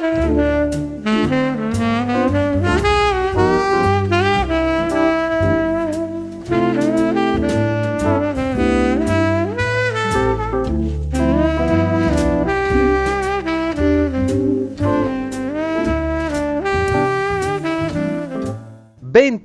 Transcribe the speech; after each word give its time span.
Mm-hmm. 0.00 0.40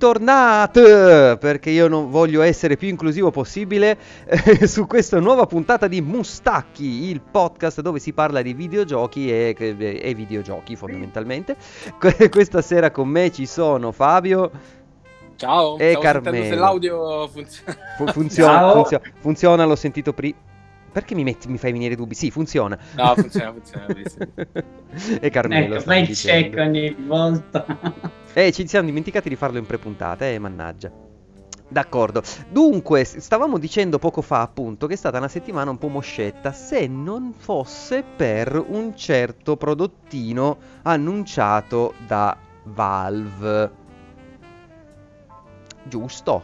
bentornati 0.05 0.81
perché 1.39 1.71
io 1.71 1.87
non 1.87 2.11
voglio 2.11 2.43
essere 2.43 2.77
più 2.77 2.87
inclusivo 2.87 3.31
possibile 3.31 3.97
eh, 4.25 4.67
su 4.67 4.85
questa 4.85 5.19
nuova 5.19 5.47
puntata 5.47 5.87
di 5.87 5.99
Mustacchi, 5.99 7.09
il 7.09 7.21
podcast 7.21 7.81
dove 7.81 7.97
si 7.97 8.13
parla 8.13 8.43
di 8.43 8.53
videogiochi 8.53 9.31
e, 9.31 9.55
e 9.57 10.13
videogiochi 10.13 10.75
fondamentalmente. 10.75 11.55
questa 12.29 12.61
sera 12.61 12.91
con 12.91 13.07
me 13.07 13.31
ci 13.31 13.47
sono 13.47 13.91
Fabio. 13.91 14.51
Ciao, 15.37 15.79
e 15.79 15.97
Carmelo. 15.99 16.43
se 16.43 16.55
l'audio 16.55 17.27
funziona. 17.27 17.75
Fu- 17.97 18.07
funziona, 18.07 18.71
funziona, 18.71 19.03
funziona, 19.19 19.65
l'ho 19.65 19.75
sentito 19.75 20.13
prima. 20.13 20.37
Perché 20.91 21.15
mi, 21.15 21.23
metti, 21.23 21.49
mi, 21.49 21.57
fai 21.57 21.71
venire 21.71 21.95
dubbi? 21.95 22.13
Sì, 22.13 22.29
funziona. 22.29 22.77
No, 22.95 23.15
funziona, 23.15 23.51
funziona. 23.51 23.87
e 25.19 25.29
Carmelo. 25.31 25.75
Ecco, 25.75 25.83
fai 25.83 26.01
il 26.03 26.15
check 26.15 26.55
ogni 26.57 26.95
volta. 27.05 27.65
Eh, 28.35 28.51
ci 28.51 28.67
siamo 28.67 28.85
dimenticati 28.85 29.29
di 29.29 29.37
farlo 29.37 29.57
in 29.57 29.65
prepuntata, 29.65 30.27
eh, 30.27 30.37
mannaggia. 30.39 30.91
D'accordo. 31.67 32.21
Dunque, 32.49 33.05
stavamo 33.05 33.57
dicendo 33.57 33.97
poco 33.97 34.21
fa, 34.21 34.41
appunto, 34.41 34.87
che 34.87 34.93
è 34.93 34.97
stata 34.97 35.17
una 35.17 35.29
settimana 35.29 35.71
un 35.71 35.77
po' 35.77 35.87
moscetta, 35.87 36.51
se 36.51 36.85
non 36.85 37.33
fosse 37.35 38.03
per 38.03 38.63
un 38.67 38.95
certo 38.95 39.55
prodottino 39.55 40.57
annunciato 40.83 41.93
da 42.05 42.37
Valve. 42.65 43.71
Giusto? 45.83 46.43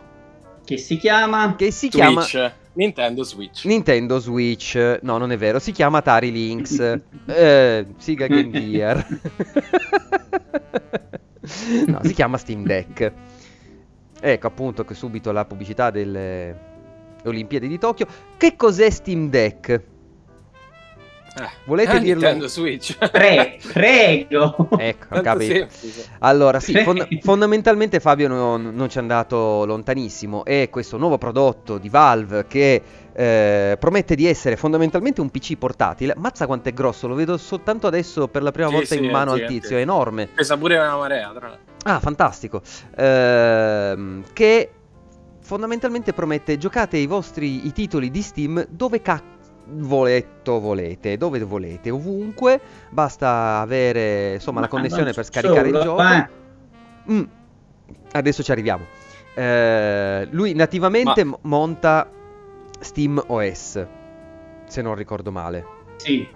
Che 0.63 0.77
si 0.77 0.97
chiama? 0.97 1.55
Che 1.55 1.71
si 1.71 1.89
Twitch. 1.89 2.29
chiama 2.29 2.53
Nintendo 2.73 3.23
Switch. 3.23 3.65
Nintendo 3.65 4.19
Switch. 4.19 4.99
No, 5.01 5.17
non 5.17 5.31
è 5.31 5.37
vero, 5.37 5.59
si 5.59 5.71
chiama 5.71 5.97
Atari 5.97 6.31
Lynx. 6.31 6.79
eh, 7.25 7.85
Siga 7.97 8.27
Game 8.27 8.49
Gear. 8.57 9.05
no, 11.87 11.99
si 12.03 12.13
chiama 12.13 12.37
Steam 12.37 12.63
Deck. 12.63 13.11
Ecco 14.19 14.47
appunto 14.47 14.85
che 14.85 14.93
subito 14.93 15.31
la 15.31 15.45
pubblicità 15.45 15.89
delle 15.89 16.69
Olimpiadi 17.25 17.67
di 17.67 17.77
Tokyo. 17.77 18.05
Che 18.37 18.55
cos'è 18.55 18.89
Steam 18.89 19.29
Deck? 19.29 19.69
Eh, 21.33 21.49
Volete 21.63 21.95
eh, 21.95 21.99
dirlo? 21.99 22.21
Nintendo 22.23 22.47
Switch. 22.47 22.97
Pre- 23.09 23.57
prego. 23.71 24.69
Ecco, 24.77 25.21
capito. 25.21 25.67
Allora, 26.19 26.59
sì, 26.59 26.75
fond- 26.83 27.07
fondamentalmente 27.21 27.99
Fabio 27.99 28.27
non, 28.27 28.71
non 28.73 28.89
ci 28.89 28.97
è 28.97 29.01
andato 29.01 29.65
lontanissimo. 29.65 30.43
È 30.43 30.69
questo 30.69 30.97
nuovo 30.97 31.17
prodotto 31.17 31.77
di 31.77 31.89
Valve 31.89 32.45
che 32.47 32.81
eh, 33.13 33.75
promette 33.79 34.15
di 34.15 34.25
essere 34.25 34.55
fondamentalmente 34.55 35.21
un 35.21 35.29
PC 35.29 35.57
portatile. 35.57 36.13
Mazza 36.17 36.45
quanto 36.45 36.69
è 36.69 36.73
grosso, 36.73 37.07
lo 37.07 37.15
vedo 37.15 37.37
soltanto 37.37 37.87
adesso 37.87 38.27
per 38.27 38.43
la 38.43 38.51
prima 38.51 38.67
Sì, 38.69 38.73
volta 38.73 38.95
sì, 38.95 39.03
in 39.03 39.11
mano 39.11 39.35
sì, 39.35 39.41
al 39.41 39.47
tizio, 39.47 39.69
sì. 39.69 39.75
è 39.75 39.79
enorme. 39.79 40.27
Pesa 40.33 40.57
pure 40.57 40.77
una 40.77 40.97
marea, 40.97 41.31
tra 41.35 41.47
l'altro. 41.47 41.69
Ah, 41.83 41.99
fantastico. 41.99 42.61
Ehm, 42.95 44.23
che 44.33 44.71
fondamentalmente 45.41 46.13
promette 46.13 46.57
giocate 46.57 46.97
i 46.97 47.07
vostri 47.07 47.65
i 47.65 47.71
titoli 47.73 48.11
di 48.11 48.21
Steam 48.21 48.65
dove 48.69 49.01
cazzo 49.01 49.39
voletto 49.73 50.59
volete, 50.59 51.17
dove 51.17 51.39
volete, 51.43 51.89
ovunque, 51.89 52.59
basta 52.89 53.59
avere 53.59 54.33
insomma 54.33 54.59
la 54.59 54.65
Ma 54.65 54.71
connessione 54.71 55.05
non 55.05 55.13
per 55.13 55.25
scaricare 55.25 55.69
il 55.69 55.79
gioco. 55.79 56.01
eh. 56.01 56.29
Mm, 57.11 57.23
Adesso 58.13 58.43
ci 58.43 58.51
arriviamo. 58.51 58.85
Eh, 59.33 60.27
lui 60.31 60.53
nativamente 60.53 61.23
m- 61.23 61.37
monta 61.41 62.09
Steam 62.81 63.23
OS, 63.27 63.87
se 64.65 64.81
non 64.81 64.95
ricordo 64.95 65.31
male. 65.31 65.65
Sì, 65.97 66.27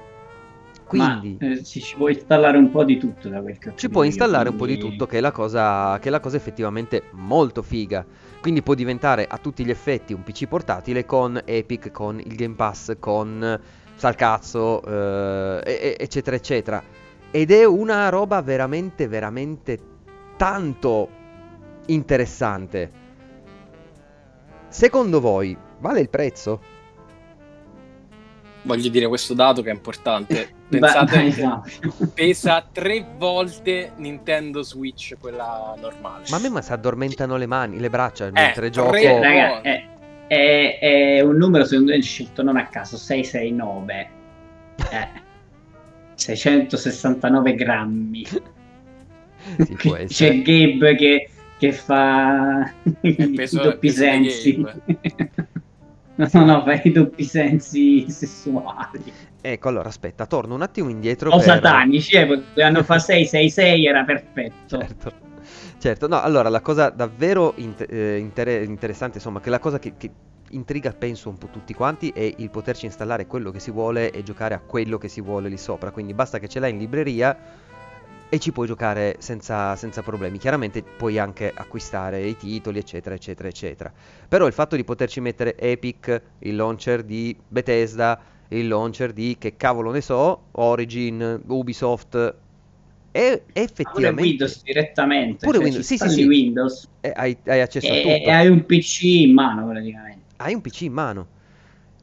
Quindi 0.87 1.37
ma, 1.39 1.47
eh, 1.47 1.63
ci 1.63 1.81
ci 1.81 1.95
può 1.95 2.07
installare 2.09 2.57
un 2.57 2.69
po' 2.69 2.83
di 2.83 2.97
tutto 2.97 3.27
da 3.27 3.41
quel 3.41 3.57
ho 3.65 3.73
ci 3.75 3.89
può 3.89 4.03
installare 4.03 4.49
un 4.49 4.55
po' 4.55 4.67
di 4.67 4.77
quindi- 4.77 4.91
tutto, 4.91 5.07
che 5.07 5.17
è, 5.17 5.21
la 5.21 5.31
cosa, 5.31 5.97
che 5.99 6.07
è 6.09 6.11
la 6.11 6.19
cosa 6.19 6.37
effettivamente 6.37 7.03
molto 7.11 7.63
figa. 7.63 8.05
Quindi 8.39 8.61
può 8.61 8.75
diventare 8.75 9.25
a 9.27 9.39
tutti 9.39 9.65
gli 9.65 9.71
effetti 9.71 10.13
un 10.13 10.21
PC 10.21 10.45
portatile 10.47 11.03
con 11.05 11.41
Epic, 11.43 11.89
con 11.91 12.19
il 12.19 12.35
Game 12.35 12.53
Pass, 12.53 12.95
con 12.99 13.59
Salcazzo, 13.95 15.63
eh, 15.63 15.95
eccetera, 15.99 16.35
eccetera. 16.35 16.83
Ed 17.31 17.49
è 17.49 17.65
una 17.65 18.09
roba 18.09 18.41
veramente, 18.43 19.07
veramente 19.07 19.79
tanto 20.37 21.09
interessante. 21.87 22.91
Secondo 24.67 25.19
voi 25.19 25.57
vale 25.79 25.99
il 26.01 26.09
prezzo? 26.09 26.73
Voglio 28.63 28.89
dire 28.89 29.07
questo 29.07 29.33
dato 29.35 29.61
che 29.61 29.69
è 29.69 29.73
importante. 29.73 30.53
Beh, 30.67 30.79
Pensate 30.79 31.19
che 31.19 31.25
esatto. 31.27 31.69
pesa 32.15 32.67
tre 32.71 33.05
volte 33.17 33.91
Nintendo 33.97 34.63
Switch, 34.63 35.15
quella 35.19 35.75
normale. 35.79 36.23
Ma 36.31 36.37
a 36.37 36.39
me 36.39 36.49
ma 36.49 36.61
si 36.63 36.71
addormentano 36.71 37.37
le 37.37 37.45
mani, 37.45 37.79
le 37.79 37.89
braccia 37.91 38.25
Eh, 38.25 38.31
mentre 38.31 38.53
tre- 38.53 38.69
gioco. 38.71 38.89
Oh. 38.97 39.21
raga, 39.21 39.61
è, 39.61 39.85
è- 40.25 40.79
è 40.79 41.19
un 41.21 41.35
numero 41.37 41.65
secondo 41.65 41.91
me 41.91 42.01
scelto 42.01 42.41
non 42.41 42.57
a 42.57 42.65
caso 42.65 42.97
669 42.97 44.09
eh, 44.89 45.09
669 46.15 47.53
grammi 47.53 48.25
Sì, 48.25 48.41
c'è. 50.07 50.41
Gabe 50.41 50.95
che, 50.95 51.29
che 51.59 51.71
fa 51.71 52.73
i 53.01 53.47
doppi 53.51 53.89
sensi 53.91 54.65
no 56.15 56.45
no 56.45 56.63
fa 56.63 56.81
i 56.83 56.91
doppi 56.91 57.23
sensi 57.23 58.09
sessuali 58.09 59.13
Ecco, 59.41 59.67
allora 59.67 59.89
aspetta, 59.89 60.25
torno 60.25 60.55
un 60.55 60.63
attimo 60.63 60.89
indietro. 60.89 61.29
o 61.29 61.35
per- 61.35 61.45
satanici 61.45 62.15
eh, 62.15 62.25
potevano 62.25 62.83
fa 62.83 62.97
666 62.97 63.85
era 63.85 64.03
perfetto 64.03 64.77
Certo. 64.79 65.23
Certo, 65.77 66.07
no, 66.07 66.19
allora 66.19 66.49
la 66.49 66.61
cosa 66.61 66.89
davvero 66.89 67.53
eh, 67.55 68.17
inter- 68.17 68.63
interessante, 68.63 69.17
insomma, 69.17 69.39
che 69.39 69.51
la 69.51 69.59
cosa 69.59 69.77
che, 69.77 69.93
che 69.97 70.09
intriga 70.49 70.91
penso 70.93 71.29
un 71.29 71.37
po' 71.37 71.47
tutti 71.51 71.73
quanti 71.75 72.09
è 72.09 72.33
il 72.37 72.49
poterci 72.49 72.85
installare 72.85 73.27
quello 73.27 73.51
che 73.51 73.59
si 73.59 73.69
vuole 73.69 74.09
e 74.11 74.23
giocare 74.23 74.55
a 74.55 74.59
quello 74.59 74.97
che 74.97 75.07
si 75.09 75.21
vuole 75.21 75.47
lì 75.49 75.57
sopra, 75.57 75.91
quindi 75.91 76.15
basta 76.15 76.39
che 76.39 76.47
ce 76.47 76.59
l'hai 76.59 76.71
in 76.71 76.79
libreria 76.79 77.37
e 78.35 78.39
ci 78.39 78.51
puoi 78.51 78.67
giocare 78.67 79.15
senza, 79.19 79.75
senza 79.77 80.01
problemi. 80.01 80.37
Chiaramente 80.37 80.83
puoi 80.83 81.17
anche 81.17 81.51
acquistare 81.55 82.21
i 82.25 82.35
titoli, 82.35 82.79
eccetera, 82.79 83.15
eccetera, 83.15 83.47
eccetera. 83.47 83.93
Però 84.27 84.45
il 84.45 84.53
fatto 84.53 84.75
di 84.75 84.83
poterci 84.83 85.21
mettere 85.21 85.57
Epic, 85.57 86.21
il 86.39 86.55
launcher 86.55 87.03
di 87.03 87.35
Bethesda, 87.47 88.19
il 88.49 88.67
launcher 88.67 89.13
di 89.13 89.37
che 89.39 89.55
cavolo 89.55 89.91
ne 89.91 90.01
so, 90.01 90.47
Origin, 90.51 91.41
Ubisoft, 91.47 92.35
è 93.11 93.41
pure 93.41 93.49
effettivamente... 93.53 94.21
Windows 94.21 94.63
direttamente 94.63 95.45
Pure 95.45 95.57
cioè, 95.57 95.63
Windows, 95.63 95.85
sì, 95.85 95.97
sì, 95.97 96.09
sì. 96.09 96.23
Windows 96.25 96.89
Eh, 96.99 97.13
hai, 97.15 97.37
hai 97.45 97.61
accesso 97.61 97.87
a 97.89 97.95
e, 97.95 98.01
tutto. 98.01 98.29
e 98.29 98.29
hai 98.31 98.47
un 98.49 98.65
PC 98.65 99.01
in 99.03 99.33
mano 99.33 99.65
praticamente 99.69 100.23
Hai 100.37 100.53
un 100.53 100.59
PC 100.59 100.81
in 100.81 100.91
mano. 100.93 101.27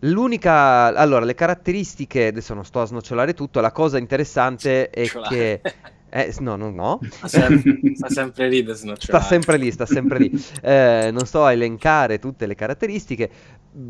L'unica, 0.05 0.87
allora, 0.97 1.27
le 1.27 1.35
caratteristiche, 1.35 2.29
adesso 2.29 2.55
non 2.55 2.65
sto 2.65 2.81
a 2.81 2.87
snocciolare 2.87 3.35
tutto, 3.35 3.61
la 3.61 3.71
cosa 3.71 3.99
interessante 3.99 4.89
è 4.89 5.07
che, 5.07 5.61
eh, 6.15 6.35
no, 6.41 6.57
no, 6.57 6.71
no, 6.71 7.01
Sta 7.11 7.27
sempre, 7.49 7.95
sta 7.95 8.09
sempre 8.11 8.49
lì 8.49 8.63
sta 8.99 9.21
sempre 9.21 9.57
lì, 9.57 9.71
sta 9.71 9.87
sempre 9.87 10.19
lì. 10.19 10.45
Eh, 10.61 11.09
non 11.11 11.25
sto 11.25 11.45
a 11.45 11.53
elencare 11.53 12.19
tutte 12.19 12.47
le 12.47 12.55
caratteristiche. 12.55 13.31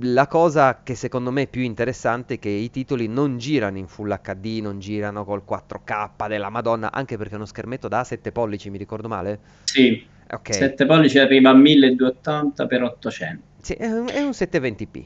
La 0.02 0.28
cosa 0.28 0.82
che 0.84 0.94
secondo 0.94 1.32
me 1.32 1.42
è 1.42 1.46
più 1.48 1.62
interessante 1.62 2.34
è 2.34 2.38
che 2.38 2.48
i 2.48 2.70
titoli 2.70 3.08
non 3.08 3.38
girano 3.38 3.78
in 3.78 3.88
Full 3.88 4.20
HD, 4.22 4.60
non 4.62 4.78
girano 4.78 5.24
col 5.24 5.42
4K 5.48 6.28
della 6.28 6.50
Madonna, 6.50 6.92
anche 6.92 7.16
perché 7.16 7.32
è 7.32 7.36
uno 7.36 7.46
schermetto 7.46 7.88
da 7.88 8.04
7 8.04 8.30
pollici, 8.30 8.70
mi 8.70 8.78
ricordo 8.78 9.08
male? 9.08 9.40
sì 9.64 10.06
Ok, 10.30 10.54
7 10.54 10.86
pollici 10.86 11.18
arriva 11.18 11.50
a 11.50 11.54
1280 11.54 12.66
per 12.66 12.82
800 12.84 13.42
sì, 13.60 13.74
è 13.74 13.86
un, 13.86 14.08
è 14.08 14.20
un 14.20 14.30
720p, 14.30 15.04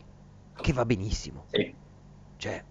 che 0.60 0.72
va 0.72 0.84
benissimo. 0.84 1.44
sì. 1.50 1.72
Cioè, 2.38 2.62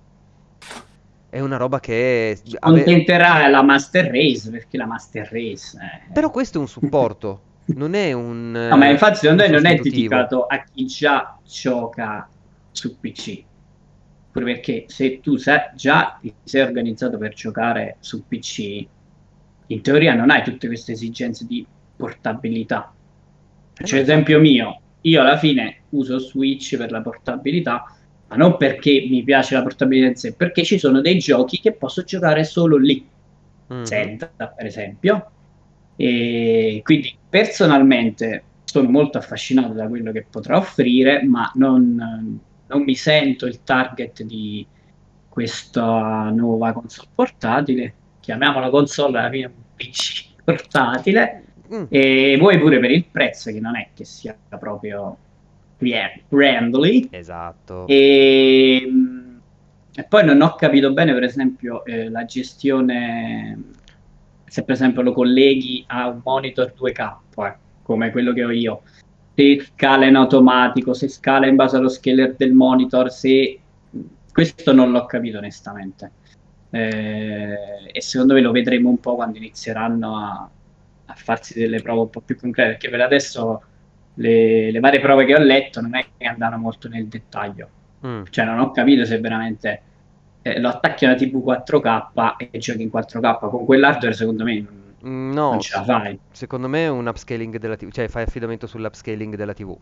è 1.35 1.41
una 1.41 1.57
roba 1.57 1.81
che... 1.81 2.39
ave- 2.59 2.83
contenterà 2.83 3.45
la 3.49 3.61
Master 3.61 4.09
Race 4.09 4.49
perché 4.49 4.77
la 4.77 4.85
Master 4.85 5.27
Race 5.29 5.77
eh, 5.77 6.13
Però 6.13 6.31
questo 6.31 6.59
è 6.59 6.61
un 6.61 6.69
supporto, 6.69 7.41
non 7.65 7.93
è 7.93 8.13
un... 8.13 8.51
no, 8.71 8.77
ma 8.77 8.87
infatti 8.87 9.17
secondo 9.17 9.43
me 9.43 9.49
un 9.49 9.55
non 9.55 9.65
è 9.65 9.75
dedicato 9.75 10.45
a 10.45 10.63
chi 10.63 10.85
già 10.85 11.37
gioca 11.45 12.29
su 12.71 12.97
PC 12.97 13.43
pure 14.31 14.45
perché 14.45 14.85
se 14.87 15.19
tu 15.19 15.35
sai, 15.35 15.59
già 15.75 16.17
ti 16.21 16.33
sei 16.43 16.61
organizzato 16.61 17.17
per 17.17 17.33
giocare 17.33 17.97
su 17.99 18.25
PC 18.25 18.85
in 19.67 19.81
teoria 19.81 20.13
non 20.13 20.29
hai 20.29 20.41
tutte 20.41 20.67
queste 20.67 20.93
esigenze 20.93 21.45
di 21.45 21.65
portabilità. 21.97 22.93
Eh 23.77 23.83
cioè 23.85 23.99
esempio 23.99 24.39
mio 24.39 24.81
io 25.01 25.21
alla 25.21 25.37
fine 25.37 25.83
uso 25.89 26.17
Switch 26.17 26.77
per 26.77 26.91
la 26.91 27.01
portabilità 27.01 27.94
ma 28.27 28.35
non 28.35 28.57
perché 28.57 29.05
mi 29.09 29.23
piace 29.23 29.55
la 29.55 29.61
portabilità 29.61 30.07
in 30.07 30.15
sé 30.15 30.33
perché 30.33 30.63
ci 30.63 30.79
sono 30.79 31.01
dei 31.01 31.19
giochi 31.19 31.59
che 31.59 31.73
posso 31.73 32.03
giocare 32.03 32.43
solo 32.43 32.77
lì 32.77 33.05
mm-hmm. 33.71 33.83
Zelda 33.83 34.27
per 34.55 34.65
esempio. 34.65 35.29
E 35.97 36.81
quindi 36.83 37.15
personalmente 37.29 38.43
sono 38.65 38.89
molto 38.89 39.17
affascinato 39.17 39.73
da 39.73 39.87
quello 39.87 40.11
che 40.11 40.25
potrà 40.29 40.57
offrire, 40.57 41.23
ma 41.23 41.49
non, 41.55 42.39
non 42.67 42.81
mi 42.83 42.95
sento 42.95 43.45
il 43.45 43.63
target 43.63 44.23
di 44.23 44.65
questa 45.29 46.29
nuova 46.31 46.73
console 46.73 47.07
portatile. 47.15 47.93
Chiamiamola 48.19 48.69
console 48.69 49.19
alla 49.19 49.29
fine 49.29 49.45
un 49.45 49.53
PC 49.75 50.25
portatile. 50.43 51.43
Mm. 51.73 51.83
E 51.89 52.35
vuoi 52.37 52.59
pure 52.59 52.79
per 52.79 52.91
il 52.91 53.05
prezzo, 53.05 53.51
che 53.51 53.59
non 53.59 53.77
è 53.77 53.89
che 53.93 54.03
sia 54.03 54.37
proprio 54.59 55.17
friendly. 55.77 57.07
Esatto. 57.11 57.87
E, 57.87 58.89
e, 59.93 60.03
poi 60.03 60.25
non 60.25 60.41
ho 60.41 60.55
capito 60.55 60.93
bene, 60.93 61.13
per 61.13 61.23
esempio, 61.23 61.83
eh, 61.85 62.09
la 62.09 62.25
gestione. 62.25 63.73
Se 64.45 64.63
per 64.63 64.75
esempio 64.75 65.01
lo 65.01 65.11
colleghi 65.11 65.83
a 65.87 66.07
un 66.07 66.21
monitor 66.23 66.73
2K, 66.77 67.15
eh, 67.37 67.55
come 67.81 68.11
quello 68.11 68.31
che 68.31 68.43
ho 68.43 68.51
io, 68.51 68.83
se 69.35 69.61
scala 69.61 70.05
in 70.05 70.15
automatico, 70.15 70.93
se 70.93 71.09
scala 71.09 71.47
in 71.47 71.55
base 71.55 71.75
allo 71.75 71.89
scaler 71.89 72.35
del 72.35 72.53
monitor, 72.53 73.11
se 73.11 73.59
questo 74.31 74.73
non 74.73 74.91
l'ho 74.91 75.05
capito 75.05 75.37
onestamente. 75.37 76.11
Eh, 76.69 77.89
e 77.91 78.01
secondo 78.01 78.33
me 78.33 78.41
lo 78.41 78.51
vedremo 78.51 78.89
un 78.89 78.99
po' 78.99 79.15
quando 79.15 79.37
inizieranno 79.37 80.17
a, 80.17 80.49
a 81.05 81.13
farsi 81.13 81.57
delle 81.57 81.81
prove 81.81 82.01
un 82.01 82.09
po' 82.09 82.21
più 82.21 82.37
concrete, 82.37 82.71
perché 82.71 82.89
per 82.89 83.01
adesso 83.01 83.61
le, 84.15 84.71
le, 84.71 84.79
varie 84.79 84.99
prove 84.99 85.25
che 85.25 85.35
ho 85.35 85.39
letto 85.39 85.81
non 85.81 85.95
è 85.95 86.05
che 86.17 86.25
andano 86.25 86.57
molto 86.57 86.87
nel 86.87 87.07
dettaglio. 87.07 87.69
Mm. 88.05 88.23
Cioè 88.29 88.45
non 88.45 88.59
ho 88.59 88.71
capito 88.71 89.05
se 89.05 89.19
veramente 89.19 89.81
eh, 90.41 90.59
lo 90.59 90.69
attacchi 90.69 91.05
alla 91.05 91.15
TV 91.15 91.43
4K 91.43 92.49
e 92.51 92.57
giochi 92.59 92.83
in 92.83 92.91
4K 92.93 93.49
con 93.49 93.65
quell'hardware 93.65 94.13
secondo 94.13 94.43
me 94.43 94.65
non, 95.01 95.11
mm, 95.11 95.31
no, 95.33 95.49
non 95.51 95.59
ce 95.59 95.77
la 95.77 95.83
fai. 95.83 96.19
Secondo 96.31 96.67
me 96.67 96.85
è 96.85 96.89
un 96.89 97.07
upscaling 97.07 97.57
della 97.57 97.75
TV, 97.75 97.91
cioè 97.91 98.07
fai 98.07 98.23
affidamento 98.23 98.67
sull'upscaling 98.67 99.35
della 99.35 99.53
TV. 99.53 99.75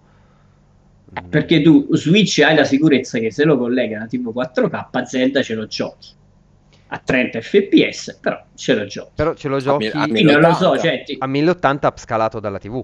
Eh, 1.13 1.21
mm. 1.21 1.29
Perché 1.29 1.61
tu 1.61 1.87
Switch 1.91 2.39
hai 2.39 2.55
la 2.55 2.63
sicurezza 2.63 3.19
che 3.19 3.31
se 3.31 3.43
lo 3.43 3.57
colleghi 3.57 3.95
alla 3.95 4.07
TV 4.07 4.31
4K 4.33 5.03
Zelda 5.03 5.41
ce 5.41 5.53
lo 5.55 5.67
giochi 5.67 6.21
a 6.87 7.01
30 7.03 7.41
fps, 7.41 8.19
però 8.21 8.43
ce 8.53 8.75
lo 8.75 8.85
giochi. 8.85 9.11
Però 9.15 9.33
ce 9.33 9.47
lo 9.47 9.59
giochi 9.59 9.87
a, 9.87 10.05
1080, 10.07 10.53
so, 10.53 10.77
cioè, 10.77 11.03
ti... 11.03 11.15
a 11.17 11.25
1080 11.25 11.87
upscalato 11.87 12.39
dalla 12.39 12.59
TV. 12.59 12.83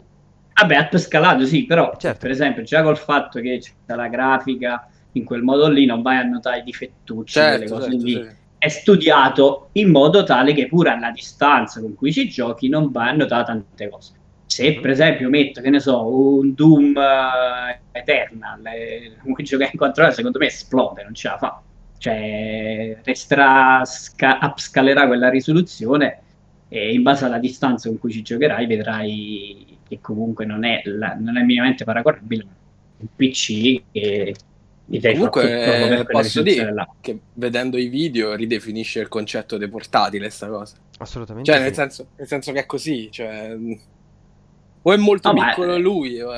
Vabbè, 0.61 0.97
scalato 0.97 1.45
sì, 1.45 1.65
però 1.65 1.93
certo. 1.97 2.19
per 2.19 2.31
esempio 2.31 2.63
già 2.63 2.83
col 2.83 2.97
fatto 2.97 3.39
che 3.39 3.59
c'è 3.59 3.95
la 3.95 4.07
grafica 4.07 4.89
in 5.13 5.23
quel 5.23 5.41
modo 5.41 5.67
lì 5.67 5.85
non 5.85 6.01
vai 6.01 6.17
a 6.17 6.23
notare 6.23 6.59
i 6.59 6.63
difettucci, 6.63 7.33
certo, 7.33 7.63
le 7.63 7.69
cose 7.69 7.91
certo, 7.91 8.05
lì. 8.05 8.11
Sì. 8.13 8.37
È 8.57 8.67
studiato 8.67 9.69
in 9.73 9.89
modo 9.89 10.23
tale 10.23 10.53
che 10.53 10.67
pure 10.67 10.89
alla 10.89 11.11
distanza 11.11 11.79
con 11.79 11.95
cui 11.95 12.11
ci 12.11 12.27
giochi 12.27 12.67
non 12.67 12.91
vai 12.91 13.09
a 13.09 13.13
notare 13.13 13.45
tante 13.45 13.89
cose. 13.89 14.13
Se 14.45 14.69
mm-hmm. 14.69 14.81
per 14.81 14.89
esempio 14.89 15.29
metto, 15.29 15.61
che 15.61 15.69
ne 15.69 15.79
so, 15.79 16.05
un 16.07 16.53
Doom 16.53 16.93
uh, 16.95 17.79
Eternal, 17.91 18.65
eh, 18.65 19.13
vuoi 19.23 19.43
giocare 19.43 19.69
in 19.71 19.77
4 19.77 20.03
ore, 20.03 20.13
secondo 20.13 20.39
me 20.39 20.47
esplode, 20.47 21.03
non 21.03 21.13
ce 21.13 21.27
la 21.29 21.37
fa. 21.37 21.61
Cioè, 21.97 22.97
resterà, 23.03 23.83
sca- 23.85 24.39
upscalerà 24.41 25.07
quella 25.07 25.29
risoluzione 25.29 26.21
e 26.67 26.93
in 26.93 27.01
base 27.01 27.25
alla 27.25 27.39
distanza 27.39 27.89
con 27.89 27.97
cui 27.97 28.11
ci 28.11 28.21
giocherai 28.21 28.65
vedrai 28.65 29.78
che 29.89 29.99
comunque 29.99 30.45
non 30.45 30.63
è, 30.63 30.81
la, 30.85 31.15
non 31.19 31.37
è 31.37 31.41
minimamente 31.41 31.83
paragonabile 31.83 32.47
un 32.99 33.07
PC 33.15 33.81
che 33.91 34.35
comunque 35.13 36.05
posso 36.09 36.41
dire 36.41 36.73
là. 36.73 36.87
che 36.99 37.19
vedendo 37.33 37.77
i 37.77 37.87
video 37.87 38.33
ridefinisce 38.33 38.99
il 38.99 39.07
concetto 39.07 39.57
dei 39.57 39.69
portatile 39.69 40.29
sta 40.29 40.47
cosa 40.47 40.77
assolutamente 40.97 41.51
cioè 41.51 41.59
sì. 41.59 41.65
nel, 41.65 41.73
senso, 41.75 42.07
nel 42.15 42.27
senso 42.27 42.51
che 42.51 42.59
è 42.59 42.65
così 42.65 43.09
cioè 43.11 43.55
o 44.81 44.93
è 44.93 44.97
molto 44.97 45.31
no, 45.31 45.43
piccolo 45.43 45.73
ma... 45.73 45.77
lui 45.77 46.19
o... 46.21 46.31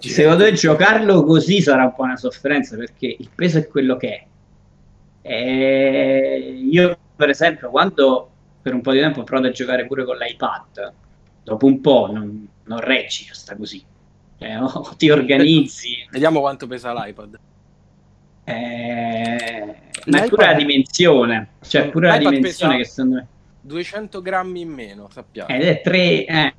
secondo 0.00 0.44
me 0.44 0.52
giocarlo 0.52 1.24
così 1.24 1.60
sarà 1.60 1.84
un 1.84 1.94
po' 1.94 2.02
una 2.02 2.16
sofferenza 2.16 2.76
perché 2.76 3.16
il 3.18 3.28
peso 3.34 3.58
è 3.58 3.66
quello 3.66 3.96
che 3.96 4.08
è 4.10 4.26
e 5.26 6.66
io 6.70 6.98
per 7.16 7.30
esempio 7.30 7.70
quando 7.70 8.30
per 8.62 8.74
un 8.74 8.82
po' 8.82 8.92
di 8.92 9.00
tempo 9.00 9.20
ho 9.20 9.24
provato 9.24 9.48
a 9.48 9.52
giocare 9.52 9.86
pure 9.86 10.04
con 10.04 10.16
l'iPad 10.16 10.92
dopo 11.42 11.66
un 11.66 11.80
po' 11.80 12.10
non, 12.12 12.48
non 12.66 12.80
reggi, 12.80 13.26
sta 13.32 13.56
così. 13.56 13.82
Eh, 14.38 14.56
o 14.56 14.94
ti 14.96 15.10
organizzi. 15.10 16.06
Vediamo 16.10 16.40
quanto 16.40 16.66
pesa 16.66 16.92
l'iPad. 16.92 17.38
Eh, 18.46 19.74
ma 20.06 20.22
è 20.22 20.28
pure 20.28 20.46
la 20.46 20.54
dimensione, 20.54 21.48
cioè 21.62 21.88
pure 21.88 22.08
la 22.08 22.18
dimensione 22.18 22.76
che 22.76 22.84
secondo 22.84 23.14
me 23.16 23.28
200 23.62 24.20
grammi 24.20 24.60
in 24.60 24.68
meno, 24.68 25.08
sappiamo. 25.10 25.48
Ed 25.48 25.62
è 25.62 25.80
3 25.80 26.24
eh. 26.26 26.54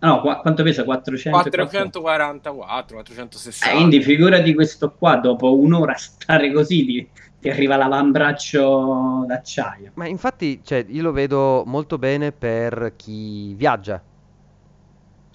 No, 0.00 0.20
qu- 0.20 0.40
quanto 0.40 0.62
pesa? 0.62 0.84
400 0.84 1.38
444, 1.38 2.96
460. 2.96 3.70
Eh, 3.70 3.74
quindi 3.74 4.02
figurati 4.02 4.52
questo 4.52 4.92
qua, 4.92 5.16
dopo 5.16 5.58
un'ora 5.58 5.94
stare 5.94 6.52
così 6.52 6.84
ti, 6.84 7.08
ti 7.40 7.48
arriva 7.48 7.76
l'avambraccio 7.76 9.24
d'acciaio. 9.26 9.92
Ma 9.94 10.06
infatti, 10.06 10.60
cioè, 10.62 10.84
io 10.86 11.02
lo 11.02 11.12
vedo 11.12 11.62
molto 11.64 11.96
bene 11.96 12.32
per 12.32 12.92
chi 12.96 13.54
viaggia 13.54 14.02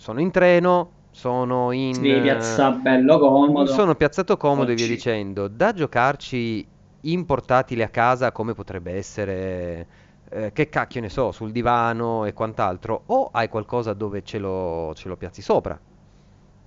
sono 0.02 0.20
in 0.20 0.32
treno, 0.32 0.90
sono 1.12 1.72
in... 1.72 1.94
Sì, 1.94 2.20
piazza 2.22 2.72
bello 2.72 3.20
comodo. 3.20 3.72
Sono 3.72 3.94
piazzato 3.94 4.36
comodo 4.36 4.72
e 4.72 4.74
via 4.74 4.88
dicendo. 4.88 5.48
Da 5.48 5.74
giocarci 5.74 6.66
in 7.02 7.24
portatile 7.28 7.84
a 7.84 7.90
casa 7.90 8.32
come 8.32 8.56
potrebbe 8.56 8.94
essere... 8.94 9.88
Eh, 10.28 10.52
che 10.54 10.70
cacchio 10.70 11.02
ne 11.02 11.10
so, 11.10 11.32
sul 11.32 11.52
divano 11.52 12.26
e 12.26 12.34
quant'altro, 12.34 13.04
o 13.06 13.30
hai 13.32 13.48
qualcosa 13.48 13.94
dove 13.94 14.24
ce 14.24 14.40
lo, 14.40 14.92
ce 14.96 15.08
lo 15.08 15.18
piazzi 15.18 15.44
sopra, 15.44 15.80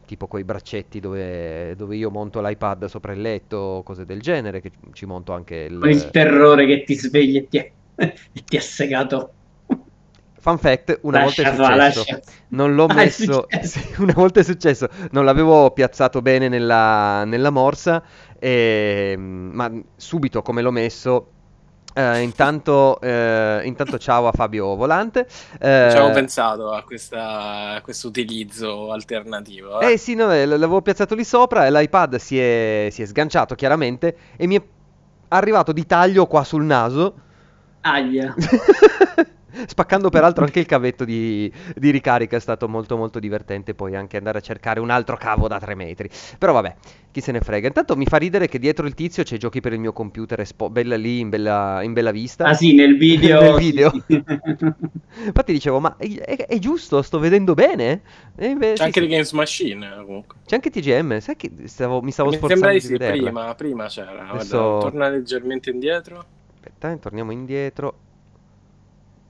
tipo 0.07 0.27
quei 0.29 0.45
braccetti 0.45 1.01
dove, 1.01 1.75
dove, 1.75 1.97
io 1.97 2.11
monto 2.11 2.41
l'iPad 2.41 2.85
sopra 2.85 3.15
il 3.15 3.21
letto, 3.21 3.81
cose 3.85 4.05
del 4.05 4.21
genere, 4.21 4.61
che 4.61 4.71
ci 4.93 5.07
monto 5.07 5.33
anche 5.33 5.57
il... 5.57 5.79
Con 5.79 5.91
il 5.91 6.11
terrore 6.11 6.67
che 6.67 6.85
ti 6.85 6.95
svegli 6.95 7.39
e 7.39 7.49
ti, 7.49 7.57
e 7.97 8.15
ti 8.45 8.57
ha 8.57 8.61
segato 8.61 9.33
Fun 10.45 10.59
fact, 10.59 10.99
una 11.05 11.21
lascia 11.21 11.53
volta 11.53 11.87
è 11.87 11.91
successo, 11.91 12.05
lascia. 12.13 12.33
non 12.49 12.75
l'ho 12.75 12.85
ah, 12.91 12.93
messo, 12.93 13.47
sì, 13.63 13.81
una 13.97 14.13
volta 14.13 14.41
è 14.41 14.43
successo, 14.43 14.91
non 15.13 15.25
l'avevo 15.25 15.71
piazzato 15.71 16.21
bene 16.21 16.49
nella, 16.49 17.25
nella 17.25 17.49
morsa, 17.49 18.03
e, 18.39 19.15
ma 19.17 19.73
subito 19.97 20.43
come 20.43 20.61
l'ho 20.61 20.71
messo 20.71 21.29
Uh, 21.95 22.17
intanto, 22.17 22.99
uh, 23.01 23.65
intanto, 23.65 23.99
ciao 23.99 24.27
a 24.27 24.33
Fabio 24.33 24.75
Volante. 24.75 25.29
Uh, 25.53 25.59
Ci 25.61 25.97
avevo 25.97 26.11
pensato 26.11 26.73
a, 26.73 26.83
questa, 26.83 27.75
a, 27.75 27.81
questo 27.83 28.09
utilizzo 28.09 28.91
alternativo. 28.91 29.79
Eh, 29.79 29.93
eh 29.93 29.97
sì, 29.97 30.17
no, 30.17 30.27
l'avevo 30.27 30.83
piazzato 30.83 31.15
lì 31.15 31.23
sopra 31.23 31.67
e 31.67 31.71
l'iPad 31.71 32.17
si 32.17 32.37
è, 32.37 32.89
si 32.91 33.03
è, 33.03 33.07
sganciato 33.07 33.55
chiaramente 33.55 34.17
e 34.37 34.49
mi 34.49 34.57
è 34.57 34.63
arrivato 35.29 35.71
di 35.71 35.87
taglio 35.87 36.27
qua 36.27 36.43
sul 36.43 36.65
naso. 36.65 37.15
Aia. 37.83 38.35
Spaccando 39.67 40.11
peraltro 40.11 40.45
anche 40.45 40.61
il 40.61 40.67
cavetto 40.67 41.05
di, 41.05 41.51
di, 41.77 41.91
ricarica 41.91 42.37
è 42.37 42.41
stato 42.41 42.69
molto 42.69 42.97
molto 42.97 43.19
divertente 43.21 43.75
poi 43.75 43.95
anche 43.95 44.17
andare 44.17 44.39
a 44.39 44.41
cercare 44.41 44.81
un 44.81 44.91
altro 44.91 45.17
cavo 45.17 45.47
da 45.47 45.59
3 45.59 45.75
metri. 45.75 46.09
Però 46.39 46.53
vabbè, 46.53 46.75
chi 47.15 47.21
se 47.21 47.31
ne 47.31 47.41
frega. 47.41 47.69
Intanto 47.69 47.97
mi 47.97 48.07
fa 48.07 48.17
ridere 48.17 48.49
che 48.49 48.59
dietro 48.59 48.87
il 48.87 48.95
tizio 48.95 49.23
c'è 49.23 49.37
giochi 49.37 49.61
per 49.61 49.73
il 49.73 49.79
mio 49.79 49.93
computer, 49.93 50.41
è 50.41 50.45
spo- 50.45 50.69
bella 50.69 50.97
lì 50.97 51.21
in 51.21 51.29
bella, 51.29 51.81
in 51.83 51.93
bella, 51.93 52.11
vista. 52.11 52.47
Ah 52.47 52.55
sì, 52.55 52.75
nel 52.75 52.99
video. 52.99 53.41
nel 53.41 53.55
video. 53.55 53.93
Infatti 55.25 55.53
dicevo, 55.53 55.79
ma 55.79 55.97
è, 55.97 56.13
è, 56.13 56.47
è, 56.47 56.59
giusto, 56.59 57.01
sto 57.03 57.21
vedendo 57.21 57.55
bene? 57.55 58.03
Invece, 58.41 58.73
c'è 58.73 58.77
sì, 58.77 58.83
anche 58.83 59.01
sì. 59.01 59.07
Games 59.07 59.33
Machine 59.33 60.03
comunque. 60.05 60.39
C'è 60.45 60.57
anche 60.57 60.71
TGM, 60.71 61.21
sai 61.21 61.37
che 61.37 61.53
stavo, 61.67 62.03
mi 62.03 62.11
stavo 62.11 62.31
mi 62.31 62.37
sforzando 62.37 62.69
di 62.71 62.81
sì, 62.81 62.97
prima, 62.97 63.55
prima 63.55 63.87
c'era. 63.87 64.31
Adesso... 64.31 64.59
Guarda, 64.59 64.81
torna 64.81 65.09
leggermente 65.09 65.71
indietro. 65.71 66.25
Aspetta, 66.53 66.91
eh, 66.91 66.99
torniamo 66.99 67.31
indietro. 67.31 67.99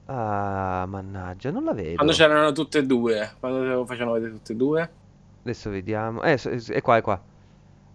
Ah, 0.07 0.85
mannaggia, 0.87 1.49
non 1.51 1.63
la 1.63 1.73
vedo. 1.73 1.95
Quando 1.95 2.13
c'erano 2.13 2.51
tutte 2.51 2.79
e 2.79 2.85
due, 2.85 3.33
quando 3.39 3.85
facevano 3.85 4.13
vedere 4.13 4.33
tutte 4.33 4.53
e 4.53 4.55
due. 4.55 4.89
Adesso 5.41 5.69
vediamo. 5.69 6.21
Eh, 6.21 6.35
è 6.35 6.81
qua, 6.81 6.97
è 6.97 7.01
qua. 7.01 7.21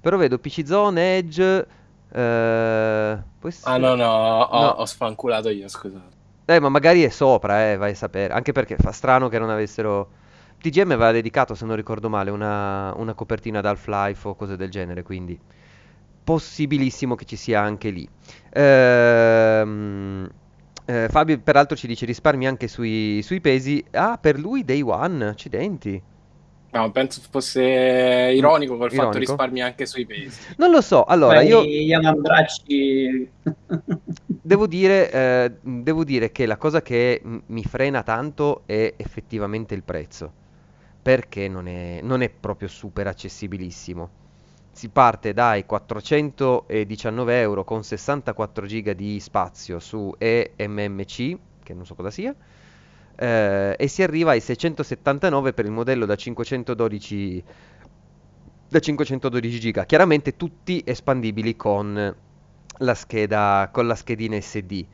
Però 0.01 0.17
vedo 0.17 0.39
PC 0.39 0.67
Zone, 0.67 1.19
Edge. 1.19 1.67
Eh, 2.13 3.19
questo... 3.41 3.69
Ah, 3.69 3.77
no, 3.77 3.95
no, 3.95 4.09
ho, 4.09 4.61
no. 4.61 4.69
ho 4.69 4.85
spanculato 4.87 5.51
io, 5.51 5.69
scusate. 5.69 6.19
Eh, 6.47 6.59
ma 6.59 6.69
magari 6.69 7.03
è 7.03 7.11
sopra, 7.11 7.71
eh, 7.71 7.77
vai 7.77 7.93
a 7.93 7.95
sapere. 7.95 8.35
Anche 8.35 8.51
perché 8.51 8.77
fa 8.77 8.91
strano 8.91 9.29
che 9.29 9.39
non 9.39 9.51
avessero. 9.51 10.19
TGM 10.61 10.91
aveva 10.91 11.13
dedicato, 11.13 11.55
se 11.55 11.65
non 11.65 11.77
ricordo 11.77 12.09
male, 12.09 12.31
una, 12.31 12.93
una 12.97 13.15
copertina 13.15 13.61
ad 13.61 13.67
Half-Life 13.67 14.29
o 14.29 14.35
cose 14.35 14.57
del 14.57 14.69
genere, 14.69 15.03
quindi 15.03 15.39
possibilissimo 16.23 17.15
che 17.15 17.25
ci 17.25 17.37
sia 17.37 17.61
anche 17.61 17.91
lì. 17.91 18.07
Ehm. 18.53 20.29
Eh, 20.91 21.09
Fabio 21.09 21.39
peraltro 21.39 21.77
ci 21.77 21.87
dice 21.87 22.05
risparmi 22.05 22.49
anche 22.49 22.67
sui, 22.67 23.23
sui 23.23 23.41
pesi. 23.41 23.85
Ah, 23.93 24.19
per 24.19 24.39
lui 24.39 24.65
Day 24.65 24.81
One, 24.81 25.25
accidenti. 25.25 26.03
No, 26.73 26.91
penso 26.91 27.21
fosse 27.31 27.63
ironico 28.35 28.77
col 28.77 28.87
ironico? 28.87 29.05
fatto 29.05 29.19
risparmi 29.19 29.61
anche 29.61 29.87
sui 29.87 30.05
pesi. 30.05 30.41
Non 30.57 30.71
lo 30.71 30.81
so, 30.81 31.05
allora 31.05 31.41
Beh, 31.41 31.47
io... 31.47 31.65
Gli 31.65 31.93
avambracci... 31.93 33.29
devo 34.27 34.67
dire, 34.67 35.11
eh, 35.11 35.53
devo 35.61 36.03
dire 36.03 36.33
che 36.33 36.47
la 36.47 36.57
cosa 36.57 36.83
che 36.83 37.23
mi 37.25 37.63
frena 37.63 38.03
tanto 38.03 38.63
è 38.67 38.95
effettivamente 38.97 39.75
il 39.75 39.85
prezzo, 39.85 40.33
perché 41.03 41.47
non 41.47 41.69
è, 41.69 42.01
non 42.03 42.23
è 42.23 42.31
proprio 42.31 42.69
super 42.69 43.07
accessibilissimo. 43.07 44.20
Si 44.73 44.89
parte 44.89 45.33
dai 45.33 45.67
419 45.67 47.41
euro 47.41 47.65
con 47.65 47.83
64 47.83 48.67
giga 48.67 48.93
di 48.93 49.19
spazio 49.21 49.79
su 49.79 50.15
eMMC, 50.17 51.39
che 51.63 51.75
non 51.75 51.85
so 51.85 51.95
cosa 51.95 52.11
sia, 52.11 52.35
eh, 53.17 53.77
e 53.79 53.89
si 53.89 54.03
arriva 54.03 54.31
ai 54.31 54.41
679 54.41 55.53
per 55.53 55.67
il 55.67 55.73
modello 55.73 56.07
da 56.07 56.15
512, 56.15 57.45
da 58.69 58.79
512 58.79 59.61
giga, 59.61 59.85
chiaramente 59.85 60.37
tutti 60.37 60.83
espandibili 60.87 61.57
con 61.57 62.17
la 62.79 62.95
scheda, 62.95 63.69
con 63.73 63.87
la 63.87 63.95
schedina 63.95 64.41
SD. 64.41 64.87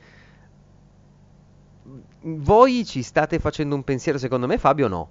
Voi 2.23 2.85
ci 2.85 3.03
state 3.03 3.39
facendo 3.39 3.77
un 3.77 3.85
pensiero 3.85 4.19
secondo 4.19 4.47
me, 4.47 4.59
Fabio, 4.59 4.89
no? 4.89 5.11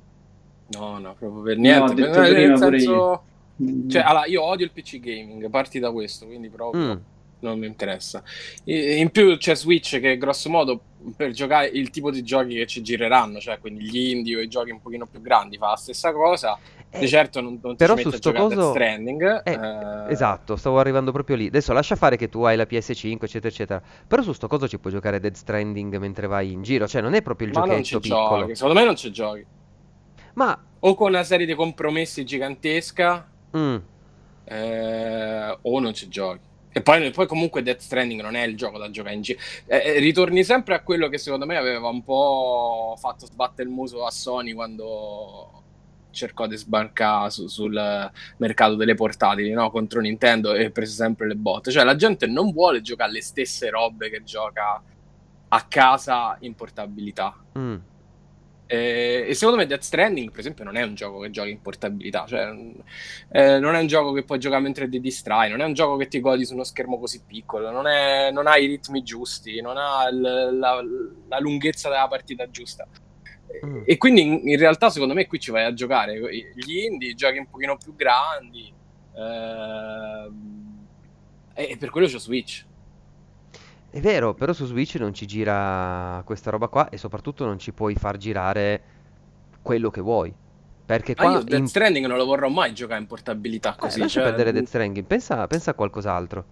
No, 0.72 0.98
no, 0.98 1.16
proprio 1.18 1.42
per 1.44 1.58
niente. 1.58 1.94
No, 1.94 2.08
detto 2.08 2.20
nel 2.20 2.58
senso... 2.58 3.24
Cioè, 3.58 4.02
allora, 4.02 4.26
io 4.26 4.44
odio 4.44 4.66
il 4.66 4.72
PC 4.72 5.00
gaming, 5.00 5.50
parti 5.50 5.80
da 5.80 5.92
questo, 5.92 6.26
quindi 6.26 6.50
proprio... 6.50 6.82
Mm 6.82 7.14
non 7.46 7.60
mi 7.60 7.68
interessa. 7.68 8.24
In 8.64 9.10
più 9.12 9.38
c'è 9.38 9.56
Switch 9.56 10.00
che 10.00 10.18
grosso 10.18 10.50
modo 10.50 10.82
per 11.16 11.32
giocare 11.32 11.68
il 11.68 11.92
tipo 11.92 12.10
di 12.10 12.24
giochi 12.24 12.56
che 12.56 12.66
ci 12.66 12.82
gireranno, 12.82 13.40
cioè 13.40 13.60
quindi 13.60 13.84
gli 13.84 14.10
indie 14.10 14.38
o 14.38 14.42
i 14.42 14.48
giochi 14.48 14.72
un 14.72 14.82
pochino 14.82 15.06
più 15.06 15.22
grandi 15.22 15.58
fa 15.58 15.70
la 15.70 15.76
stessa 15.76 16.12
cosa. 16.12 16.58
Eh, 16.90 17.00
di 17.00 17.08
certo 17.08 17.42
non, 17.42 17.60
non 17.62 17.76
però 17.76 17.94
ti 17.94 18.04
su 18.04 18.12
sto 18.12 18.32
coso... 18.32 18.72
Stranding. 18.72 19.42
Eh, 19.44 19.52
eh... 19.52 20.12
Esatto, 20.12 20.56
stavo 20.56 20.80
arrivando 20.80 21.12
proprio 21.12 21.36
lì. 21.36 21.48
Adesso 21.48 21.74
lascia 21.74 21.96
fare 21.96 22.18
che 22.18 22.30
tu 22.30 22.42
hai 22.44 22.56
la 22.56 22.64
PS5, 22.64 23.18
eccetera, 23.22 23.48
eccetera. 23.48 23.82
Però 24.08 24.22
su 24.22 24.34
sto 24.34 24.48
coso 24.48 24.68
ci 24.68 24.80
puoi 24.80 24.94
giocare 24.94 25.20
Dead 25.20 25.36
Stranding 25.36 25.98
mentre 25.98 26.28
vai 26.28 26.52
in 26.52 26.64
giro, 26.64 26.88
cioè 26.88 27.02
non 27.02 27.14
è 27.14 27.22
proprio 27.22 27.48
il 27.48 27.54
Ma 27.54 27.66
giochetto 27.66 28.00
piccolo. 28.00 28.40
Giochi. 28.42 28.56
Secondo 28.56 28.80
me 28.80 28.86
non 28.86 28.96
c'è 28.96 29.10
giochi. 29.10 29.46
Ma... 30.34 30.60
O 30.80 30.94
con 30.94 31.10
una 31.10 31.24
serie 31.24 31.48
di 31.48 31.56
compromessi 31.56 32.24
gigantesca, 32.24 33.28
mm. 33.58 33.76
eh, 34.46 35.58
o 35.62 35.80
non 35.80 35.92
c'è 35.92 36.08
giochi. 36.08 36.54
E 36.78 36.82
poi, 36.82 37.10
poi, 37.12 37.26
comunque 37.26 37.64
Death 37.64 37.80
Stranding 37.80 38.22
non 38.22 38.36
è 38.36 38.44
il 38.44 38.58
gioco 38.58 38.78
da 38.78 38.90
giocare 38.90 39.16
in 39.16 39.22
giro. 39.22 39.40
Eh, 39.66 39.78
eh, 39.78 40.00
ritorni 40.00 40.44
sempre 40.44 40.76
a 40.76 40.82
quello 40.82 41.08
che 41.08 41.18
secondo 41.18 41.46
me 41.46 41.56
aveva 41.56 41.88
un 41.88 42.04
po' 42.04 42.96
fatto 43.00 43.26
sbattere 43.26 43.70
il 43.70 43.74
muso 43.74 44.06
a 44.06 44.12
Sony 44.12 44.52
quando 44.52 45.64
cercò 46.12 46.48
di 46.48 46.58
sbarcare 46.58 47.30
su, 47.30 47.48
sul 47.48 48.12
mercato 48.38 48.76
delle 48.76 48.96
portatili 48.96 49.52
no? 49.52 49.70
contro 49.70 50.02
Nintendo 50.02 50.54
e 50.54 50.72
prese 50.72 50.96
sempre 50.96 51.28
le 51.28 51.36
botte. 51.36 51.72
Cioè 51.72 51.86
la 51.86 51.96
gente 51.96 52.28
non 52.28 52.52
vuole 52.52 52.82
giocare 52.82 53.14
le 53.14 53.22
stesse 53.22 53.70
robe 53.70 54.10
che 54.10 54.24
gioca 54.24 54.82
a 55.48 55.62
casa 55.62 56.36
in 56.42 56.56
portabilità. 56.56 57.38
Mm. 57.58 57.76
E, 58.68 59.26
e, 59.28 59.34
secondo 59.36 59.60
me 59.60 59.68
Death 59.68 59.84
Stranding, 59.84 60.32
per 60.32 60.40
esempio, 60.40 60.64
non 60.64 60.76
è 60.76 60.82
un 60.82 60.96
gioco 60.96 61.20
che 61.20 61.30
giochi 61.30 61.52
in 61.52 61.62
portabilità, 61.62 62.26
cioè 62.28 62.52
eh, 63.30 63.60
non 63.60 63.76
è 63.76 63.80
un 63.80 63.88
gioco 63.88 64.12
che 64.12 64.24
puoi 64.24 64.40
giocare 64.40 64.62
mentre 64.62 64.90
ti 64.90 65.00
distrai, 65.00 65.52
non 65.52 65.62
è 65.62 65.66
un 65.66 65.74
gioco 65.74 65.98
che 65.98 66.08
ti 66.08 66.20
godi 66.20 66.46
su 66.46 66.54
uno 66.54 66.64
schermo 66.64 66.98
così 67.00 67.22
piccolo, 67.26 67.70
non, 67.70 67.86
è, 67.86 68.32
non 68.32 68.48
ha 68.48 68.58
i 68.58 68.66
ritmi 68.66 69.04
giusti, 69.04 69.62
non 69.62 69.78
ha 69.78 70.10
l, 70.10 70.58
la, 70.58 70.84
la, 71.28 71.40
lunghezza 71.40 71.90
della 71.90 72.08
partita 72.08 72.50
giusta. 72.50 72.88
Mm. 73.64 73.84
E 73.86 73.98
quindi 73.98 74.22
in, 74.22 74.42
in, 74.44 74.58
realtà 74.58 74.90
secondo 74.90 75.14
me 75.14 75.28
qui 75.28 75.40
ci 75.40 75.52
vai 75.52 75.66
a 75.66 75.74
giocare 75.74 76.20
gli 76.56 76.78
indie, 76.78 77.14
giochi 77.14 77.38
un 77.38 77.48
pochino 77.48 77.78
più 77.78 77.96
grandi, 77.96 78.74
eh, 79.16 80.32
e 81.54 81.78
per 81.78 81.90
quello 81.92 82.08
c'ho 82.08 82.18
Switch. 82.20 82.66
È 83.96 84.02
vero, 84.02 84.34
però 84.34 84.52
su 84.52 84.66
Switch 84.66 84.96
non 84.96 85.14
ci 85.14 85.26
gira 85.26 86.22
questa 86.26 86.52
roba 86.52 86.68
qua 86.68 86.90
e 86.90 86.98
soprattutto 86.98 87.46
non 87.46 87.58
ci 87.58 87.72
puoi 87.72 87.96
far 87.96 88.18
girare 88.18 88.82
quello 89.62 89.90
che 89.90 90.02
vuoi. 90.02 90.34
Perché 90.86 91.16
qua... 91.16 91.30
Ah, 91.30 91.32
io 91.32 91.44
Death 91.44 91.60
in... 91.60 91.68
Stranding 91.68 92.06
non 92.06 92.18
lo 92.18 92.26
vorrò 92.26 92.50
mai 92.50 92.74
giocare 92.74 93.00
in 93.00 93.08
portabilità 93.08 93.74
eh, 93.74 93.78
così. 93.78 94.00
Eh, 94.00 94.02
lascia 94.02 94.20
cioè... 94.20 94.28
perdere 94.28 94.52
Death 94.52 94.68
Stranding, 94.68 95.06
pensa, 95.06 95.48
pensa, 95.48 95.72
a 95.72 95.74
qualcos'altro. 95.76 96.46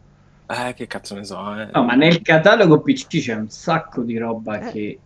Eh, 0.48 0.74
che 0.74 0.88
cazzo 0.88 1.16
ne 1.16 1.26
so. 1.26 1.60
Eh. 1.60 1.68
No, 1.74 1.84
ma 1.84 1.96
nel 1.96 2.22
catalogo 2.22 2.80
PC 2.80 3.20
c'è 3.20 3.36
un 3.36 3.50
sacco 3.50 4.04
di 4.04 4.18
roba 4.18 4.62
eh. 4.62 4.72
che 4.72 5.00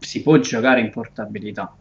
si 0.00 0.22
può 0.22 0.36
giocare 0.38 0.80
in 0.80 0.90
portabilità. 0.90 1.72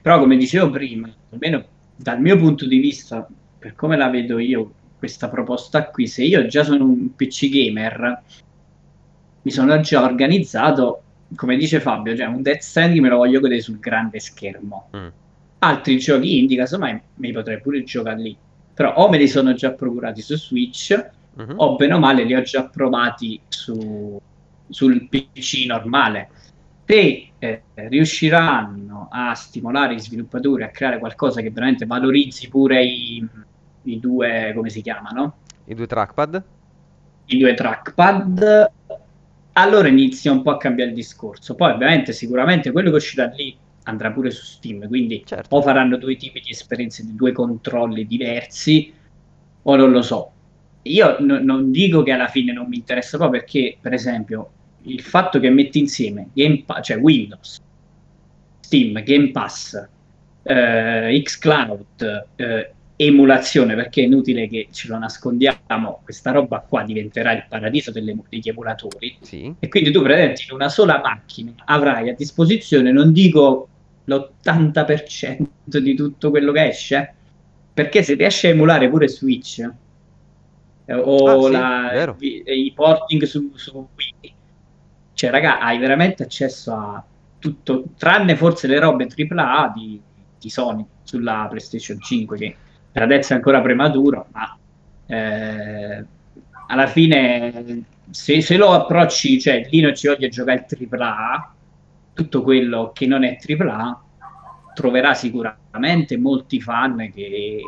Però 0.00 0.18
come 0.20 0.38
dicevo 0.38 0.70
prima, 0.70 1.14
almeno 1.32 1.62
dal 1.96 2.18
mio 2.18 2.38
punto 2.38 2.66
di 2.66 2.78
vista, 2.78 3.28
per 3.58 3.74
come 3.74 3.98
la 3.98 4.08
vedo 4.08 4.38
io, 4.38 4.72
questa 4.96 5.28
proposta 5.28 5.84
qui, 5.90 6.06
se 6.06 6.24
io 6.24 6.46
già 6.46 6.64
sono 6.64 6.84
un 6.84 7.14
PC 7.14 7.50
gamer 7.50 8.22
mi 9.42 9.50
sono 9.50 9.80
già 9.80 10.02
organizzato, 10.02 11.02
come 11.34 11.56
dice 11.56 11.80
Fabio, 11.80 12.16
cioè 12.16 12.26
un 12.26 12.42
Death 12.42 12.60
Stranding 12.60 13.02
me 13.02 13.08
lo 13.08 13.16
voglio 13.16 13.40
godere 13.40 13.60
sul 13.60 13.78
grande 13.78 14.20
schermo. 14.20 14.90
Mm. 14.96 15.06
Altri 15.58 15.98
giochi 15.98 16.38
indie, 16.38 16.56
casomai 16.56 16.92
me 16.92 17.26
li 17.26 17.32
potrei 17.32 17.60
pure 17.60 17.82
giocare 17.84 18.20
lì. 18.20 18.36
Però 18.74 18.94
o 18.94 19.08
me 19.08 19.18
li 19.18 19.28
sono 19.28 19.52
già 19.52 19.72
procurati 19.72 20.22
su 20.22 20.36
Switch, 20.36 21.10
mm-hmm. 21.38 21.58
o 21.58 21.76
bene 21.76 21.94
o 21.94 21.98
male 21.98 22.24
li 22.24 22.34
ho 22.34 22.42
già 22.42 22.64
provati 22.64 23.40
su, 23.48 24.20
sul 24.68 25.08
PC 25.08 25.66
normale. 25.66 26.30
Se 26.86 27.30
eh, 27.38 27.62
riusciranno 27.74 29.08
a 29.10 29.34
stimolare 29.34 29.94
gli 29.94 30.00
sviluppatori 30.00 30.64
a 30.64 30.70
creare 30.70 30.98
qualcosa 30.98 31.40
che 31.40 31.50
veramente 31.50 31.86
valorizzi 31.86 32.48
pure 32.48 32.82
i, 32.82 33.24
i 33.84 34.00
due, 34.00 34.52
come 34.54 34.70
si 34.70 34.82
chiamano? 34.82 35.36
I 35.66 35.74
due 35.74 35.86
trackpad? 35.86 36.42
I 37.26 37.38
due 37.38 37.54
trackpad 37.54 38.70
allora 39.60 39.88
inizia 39.88 40.32
un 40.32 40.42
po' 40.42 40.50
a 40.50 40.56
cambiare 40.56 40.90
il 40.90 40.96
discorso. 40.96 41.54
Poi, 41.54 41.72
ovviamente, 41.72 42.12
sicuramente 42.12 42.72
quello 42.72 42.90
che 42.90 42.96
uscirà 42.96 43.26
lì 43.26 43.56
andrà 43.84 44.10
pure 44.12 44.30
su 44.30 44.44
Steam, 44.44 44.86
quindi 44.88 45.22
certo. 45.24 45.56
o 45.56 45.62
faranno 45.62 45.96
due 45.96 46.16
tipi 46.16 46.40
di 46.40 46.50
esperienze 46.50 47.04
di 47.04 47.14
due 47.14 47.32
controlli 47.32 48.06
diversi, 48.06 48.92
o 49.62 49.76
non 49.76 49.90
lo 49.90 50.02
so. 50.02 50.32
Io 50.82 51.16
n- 51.20 51.40
non 51.42 51.70
dico 51.70 52.02
che 52.02 52.12
alla 52.12 52.28
fine 52.28 52.52
non 52.52 52.66
mi 52.68 52.76
interessa 52.76 53.18
poi 53.18 53.30
perché, 53.30 53.76
per 53.80 53.92
esempio, 53.92 54.50
il 54.82 55.00
fatto 55.00 55.38
che 55.38 55.50
metti 55.50 55.78
insieme 55.78 56.28
Game 56.32 56.62
pa- 56.64 56.80
cioè 56.80 56.96
Windows, 56.96 57.60
Steam, 58.60 59.02
Game 59.02 59.30
Pass, 59.30 59.88
eh, 60.42 61.20
Xcloud, 61.22 62.26
eh, 62.36 62.72
emulazione, 63.02 63.74
perché 63.74 64.02
è 64.02 64.04
inutile 64.04 64.46
che 64.46 64.68
ce 64.70 64.88
lo 64.88 64.98
nascondiamo, 64.98 66.00
questa 66.04 66.32
roba 66.32 66.60
qua 66.60 66.82
diventerà 66.82 67.32
il 67.32 67.46
paradiso 67.48 67.90
degli 67.90 68.48
emulatori. 68.48 69.16
Sì. 69.22 69.54
E 69.58 69.68
quindi 69.68 69.90
tu 69.90 70.02
praticamente 70.02 70.44
in 70.46 70.54
una 70.54 70.68
sola 70.68 71.00
macchina 71.02 71.52
avrai 71.64 72.10
a 72.10 72.14
disposizione, 72.14 72.92
non 72.92 73.12
dico 73.12 73.68
l'80% 74.04 75.46
di 75.64 75.94
tutto 75.94 76.28
quello 76.28 76.52
che 76.52 76.68
esce, 76.68 77.14
perché 77.72 78.02
se 78.02 78.14
riesci 78.14 78.48
a 78.48 78.50
emulare 78.50 78.90
pure 78.90 79.08
Switch 79.08 79.66
eh, 80.84 80.94
o 80.94 81.46
ah, 81.46 81.50
la, 81.50 82.16
i, 82.18 82.42
i, 82.44 82.72
porting 82.74 83.22
su, 83.22 83.52
su 83.54 83.88
Wii, 83.96 84.34
cioè 85.14 85.30
raga, 85.30 85.58
hai 85.58 85.78
veramente 85.78 86.22
accesso 86.22 86.74
a 86.74 87.02
tutto, 87.38 87.84
tranne 87.96 88.36
forse 88.36 88.66
le 88.66 88.78
robe 88.78 89.06
AAA 89.06 89.72
di, 89.74 89.98
di 90.38 90.50
Sony 90.50 90.84
sulla 91.02 91.46
PlayStation 91.48 91.98
5 91.98 92.36
che 92.36 92.56
per 92.92 93.02
adesso 93.02 93.32
è 93.32 93.36
ancora 93.36 93.60
prematuro, 93.60 94.26
ma 94.32 94.56
eh, 95.06 96.04
alla 96.66 96.86
fine 96.86 97.84
se, 98.10 98.40
se, 98.40 98.56
lo 98.56 98.70
approcci, 98.72 99.40
cioè 99.40 99.66
lì 99.70 99.80
non 99.80 99.94
ci 99.94 100.08
voglia 100.08 100.28
giocare 100.28 100.66
il 100.68 100.88
AAA, 100.90 101.54
tutto 102.12 102.42
quello 102.42 102.90
che 102.92 103.06
non 103.06 103.24
è 103.24 103.38
AAA 103.44 104.02
troverà 104.74 105.14
sicuramente 105.14 106.16
molti 106.16 106.60
fan 106.60 107.10
che 107.14 107.60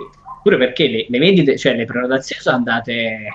pure 0.42 0.56
perché 0.56 0.88
le, 0.88 1.06
le 1.08 1.18
vendite, 1.18 1.56
cioè 1.56 1.74
le 1.74 1.84
prenotazioni 1.84 2.42
sono 2.42 2.56
andate 2.56 3.28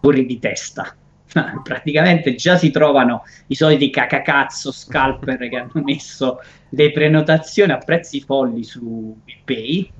fuori 0.00 0.26
di 0.26 0.38
testa. 0.38 0.94
Praticamente 1.62 2.34
già 2.34 2.56
si 2.56 2.70
trovano 2.70 3.24
i 3.46 3.54
soliti 3.54 3.90
cacacazzo 3.90 4.70
scalper 4.70 5.48
che 5.48 5.56
hanno 5.56 5.82
messo 5.82 6.40
le 6.70 6.92
prenotazioni 6.92 7.72
a 7.72 7.78
prezzi 7.78 8.20
folli 8.20 8.62
su 8.62 9.16
eBay 9.24 9.90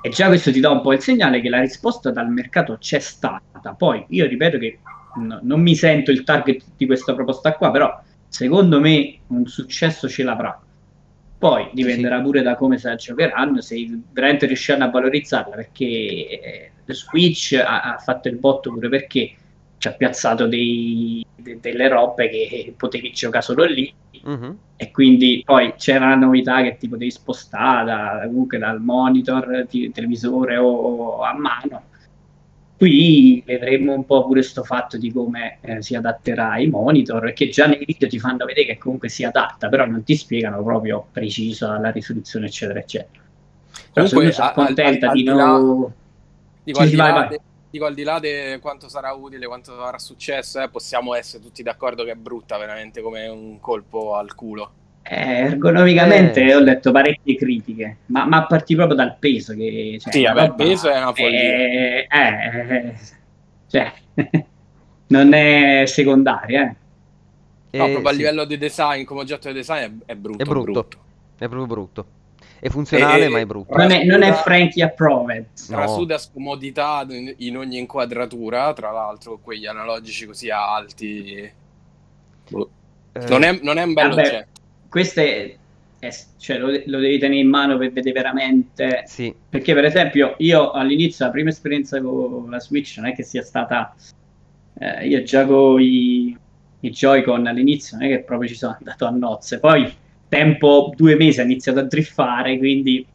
e 0.00 0.08
già 0.10 0.26
questo 0.28 0.52
ti 0.52 0.60
dà 0.60 0.70
un 0.70 0.80
po' 0.80 0.92
il 0.92 1.00
segnale 1.00 1.40
che 1.40 1.48
la 1.48 1.60
risposta 1.60 2.10
dal 2.10 2.30
mercato 2.30 2.76
c'è 2.78 2.98
stata. 2.98 3.74
Poi 3.76 4.04
io 4.10 4.26
ripeto 4.26 4.58
che 4.58 4.78
no, 5.16 5.40
non 5.42 5.60
mi 5.60 5.74
sento 5.74 6.10
il 6.10 6.22
target 6.22 6.64
di 6.76 6.86
questa 6.86 7.14
proposta 7.14 7.54
qua, 7.54 7.70
però 7.70 8.00
secondo 8.28 8.80
me 8.80 9.18
un 9.28 9.46
successo 9.46 10.08
ce 10.08 10.22
l'avrà. 10.22 10.60
Poi 11.38 11.68
dipenderà 11.72 12.16
sì. 12.16 12.22
pure 12.22 12.42
da 12.42 12.56
come 12.56 12.78
se 12.78 12.88
la 12.88 12.94
giocheranno, 12.94 13.60
se 13.60 13.76
veramente 14.12 14.46
riusciranno 14.46 14.84
a 14.84 14.90
valorizzarla, 14.90 15.54
perché 15.54 15.84
eh, 15.84 16.70
Switch 16.86 17.52
ha, 17.52 17.82
ha 17.82 17.98
fatto 17.98 18.28
il 18.28 18.36
botto 18.36 18.72
pure 18.72 18.88
perché 18.88 19.34
ci 19.78 19.88
ha 19.88 19.92
piazzato 19.92 20.46
dei, 20.46 21.24
de, 21.34 21.58
delle 21.60 21.88
robe 21.88 22.28
che 22.28 22.74
potevi 22.76 23.12
giocare 23.12 23.44
solo 23.44 23.64
lì 23.64 23.92
Uh-huh. 24.26 24.58
E 24.74 24.90
quindi 24.90 25.42
poi 25.44 25.74
c'era 25.76 26.08
la 26.08 26.16
novità 26.16 26.60
che 26.62 26.76
ti 26.76 26.88
potevi 26.88 27.12
spostare 27.12 27.84
da, 27.84 28.22
comunque 28.24 28.58
dal 28.58 28.82
monitor, 28.82 29.66
ti, 29.68 29.90
televisore 29.92 30.56
o, 30.56 30.66
o, 30.66 31.20
a 31.22 31.32
mano. 31.32 31.82
qui 32.76 33.40
vedremo 33.46 33.94
un 33.94 34.04
po' 34.04 34.26
pure 34.26 34.40
questo 34.40 34.64
fatto 34.64 34.98
di 34.98 35.12
come 35.12 35.58
eh, 35.60 35.80
si 35.80 35.94
adatterà 35.94 36.50
ai 36.50 36.66
monitor, 36.66 37.20
perché 37.20 37.48
già 37.48 37.66
nei 37.66 37.84
video 37.86 38.08
ti 38.08 38.18
fanno 38.18 38.44
vedere 38.44 38.66
che 38.66 38.78
comunque 38.78 39.08
si 39.08 39.22
adatta, 39.22 39.68
però 39.68 39.86
non 39.86 40.02
ti 40.02 40.16
spiegano 40.16 40.60
proprio 40.62 41.06
preciso 41.12 41.72
la 41.78 41.90
risoluzione, 41.90 42.46
eccetera, 42.46 42.80
eccetera. 42.80 43.22
Però 43.92 44.08
comunque, 44.08 44.32
sono 44.32 44.52
contenta 44.52 45.12
di 45.12 45.22
non... 45.22 45.92
Dico, 46.64 46.84
sì, 46.84 46.96
vai, 46.96 47.12
vai. 47.12 47.28
De, 47.28 47.40
dico 47.76 47.84
al 47.84 47.94
di 47.94 48.02
là 48.02 48.18
di 48.18 48.58
quanto 48.60 48.88
sarà 48.88 49.12
utile, 49.12 49.46
quanto 49.46 49.76
sarà 49.76 49.98
successo, 49.98 50.60
eh, 50.60 50.68
possiamo 50.68 51.14
essere 51.14 51.42
tutti 51.42 51.62
d'accordo 51.62 52.04
che 52.04 52.12
è 52.12 52.14
brutta 52.14 52.56
veramente 52.56 53.02
come 53.02 53.26
un 53.28 53.60
colpo 53.60 54.16
al 54.16 54.34
culo. 54.34 54.72
Eh, 55.02 55.42
ergonomicamente 55.42 56.42
eh. 56.42 56.54
ho 56.54 56.58
letto 56.58 56.90
parecchie 56.90 57.36
critiche, 57.36 57.98
ma, 58.06 58.26
ma 58.26 58.38
a 58.38 58.46
partire 58.46 58.78
proprio 58.78 58.96
dal 58.96 59.16
peso. 59.18 59.54
Che, 59.54 59.98
cioè, 60.00 60.12
sì, 60.12 60.22
vabbè, 60.24 60.42
il 60.42 60.54
peso 60.54 60.90
è 60.90 60.96
una 60.96 61.12
follia. 61.12 61.40
Eh, 61.40 62.06
eh, 62.10 62.94
cioè, 63.68 63.92
non 65.08 65.32
è 65.32 65.84
secondaria. 65.86 66.74
Eh. 67.70 67.78
No, 67.78 67.84
proprio 67.90 68.08
a 68.08 68.12
livello 68.12 68.44
di 68.44 68.56
design, 68.56 69.04
come 69.04 69.20
oggetto 69.20 69.48
di 69.48 69.54
design 69.54 70.00
è, 70.06 70.12
è 70.12 70.14
brutto. 70.16 70.42
È 70.42 70.46
brutto. 70.46 70.72
brutto. 70.72 70.98
È 71.36 71.46
proprio 71.46 71.66
brutto. 71.66 72.06
È 72.58 72.68
funzionale, 72.68 73.28
ma 73.28 73.38
è 73.38 73.46
brutto. 73.46 73.76
Non 73.76 73.90
è, 73.90 74.04
non 74.04 74.22
è 74.22 74.32
Frankie 74.32 74.82
Approved. 74.82 75.46
Trasuda 75.66 76.14
no. 76.14 76.20
scomodità 76.20 77.06
in 77.08 77.56
ogni 77.56 77.78
inquadratura, 77.78 78.72
tra 78.72 78.90
l'altro, 78.90 79.38
quegli 79.38 79.66
analogici 79.66 80.26
così 80.26 80.50
alti. 80.50 81.50
Boh. 82.48 82.70
Non, 83.28 83.42
è, 83.42 83.58
non, 83.62 83.78
è, 83.78 83.82
un 83.82 83.92
bello 83.94 84.14
oggetto 84.14 84.56
questo 84.88 85.20
è, 85.20 85.54
è 85.98 86.08
cioè, 86.38 86.58
lo, 86.58 86.68
lo, 86.68 86.98
devi 86.98 87.18
tenere 87.18 87.40
in 87.40 87.48
mano 87.48 87.76
per 87.76 87.92
vedere 87.92 88.12
veramente. 88.12 89.02
Sì. 89.04 89.34
Perché, 89.48 89.74
per 89.74 89.84
esempio, 89.84 90.34
io 90.38 90.70
all'inizio, 90.70 91.26
la 91.26 91.30
prima 91.30 91.50
esperienza 91.50 92.00
con 92.00 92.48
la 92.48 92.60
Switch 92.60 92.96
non 92.96 93.06
è 93.06 93.14
che 93.14 93.22
sia 93.22 93.42
stata. 93.42 93.94
Eh, 94.78 95.06
io 95.06 95.22
gioco 95.22 95.78
i, 95.78 96.36
i 96.80 96.90
Joy-Con 96.90 97.46
all'inizio, 97.46 97.98
non 97.98 98.06
è 98.06 98.10
che 98.10 98.22
proprio 98.22 98.48
ci 98.48 98.54
sono 98.54 98.74
andato 98.78 99.04
a 99.04 99.10
nozze. 99.10 99.58
Poi, 99.58 99.94
tempo 100.28 100.92
due 100.96 101.16
mesi, 101.16 101.40
ha 101.40 101.44
iniziato 101.44 101.80
a 101.80 101.84
driffare, 101.84 102.58
quindi. 102.58 103.06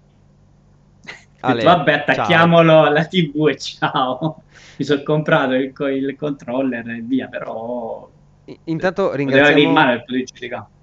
Ale, 1.44 1.64
vabbè, 1.64 1.94
attacchiamolo 1.94 2.72
ciao. 2.72 2.84
alla 2.84 3.06
TV 3.06 3.48
e 3.48 3.58
ciao. 3.58 4.44
Mi 4.78 4.86
sono 4.86 5.04
comprato 5.04 5.54
il, 5.54 5.74
il 5.78 6.16
controller 6.18 6.88
e 6.90 7.02
via, 7.02 7.28
però 7.28 8.10
Intanto 8.66 9.14
ringraziamo, 9.14 10.04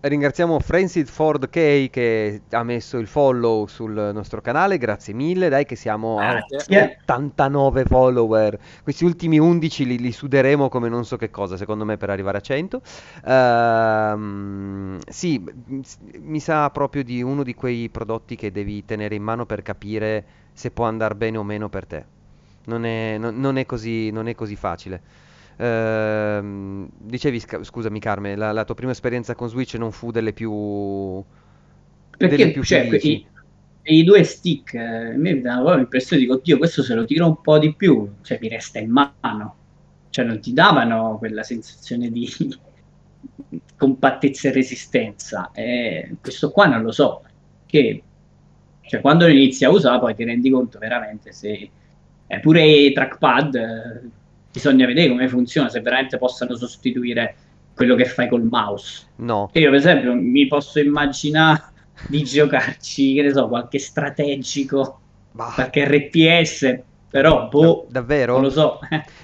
ringraziamo 0.00 0.60
Francis 0.60 1.10
Ford 1.10 1.48
K 1.48 1.90
che 1.90 2.42
ha 2.50 2.62
messo 2.62 2.98
il 2.98 3.06
follow 3.06 3.66
sul 3.66 4.10
nostro 4.12 4.40
canale, 4.40 4.78
grazie 4.78 5.12
mille, 5.12 5.48
dai 5.48 5.64
che 5.64 5.76
siamo 5.76 6.18
a 6.18 6.38
89 6.38 7.84
follower, 7.84 8.58
questi 8.82 9.04
ultimi 9.04 9.38
11 9.38 9.86
li, 9.86 9.98
li, 9.98 10.12
suderemo 10.12 10.68
come 10.68 10.88
non 10.88 11.04
so 11.04 11.16
che 11.16 11.30
cosa 11.30 11.56
secondo 11.56 11.84
me 11.84 11.96
per 11.96 12.10
arrivare 12.10 12.38
a 12.38 12.40
100. 12.40 12.76
Uh, 12.76 13.30
ehm, 13.30 14.98
sì, 15.06 15.44
mi 16.20 16.40
sa 16.40 16.70
proprio 16.70 17.02
di 17.02 17.22
uno 17.22 17.42
di 17.42 17.54
quei 17.54 17.88
prodotti 17.88 18.36
che 18.36 18.50
devi 18.50 18.84
tenere 18.84 19.14
in 19.14 19.22
mano 19.22 19.46
per 19.46 19.62
capire 19.62 20.24
se 20.52 20.70
può 20.70 20.86
andare 20.86 21.14
bene 21.14 21.38
o 21.38 21.42
meno 21.42 21.68
per 21.68 21.86
te, 21.86 22.04
non 22.64 22.84
è, 22.84 23.16
non, 23.18 23.38
non 23.38 23.58
è, 23.58 23.66
così, 23.66 24.10
non 24.10 24.28
è 24.28 24.34
così 24.34 24.56
facile. 24.56 25.26
Ehm, 25.60 26.88
dicevi, 26.96 27.40
scusami 27.40 27.98
Carme, 27.98 28.36
la, 28.36 28.52
la, 28.52 28.64
tua 28.64 28.76
prima 28.76 28.92
esperienza 28.92 29.34
con 29.34 29.48
Switch 29.48 29.74
non 29.74 29.90
fu 29.90 30.10
delle 30.10 30.32
più... 30.32 31.22
Perché 32.16 32.36
delle 32.36 32.52
più 32.52 32.62
cioè, 32.62 32.88
i, 33.02 33.26
i, 33.82 34.04
due 34.04 34.22
stick, 34.22 34.74
eh, 34.74 35.16
me 35.16 35.40
dava 35.40 35.74
l'impressione 35.74 36.22
di, 36.22 36.30
oddio, 36.30 36.58
questo 36.58 36.82
se 36.82 36.94
lo 36.94 37.04
tiro 37.04 37.26
un 37.26 37.40
po' 37.40 37.58
di 37.58 37.74
più, 37.74 38.08
cioè 38.22 38.38
mi 38.40 38.48
resta 38.48 38.78
in 38.78 38.90
mano. 38.90 39.56
Cioè 40.10 40.24
non 40.24 40.40
ti 40.40 40.52
davano 40.52 41.18
quella 41.18 41.42
sensazione 41.42 42.10
di 42.10 42.28
compattezza 43.76 44.48
e 44.48 44.52
resistenza. 44.52 45.50
E 45.52 46.16
questo 46.20 46.50
qua 46.50 46.66
non 46.66 46.82
lo 46.82 46.92
so, 46.92 47.22
che 47.66 48.02
cioè, 48.82 49.00
quando 49.00 49.26
lo 49.26 49.32
inizi 49.32 49.64
a 49.64 49.70
usare 49.70 49.98
poi 49.98 50.14
ti 50.14 50.24
rendi 50.24 50.50
conto 50.50 50.78
veramente 50.78 51.32
se... 51.32 51.70
Eh, 52.30 52.40
pure 52.40 52.62
i 52.62 52.92
trackpad 52.92 53.54
eh, 53.54 54.10
bisogna 54.58 54.86
vedere 54.86 55.08
come 55.08 55.28
funziona, 55.28 55.68
se 55.68 55.80
veramente 55.80 56.18
possano 56.18 56.56
sostituire 56.56 57.36
quello 57.74 57.94
che 57.94 58.04
fai 58.04 58.28
col 58.28 58.42
mouse. 58.42 59.06
No. 59.16 59.48
io, 59.52 59.70
per 59.70 59.78
esempio, 59.78 60.14
mi 60.14 60.46
posso 60.48 60.80
immaginare 60.80 61.62
di 62.08 62.24
giocarci, 62.24 63.14
che 63.14 63.22
ne 63.22 63.32
so, 63.32 63.48
qualche 63.48 63.78
strategico, 63.78 65.00
bah. 65.30 65.52
qualche 65.54 65.84
RTS, 65.84 66.80
però, 67.08 67.48
boh, 67.48 67.86
da- 67.88 68.00
davvero? 68.00 68.34
Non 68.34 68.42
lo 68.42 68.50
so. 68.50 68.80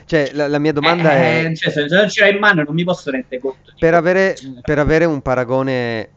Cioè, 0.07 0.31
la, 0.33 0.47
la 0.47 0.59
mia 0.59 0.73
domanda 0.73 1.13
eh, 1.13 1.47
è... 1.47 1.55
Cioè, 1.55 1.71
se 1.71 1.87
non 1.87 2.09
ce 2.09 2.21
l'hai 2.21 2.33
in 2.33 2.39
mano 2.39 2.63
non 2.63 2.75
mi 2.75 2.85
posso 2.85 3.11
rendere 3.11 3.41
conto. 3.41 3.73
Per 3.77 3.95
avere, 3.95 4.37
per 4.63 4.79
avere 4.79 5.05
un 5.05 5.21
paragone, 5.21 6.09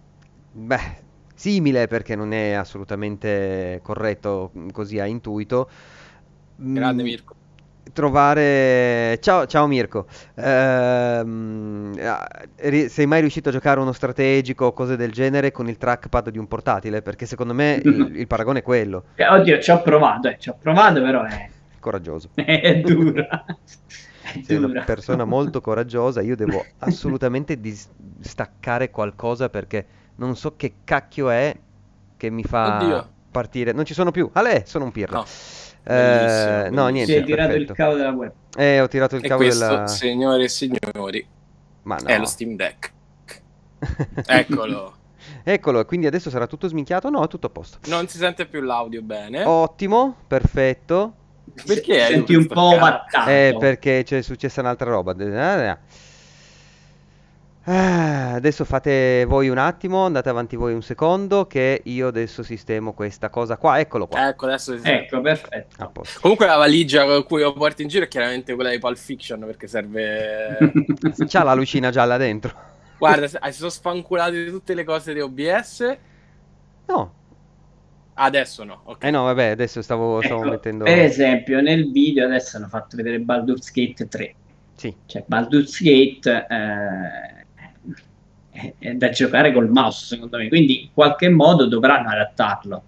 beh, 0.52 1.04
simile, 1.34 1.88
perché 1.88 2.16
non 2.16 2.34
è 2.34 2.52
assolutamente 2.52 3.80
corretto 3.82 4.52
così 4.72 5.00
a 5.00 5.06
intuito. 5.06 5.70
Grande 6.56 7.02
mm, 7.02 7.06
Mirko 7.06 7.36
trovare... 7.94 9.20
Ciao, 9.22 9.46
ciao 9.46 9.68
Mirko, 9.68 10.06
ehm, 10.36 11.94
sei 12.88 13.06
mai 13.06 13.22
riuscito 13.22 13.50
a 13.50 13.52
giocare 13.52 13.80
uno 13.80 13.92
strategico 13.92 14.66
o 14.66 14.74
cose 14.74 14.96
del 14.96 15.12
genere 15.12 15.52
con 15.52 15.68
il 15.70 15.78
trackpad 15.78 16.30
di 16.30 16.38
un 16.38 16.48
portatile? 16.48 17.02
Perché 17.02 17.26
secondo 17.26 17.54
me 17.54 17.80
il, 17.84 18.12
il 18.16 18.28
paragone 18.28 18.60
è 18.60 18.64
quello. 18.64 19.06
Eh, 19.16 19.28
oddio, 19.28 19.60
ci 19.60 19.72
ho 19.72 19.82
provato, 19.82 20.28
eh, 20.28 20.38
ci 20.40 20.50
ho 20.50 20.58
provato 20.60 21.02
però 21.02 21.24
è... 21.24 21.50
Coraggioso. 21.80 22.30
è 22.36 22.76
dura. 22.80 23.46
Sei 24.44 24.58
una 24.58 24.84
persona 24.84 25.24
molto 25.24 25.62
coraggiosa, 25.62 26.22
io 26.22 26.36
devo 26.36 26.64
assolutamente 26.80 27.60
dis- 27.60 27.90
staccare 28.20 28.90
qualcosa 28.90 29.50
perché 29.50 29.86
non 30.16 30.36
so 30.36 30.56
che 30.56 30.76
cacchio 30.84 31.30
è 31.30 31.56
che 32.18 32.30
mi 32.30 32.44
fa 32.44 32.78
Oddio. 32.78 33.10
partire. 33.32 33.72
Non 33.72 33.86
ci 33.86 33.94
sono 33.94 34.12
più. 34.12 34.30
Ale, 34.34 34.64
sono 34.66 34.86
un 34.86 34.92
pirla. 34.92 35.18
No. 35.18 35.26
Eh, 35.90 36.70
no, 36.72 36.88
niente. 36.88 37.14
Si 37.14 37.18
è 37.18 37.24
tirato 37.24 37.50
perfetto. 37.50 37.72
il 37.72 37.78
cavo 37.78 37.96
della 37.96 38.12
web. 38.12 38.32
Eh, 38.58 38.82
ho 38.82 38.88
tirato 38.88 39.16
il 39.16 39.24
e 39.24 39.28
cavo 39.28 39.42
questo, 39.42 39.66
della... 39.66 39.88
signore 39.88 40.44
e 40.44 40.50
signori, 40.50 41.28
Ma 41.84 41.96
no. 41.96 42.08
è 42.08 42.18
lo 42.18 42.26
Steam 42.26 42.56
Deck. 42.56 42.94
Eccolo. 44.26 44.96
Eccolo, 45.44 45.86
quindi 45.86 46.08
adesso 46.08 46.30
sarà 46.30 46.48
tutto 46.48 46.68
sminchiato? 46.68 47.10
No, 47.10 47.24
è 47.24 47.28
tutto 47.28 47.48
a 47.48 47.50
posto. 47.50 47.80
Non 47.86 48.08
si 48.08 48.18
sente 48.18 48.46
più 48.46 48.62
l'audio 48.62 49.02
bene. 49.02 49.44
Ottimo, 49.44 50.16
perfetto. 50.28 51.14
Perché 51.66 52.06
senti 52.08 52.36
un 52.36 52.48
po' 52.48 52.78
vattato? 52.78 53.30
Eh, 53.30 53.56
perché 53.58 54.04
c'è 54.04 54.22
successa 54.22 54.62
un'altra 54.62 54.90
roba. 54.90 55.14
Ah, 57.70 58.36
adesso 58.36 58.64
fate 58.64 59.26
voi 59.26 59.50
un 59.50 59.58
attimo, 59.58 60.06
andate 60.06 60.30
avanti 60.30 60.56
voi 60.56 60.74
un 60.74 60.82
secondo 60.82 61.48
che 61.48 61.82
io 61.84 62.08
adesso 62.08 62.42
sistemo 62.42 62.94
questa 62.94 63.30
cosa 63.30 63.58
qua, 63.58 63.78
eccolo 63.78 64.08
qua. 64.08 64.30
Ecco, 64.30 64.46
adesso 64.46 64.80
Ecco, 64.82 65.20
perfetto. 65.20 65.92
Comunque 66.22 66.46
la 66.46 66.56
valigia 66.56 67.04
con 67.04 67.26
cui 67.26 67.42
lo 67.42 67.52
porti 67.52 67.82
in 67.82 67.90
giro 67.90 68.06
è 68.06 68.08
chiaramente 68.08 68.56
quella 68.56 68.70
di 68.70 68.80
Pulp 68.80 68.96
Fiction 68.96 69.42
perché 69.42 69.68
serve... 69.68 70.58
C'ha 71.28 71.44
la 71.44 71.54
lucina 71.54 71.90
gialla 71.90 72.16
dentro. 72.16 72.56
Guarda, 72.98 73.28
si 73.28 73.38
sono 73.52 73.70
sfanculate 73.70 74.50
tutte 74.50 74.74
le 74.74 74.86
cose 74.86 75.14
di 75.14 75.20
OBS. 75.20 75.98
No. 76.86 77.14
Adesso 78.14 78.64
no. 78.64 78.82
Okay. 78.86 79.10
Eh 79.10 79.12
no, 79.12 79.24
vabbè, 79.24 79.48
adesso 79.48 79.82
stavo, 79.82 80.22
stavo 80.22 80.40
ecco, 80.40 80.52
mettendo... 80.52 80.84
Per 80.86 81.00
esempio, 81.00 81.60
nel 81.60 81.92
video 81.92 82.24
adesso 82.24 82.56
hanno 82.56 82.70
fatto 82.70 82.96
vedere 82.96 83.20
Baldur's 83.20 83.70
Gate 83.74 84.08
3. 84.08 84.36
Sì. 84.74 84.96
Cioè, 85.06 85.26
Baldur's 85.28 85.82
Gate... 85.82 86.48
Eh 86.50 87.37
è 88.78 88.94
da 88.94 89.10
giocare 89.10 89.52
col 89.54 89.70
mouse, 89.70 90.06
secondo 90.06 90.38
me. 90.38 90.48
Quindi 90.48 90.84
in 90.84 90.90
qualche 90.94 91.30
modo 91.30 91.68
dovranno 91.68 92.10
adattarlo 92.10 92.84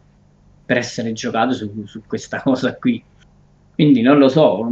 per 0.66 0.78
essere 0.78 1.14
giocato 1.14 1.54
su, 1.54 1.86
su 1.86 2.04
questa 2.06 2.42
cosa 2.44 2.76
qui. 2.76 3.04
Quindi 3.74 4.02
non 4.02 4.18
lo 4.18 4.28
so, 4.28 4.68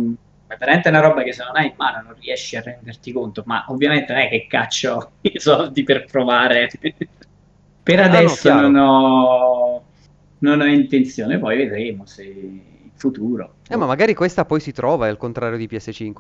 è 0.48 0.56
veramente 0.58 0.90
una 0.90 1.00
roba 1.00 1.24
che 1.24 1.34
se 1.34 1.44
non 1.44 1.56
hai 1.56 1.68
in 1.68 1.74
mano 1.78 2.02
non 2.04 2.16
riesci 2.20 2.56
a 2.56 2.62
renderti 2.62 3.12
conto, 3.12 3.44
ma 3.46 3.66
ovviamente 3.68 4.14
non 4.14 4.22
è 4.22 4.30
che 4.30 4.48
caccio 4.48 5.12
i 5.22 5.40
soldi 5.40 5.84
per 5.84 6.06
provare. 6.06 6.70
per 7.84 8.00
adesso 8.00 8.50
ah, 8.50 8.62
no, 8.62 8.62
non, 8.62 8.76
ho, 8.76 9.84
non 10.40 10.62
ho 10.62 10.66
intenzione, 10.66 11.38
poi 11.38 11.58
vedremo 11.58 12.06
se 12.06 12.24
in 12.24 12.92
futuro. 12.96 13.56
Eh, 13.68 13.76
ma 13.76 13.86
magari 13.86 14.14
questa 14.14 14.46
poi 14.46 14.60
si 14.60 14.72
trova, 14.72 15.08
è 15.08 15.10
al 15.10 15.18
contrario 15.18 15.58
di 15.58 15.68
PS5. 15.68 16.16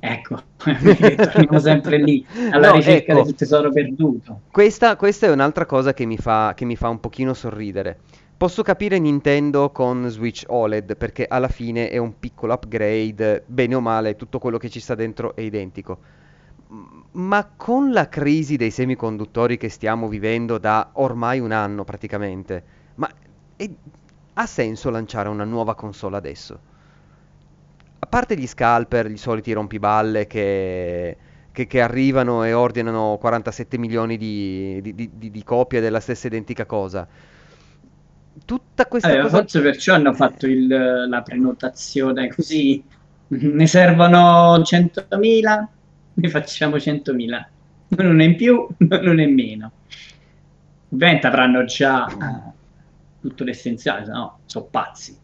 Ecco, 0.00 0.42
torniamo 0.56 1.58
sempre 1.60 1.98
lì, 1.98 2.24
alla 2.50 2.70
no, 2.70 2.76
ricerca 2.76 3.12
ecco, 3.12 3.22
del 3.22 3.34
tesoro 3.34 3.70
perduto. 3.70 4.40
Questa, 4.50 4.96
questa, 4.96 5.26
è 5.26 5.30
un'altra 5.30 5.66
cosa 5.66 5.94
che 5.94 6.04
mi, 6.04 6.16
fa, 6.16 6.52
che 6.54 6.64
mi 6.64 6.76
fa 6.76 6.88
un 6.88 7.00
pochino 7.00 7.34
sorridere. 7.34 7.98
Posso 8.36 8.62
capire 8.62 8.98
Nintendo 8.98 9.70
con 9.70 10.08
Switch 10.08 10.44
OLED 10.46 10.96
perché 10.96 11.26
alla 11.28 11.48
fine 11.48 11.90
è 11.90 11.98
un 11.98 12.18
piccolo 12.18 12.52
upgrade, 12.52 13.42
bene 13.46 13.74
o 13.74 13.80
male, 13.80 14.16
tutto 14.16 14.38
quello 14.38 14.58
che 14.58 14.68
ci 14.68 14.80
sta 14.80 14.94
dentro 14.94 15.34
è 15.34 15.40
identico. 15.40 15.98
Ma 17.12 17.50
con 17.56 17.92
la 17.92 18.08
crisi 18.08 18.56
dei 18.56 18.70
semiconduttori 18.70 19.56
che 19.56 19.68
stiamo 19.68 20.06
vivendo 20.06 20.58
da 20.58 20.90
ormai 20.94 21.40
un 21.40 21.50
anno 21.50 21.82
praticamente, 21.82 22.62
ma 22.96 23.08
è, 23.56 23.68
ha 24.34 24.46
senso 24.46 24.90
lanciare 24.90 25.28
una 25.28 25.44
nuova 25.44 25.74
console 25.74 26.16
adesso? 26.16 26.60
A 28.00 28.06
parte 28.06 28.36
gli 28.36 28.46
scalper, 28.46 29.10
i 29.10 29.16
soliti 29.16 29.52
rompiballe 29.52 30.26
che, 30.26 31.16
che, 31.52 31.66
che 31.66 31.80
arrivano 31.80 32.44
e 32.44 32.52
ordinano 32.52 33.16
47 33.18 33.78
milioni 33.78 34.16
di, 34.16 34.80
di, 34.82 34.94
di, 34.94 35.30
di 35.30 35.44
copie 35.44 35.80
della 35.80 36.00
stessa 36.00 36.26
identica 36.26 36.66
cosa 36.66 37.06
tutta 38.44 38.86
questa 38.86 39.12
eh, 39.12 39.20
cosa... 39.22 39.36
Forse 39.38 39.60
perciò 39.60 39.94
hanno 39.94 40.12
fatto 40.12 40.46
il, 40.46 40.66
la 40.66 41.22
prenotazione 41.22 42.28
così. 42.28 42.82
Ne 43.28 43.66
servono 43.66 44.58
100.000, 44.58 45.66
ne 46.14 46.28
facciamo 46.28 46.76
100.000. 46.76 47.46
Non 47.88 48.20
è 48.20 48.24
in 48.24 48.36
più, 48.36 48.66
non 48.78 49.20
è 49.20 49.24
in 49.24 49.34
meno. 49.34 49.72
Ovviamente 50.90 51.26
avranno 51.26 51.64
già 51.64 52.06
eh, 52.06 52.52
tutto 53.20 53.44
l'essenziale, 53.44 54.06
no? 54.06 54.38
Sono 54.46 54.66
pazzi. 54.70 55.16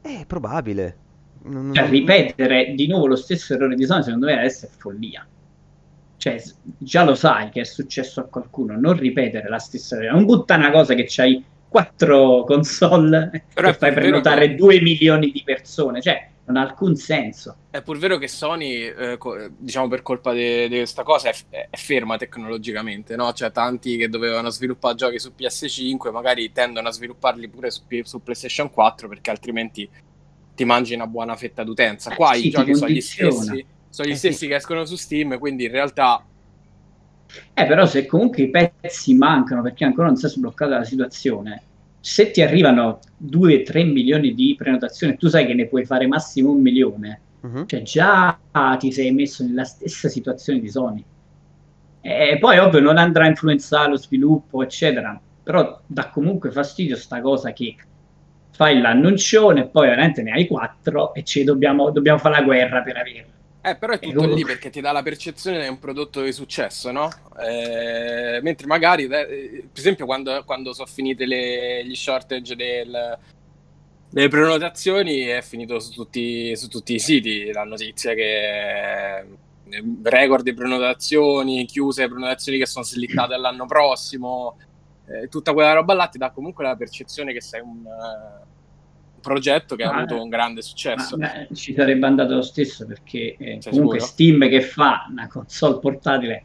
È 0.00 0.24
probabile. 0.26 0.96
Non, 1.42 1.72
cioè, 1.74 1.88
ripetere 1.88 2.74
di 2.74 2.86
nuovo 2.86 3.06
lo 3.06 3.16
stesso 3.16 3.54
errore 3.54 3.74
di 3.74 3.84
Sony, 3.84 4.02
secondo 4.02 4.26
me 4.26 4.38
adesso 4.38 4.66
è 4.66 4.68
follia. 4.68 5.26
Cioè, 6.16 6.42
già 6.76 7.04
lo 7.04 7.14
sai 7.14 7.48
che 7.48 7.62
è 7.62 7.64
successo 7.64 8.20
a 8.20 8.24
qualcuno, 8.24 8.78
non 8.78 8.96
ripetere 8.96 9.48
la 9.48 9.58
stessa 9.58 9.96
cosa. 9.96 10.10
Non 10.10 10.26
butta 10.26 10.56
una 10.56 10.70
cosa 10.70 10.94
che 10.94 11.06
c'hai 11.08 11.42
quattro 11.66 12.44
console 12.44 13.44
Però 13.54 13.68
e 13.68 13.74
fai 13.74 13.92
prenotare 13.92 14.48
che... 14.48 14.54
2 14.56 14.80
milioni 14.82 15.30
di 15.30 15.42
persone, 15.42 16.02
cioè 16.02 16.28
non 16.50 16.56
ha 16.56 16.62
alcun 16.62 16.96
senso. 16.96 17.56
È 17.70 17.80
pur 17.80 17.96
vero 17.96 18.18
che 18.18 18.26
Sony, 18.26 18.86
eh, 18.86 19.18
diciamo 19.56 19.88
per 19.88 20.02
colpa 20.02 20.32
di 20.32 20.66
questa 20.68 21.04
cosa, 21.04 21.30
è, 21.30 21.34
è, 21.70 21.76
ferma 21.76 22.16
tecnologicamente, 22.16 23.14
no? 23.14 23.32
Cioè 23.32 23.52
tanti 23.52 23.96
che 23.96 24.08
dovevano 24.08 24.50
sviluppare 24.50 24.96
giochi 24.96 25.18
su 25.18 25.32
PS5 25.38 26.10
magari 26.10 26.50
tendono 26.52 26.88
a 26.88 26.92
svilupparli 26.92 27.48
pure 27.48 27.70
su, 27.70 27.82
su 28.02 28.22
PlayStation 28.22 28.70
4 28.70 29.08
perché 29.08 29.30
altrimenti 29.30 29.88
ti 30.60 30.66
mangi 30.66 30.92
una 30.92 31.06
buona 31.06 31.36
fetta 31.36 31.64
d'utenza. 31.64 32.14
Qua 32.14 32.32
eh, 32.32 32.40
i 32.40 32.50
giochi 32.50 32.74
sono 32.74 32.90
gli 32.90 33.00
stessi, 33.00 33.64
sono 33.88 34.08
gli 34.08 34.12
eh, 34.12 34.16
stessi 34.16 34.38
sì. 34.40 34.46
che 34.46 34.56
escono 34.56 34.84
su 34.84 34.94
Steam, 34.94 35.38
quindi 35.38 35.64
in 35.64 35.70
realtà 35.70 36.22
eh, 37.54 37.64
però 37.64 37.86
se 37.86 38.04
comunque 38.04 38.42
i 38.42 38.50
pezzi 38.50 39.14
mancano 39.14 39.62
perché 39.62 39.86
ancora 39.86 40.08
non 40.08 40.16
si 40.16 40.26
è 40.26 40.28
sbloccata 40.28 40.76
la 40.76 40.84
situazione, 40.84 41.62
se 42.00 42.30
ti 42.30 42.42
arrivano 42.42 42.98
2-3 43.24 43.90
milioni 43.90 44.34
di 44.34 44.54
prenotazioni, 44.54 45.16
tu 45.16 45.28
sai 45.28 45.46
che 45.46 45.54
ne 45.54 45.66
puoi 45.66 45.86
fare 45.86 46.06
massimo 46.06 46.50
un 46.50 46.60
milione, 46.60 47.20
uh-huh. 47.40 47.64
cioè 47.64 47.80
già 47.80 48.38
ti 48.78 48.92
sei 48.92 49.12
messo 49.12 49.42
nella 49.42 49.64
stessa 49.64 50.10
situazione 50.10 50.60
di 50.60 50.68
Sony. 50.68 51.02
E 52.02 52.36
poi 52.38 52.58
ovvio 52.58 52.80
non 52.80 52.98
andrà 52.98 53.24
a 53.24 53.28
influenzare 53.28 53.88
lo 53.88 53.96
sviluppo, 53.96 54.62
eccetera, 54.62 55.18
però 55.42 55.80
dà 55.86 56.10
comunque 56.10 56.50
fastidio 56.50 56.96
sta 56.96 57.22
cosa 57.22 57.54
che 57.54 57.76
fai 58.60 58.78
l'annuncione, 58.78 59.68
poi 59.68 59.88
veramente 59.88 60.22
ne 60.22 60.32
hai 60.32 60.46
quattro 60.46 61.14
e 61.14 61.24
ci 61.24 61.44
dobbiamo, 61.44 61.88
dobbiamo 61.88 62.18
fare 62.18 62.34
la 62.34 62.42
guerra 62.42 62.82
per 62.82 62.96
averlo. 62.98 63.32
Eh, 63.62 63.74
però 63.74 63.94
è 63.94 63.98
tutto 63.98 64.34
lì 64.34 64.44
perché 64.44 64.68
ti 64.68 64.82
dà 64.82 64.92
la 64.92 65.00
percezione 65.00 65.62
di 65.62 65.68
un 65.68 65.78
prodotto 65.78 66.20
di 66.20 66.30
successo, 66.30 66.92
no? 66.92 67.08
Eh, 67.42 68.38
mentre 68.42 68.66
magari, 68.66 69.04
eh, 69.04 69.08
per 69.08 69.70
esempio, 69.72 70.04
quando, 70.04 70.44
quando 70.44 70.74
sono 70.74 70.86
finite 70.86 71.24
le, 71.24 71.82
gli 71.86 71.94
shortage 71.94 72.54
del, 72.54 73.18
delle 74.10 74.28
prenotazioni, 74.28 75.20
è 75.20 75.40
finito 75.40 75.80
su 75.80 75.92
tutti, 75.92 76.54
su 76.54 76.68
tutti, 76.68 76.92
i 76.92 76.98
siti 76.98 77.50
la 77.52 77.64
notizia 77.64 78.12
che 78.12 79.20
eh, 79.20 79.24
record 80.02 80.44
di 80.44 80.52
prenotazioni, 80.52 81.64
chiuse 81.64 82.08
prenotazioni 82.08 82.58
che 82.58 82.66
sono 82.66 82.84
slittate 82.84 83.32
all'anno 83.32 83.64
prossimo, 83.64 84.58
eh, 85.06 85.28
tutta 85.28 85.54
quella 85.54 85.72
roba 85.72 85.94
là 85.94 86.08
ti 86.08 86.18
dà 86.18 86.30
comunque 86.30 86.62
la 86.62 86.76
percezione 86.76 87.32
che 87.32 87.40
sei 87.40 87.62
un 87.62 87.88
progetto 89.20 89.76
che 89.76 89.84
ma, 89.84 89.92
ha 89.92 89.96
avuto 89.98 90.22
un 90.22 90.28
grande 90.28 90.62
successo. 90.62 91.16
Ma, 91.16 91.32
ma 91.48 91.54
ci 91.54 91.74
sarebbe 91.74 92.06
andato 92.06 92.34
lo 92.34 92.42
stesso 92.42 92.86
perché 92.86 93.36
eh, 93.38 93.58
comunque 93.62 94.00
sicuro? 94.00 94.38
Steam 94.40 94.48
che 94.48 94.60
fa 94.60 95.06
una 95.10 95.28
console 95.28 95.78
portatile 95.78 96.42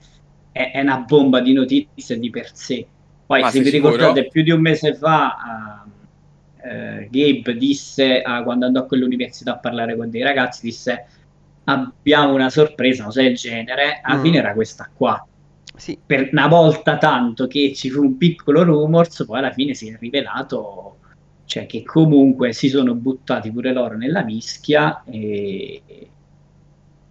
è, 0.51 0.71
è, 0.73 0.81
una 0.81 0.99
bomba 0.99 1.39
di 1.39 1.53
notizie 1.53 2.19
di 2.19 2.29
per 2.29 2.51
sé. 2.53 2.85
Poi 3.25 3.41
ma 3.41 3.49
se 3.49 3.59
vi 3.59 3.69
sicuro? 3.69 3.95
ricordate 3.95 4.27
più 4.27 4.43
di 4.43 4.51
un 4.51 4.61
mese 4.61 4.93
fa 4.93 5.83
uh, 5.83 6.67
uh, 6.67 7.07
Gabe 7.09 7.57
disse 7.57 8.21
uh, 8.25 8.43
quando 8.43 8.65
andò 8.65 8.81
a 8.81 8.85
quell'università 8.85 9.53
a 9.53 9.57
parlare 9.57 9.95
con 9.95 10.09
dei 10.09 10.21
ragazzi 10.21 10.61
disse 10.65 11.07
abbiamo 11.65 12.33
una 12.33 12.49
sorpresa, 12.49 13.05
cos'è 13.05 13.23
il 13.23 13.35
genere, 13.35 13.99
alla 14.03 14.19
mm. 14.19 14.23
fine 14.23 14.38
era 14.38 14.53
questa 14.53 14.89
qua. 14.93 15.25
Sì. 15.75 15.97
Per 16.03 16.29
una 16.31 16.47
volta 16.47 16.97
tanto 16.97 17.47
che 17.47 17.73
ci 17.73 17.89
fu 17.89 18.03
un 18.03 18.17
piccolo 18.17 18.63
rumors, 18.63 19.25
poi 19.25 19.39
alla 19.39 19.51
fine 19.51 19.73
si 19.73 19.89
è 19.89 19.97
rivelato 19.99 20.97
cioè 21.45 21.65
che 21.65 21.84
comunque 21.84 22.53
si 22.53 22.69
sono 22.69 22.93
buttati 22.95 23.51
pure 23.51 23.71
loro 23.71 23.95
nella 23.95 24.23
mischia 24.23 25.03
e 25.05 25.81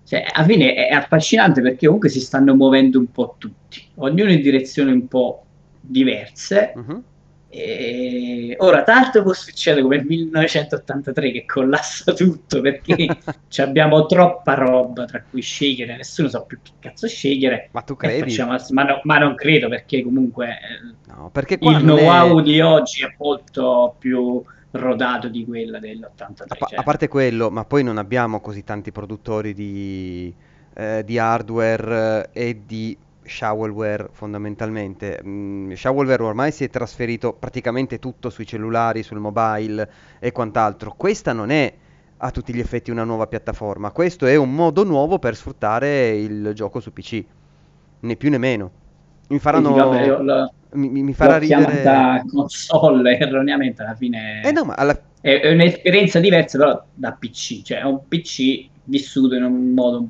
cioè, 0.04 0.26
alla 0.30 0.46
fine 0.46 0.74
è 0.74 0.92
affascinante 0.92 1.62
perché 1.62 1.86
comunque 1.86 2.10
si 2.10 2.20
stanno 2.20 2.54
muovendo 2.54 2.98
un 2.98 3.10
po' 3.10 3.36
tutti, 3.38 3.82
ognuno 3.96 4.30
in 4.30 4.42
direzioni 4.42 4.92
un 4.92 5.08
po' 5.08 5.44
diverse. 5.80 6.72
Uh-huh. 6.76 7.02
E 7.56 8.56
ora, 8.58 8.82
tanto 8.82 9.22
può 9.22 9.32
succedere 9.32 9.82
come 9.82 9.94
il 9.94 10.04
1983 10.06 11.30
che 11.30 11.44
collassa 11.44 12.12
tutto 12.12 12.60
perché 12.60 13.06
abbiamo 13.62 14.06
troppa 14.06 14.54
roba 14.54 15.04
tra 15.04 15.22
cui 15.22 15.40
scegliere, 15.40 15.94
nessuno 15.94 16.28
sa 16.28 16.42
più 16.42 16.58
che 16.60 16.72
cazzo 16.80 17.06
scegliere. 17.06 17.68
Ma 17.70 17.82
tu 17.82 17.94
credi? 17.94 18.22
Facciamo, 18.22 18.56
ma, 18.70 18.82
no, 18.82 19.00
ma, 19.04 19.18
non 19.18 19.36
credo 19.36 19.68
perché 19.68 20.02
comunque, 20.02 20.48
eh, 20.48 21.12
no, 21.12 21.30
perché 21.30 21.54
il 21.60 21.76
know-how 21.78 22.40
è... 22.40 22.42
di 22.42 22.60
oggi 22.60 23.04
è 23.04 23.14
molto 23.16 23.94
più 24.00 24.42
rodato 24.72 25.28
di 25.28 25.44
quella 25.44 25.78
dell'83. 25.78 26.42
A, 26.48 26.54
pa- 26.58 26.66
cioè. 26.66 26.78
a 26.80 26.82
parte 26.82 27.06
quello, 27.06 27.50
ma 27.50 27.64
poi 27.64 27.84
non 27.84 27.98
abbiamo 27.98 28.40
così 28.40 28.64
tanti 28.64 28.90
produttori 28.90 29.54
di, 29.54 30.34
eh, 30.74 31.04
di 31.04 31.18
hardware 31.18 32.30
eh, 32.32 32.48
e 32.48 32.60
di 32.66 32.98
showerware 33.24 34.08
fondamentalmente. 34.12 35.20
Mm, 35.24 35.72
showerware 35.72 36.22
ormai 36.22 36.52
si 36.52 36.64
è 36.64 36.70
trasferito 36.70 37.32
praticamente 37.32 37.98
tutto 37.98 38.30
sui 38.30 38.46
cellulari, 38.46 39.02
sul 39.02 39.18
mobile 39.18 39.90
e 40.18 40.32
quant'altro. 40.32 40.94
Questa 40.96 41.32
non 41.32 41.50
è 41.50 41.72
a 42.18 42.30
tutti 42.30 42.54
gli 42.54 42.60
effetti 42.60 42.90
una 42.90 43.04
nuova 43.04 43.26
piattaforma, 43.26 43.90
questo 43.90 44.26
è 44.26 44.36
un 44.36 44.54
modo 44.54 44.84
nuovo 44.84 45.18
per 45.18 45.34
sfruttare 45.34 46.16
il 46.16 46.52
gioco 46.54 46.80
su 46.80 46.92
PC, 46.92 47.24
né 48.00 48.16
più 48.16 48.30
né 48.30 48.38
meno. 48.38 48.70
Mi 49.28 49.38
faranno... 49.38 49.68
Sì, 49.68 49.74
vabbè, 49.74 50.22
la... 50.22 50.52
mi, 50.72 51.02
mi, 51.02 51.12
farà 51.12 51.38
ridere... 51.38 52.22
console 52.30 53.16
erroneamente 53.18 53.82
alla 53.82 53.94
fine... 53.94 54.42
Eh 54.42 54.52
no, 54.52 54.72
alla... 54.74 54.98
è, 55.20 55.40
è 55.40 55.52
un'esperienza 55.52 56.20
diversa 56.20 56.58
però 56.58 56.84
da 56.94 57.12
PC, 57.12 57.62
cioè 57.62 57.78
è 57.78 57.84
un 57.84 58.00
PC 58.06 58.68
vissuto 58.84 59.34
in 59.34 59.42
un 59.42 59.72
modo 59.72 60.08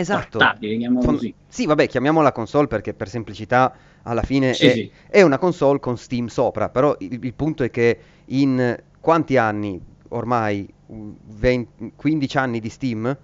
Esatto. 0.00 0.38
Portatile, 0.38 0.86
Fon- 1.00 1.14
così. 1.14 1.34
Sì, 1.48 1.66
vabbè, 1.66 1.88
chiamiamola 1.88 2.30
console 2.30 2.68
perché 2.68 2.94
per 2.94 3.08
semplicità 3.08 3.74
alla 4.04 4.22
fine 4.22 4.54
sì, 4.54 4.66
è, 4.66 4.72
sì. 4.72 4.90
è, 5.08 5.22
una 5.22 5.38
console 5.38 5.80
con 5.80 5.98
Steam 5.98 6.28
sopra, 6.28 6.68
però 6.68 6.94
il, 7.00 7.18
il, 7.20 7.34
punto 7.34 7.64
è 7.64 7.70
che 7.70 7.98
in 8.26 8.80
quanti 9.00 9.36
anni 9.36 9.80
ormai 10.10 10.72
20, 10.86 11.94
15 11.96 12.38
anni 12.38 12.60
di 12.60 12.68
Steam 12.68 13.16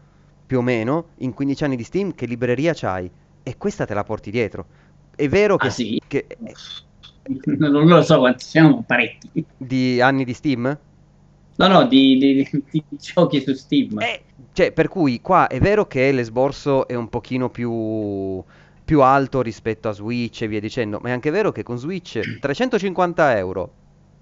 più 0.44 0.58
o 0.58 0.62
meno, 0.62 1.10
in 1.18 1.32
15 1.32 1.62
anni 1.62 1.76
di 1.76 1.84
Steam 1.84 2.12
che 2.12 2.26
libreria 2.26 2.72
c'hai? 2.74 3.08
E 3.44 3.56
questa 3.56 3.84
te 3.84 3.94
la 3.94 4.02
porti 4.02 4.32
dietro. 4.32 4.66
È 5.14 5.28
vero 5.28 5.56
che... 5.56 5.66
Ah, 5.68 5.70
sì? 5.70 6.02
che 6.04 6.26
non 7.56 7.87
lo 7.87 8.02
so 8.02 8.18
quanti 8.18 8.44
siamo, 8.44 8.82
parecchi. 8.84 9.44
Di 9.56 10.00
anni 10.00 10.24
di 10.24 10.34
Steam? 10.34 10.76
No, 11.57 11.69
no, 11.69 11.87
di, 11.87 12.19
di, 12.19 12.62
di, 12.71 12.85
giochi 12.99 13.40
su 13.40 13.53
Steam. 13.55 14.01
Eh, 14.01 14.23
cioè, 14.53 14.73
per 14.73 14.88
cui 14.88 15.21
qua 15.21 15.47
è 15.47 15.61
vero 15.61 15.87
che 15.87 16.11
l'esborso 16.12 16.87
è 16.88 16.95
un 16.95 17.09
pochino 17.09 17.51
più, 17.51 18.43
più 18.85 19.01
alto 19.01 19.43
rispetto 19.43 19.88
a 19.88 19.93
Switch 19.93 20.43
e 20.43 20.49
via 20.49 20.61
dicendo, 20.61 20.99
ma 21.01 21.11
è 21.11 21.12
anche 21.12 21.31
vero 21.31 21.53
che 21.53 21.62
con 21.62 21.79
Switch 21.79 22.21
350 22.40 23.37
euro 23.37 23.73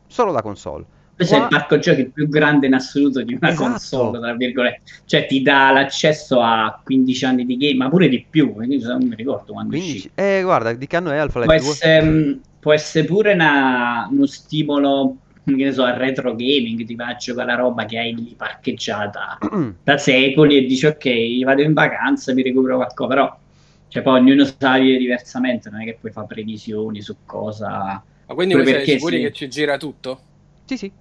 solo 0.07 0.33
la 0.33 0.43
console. 0.43 0.85
Questo 1.15 1.35
qua... 1.35 1.45
è 1.45 1.49
il 1.49 1.57
parco 1.57 1.79
giochi 1.79 2.11
più 2.11 2.29
grande 2.29 2.67
in 2.67 2.75
assoluto 2.75 3.23
di 3.23 3.35
una 3.35 3.51
esatto. 3.51 3.71
console, 3.71 4.19
tra 4.19 4.35
virgolette. 4.35 4.81
Cioè 5.05 5.27
ti 5.27 5.43
dà 5.43 5.71
l'accesso 5.71 6.41
a 6.41 6.81
15 6.83 7.25
anni 7.25 7.47
di 7.47 7.57
game, 7.57 7.77
ma 7.77 7.89
pure 7.89 8.09
di 8.09 8.25
più, 8.29 8.53
quindi 8.53 8.79
non 8.83 9.07
mi 9.07 9.15
ricordo 9.15 9.53
quando 9.53 9.71
15... 9.71 10.11
Eh, 10.15 10.41
guarda, 10.43 10.73
di 10.73 10.87
che 10.87 10.97
anno 10.97 11.11
è 11.11 11.17
Half-Life 11.19 11.47
può 11.47 11.57
2? 11.57 11.71
Essere, 11.71 12.39
può 12.59 12.73
essere 12.73 13.05
pure 13.05 13.33
una, 13.35 14.09
uno 14.11 14.27
stimolo 14.27 15.17
che 15.57 15.65
ne 15.65 15.73
so, 15.73 15.83
al 15.83 15.95
retro 15.95 16.35
gaming, 16.35 16.85
ti 16.85 16.95
vai 16.95 17.13
a 17.13 17.17
giocare 17.17 17.47
la 17.47 17.57
roba 17.57 17.85
che 17.85 17.99
hai 17.99 18.15
lì 18.15 18.35
parcheggiata 18.37 19.39
da 19.83 19.99
secoli 19.99 20.57
e 20.57 20.65
dici 20.65 20.87
ok, 20.87 21.45
vado 21.45 21.63
in 21.63 21.73
vacanza, 21.73 22.33
mi 22.33 22.43
recupero 22.43 22.77
qualcosa, 22.77 23.09
però 23.09 23.39
cioè, 23.89 24.03
poi 24.03 24.21
ognuno 24.21 24.45
sa 24.45 24.79
vivere 24.79 24.99
diversamente, 24.99 25.69
non 25.69 25.83
è 25.83 25.85
che 25.85 25.99
puoi 26.01 26.13
fare 26.13 26.27
previsioni 26.27 27.03
su 27.03 27.15
cosa... 27.27 28.03
Ma 28.27 28.35
quindi 28.35 28.55
voi 28.55 28.65
siete 28.65 28.85
sicuri 28.85 29.17
sì. 29.17 29.23
che 29.23 29.33
ci 29.33 29.49
gira 29.49 29.77
tutto? 29.77 30.21
Sì, 30.65 30.77
sì. 30.79 30.93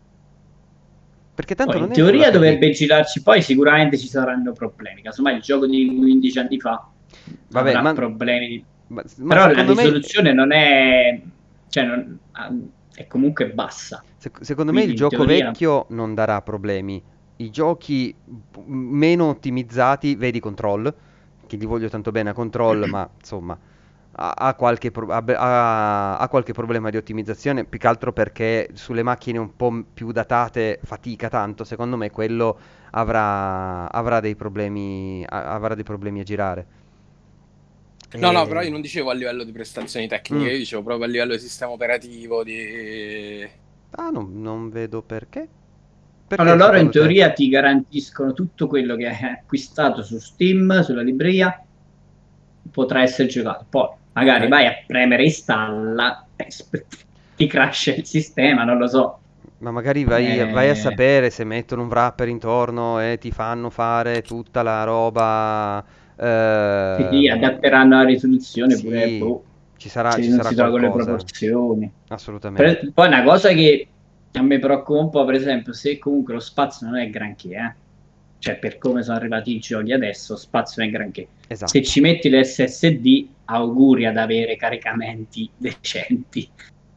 Perché 1.34 1.56
tanto 1.56 1.72
poi, 1.72 1.82
non 1.82 1.90
in 1.90 1.96
teoria 1.96 2.30
dovrebbe 2.30 2.68
che... 2.68 2.74
girarci, 2.74 3.22
poi 3.22 3.42
sicuramente 3.42 3.98
ci 3.98 4.08
saranno 4.08 4.52
problemi, 4.52 5.02
casomai 5.02 5.36
il 5.36 5.42
gioco 5.42 5.68
di 5.68 5.86
15 5.86 6.40
anni 6.40 6.60
fa 6.60 6.86
Vabbè, 7.48 7.70
avrà 7.70 7.82
ma... 7.82 7.94
problemi. 7.94 8.64
Ma, 8.88 9.04
ma 9.20 9.36
però 9.36 9.54
la 9.54 9.64
risoluzione 9.64 10.30
me... 10.30 10.36
non 10.36 10.52
è... 10.52 11.22
Cioè, 11.70 11.86
non 11.86 12.20
è 13.02 13.08
comunque 13.08 13.52
bassa. 13.52 14.04
Se- 14.18 14.32
secondo 14.42 14.72
Quindi, 14.72 14.88
me 14.88 14.92
il 14.92 14.96
gioco 14.96 15.26
teoria... 15.26 15.26
vecchio 15.26 15.86
non 15.90 16.14
darà 16.14 16.42
problemi. 16.42 17.04
i 17.38 17.50
giochi 17.50 18.16
meno 18.66 19.30
ottimizzati, 19.30 20.16
vedi 20.16 20.40
Control, 20.40 20.94
che 21.48 21.58
gli 21.58 21.66
voglio 21.66 21.90
tanto 21.90 22.12
bene 22.12 22.30
a 22.30 22.34
Control, 22.34 22.86
ma 22.88 23.10
insomma 23.18 23.58
ha, 24.14 24.32
ha, 24.32 24.54
qualche 24.56 24.92
pro- 24.92 25.08
ha, 25.12 26.18
ha, 26.18 26.28
qualche 26.30 26.54
problema 26.54 26.90
di 26.92 26.98
ottimizzazione, 26.98 27.66
più 27.66 27.80
che 27.80 27.88
altro 27.88 28.14
perché 28.14 28.70
sulle 28.74 29.04
macchine 29.04 29.40
un 29.40 29.56
po' 29.56 29.84
più 29.94 30.12
datate 30.12 30.80
fatica 30.84 31.30
tanto, 31.30 31.64
secondo 31.64 31.98
me 31.98 32.12
quello 32.12 32.58
avrà, 32.92 33.90
avrà, 33.92 34.20
dei, 34.20 34.36
problemi, 34.36 35.26
avrà 35.28 35.74
dei 35.76 35.84
problemi 35.84 36.20
a 36.20 36.24
girare. 36.24 36.68
No, 38.18 38.32
no, 38.32 38.46
però 38.46 38.62
io 38.62 38.70
non 38.70 38.82
dicevo 38.82 39.10
a 39.10 39.14
livello 39.14 39.44
di 39.44 39.52
prestazioni 39.52 40.08
tecniche, 40.08 40.46
mm. 40.46 40.52
io 40.52 40.58
dicevo 40.58 40.84
proprio 40.84 41.06
a 41.06 41.10
livello 41.10 41.34
di 41.34 41.40
sistema 41.40 41.72
operativo, 41.72 42.44
di... 42.44 43.48
Ah, 43.92 44.10
non, 44.10 44.42
non 44.42 44.70
vedo 44.70 45.02
perché. 45.02 45.48
perché 46.28 46.44
allora, 46.44 46.68
loro 46.68 46.80
in 46.80 46.92
teoria 46.92 47.30
te? 47.30 47.36
ti 47.36 47.50
garantiscono 47.50 48.34
tutto 48.34 48.68
quello 48.68 48.96
che 48.96 49.08
hai 49.08 49.24
acquistato 49.24 50.04
su 50.04 50.18
Steam, 50.20 50.82
sulla 50.82 51.02
libreria, 51.02 51.64
potrà 52.70 53.02
essere 53.02 53.28
giocato. 53.28 53.66
Poi 53.70 53.90
magari 54.14 54.48
vai 54.48 54.66
a 54.66 54.74
premere 54.86 55.24
installa 55.24 56.28
e 56.36 56.48
ti 57.36 57.48
crasha 57.48 57.94
il 57.94 58.06
sistema, 58.06 58.64
non 58.64 58.78
lo 58.78 58.88
so. 58.88 59.20
Ma 59.60 59.72
magari 59.72 60.04
vai, 60.04 60.40
eh... 60.40 60.50
vai, 60.50 60.70
a 60.70 60.76
sapere 60.76 61.30
se 61.30 61.44
mettono 61.44 61.84
un 61.84 61.88
wrapper 61.88 62.28
intorno 62.28 63.00
e 63.00 63.18
ti 63.20 63.32
fanno 63.32 63.70
fare 63.70 64.22
tutta 64.22 64.64
la 64.64 64.84
roba. 64.84 65.84
Eh... 66.22 67.08
Sì, 67.10 67.28
adatteranno 67.28 67.96
la 67.96 68.04
risoluzione 68.04 68.76
sì, 68.76 68.84
pure. 68.84 69.18
Boh, 69.18 69.44
ci 69.78 69.90
sarà, 69.90 70.12
ci 70.12 70.28
non 70.28 70.38
sarà 70.38 70.50
si 70.50 70.56
tolgono 70.56 70.84
le 70.84 70.92
proporzioni. 70.92 71.92
Assolutamente. 72.10 72.78
Per, 72.78 72.92
poi 72.94 73.08
una 73.08 73.24
cosa 73.24 73.50
che 73.50 73.88
a 74.34 74.42
me 74.44 74.60
preoccupa 74.60 75.00
un 75.00 75.10
po', 75.10 75.26
per 75.26 75.34
esempio, 75.34 75.74
se 75.74 75.98
comunque 75.98 76.36
lo 76.36 76.40
spazio 76.40 76.86
non 76.88 76.98
è 76.98 77.10
granché, 77.10 77.50
eh? 77.50 77.74
cioè 78.38 78.58
per 78.58 78.78
come 78.78 79.02
sono 79.02 79.18
arrivati 79.18 79.56
i 79.56 79.60
giochi 79.60 79.94
adesso, 79.94 80.36
spazio 80.36 80.84
non 80.84 80.92
è 80.92 80.96
granché. 80.96 81.28
Esatto. 81.48 81.72
Se 81.72 81.82
ci 81.82 82.02
metti 82.02 82.30
l'SSD, 82.30 83.28
auguri 83.46 84.06
ad 84.06 84.18
avere 84.18 84.56
caricamenti 84.58 85.50
decenti, 85.58 86.48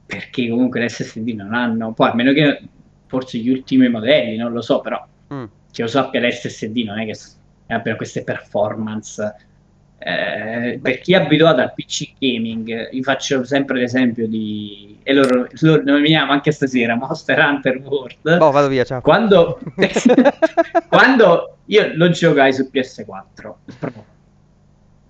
perché 0.05 0.49
comunque 0.51 0.85
l'SSD 0.85 1.29
non 1.29 1.55
hanno, 1.55 1.93
poi 1.95 2.11
a 2.11 2.15
meno 2.15 2.33
che 2.33 2.61
forse 3.07 3.39
gli 3.39 3.49
ultimi 3.49 3.89
modelli, 3.89 4.37
non 4.37 4.53
lo 4.53 4.61
so, 4.61 4.81
però 4.81 5.03
mm. 5.33 5.45
che 5.73 5.81
io 5.81 5.87
sappia 5.87 6.21
l'SSD 6.21 6.77
non 6.85 6.99
è 6.99 7.07
che 7.07 7.15
abbiano 7.67 7.97
queste 7.97 8.23
performance. 8.23 9.35
Eh, 9.99 10.79
per 10.83 10.99
chi 11.01 11.15
è 11.15 11.17
abituato 11.17 11.61
al 11.61 11.73
PC 11.73 12.13
gaming, 12.19 12.91
vi 12.91 13.03
faccio 13.03 13.45
sempre 13.45 13.79
l'esempio 13.79 14.29
di 14.29 14.99
e 15.03 15.13
loro, 15.13 15.47
lo 15.61 15.83
nominiamo 15.83 16.33
anche 16.33 16.51
stasera 16.51 16.95
Monster 16.95 17.39
Hunter 17.39 17.77
World. 17.79 18.39
Oh, 18.41 18.51
vado 18.51 18.69
via, 18.69 18.85
ciao. 18.85 19.01
Quando, 19.01 19.61
quando 20.89 21.57
io 21.67 21.91
lo 21.95 22.11
giocai 22.11 22.53
su 22.53 22.69
PS4, 22.73 23.55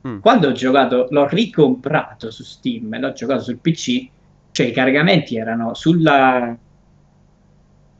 Mm. 0.07 0.19
Quando 0.19 0.49
ho 0.49 0.53
giocato, 0.53 1.07
l'ho 1.11 1.27
ricomprato 1.27 2.31
su 2.31 2.43
Steam 2.43 2.93
e 2.93 2.99
l'ho 2.99 3.13
giocato 3.13 3.43
sul 3.43 3.57
PC, 3.57 4.09
cioè 4.51 4.67
i 4.67 4.73
caricamenti 4.73 5.37
erano 5.37 5.75
sulla 5.75 6.57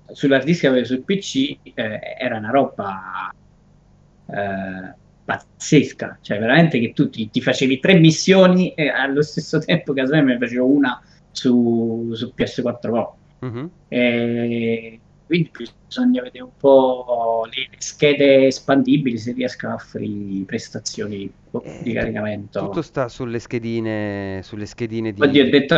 sull'hard 0.07 0.45
disk 0.45 0.61
che 0.61 0.67
avevo 0.67 0.85
sul 0.85 1.03
PC 1.03 1.57
eh, 1.73 2.01
era 2.19 2.37
una 2.37 2.51
roba 2.51 3.33
eh, 4.35 4.95
pazzesca, 5.25 6.19
cioè 6.21 6.39
veramente 6.39 6.79
che 6.79 6.93
tu 6.93 7.09
ti, 7.09 7.31
ti, 7.31 7.41
facevi 7.41 7.81
tre 7.81 7.95
missioni 7.95 8.75
e 8.75 8.89
allo 8.89 9.23
stesso 9.23 9.59
tempo 9.59 9.93
che 9.93 10.03
me 10.03 10.23
ne 10.23 10.39
facevo 10.39 10.67
una 10.67 11.01
su, 11.31 12.11
su 12.15 12.33
PS4 12.37 12.79
Pro. 12.81 13.17
Mm-hmm. 13.45 13.67
E 13.89 15.01
quindi 15.27 15.51
bisogna 15.87 16.23
vedere 16.23 16.45
un 16.45 16.51
po' 16.59 17.47
le 17.51 17.69
schede 17.79 18.47
espandibili 18.47 19.17
se 19.17 19.33
riescono 19.33 19.73
a 19.73 19.77
offrire 19.77 20.45
prestazioni 20.45 21.33
eh, 21.63 21.79
di 21.83 21.93
caricamento. 21.93 22.61
Tutto 22.61 22.83
sta 22.83 23.09
sulle 23.09 23.39
schedine, 23.39 24.41
sulle 24.43 24.67
schedine 24.67 25.13
di... 25.13 25.23
Oddio, 25.23 25.45
ho 25.45 25.49
detto 25.49 25.77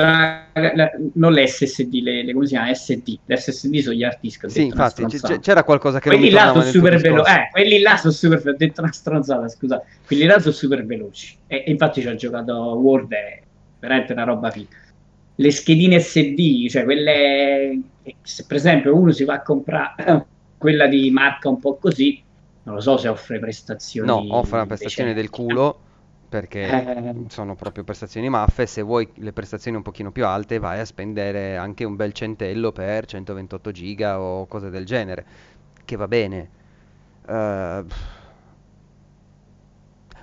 non 1.15 1.33
le 1.33 1.47
SSD, 1.47 1.95
le, 2.03 2.25
le, 2.25 2.33
come 2.33 2.47
si 2.47 2.55
chiama? 2.55 2.75
SD. 2.75 3.19
Le 3.25 3.37
SSD 3.37 3.79
sono 3.79 3.95
gli 3.95 4.03
hard 4.03 4.19
disk. 4.21 4.51
Sì, 4.51 4.65
infatti 4.65 5.05
c- 5.05 5.39
c'era 5.39 5.63
qualcosa 5.63 6.01
che 6.01 6.09
quelli 6.09 6.31
non 6.31 6.45
là 6.45 6.53
sono 6.53 6.63
super 6.63 7.01
veloci. 7.01 7.31
Eh, 7.31 7.49
quelli 7.53 7.81
là 7.81 7.97
sono 7.97 8.13
super 8.13 8.39
veloci. 8.39 8.65
Ho 8.65 8.67
detto 8.67 8.81
una 8.81 8.93
stronzata, 8.93 9.49
scusa. 9.49 9.83
Quelli 10.05 10.25
là 10.25 10.41
sono 10.41 10.55
super 10.55 10.85
veloci. 10.85 11.37
E, 11.47 11.63
e 11.67 11.71
infatti 11.71 12.01
ci 12.01 12.09
ho 12.09 12.15
giocato 12.17 12.53
World, 12.53 13.13
è 13.13 13.43
veramente 13.79 14.13
una 14.13 14.25
roba 14.25 14.51
figa 14.51 14.85
le 15.37 15.51
schedine 15.51 16.01
SD, 16.01 16.69
cioè 16.69 16.85
quelle 16.85 17.81
se 18.23 18.45
per 18.47 18.57
esempio 18.57 18.95
uno 18.95 19.13
si 19.13 19.25
va 19.25 19.35
a 19.35 19.43
comprare 19.43 20.27
quella 20.57 20.87
di 20.87 21.11
marca 21.11 21.49
un 21.49 21.59
po' 21.59 21.77
così, 21.77 22.23
non 22.63 22.77
lo 22.77 22.81
so 22.81 22.97
se 22.97 23.09
offre 23.09 23.39
prestazioni. 23.39 24.07
No, 24.07 24.37
offre 24.37 24.57
una 24.57 24.67
prestazione 24.67 25.15
del 25.15 25.31
culo 25.31 25.81
perché 26.29 26.67
eh... 26.67 27.15
sono 27.29 27.55
proprio 27.55 27.85
prestazioni 27.85 28.29
maffe. 28.29 28.67
Se 28.67 28.83
vuoi 28.83 29.09
le 29.17 29.33
prestazioni 29.33 29.77
un 29.77 29.83
pochino 29.83 30.11
più 30.11 30.27
alte, 30.27 30.59
vai 30.59 30.81
a 30.81 30.85
spendere 30.85 31.57
anche 31.57 31.85
un 31.85 31.97
bel 31.97 32.13
centello 32.13 32.73
per 32.73 33.07
128 33.07 33.71
giga 33.71 34.21
o 34.21 34.47
cose 34.47 34.71
del 34.71 34.85
genere, 34.85 35.27
che 35.85 35.97
va 35.97 36.09
bene. 36.09 36.51
Uh, 37.27 37.85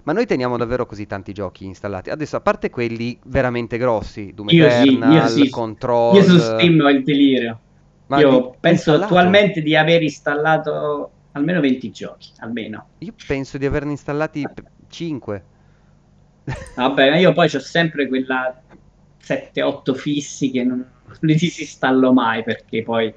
ma 0.04 0.14
noi 0.14 0.26
teniamo 0.26 0.58
davvero 0.58 0.86
così 0.86 1.06
tanti 1.06 1.34
giochi 1.34 1.66
installati. 1.66 2.10
Adesso, 2.10 2.36
a 2.36 2.42
parte 2.42 2.70
quelli 2.70 3.18
veramente 3.26 3.78
grossi, 3.78 4.34
Doom 4.34 4.50
io 4.50 4.66
Eternal, 4.66 5.30
sì, 5.30 5.40
io 5.40 5.46
sì. 5.46 5.50
Control... 5.50 6.16
Io 6.16 6.24
su 6.24 6.38
Steam 6.38 6.80
ho 6.82 6.90
il 6.90 7.04
delirio. 7.04 7.60
Ma 8.08 8.20
io 8.20 8.56
penso 8.60 8.92
installato? 8.92 9.04
attualmente 9.06 9.62
di 9.62 9.76
aver 9.76 10.04
installato 10.04 11.12
almeno 11.32 11.62
20 11.62 11.92
giochi, 11.92 12.32
almeno. 12.40 12.88
Io 13.00 13.14
penso 13.26 13.58
di 13.58 13.66
averne 13.66 13.92
installati 13.92 14.46
5. 14.90 15.44
Vabbè, 16.76 17.18
io 17.18 17.32
poi 17.32 17.50
ho 17.54 17.60
sempre 17.60 18.08
quella 18.08 18.62
7-8 19.22 19.94
fissi 19.94 20.52
che 20.52 20.64
non 20.64 20.86
li 21.22 21.36
disinstallo 21.36 22.12
mai 22.12 22.44
perché 22.44 22.84
poi 22.84 23.14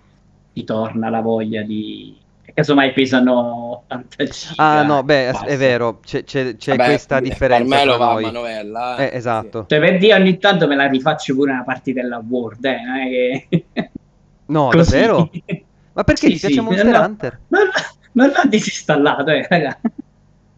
ti 0.52 0.64
torna 0.64 1.08
la 1.10 1.20
voglia 1.20 1.62
di 1.62 2.16
casomai 2.56 2.94
pesano 2.94 3.84
80 3.88 4.24
giga. 4.24 4.54
Ah 4.56 4.82
no, 4.82 5.02
beh, 5.02 5.30
basta. 5.30 5.46
è 5.46 5.58
vero, 5.58 6.00
c'è, 6.00 6.24
c'è, 6.24 6.56
c'è 6.56 6.74
Vabbè, 6.74 6.88
questa 6.88 7.20
differenza 7.20 7.76
Carmelo 7.76 7.98
va 7.98 8.12
a 8.12 8.20
manovella. 8.20 8.96
Eh. 8.96 9.04
Eh, 9.04 9.16
esatto. 9.16 9.66
Cioè, 9.68 9.78
per 9.78 9.98
dire 9.98 10.14
ogni 10.14 10.38
tanto 10.38 10.66
me 10.66 10.74
la 10.74 10.86
rifaccio 10.86 11.34
pure 11.34 11.52
una 11.52 11.64
partitella 11.64 12.24
Word, 12.26 12.64
eh, 12.64 12.80
non 12.82 12.96
è 12.96 13.08
che... 13.08 13.64
No, 14.48 14.68
Così. 14.68 14.90
davvero? 14.92 15.30
Ma 15.92 16.04
perché 16.04 16.28
sì, 16.28 16.32
ti 16.32 16.38
piace 16.38 16.54
sì, 16.54 16.60
Monster 16.60 16.86
no, 16.86 17.00
Hunter? 17.00 17.40
Non, 17.48 17.62
non 18.12 18.28
l'ho 18.28 18.48
disinstallato, 18.48 19.30
eh, 19.30 19.46
raga. 19.48 19.78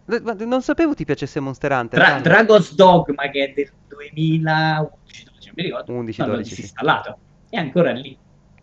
Non 0.09 0.63
sapevo 0.63 0.95
ti 0.95 1.05
piacesse 1.05 1.39
Monster 1.41 1.73
Hunter. 1.73 1.99
Tra- 1.99 2.21
Dragon's 2.21 2.75
Dogma 2.75 3.29
che 3.29 3.45
è 3.45 3.53
del 3.55 3.71
2011, 3.89 5.25
12, 5.25 5.47
non 5.47 5.53
mi 5.55 5.63
ricordo. 5.63 5.93
11, 5.93 6.23
12, 6.23 6.37
l'ho 6.37 6.43
disinstallato. 6.43 7.19
Sì. 7.49 7.57
È 7.57 7.59
ancora 7.59 7.93
lì. 7.93 8.17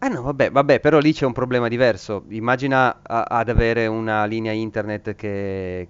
Eh 0.05 0.07
no, 0.07 0.21
vabbè, 0.21 0.51
vabbè, 0.51 0.79
però 0.79 0.99
lì 0.99 1.13
c'è 1.13 1.25
un 1.25 1.33
problema 1.33 1.67
diverso. 1.67 2.25
Immagina 2.29 2.99
a- 3.01 3.23
ad 3.23 3.49
avere 3.49 3.87
una 3.87 4.25
linea 4.25 4.51
internet 4.51 5.15
che, 5.15 5.87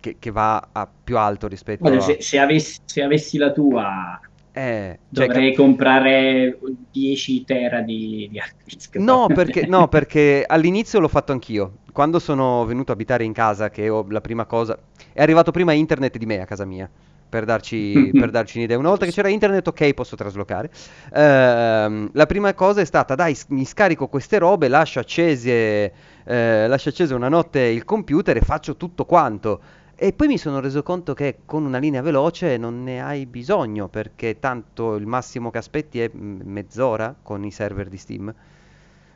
che, 0.00 0.16
che 0.18 0.30
va 0.30 0.68
a 0.70 0.86
più 0.86 1.16
alto 1.16 1.48
rispetto 1.48 1.84
Guarda, 1.84 1.98
a... 1.98 2.02
se, 2.02 2.20
se, 2.20 2.38
avessi, 2.38 2.78
se 2.84 3.02
avessi 3.02 3.38
la 3.38 3.50
tua, 3.50 4.20
eh, 4.52 4.98
cioè 5.10 5.26
dovrei 5.28 5.54
cap- 5.54 5.64
comprare 5.64 6.58
10 6.90 7.42
tera 7.44 7.80
di, 7.80 8.28
di 8.30 8.38
hard 8.38 8.52
disk. 8.64 8.96
No 8.96 9.28
perché, 9.28 9.64
no, 9.64 9.88
perché 9.88 10.44
all'inizio 10.46 11.00
l'ho 11.00 11.08
fatto 11.08 11.32
anch'io. 11.32 11.78
Quando 11.90 12.18
sono 12.18 12.66
venuto 12.66 12.90
a 12.90 12.94
abitare 12.94 13.24
in 13.24 13.32
casa, 13.32 13.70
che 13.70 13.88
ho 13.88 14.04
la 14.10 14.20
prima 14.20 14.44
cosa... 14.44 14.78
È 15.10 15.22
arrivato 15.22 15.52
prima 15.52 15.72
internet 15.72 16.18
di 16.18 16.26
me 16.26 16.42
a 16.42 16.44
casa 16.44 16.66
mia 16.66 16.88
per 17.28 17.44
darci, 17.44 18.10
per 18.18 18.30
darci 18.30 18.58
un'idea. 18.58 18.78
Una 18.78 18.88
volta 18.88 19.04
che 19.04 19.12
c'era 19.12 19.28
internet, 19.28 19.66
ok, 19.68 19.94
posso 19.94 20.16
traslocare. 20.16 20.70
Uh, 21.10 22.08
la 22.12 22.26
prima 22.26 22.54
cosa 22.54 22.80
è 22.80 22.84
stata, 22.84 23.14
dai, 23.14 23.36
mi 23.48 23.64
scarico 23.64 24.08
queste 24.08 24.38
robe, 24.38 24.68
lascio, 24.68 24.98
accese, 25.00 25.92
eh, 26.24 26.66
lascio 26.66 26.88
acceso 26.88 27.14
una 27.14 27.28
notte 27.28 27.60
il 27.60 27.84
computer 27.84 28.36
e 28.36 28.40
faccio 28.40 28.76
tutto 28.76 29.04
quanto. 29.04 29.60
E 30.00 30.12
poi 30.12 30.28
mi 30.28 30.38
sono 30.38 30.60
reso 30.60 30.84
conto 30.84 31.12
che 31.12 31.38
con 31.44 31.64
una 31.64 31.78
linea 31.78 32.02
veloce 32.02 32.56
non 32.56 32.84
ne 32.84 33.02
hai 33.02 33.26
bisogno, 33.26 33.88
perché 33.88 34.38
tanto 34.38 34.94
il 34.94 35.06
massimo 35.06 35.50
che 35.50 35.58
aspetti 35.58 36.00
è 36.00 36.08
mezz'ora 36.12 37.16
con 37.20 37.44
i 37.44 37.50
server 37.50 37.88
di 37.88 37.96
Steam. 37.96 38.32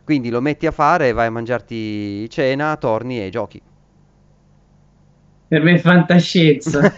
Quindi 0.04 0.30
lo 0.30 0.40
metti 0.40 0.66
a 0.66 0.72
fare, 0.72 1.12
vai 1.12 1.28
a 1.28 1.30
mangiarti 1.30 2.28
cena, 2.28 2.76
torni 2.76 3.24
e 3.24 3.30
giochi 3.30 3.62
per 5.52 5.62
me 5.62 5.74
è 5.74 5.78
fantascienza. 5.78 6.80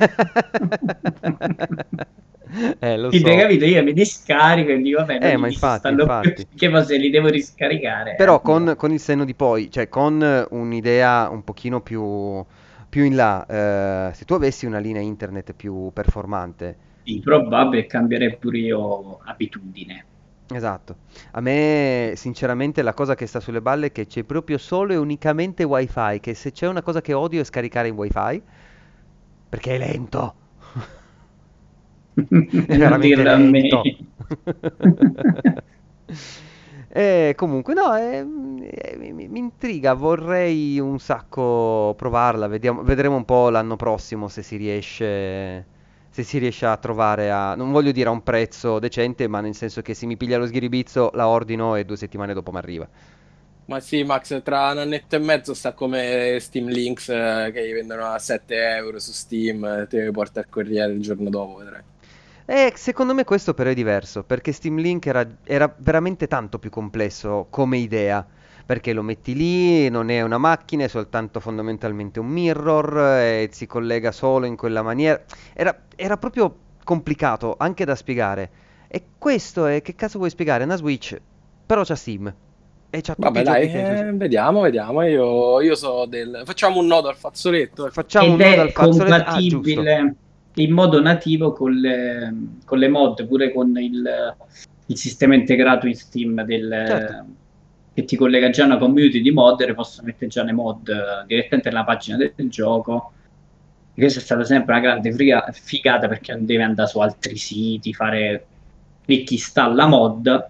eh, 2.79 2.97
lo 2.97 3.09
Quindi 3.09 3.27
so. 3.27 3.35
hai 3.35 3.41
capito? 3.41 3.65
Io 3.65 3.83
mi 3.83 3.93
discarico 3.93 4.71
e 4.71 4.79
dico, 4.81 4.99
vabbè, 5.05 5.19
eh, 5.21 5.37
ma 5.37 5.49
infatti, 5.49 5.89
infatti. 5.89 6.47
che 6.55 6.71
poi 6.71 7.01
li 7.01 7.11
devo 7.11 7.27
riscaricare. 7.27 8.15
Però 8.15 8.41
con, 8.41 8.75
con, 8.77 8.93
il 8.93 9.01
senno 9.01 9.25
di 9.25 9.35
poi, 9.35 9.73
cioè 9.73 9.89
con 9.89 10.47
un'idea 10.51 11.31
un 11.31 11.43
pochino 11.43 11.81
più, 11.81 12.45
più 12.89 13.03
in 13.03 13.17
là, 13.17 13.45
eh, 13.45 14.15
se 14.15 14.25
tu 14.25 14.35
avessi 14.35 14.67
una 14.67 14.79
linea 14.79 15.03
internet 15.03 15.53
più 15.55 15.91
performante... 15.93 16.77
Sì, 17.03 17.19
probabile 17.25 17.87
cambierei 17.87 18.37
pure 18.37 18.59
io 18.59 19.19
abitudine. 19.25 20.05
Esatto. 20.47 20.99
A 21.33 21.41
me, 21.41 22.13
sinceramente, 22.17 22.83
la 22.83 22.93
cosa 22.95 23.15
che 23.15 23.27
sta 23.27 23.41
sulle 23.41 23.61
balle 23.63 23.87
è 23.87 23.93
che 23.93 24.07
c'è 24.07 24.25
proprio 24.25 24.59
solo 24.59 24.93
e 24.93 24.97
unicamente 24.97 25.65
wifi, 25.65 26.21
che 26.21 26.35
se 26.35 26.53
c'è 26.53 26.67
una 26.67 26.83
cosa 26.83 27.01
che 27.01 27.13
odio 27.15 27.41
è 27.41 27.45
scaricare 27.45 27.89
in 27.89 27.95
wifi, 27.95 28.43
perché 29.49 29.75
è 29.75 29.79
lento. 29.79 30.35
è 32.67 32.77
veramente 32.77 33.23
lento. 33.23 33.83
E 36.97 37.35
comunque, 37.37 37.75
no, 37.75 37.95
è- 37.95 38.23
mi, 38.23 39.13
mi- 39.13 39.29
mi 39.29 39.39
intriga, 39.39 39.95
vorrei 39.95 40.79
un 40.79 40.99
sacco 41.01 41.95
provarla, 41.97 42.47
vediamo- 42.47 42.83
vedremo 42.83 43.17
un 43.17 43.25
po' 43.25 43.49
l'anno 43.51 43.75
prossimo 43.77 44.29
se 44.29 44.43
si 44.43 44.57
riesce, 44.57 45.67
se 46.15 46.23
si 46.23 46.39
riesce 46.39 46.65
a 46.65 46.77
trovare 46.77 47.29
a, 47.33 47.57
non 47.57 47.73
voglio 47.73 47.91
dire 47.91 48.09
a 48.09 48.13
un 48.13 48.23
prezzo 48.23 48.79
decente, 48.79 49.27
ma 49.27 49.41
nel 49.41 49.57
senso 49.57 49.83
che 49.83 49.95
se 49.95 50.07
mi 50.07 50.17
piglia 50.17 50.39
lo 50.39 50.47
sghiribizzo 50.47 51.11
la 51.15 51.27
ordino 51.27 51.75
e 51.75 51.85
due 51.85 51.97
settimane 51.97 52.33
dopo 52.33 52.53
mi 52.53 52.59
arriva. 52.59 52.89
Ma 53.65 53.81
sì, 53.81 54.05
Max, 54.05 54.41
tra 54.45 54.71
un 54.71 54.79
annetto 54.79 55.17
e 55.17 55.19
mezzo 55.19 55.55
sta 55.55 55.73
come 55.73 56.37
Steam 56.39 56.69
Links 56.69 57.09
eh, 57.09 57.51
che 57.53 57.73
vendono 57.73 58.05
a 58.05 58.21
7 58.21 58.55
euro 58.77 59.01
su 59.01 59.11
Steam, 59.11 59.89
te 59.89 60.05
li 60.05 60.11
porta 60.13 60.39
al 60.39 60.49
corriere 60.49 60.93
il 60.93 61.01
giorno 61.01 61.29
dopo, 61.31 61.57
vedrai. 61.57 61.83
E 62.47 62.73
secondo 62.77 63.13
me 63.13 63.25
questo 63.25 63.53
però 63.53 63.71
è 63.71 63.75
diverso, 63.75 64.23
perché 64.23 64.53
Steam 64.53 64.77
Link 64.77 65.07
era, 65.07 65.27
era 65.43 65.75
veramente 65.79 66.29
tanto 66.29 66.61
più 66.61 66.71
complesso 66.71 67.49
come 67.51 67.79
idea, 67.79 68.25
perché 68.65 68.93
lo 68.93 69.03
metti 69.03 69.35
lì, 69.35 69.89
non 69.91 70.11
è 70.11 70.23
una 70.23 70.39
macchina, 70.39 70.85
è 70.85 70.89
soltanto 70.89 71.41
fondamentalmente 71.41 72.21
un 72.21 72.27
mirror, 72.27 73.19
e 73.19 73.49
si 73.53 73.67
collega 73.67 74.11
solo 74.11 74.47
in 74.47 74.57
quella 74.57 74.83
maniera. 74.83 75.23
Era, 75.53 75.77
era 75.97 76.17
proprio 76.17 76.57
complicato 76.83 77.57
anche 77.59 77.85
da 77.85 77.95
spiegare. 77.95 78.51
E 78.89 79.03
questo 79.19 79.67
è, 79.67 79.83
che 79.83 79.95
cazzo 79.95 80.19
vuoi 80.19 80.31
spiegare? 80.31 80.63
È 80.63 80.67
una 80.67 80.77
Switch, 80.77 81.21
però 81.67 81.83
c'ha 81.85 81.95
Steam. 81.95 82.33
E 82.91 83.01
c'ha 83.01 83.15
Vabbè, 83.19 83.43
dai, 83.43 83.73
eh, 83.73 84.13
vediamo, 84.13 84.61
vediamo. 84.61 85.03
Io, 85.03 85.61
io 85.61 85.75
so 85.75 86.07
del. 86.07 86.43
Facciamo 86.45 86.79
un 86.79 86.87
nodo 86.87 87.09
al 87.09 87.17
fazzoletto. 87.17 87.91
Facciamo 87.91 88.27
Ed 88.27 88.33
un 88.33 88.39
nodo 88.39 88.55
è 88.55 88.59
al 88.59 88.71
fazzoletto. 88.71 89.15
Ah, 89.15 89.39
giusto. 89.39 89.57
compatibile 89.57 90.17
in 90.57 90.73
modo 90.73 91.01
nativo 91.01 91.53
con 91.53 91.73
le, 91.73 92.33
con 92.65 92.79
le 92.79 92.89
mod, 92.89 93.27
pure 93.27 93.53
con 93.53 93.77
il, 93.77 94.37
il 94.87 94.97
sistema 94.97 95.35
integrato 95.35 95.89
in 95.89 95.97
Steam 95.97 96.45
del, 96.45 96.85
Certo. 96.87 97.25
Che 97.95 98.05
ti 98.05 98.17
collega 98.17 98.51
già 98.51 98.65
a 98.65 98.67
una 98.67 98.77
community 98.79 99.21
di 99.21 99.31
modder, 99.31 99.73
posso 99.75 100.03
mettere 100.03 100.29
già 100.29 100.43
le 100.43 100.53
mod 100.53 100.89
eh, 100.89 101.25
direttamente 101.27 101.69
nella 101.71 101.85
pagina 101.85 102.17
del 102.17 102.33
gioco. 102.49 103.13
E 103.95 104.01
Questa 104.01 104.19
è 104.19 104.23
stata 104.23 104.43
sempre 104.45 104.73
una 104.75 104.83
grande 104.83 105.13
friga- 105.13 105.49
figata 105.53 106.09
perché 106.09 106.33
non 106.35 106.45
devi 106.45 106.63
andare 106.63 106.89
su 106.89 106.99
altri 106.99 107.37
siti, 107.37 107.95
fare 107.95 108.47
clicchi 109.05 109.35
installa 109.35 109.87
mod 109.87 110.49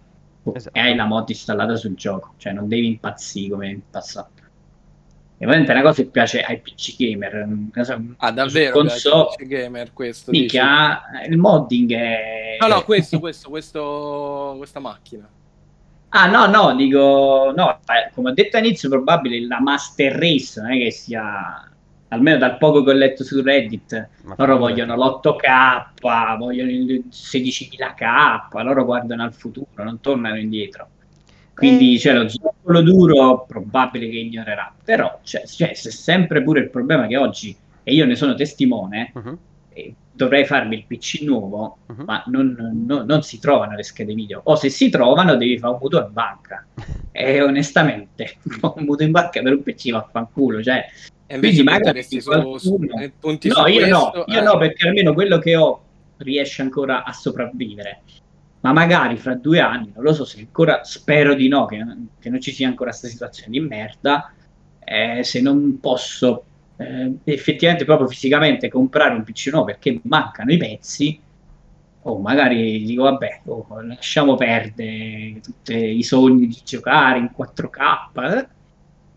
Esatto. 0.54 0.76
e 0.76 0.80
hai 0.80 0.94
la 0.94 1.04
mod 1.04 1.28
installata 1.28 1.76
sul 1.76 1.94
gioco, 1.94 2.34
cioè 2.38 2.52
non 2.52 2.66
devi 2.68 2.86
impazzire 2.86 3.50
come 3.50 3.68
in 3.68 3.80
passato. 3.90 4.30
E 5.36 5.46
veramente 5.46 5.72
è 5.72 5.74
una 5.74 5.84
cosa 5.84 6.02
che 6.02 6.08
piace 6.08 6.40
ai 6.42 6.60
PC 6.60 6.96
gamer. 6.96 7.34
una 7.46 7.68
cosa- 7.74 8.00
Ah, 8.18 8.30
davvero? 8.30 8.72
console- 8.72 9.34
piace 9.36 9.46
Gamer 9.46 9.92
questo. 9.92 10.30
dici? 10.30 10.42
Minchia, 10.42 11.02
il 11.28 11.36
modding 11.36 11.92
è... 11.92 12.56
No, 12.60 12.68
no, 12.68 12.82
questo, 12.84 13.18
questo, 13.20 13.50
questo, 13.50 14.54
questa 14.56 14.80
macchina. 14.80 15.28
Ah, 16.16 16.26
no, 16.28 16.46
no, 16.46 16.76
dico... 16.76 17.52
No, 17.56 17.80
eh, 17.86 18.12
come 18.14 18.30
ho 18.30 18.32
detto 18.34 18.56
all'inizio, 18.56 18.88
probabile 18.88 19.44
la 19.48 19.60
Master 19.60 20.12
Race, 20.16 20.60
non 20.60 20.72
è 20.72 20.78
che 20.78 20.90
sia... 20.92 21.68
Almeno 22.08 22.38
dal 22.38 22.56
poco 22.58 22.84
che 22.84 22.90
ho 22.90 22.94
letto 22.94 23.24
su 23.24 23.42
Reddit, 23.42 24.08
Ma 24.22 24.34
loro 24.38 24.56
vogliono 24.56 24.94
l'8K, 24.94 26.36
vogliono 26.38 26.70
il 26.70 27.04
16.000K, 27.10 28.62
loro 28.62 28.84
guardano 28.84 29.24
al 29.24 29.32
futuro, 29.34 29.82
non 29.82 29.98
tornano 30.00 30.36
indietro. 30.38 30.88
Quindi 31.52 31.96
Eh. 31.96 31.98
c'è 31.98 32.12
lo 32.12 32.28
zoccolo 32.28 32.82
duro, 32.82 33.44
probabile 33.48 34.08
che 34.08 34.18
ignorerà. 34.18 34.72
Però 34.84 35.18
c'è, 35.24 35.42
c'è- 35.42 35.72
c'è 35.72 35.90
sempre 35.90 36.44
pure 36.44 36.60
il 36.60 36.70
problema 36.70 37.08
che 37.08 37.16
oggi, 37.16 37.56
e 37.82 37.92
io 37.92 38.06
ne 38.06 38.14
sono 38.14 38.34
testimone, 38.34 39.10
eh, 39.72 39.94
dovrei 40.16 40.44
farmi 40.46 40.76
il 40.76 40.84
PC 40.86 41.22
nuovo, 41.22 41.78
mhm. 41.86 42.04
ma 42.06 42.22
non, 42.26 42.84
non- 42.86 43.04
non 43.04 43.22
si 43.22 43.38
trovano 43.40 43.74
le 43.74 43.82
schede 43.82 44.14
video. 44.14 44.40
O 44.44 44.54
se 44.54 44.68
si 44.68 44.88
trovano, 44.88 45.34
devi 45.36 45.58
fare 45.58 45.72
un 45.74 45.78
mutuo 45.82 46.00
in 46.06 46.12
banca. 46.12 46.66
E 47.16 47.40
onestamente, 47.40 48.38
un 48.60 48.84
mutuo 48.84 49.06
in 49.06 49.12
banca 49.12 49.40
per 49.40 49.52
un 49.52 49.62
PC 49.62 49.92
vaffanculo. 49.92 50.60
Cioè, 50.60 50.84
E 51.26 51.34
invece 51.36 51.62
magari 51.62 51.82
punteresti 51.84 52.20
su, 52.20 52.28
qualcuno- 52.28 53.00
eh, 53.00 53.12
punti 53.20 53.48
no, 53.48 53.66
io 53.68 53.86
no, 53.86 54.10
questo, 54.10 54.32
io 54.32 54.38
eh. 54.40 54.42
no, 54.42 54.58
perché 54.58 54.88
almeno 54.88 55.14
quello 55.14 55.38
che 55.38 55.54
ho 55.54 55.82
riesce 56.18 56.62
ancora 56.62 57.04
a 57.04 57.12
sopravvivere. 57.12 58.02
Ma 58.60 58.72
magari 58.72 59.16
fra 59.16 59.34
due 59.34 59.60
anni, 59.60 59.92
non 59.94 60.02
lo 60.04 60.12
so 60.12 60.24
se 60.24 60.40
ancora, 60.40 60.82
spero 60.84 61.34
di 61.34 61.46
no, 61.48 61.66
che, 61.66 61.84
che 62.18 62.30
non 62.30 62.40
ci 62.40 62.50
sia 62.50 62.66
ancora 62.66 62.90
questa 62.90 63.08
situazione 63.08 63.50
di 63.50 63.60
merda. 63.60 64.32
eh, 64.84 65.22
se 65.22 65.40
non 65.40 65.78
posso 65.80 66.44
eh, 66.76 67.12
effettivamente 67.24 67.84
proprio 67.84 68.08
fisicamente 68.08 68.68
comprare 68.68 69.14
un 69.14 69.22
PC 69.22 69.48
nuovo 69.50 69.66
perché 69.66 70.00
mancano 70.04 70.52
i 70.52 70.56
pezzi, 70.56 71.20
o 72.06 72.18
magari 72.18 72.84
dico 72.84 73.04
vabbè, 73.04 73.40
oh, 73.46 73.80
lasciamo 73.82 74.34
perdere 74.34 75.40
tutti 75.40 75.74
i 75.74 76.02
sogni 76.02 76.46
di 76.46 76.60
giocare 76.64 77.18
in 77.18 77.30
4K. 77.36 78.46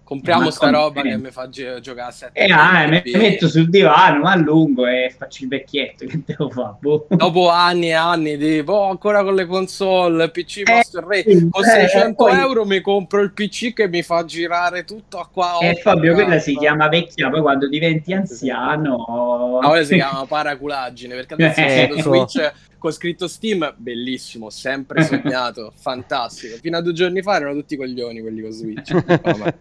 Eh. 0.07 0.15
Compriamo 0.17 0.43
Ma 0.45 0.51
sta 0.51 0.69
roba 0.69 1.01
che 1.01 1.17
mi 1.17 1.31
fa 1.31 1.49
gi- 1.49 1.81
giocare 1.81 2.07
a 2.07 2.11
7 2.11 2.39
E 2.39 2.51
ah, 2.51 2.83
eh, 2.83 2.87
mi 3.03 3.11
metto 3.17 3.49
sul 3.49 3.69
divano, 3.69 4.19
ma 4.21 4.31
allungo 4.31 4.87
e 4.87 5.13
faccio 5.17 5.43
il 5.43 5.49
vecchietto. 5.49 6.05
Che 6.05 6.21
devo 6.25 6.49
fare? 6.49 6.75
Boh. 6.79 7.07
Dopo 7.09 7.49
anni 7.49 7.87
e 7.87 7.93
anni 7.93 8.37
di 8.37 8.63
boh, 8.63 8.89
ancora 8.89 9.23
con 9.23 9.35
le 9.35 9.45
console, 9.45 10.29
PC 10.29 10.63
Eh, 10.65 10.71
Master 10.73 11.03
Race, 11.03 11.29
sì, 11.37 11.47
con 11.49 11.63
eh, 11.63 11.67
600 11.67 12.23
poi- 12.23 12.39
euro 12.39 12.65
mi 12.65 12.79
compro 12.81 13.21
il 13.21 13.33
PC 13.33 13.73
che 13.73 13.87
mi 13.89 14.01
fa 14.01 14.23
girare 14.23 14.85
tutto 14.85 15.19
a 15.19 15.27
qua. 15.31 15.57
E 15.59 15.71
8K. 15.71 15.81
Fabio, 15.81 16.13
quella 16.13 16.39
si 16.39 16.55
chiama 16.55 16.87
vecchia, 16.87 17.29
poi 17.29 17.41
quando 17.41 17.67
diventi 17.67 18.13
anziano... 18.13 19.59
Ah, 19.61 19.69
ora 19.69 19.83
si 19.83 19.95
chiama 19.95 20.25
paraculaggine 20.25 21.15
perché 21.15 21.33
adesso 21.33 21.59
Eh, 21.59 21.81
ecco. 21.81 22.01
Switch 22.01 22.51
con 22.77 22.91
scritto 22.91 23.27
Steam, 23.27 23.73
bellissimo, 23.77 24.49
sempre 24.49 25.03
sognato, 25.03 25.71
fantastico. 25.75 26.55
Fino 26.57 26.77
a 26.77 26.81
due 26.81 26.93
giorni 26.93 27.21
fa 27.21 27.35
erano 27.35 27.53
tutti 27.53 27.75
coglioni 27.75 28.21
quelli 28.21 28.41
con 28.41 28.51
Switch. 28.51 28.91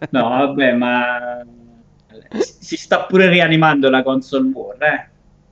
No, 0.09 0.29
vabbè, 0.29 0.73
ma 0.73 1.45
si 2.39 2.77
sta 2.77 3.05
pure 3.05 3.29
rianimando 3.29 3.89
la 3.89 4.03
console 4.03 4.49
war, 4.53 4.81
eh? 4.81 5.09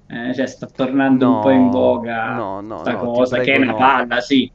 Eh, 0.08 0.34
cioè 0.36 0.46
sta 0.46 0.68
tornando 0.68 1.28
un 1.28 1.42
po' 1.42 1.50
in 1.50 1.66
No, 1.66 1.70
voga 1.72 2.34
no, 2.36 2.62
no, 2.62 2.78
sta 2.80 2.92
no, 2.92 3.00
ti 3.00 3.06
cosa, 3.06 3.40
che 3.40 3.54
è 3.54 3.58
una 3.58 3.72
no. 3.72 3.78
palla, 3.78 4.22
sì. 4.22 4.52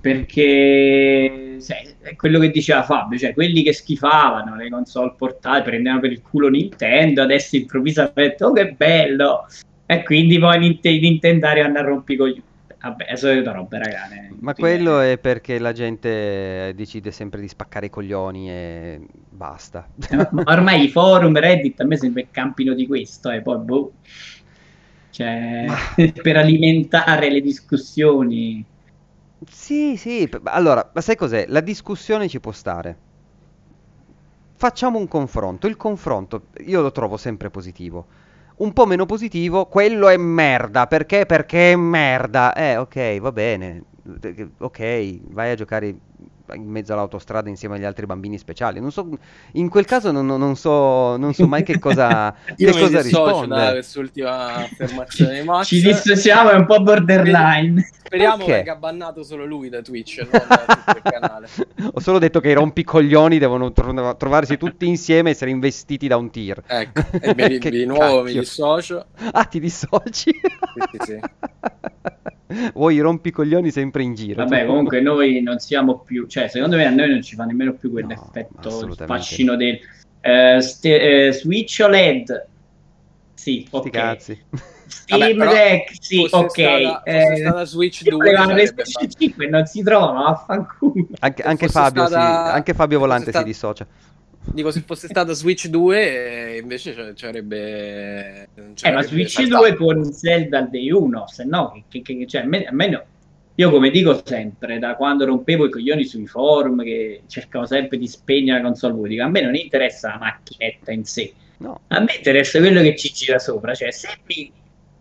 Perché 0.00 1.56
sai, 1.58 1.94
è 2.02 2.16
quello 2.16 2.38
che 2.38 2.50
diceva 2.50 2.82
Fabio, 2.82 3.18
cioè 3.18 3.32
quelli 3.32 3.62
che 3.62 3.72
schifavano 3.72 4.56
le 4.56 4.68
console 4.68 5.14
portate, 5.16 5.62
prendevano 5.62 6.00
per 6.00 6.12
il 6.12 6.22
culo 6.22 6.48
Nintendo, 6.48 7.22
adesso 7.22 7.56
improvvisamente, 7.56 8.44
oh 8.44 8.52
che 8.52 8.72
bello! 8.72 9.46
E 9.86 10.02
quindi 10.02 10.38
poi 10.38 10.58
Nint- 10.58 10.84
Nintendari 10.84 11.60
vanno 11.62 11.78
a 11.78 11.82
rompicoglioni. 11.82 12.44
Vabbè, 12.80 13.04
è 13.06 13.16
solita 13.16 13.52
roba, 13.52 13.78
ragazzi. 13.78 14.14
Ma 14.38 14.54
quello 14.54 15.00
è 15.00 15.18
perché 15.18 15.58
la 15.58 15.72
gente 15.72 16.72
decide 16.74 17.10
sempre 17.10 17.40
di 17.40 17.48
spaccare 17.48 17.86
i 17.86 17.90
coglioni 17.90 18.50
e 18.50 19.06
basta. 19.12 19.88
Eh, 20.08 20.16
ma- 20.16 20.28
ma 20.32 20.42
ormai 20.46 20.84
i 20.84 20.88
forum 20.90 21.36
Reddit 21.38 21.80
a 21.80 21.84
me 21.84 21.96
sembra 21.96 22.22
il 22.22 22.30
campino 22.30 22.74
di 22.74 22.86
questo, 22.86 23.30
e 23.30 23.42
poi 23.42 23.58
boh. 23.64 23.94
Cioè, 25.08 25.66
Ma- 25.66 25.78
per 26.22 26.36
alimentare 26.36 27.30
le 27.30 27.40
discussioni. 27.40 28.66
Sì, 29.48 29.96
sì, 29.96 30.28
allora, 30.44 30.90
ma 30.94 31.00
sai 31.00 31.16
cos'è? 31.16 31.46
La 31.48 31.60
discussione 31.62 32.28
ci 32.28 32.38
può 32.38 32.52
stare. 32.52 33.00
Facciamo 34.54 34.98
un 34.98 35.06
confronto. 35.08 35.66
Il 35.66 35.76
confronto 35.76 36.48
io 36.64 36.80
lo 36.80 36.90
trovo 36.90 37.16
sempre 37.16 37.50
positivo. 37.50 38.08
Un 38.58 38.72
po' 38.72 38.86
meno 38.86 39.04
positivo, 39.04 39.66
quello 39.66 40.08
è 40.08 40.16
merda. 40.16 40.86
Perché? 40.86 41.26
Perché 41.26 41.72
è 41.72 41.76
merda. 41.76 42.54
Eh, 42.54 42.76
ok, 42.78 43.18
va 43.20 43.30
bene. 43.30 43.84
Ok, 44.58 45.32
vai 45.32 45.50
a 45.50 45.54
giocare 45.54 45.94
in 46.54 46.68
mezzo 46.68 46.92
all'autostrada 46.92 47.48
insieme 47.48 47.76
agli 47.76 47.84
altri 47.84 48.06
bambini 48.06 48.38
speciali. 48.38 48.80
Non 48.80 48.92
so, 48.92 49.08
in 49.52 49.68
quel 49.68 49.84
caso 49.84 50.10
non, 50.12 50.26
non- 50.26 50.56
so, 50.56 51.16
non 51.16 51.32
so 51.34 51.46
mai 51.46 51.62
che 51.62 51.78
cosa, 51.78 52.34
Io 52.56 52.70
che 52.70 52.76
mi 52.76 52.82
cosa 52.82 53.02
dissocio 53.02 53.24
da 53.24 53.30
rispondere. 53.32 53.72
quest'ultima 53.72 54.54
affermazione 54.54 55.40
di 55.40 55.46
Max. 55.46 55.66
Ci 55.66 55.80
dissociamo, 55.82 56.50
è 56.50 56.54
un 56.54 56.66
po' 56.66 56.80
borderline. 56.82 57.88
Speriamo 58.06 58.36
Perché? 58.36 58.52
venga 58.52 58.76
bannato 58.76 59.24
solo 59.24 59.44
lui 59.44 59.68
da 59.68 59.82
Twitch, 59.82 60.18
non 60.18 60.30
da 60.46 60.56
tutto 60.64 60.96
il 60.96 61.02
canale. 61.02 61.48
Ho 61.92 61.98
solo 62.00 62.18
detto 62.20 62.38
che 62.38 62.50
i 62.50 62.54
rompicoglioni 62.54 63.38
devono 63.38 63.72
tro- 63.72 64.16
trovarsi 64.16 64.56
tutti 64.56 64.86
insieme 64.86 65.30
e 65.30 65.32
essere 65.32 65.50
investiti 65.50 66.06
da 66.06 66.16
un 66.16 66.30
tir. 66.30 66.62
Ecco, 66.66 67.02
e 67.20 67.34
mi- 67.36 67.58
di 67.58 67.84
nuovo 67.84 68.18
mi 68.20 68.24
cacchio. 68.26 68.40
dissocio. 68.40 69.06
Ah, 69.32 69.44
ti 69.44 69.58
dissoci? 69.58 70.30
Sì, 70.30 70.98
sì. 71.00 71.20
Vuoi 72.74 72.98
rompicoglioni 73.00 73.70
sempre 73.70 74.02
in 74.02 74.14
giro. 74.14 74.42
Vabbè, 74.42 74.60
tu? 74.60 74.66
comunque 74.68 75.00
noi 75.00 75.40
non 75.42 75.58
siamo 75.58 75.98
più, 76.00 76.26
cioè 76.26 76.48
secondo 76.48 76.76
me 76.76 76.86
a 76.86 76.90
noi 76.90 77.10
non 77.10 77.22
ci 77.22 77.34
fa 77.34 77.44
nemmeno 77.44 77.74
più 77.74 77.90
No, 77.90 77.92
quell'effetto, 77.92 78.68
assolutamente. 78.68 79.24
fascino 79.24 79.56
del 79.56 79.78
eh, 80.20 80.60
ste- 80.60 81.26
eh, 81.26 81.32
Switch 81.32 81.80
OLED. 81.82 82.48
Sì, 83.34 83.64
Sti 83.66 83.76
ok. 83.76 83.90
cazzi. 83.90 84.44
Steam 84.88 85.38
Vabbè, 85.38 85.52
Deck, 85.52 85.96
sì, 86.00 86.26
ok. 86.30 86.50
Stata, 86.50 87.02
eh, 87.02 87.36
stata 87.36 87.64
Switch 87.64 88.02
2 88.02 88.32
le 88.54 88.66
Switch 88.66 89.16
5 89.18 89.46
non 89.48 89.66
si 89.66 89.82
trovano, 89.82 90.22
vaffanculo. 90.22 91.08
Anche, 91.20 91.42
anche, 91.42 91.68
Fabio, 91.68 92.06
stata... 92.06 92.20
sì, 92.20 92.54
anche 92.54 92.74
Fabio 92.74 92.98
Volante 92.98 93.32
si 93.32 93.42
dissocia. 93.42 93.86
Dico, 94.52 94.70
se 94.70 94.80
fosse 94.80 95.08
stata 95.08 95.32
Switch 95.32 95.66
2, 95.66 96.58
invece 96.62 97.14
ci 97.14 97.26
avrebbe. 97.26 98.48
Eh, 98.54 98.90
ma 98.90 99.02
Switch 99.02 99.30
saltato. 99.30 99.66
2 99.66 99.76
con 99.76 100.04
Zelda 100.12 100.62
Day 100.62 100.90
1, 100.90 101.26
se 101.28 101.44
no, 101.44 101.82
che, 101.88 102.02
che, 102.02 102.26
cioè, 102.26 102.42
almeno 102.42 103.04
io 103.58 103.70
come 103.70 103.90
dico 103.90 104.20
sempre, 104.22 104.78
da 104.78 104.96
quando 104.96 105.24
rompevo 105.24 105.64
i 105.64 105.70
coglioni 105.70 106.04
sui 106.04 106.26
forum, 106.26 106.82
che 106.82 107.22
cercavo 107.26 107.64
sempre 107.64 107.96
di 107.96 108.06
spegnere 108.06 108.58
la 108.60 108.66
console 108.66 108.92
ludica, 108.92 109.24
a 109.24 109.28
me 109.28 109.40
non 109.40 109.54
interessa 109.54 110.10
la 110.10 110.18
macchinetta 110.18 110.92
in 110.92 111.04
sé, 111.04 111.32
no. 111.58 111.80
a 111.88 112.00
me 112.00 112.16
interessa 112.16 112.58
quello 112.58 112.82
che 112.82 112.94
ci 112.96 113.10
gira 113.14 113.38
sopra, 113.38 113.74
cioè 113.74 113.90
se 113.92 114.08
mi, 114.26 114.52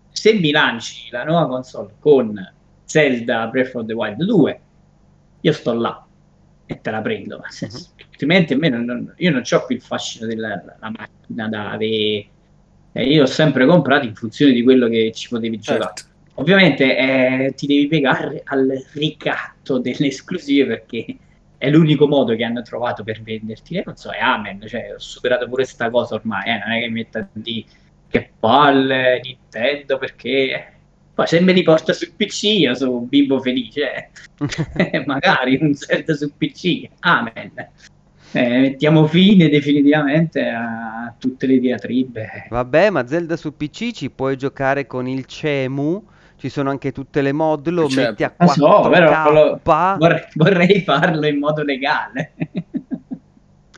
se 0.10 0.34
mi 0.36 0.52
lanci 0.52 1.10
la 1.12 1.26
nuova 1.26 1.48
console 1.48 1.96
con 2.00 2.54
Zelda 2.86 3.48
Breath 3.48 3.76
of 3.76 3.86
the 3.86 3.94
Wild 3.94 4.24
2, 4.24 4.62
io 5.42 5.52
sto 5.52 5.74
là 5.74 6.05
e 6.66 6.82
te 6.82 6.92
la 6.92 7.02
prendo, 7.02 7.40
ma 7.40 7.50
se, 7.50 7.66
uh-huh. 7.66 8.06
altrimenti 8.10 8.54
a 8.54 8.58
me 8.58 8.70
non, 8.70 8.86
non, 8.86 9.14
io 9.18 9.32
non 9.32 9.44
ho 9.50 9.66
più 9.66 9.76
il 9.76 9.82
fascino 9.82 10.26
della 10.26 10.62
macchina 10.80 11.48
da 11.48 11.72
avere, 11.72 12.26
eh, 12.92 13.06
io 13.06 13.24
ho 13.24 13.28
sempre 13.28 13.66
comprato 13.66 14.06
in 14.06 14.16
funzione 14.16 14.54
di 14.54 14.64
quello 14.64 14.88
che 14.88 15.12
ci 15.14 15.30
potevi 15.30 15.62
certo. 15.62 15.84
giocare 15.84 16.14
Ovviamente 16.38 16.98
eh, 16.98 17.54
ti 17.56 17.66
devi 17.66 17.88
piegare 17.88 18.42
al 18.44 18.84
ricatto 18.94 19.78
delle 19.78 20.08
esclusive 20.08 20.66
perché 20.66 21.18
è 21.58 21.70
l'unico 21.70 22.08
modo 22.08 22.36
che 22.36 22.44
hanno 22.44 22.62
trovato 22.62 23.04
per 23.04 23.22
venderti 23.22 23.76
le 23.76 23.84
console. 23.84 24.18
Amen, 24.18 24.62
cioè 24.68 24.94
ho 24.94 25.00
superato 25.00 25.46
pure 25.48 25.64
questa 25.64 25.90
cosa 25.90 26.16
ormai, 26.16 26.50
eh, 26.50 26.58
non 26.58 26.72
è 26.72 26.80
che 26.82 26.88
mi 26.88 26.94
metta 26.94 27.28
di 27.32 27.66
che 28.10 28.32
palle 28.38 29.22
Nintendo 29.24 29.98
perché 29.98 30.74
poi 31.16 31.28
se 31.28 31.40
me 31.40 31.54
li 31.54 31.64
porta 31.64 31.94
sul 31.94 32.12
PC 32.14 32.44
io 32.44 32.76
sono 32.76 32.98
un 32.98 33.08
bimbo 33.08 33.40
felice, 33.40 34.12
eh. 34.36 35.04
magari 35.08 35.58
un 35.62 35.74
Zelda 35.74 36.14
sul 36.14 36.34
PC, 36.38 36.90
amen. 37.00 37.52
Eh, 38.34 38.60
mettiamo 38.60 39.08
fine 39.08 39.48
definitivamente 39.48 40.42
a 40.42 41.16
tutte 41.18 41.48
le 41.48 41.58
diatribe. 41.60 42.48
Vabbè, 42.50 42.90
ma 42.90 43.08
Zelda 43.08 43.38
su 43.38 43.56
PC 43.56 43.92
ci 43.92 44.10
puoi 44.10 44.36
giocare 44.36 44.86
con 44.86 45.08
il 45.08 45.26
CEMU 45.26 46.06
ci 46.38 46.50
sono 46.50 46.70
anche 46.70 46.92
tutte 46.92 47.22
le 47.22 47.32
mod, 47.32 47.70
lo 47.70 47.88
certo. 47.88 48.10
metti 48.10 48.24
a 48.26 48.36
4K. 48.38 48.48
So, 48.52 48.90
però 48.90 49.32
lo, 49.32 49.60
vorrei, 49.64 50.24
vorrei, 50.34 50.82
farlo 50.82 51.26
in 51.28 51.40
modo 51.40 51.64
legale. 51.64 52.34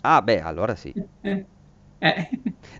ah, 0.02 0.22
beh, 0.24 0.42
allora 0.42 0.74
sì. 0.74 0.92
Eh. 2.00 2.30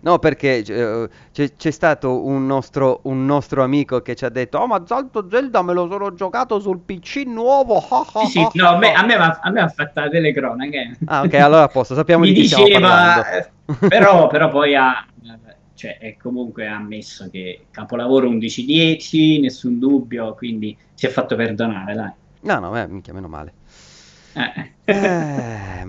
No, 0.02 0.18
perché 0.18 0.62
uh, 0.68 1.08
c'è, 1.32 1.54
c'è, 1.56 1.70
stato 1.70 2.24
un 2.24 2.46
nostro, 2.46 3.00
un 3.04 3.26
nostro, 3.26 3.64
amico 3.64 4.00
che 4.00 4.14
ci 4.14 4.24
ha 4.24 4.28
detto: 4.28 4.58
Oh, 4.58 4.66
ma 4.66 4.82
Salto 4.86 5.26
Zelda 5.28 5.62
me 5.62 5.72
lo 5.72 5.88
sono 5.90 6.14
giocato 6.14 6.60
sul 6.60 6.78
PC 6.78 7.24
nuovo. 7.26 7.82
sì, 8.26 8.46
sì, 8.50 8.58
no, 8.58 8.68
a 8.68 8.78
me, 8.78 8.92
a 8.92 9.04
me, 9.04 9.60
ha 9.60 9.68
fatto 9.68 10.00
la 10.00 10.08
telecronache. 10.08 10.98
Ah, 11.06 11.22
ok, 11.22 11.34
allora 11.34 11.64
a 11.64 11.68
posto, 11.68 11.94
sappiamo 11.94 12.24
Mi 12.24 12.32
di 12.32 12.42
chi 12.42 12.42
diceva, 12.42 13.24
però, 13.88 14.28
però 14.28 14.48
poi 14.50 14.76
ha 14.76 15.04
cioè 15.78 15.96
è 15.98 16.16
comunque 16.16 16.66
ammesso 16.66 17.28
che 17.30 17.66
capolavoro 17.70 18.28
11-10, 18.28 19.40
nessun 19.40 19.78
dubbio, 19.78 20.34
quindi 20.34 20.76
si 20.92 21.06
è 21.06 21.08
fatto 21.08 21.36
perdonare, 21.36 21.94
dai. 21.94 22.10
No, 22.40 22.58
no, 22.58 22.76
eh, 22.76 22.88
minchia, 22.88 23.12
meno 23.12 23.28
male. 23.28 23.52
Eh. 24.32 24.72
eh, 24.84 25.86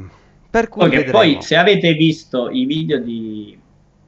per 0.49 0.67
cui 0.67 0.85
okay, 0.85 1.09
poi 1.11 1.37
se 1.41 1.55
avete 1.55 1.93
visto 1.93 2.49
i 2.49 2.65
video 2.65 2.99
di 2.99 3.57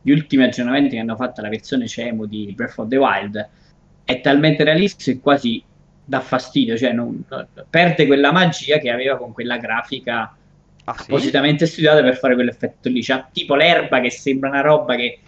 gli 0.02 0.12
ultimi 0.12 0.44
aggiornamenti 0.44 0.96
che 0.96 1.00
hanno 1.00 1.16
fatto 1.16 1.42
alla 1.42 1.50
versione 1.50 1.88
CEMU 1.88 2.26
di 2.26 2.52
Breath 2.56 2.80
of 2.80 2.88
the 2.88 2.98
Wild, 2.98 3.50
è 4.04 4.20
talmente 4.20 4.64
realistico 4.64 5.12
che 5.12 5.20
quasi 5.22 5.64
dà 6.04 6.20
fastidio, 6.20 6.76
cioè 6.76 6.92
non, 6.92 7.24
non, 7.28 7.48
perde 7.70 8.08
quella 8.08 8.32
magia 8.32 8.80
che 8.80 8.90
aveva 8.90 9.18
con 9.18 9.32
quella 9.32 9.58
grafica 9.58 10.22
ah, 10.22 10.36
appositamente 10.84 11.66
sì? 11.66 11.74
studiata 11.74 12.02
per 12.02 12.18
fare 12.18 12.34
quell'effetto 12.34 12.90
lì. 12.90 13.04
C'ha 13.04 13.30
tipo 13.32 13.56
l'erba 13.56 14.02
che 14.02 14.10
sembra 14.10 14.50
una 14.50 14.62
roba 14.62 14.96
che 14.96 15.20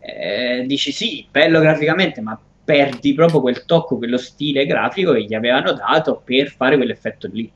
eh, 0.00 0.64
dici 0.66 0.90
sì, 0.90 1.26
bello 1.30 1.60
graficamente, 1.60 2.20
ma 2.20 2.38
perdi 2.64 3.14
proprio 3.14 3.40
quel 3.40 3.64
tocco, 3.64 3.96
quello 3.96 4.18
stile 4.18 4.66
grafico 4.66 5.12
che 5.12 5.24
gli 5.24 5.34
avevano 5.34 5.72
dato 5.72 6.20
per 6.24 6.50
fare 6.50 6.76
quell'effetto 6.76 7.28
lì. 7.32 7.50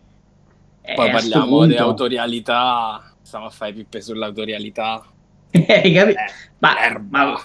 Eh, 0.82 0.94
Poi 0.94 1.10
parliamo 1.10 1.46
punto... 1.46 1.66
di 1.66 1.76
autorialità, 1.76 3.12
stiamo 3.22 3.46
a 3.46 3.50
fare 3.50 3.72
pippe 3.72 4.00
sull'autorialità. 4.00 5.04
Hai 5.50 5.92
capito? 5.92 6.18
Eh, 6.18 6.32
ma, 6.58 6.74
ma 7.08 7.40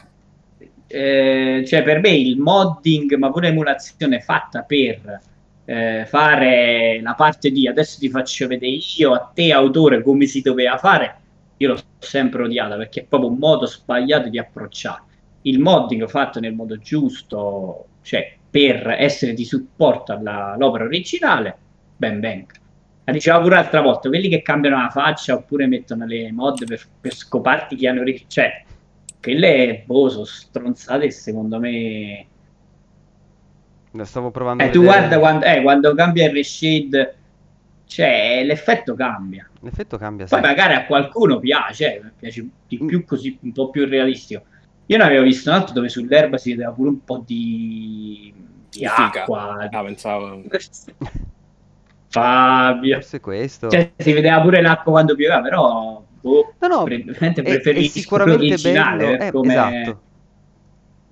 eh, 0.87 1.63
cioè 1.67 1.83
per 1.83 1.99
me 1.99 2.09
il 2.09 2.37
modding, 2.37 3.15
ma 3.15 3.31
pure 3.31 3.49
emulazione 3.49 4.19
fatta 4.19 4.61
per 4.61 5.21
eh, 5.65 6.05
fare 6.07 6.99
la 7.01 7.13
parte 7.15 7.49
di 7.51 7.67
adesso 7.67 7.97
ti 7.99 8.09
faccio 8.09 8.47
vedere 8.47 8.77
io 8.97 9.13
a 9.13 9.31
te 9.33 9.51
autore 9.51 10.03
come 10.03 10.27
si 10.27 10.41
doveva 10.41 10.77
fare 10.77 11.23
io 11.57 11.69
l'ho 11.69 11.79
sempre 11.99 12.43
odiata 12.43 12.75
perché 12.75 13.01
è 13.01 13.05
proprio 13.05 13.29
un 13.29 13.37
modo 13.37 13.65
sbagliato 13.65 14.29
di 14.29 14.37
approcciare. 14.37 15.03
Il 15.43 15.59
modding 15.59 16.07
fatto 16.07 16.39
nel 16.39 16.53
modo 16.53 16.77
giusto, 16.77 17.85
cioè 18.01 18.35
per 18.49 18.87
essere 18.97 19.33
di 19.33 19.45
supporto 19.45 20.11
all'opera 20.11 20.85
originale, 20.85 21.57
ben 21.95 22.19
venga. 22.19 22.53
La 23.05 23.13
diceva 23.13 23.39
pure 23.39 23.55
l'altra 23.55 23.81
volta, 23.81 24.09
quelli 24.09 24.29
che 24.29 24.41
cambiano 24.41 24.81
la 24.81 24.89
faccia 24.89 25.35
oppure 25.35 25.67
mettono 25.67 26.05
le 26.05 26.31
mod 26.31 26.65
per, 26.65 26.81
per 26.99 27.13
scoparti 27.13 27.75
chi 27.75 27.87
hanno... 27.87 28.03
Cioè, 28.27 28.63
quelle 29.21 29.83
boh, 29.85 30.09
sono 30.09 30.25
stronzate 30.25 31.09
secondo 31.11 31.59
me... 31.59 32.25
La 33.91 34.05
stavo 34.05 34.29
provando 34.29 34.63
eh, 34.63 34.69
tu 34.71 34.81
guarda 34.81 35.17
quando, 35.19 35.45
eh, 35.45 35.61
quando 35.61 35.93
cambia 35.93 36.25
il 36.25 36.33
reshade 36.33 37.15
cioè 37.85 38.43
l'effetto 38.43 38.95
cambia. 38.95 39.47
L'effetto 39.61 39.97
cambia, 39.97 40.25
Poi 40.25 40.39
sì. 40.41 40.45
magari 40.45 40.73
a 40.73 40.85
qualcuno 40.85 41.39
piace, 41.39 41.95
eh, 41.95 42.11
piace 42.17 42.45
di 42.67 42.79
mm. 42.81 42.87
più 42.87 43.05
così, 43.05 43.37
un 43.41 43.51
po' 43.51 43.69
più 43.69 43.85
realistico. 43.85 44.43
Io 44.87 44.97
ne 44.97 45.03
avevo 45.03 45.23
visto 45.23 45.49
un 45.49 45.55
altro 45.55 45.73
dove 45.73 45.89
sull'erba 45.89 46.37
si 46.37 46.51
vedeva 46.51 46.71
pure 46.71 46.89
un 46.89 47.03
po' 47.03 47.23
di, 47.25 48.33
di 48.69 48.85
acqua. 48.85 49.67
Ah, 49.71 49.83
pensavo. 49.83 50.41
Fabio. 52.21 52.95
Forse 52.95 53.19
questo. 53.19 53.69
Cioè, 53.69 53.91
si 53.97 54.13
vedeva 54.13 54.41
pure 54.41 54.61
l'acqua 54.61 54.91
quando 54.91 55.15
pioveva, 55.15 55.41
però 55.41 56.03
boh, 56.21 56.53
no, 56.59 56.67
no, 56.67 56.83
pre- 56.83 57.03
preferisco 57.03 57.69
è, 57.69 57.83
è 57.83 57.87
sicuramente 57.87 58.57
bello. 58.71 59.17
Eh, 59.17 59.31
come... 59.31 59.53
Esatto. 59.53 60.01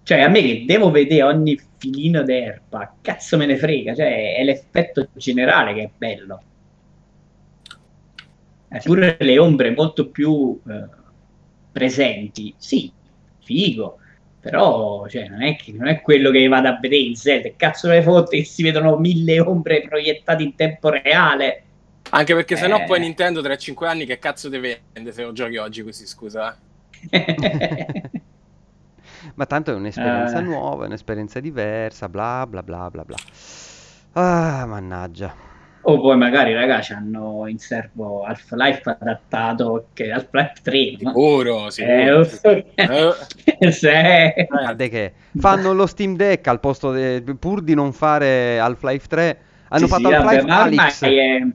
Cioè, 0.03 0.21
a 0.21 0.27
me 0.27 0.41
che 0.41 0.63
devo 0.65 0.91
vedere 0.91 1.23
ogni 1.23 1.57
filino 1.77 2.23
d'erba, 2.23 2.95
cazzo 3.01 3.37
me 3.37 3.45
ne 3.45 3.55
frega, 3.55 3.95
cioè 3.95 4.35
è 4.35 4.43
l'effetto 4.43 5.07
generale 5.13 5.73
che 5.73 5.81
è 5.81 5.89
bello 5.95 6.41
pure 8.81 9.17
le 9.19 9.39
ombre 9.39 9.71
molto 9.71 10.09
più 10.09 10.59
eh, 10.67 10.87
presenti, 11.71 12.53
sì, 12.57 12.91
figo, 13.41 13.99
però 14.43 15.07
cioè, 15.07 15.29
non, 15.29 15.41
è 15.41 15.55
che, 15.55 15.71
non 15.71 15.87
è 15.87 16.01
quello 16.01 16.29
che 16.29 16.45
vado 16.49 16.67
a 16.67 16.77
vedere 16.77 17.01
in 17.01 17.15
Zelda, 17.15 17.49
cazzo 17.55 17.87
le 17.87 18.03
fotte 18.03 18.39
che 18.39 18.43
si 18.43 18.61
vedono 18.61 18.97
mille 18.97 19.39
ombre 19.39 19.85
proiettate 19.87 20.43
in 20.43 20.53
tempo 20.55 20.89
reale. 20.89 21.63
Anche 22.09 22.35
perché 22.35 22.57
sennò 22.57 22.79
eh... 22.79 22.83
poi 22.83 22.99
Nintendo 22.99 23.41
tra 23.41 23.55
5 23.55 23.87
anni 23.87 24.05
che 24.05 24.19
cazzo 24.19 24.49
deve 24.49 24.81
vendere 24.91 25.15
se 25.15 25.23
lo 25.23 25.31
giochi 25.31 25.55
oggi 25.55 25.81
così, 25.81 26.05
scusa. 26.05 26.57
Ma 29.35 29.45
tanto 29.45 29.71
è 29.71 29.75
un'esperienza 29.75 30.39
uh... 30.39 30.43
nuova, 30.43 30.83
è 30.83 30.87
un'esperienza 30.87 31.39
diversa, 31.39 32.09
bla 32.09 32.45
bla 32.45 32.61
bla 32.61 32.89
bla 32.89 33.05
bla. 33.05 33.15
Ah, 34.11 34.65
mannaggia. 34.65 35.52
O 35.85 35.99
poi 35.99 36.15
magari 36.15 36.53
ragazzi 36.53 36.93
hanno 36.93 37.45
in 37.47 37.57
serbo 37.57 38.23
Half-Life 38.23 38.97
adattato 39.01 39.87
che 39.91 40.11
Half-Life 40.11 40.53
3 40.61 40.95
sicuro, 40.97 41.69
sicuro. 41.69 42.65
Eh, 42.75 43.15
eh. 43.57 43.71
se... 43.71 44.47
Guarda 44.47 44.87
che 44.87 45.13
fanno 45.37 45.73
lo 45.73 45.85
Steam 45.85 46.15
Deck 46.15 46.47
al 46.47 46.61
posto 46.61 46.91
de... 46.91 47.21
pur 47.37 47.61
di 47.61 47.73
non 47.73 47.91
fare 47.91 48.59
Half-Life 48.59 49.07
3 49.07 49.37
hanno 49.69 49.85
sì, 49.85 49.91
fatto 49.91 50.07
sì, 50.07 50.13
Half-Life 50.13 50.45
vabbè, 50.45 50.61
Alyx 50.61 51.01
ormai 51.01 51.17
è, 51.17 51.47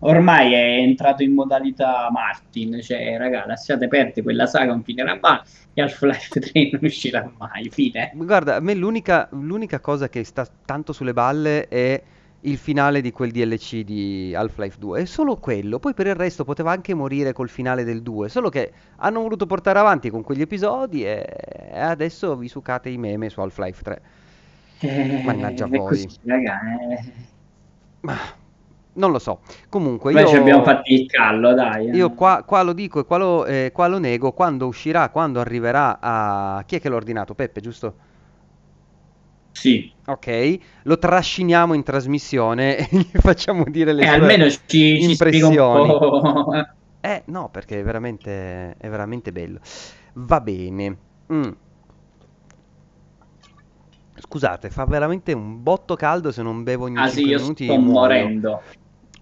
ormai 0.00 0.52
è 0.52 0.78
entrato 0.80 1.22
in 1.22 1.32
modalità 1.34 2.08
Martin 2.10 2.80
cioè 2.82 3.16
raga 3.18 3.44
lasciate 3.46 3.86
perdere 3.86 4.22
quella 4.22 4.46
saga 4.46 4.72
non 4.72 4.82
finirà 4.82 5.16
mai 5.20 5.38
e 5.74 5.82
Half-Life 5.82 6.40
3 6.40 6.70
non 6.72 6.80
uscirà 6.82 7.30
mai 7.38 7.70
fine 7.70 8.10
guarda 8.14 8.56
a 8.56 8.60
me 8.60 8.74
l'unica, 8.74 9.28
l'unica 9.30 9.78
cosa 9.78 10.08
che 10.08 10.24
sta 10.24 10.44
tanto 10.64 10.92
sulle 10.92 11.12
balle 11.12 11.68
è 11.68 12.02
il 12.42 12.56
finale 12.56 13.00
di 13.00 13.12
quel 13.12 13.30
DLC 13.30 13.80
di 13.80 14.34
Half-Life 14.34 14.78
2, 14.78 15.02
è 15.02 15.04
solo 15.04 15.36
quello, 15.36 15.78
poi 15.78 15.92
per 15.92 16.06
il 16.06 16.14
resto 16.14 16.44
poteva 16.44 16.72
anche 16.72 16.94
morire 16.94 17.32
col 17.32 17.48
finale 17.48 17.84
del 17.84 18.02
2, 18.02 18.28
solo 18.28 18.48
che 18.48 18.72
hanno 18.96 19.20
voluto 19.20 19.46
portare 19.46 19.78
avanti 19.78 20.08
con 20.08 20.22
quegli 20.22 20.40
episodi 20.40 21.04
e 21.04 21.26
adesso 21.74 22.36
vi 22.36 22.48
sucate 22.48 22.88
i 22.88 22.96
meme 22.96 23.28
su 23.28 23.40
Half-Life 23.40 23.82
3. 23.82 24.02
Eh, 24.80 25.22
Mannaggia 25.24 25.66
voi. 25.66 25.78
Così, 25.78 26.08
raga, 26.24 26.60
eh. 26.90 27.12
Ma 28.00 28.16
non 28.94 29.12
lo 29.12 29.18
so. 29.18 29.40
Comunque, 29.68 30.12
Beh, 30.12 30.22
io, 30.22 30.26
ci 30.28 30.36
abbiamo 30.36 30.64
fatto 30.64 30.90
il 30.90 31.06
callo, 31.06 31.52
dai. 31.52 31.88
Eh. 31.88 31.96
Io 31.96 32.12
qua, 32.12 32.42
qua, 32.46 32.62
lo 32.62 32.72
dico 32.72 33.00
e 33.00 33.04
qua 33.04 33.18
lo, 33.18 33.44
eh, 33.44 33.70
qua 33.72 33.86
lo 33.88 33.98
nego. 33.98 34.32
Quando 34.32 34.66
uscirà, 34.66 35.10
quando 35.10 35.40
arriverà 35.40 35.98
a. 36.00 36.62
Chi 36.66 36.76
è 36.76 36.80
che 36.80 36.88
l'ha 36.88 36.96
ordinato? 36.96 37.34
Peppe, 37.34 37.60
giusto? 37.60 37.94
Sì. 39.52 39.92
Ok, 40.06 40.58
lo 40.84 40.98
trasciniamo 40.98 41.74
in 41.74 41.82
trasmissione 41.82 42.76
e 42.76 42.88
gli 42.90 43.10
facciamo 43.20 43.64
dire 43.64 43.92
le 43.92 44.02
eh, 44.02 44.06
sue 44.06 44.14
almeno 44.14 44.50
ci, 44.66 45.02
impressioni. 45.02 45.88
Ci 45.88 46.66
eh, 47.00 47.22
no, 47.26 47.48
perché 47.50 47.80
è 47.80 47.82
veramente, 47.82 48.76
è 48.76 48.88
veramente 48.88 49.32
bello. 49.32 49.58
Va 50.14 50.40
bene. 50.40 50.96
Mm. 51.32 51.50
Scusate, 54.16 54.70
fa 54.70 54.84
veramente 54.84 55.32
un 55.32 55.62
botto 55.62 55.96
caldo 55.96 56.30
se 56.30 56.42
non 56.42 56.62
bevo 56.62 56.84
ogni 56.84 56.98
ah, 56.98 57.08
5 57.08 57.22
sì, 57.22 57.28
io 57.28 57.38
minuti. 57.40 57.64
sto 57.64 57.78
muoio. 57.78 57.92
morendo. 57.92 58.62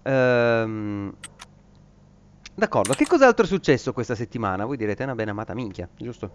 Ehm, 0.03 1.13
D'accordo, 2.59 2.93
che 2.93 3.05
cos'altro 3.07 3.45
è 3.45 3.47
successo 3.47 3.93
questa 3.93 4.15
settimana? 4.15 4.65
Voi 4.65 4.75
direte, 4.75 5.03
è 5.03 5.05
una 5.05 5.15
bene 5.15 5.31
amata 5.31 5.53
minchia, 5.53 5.87
giusto? 5.95 6.29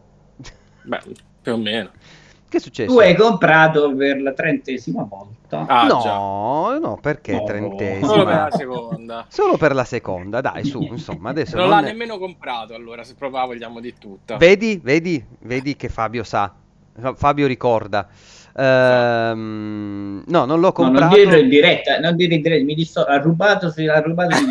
Beh, 0.84 1.02
più 1.42 1.52
o 1.52 1.58
meno. 1.58 1.90
Che 2.54 2.60
è 2.60 2.62
successo? 2.62 2.92
Tu 2.92 3.00
hai 3.00 3.16
comprato 3.16 3.92
per 3.96 4.22
la 4.22 4.32
trentesima 4.32 5.02
volta. 5.02 5.66
Ah, 5.66 5.86
no, 5.86 6.00
già. 6.00 6.78
no, 6.78 6.98
perché 7.02 7.32
no. 7.32 7.42
trentesima? 7.42 8.06
Solo 8.06 8.24
per 8.24 8.36
la 8.36 8.50
seconda. 8.52 9.26
Solo 9.28 9.56
per 9.56 9.74
la 9.74 9.84
seconda, 9.84 10.40
dai, 10.40 10.64
su, 10.64 10.80
insomma, 10.88 11.30
adesso 11.30 11.56
non, 11.56 11.66
non 11.66 11.74
l'ha 11.74 11.80
ne... 11.80 11.88
nemmeno 11.88 12.16
comprato, 12.16 12.74
allora, 12.74 13.02
se 13.02 13.16
proprio 13.16 13.44
vogliamo 13.44 13.80
di 13.80 13.94
tutto. 13.98 14.36
Vedi, 14.36 14.78
vedi, 14.80 15.20
vedi 15.40 15.74
che 15.74 15.88
Fabio 15.88 16.22
sa. 16.22 16.52
Fabio 17.16 17.48
ricorda. 17.48 18.06
Ehm, 18.56 20.22
no, 20.24 20.44
non 20.44 20.60
l'ho 20.60 20.70
comprato. 20.70 21.06
No, 21.06 21.10
non 21.10 21.24
dirlo 21.24 21.36
in 21.36 21.48
diretta, 21.48 21.98
non 21.98 22.14
dirlo 22.14 22.36
in 22.36 22.42
diretta, 22.42 22.64
mi 22.64 22.74
disto- 22.74 23.04
ha 23.04 23.18
rubato, 23.18 23.68
se 23.68 23.82
l'ha 23.82 24.00
rubato. 24.00 24.36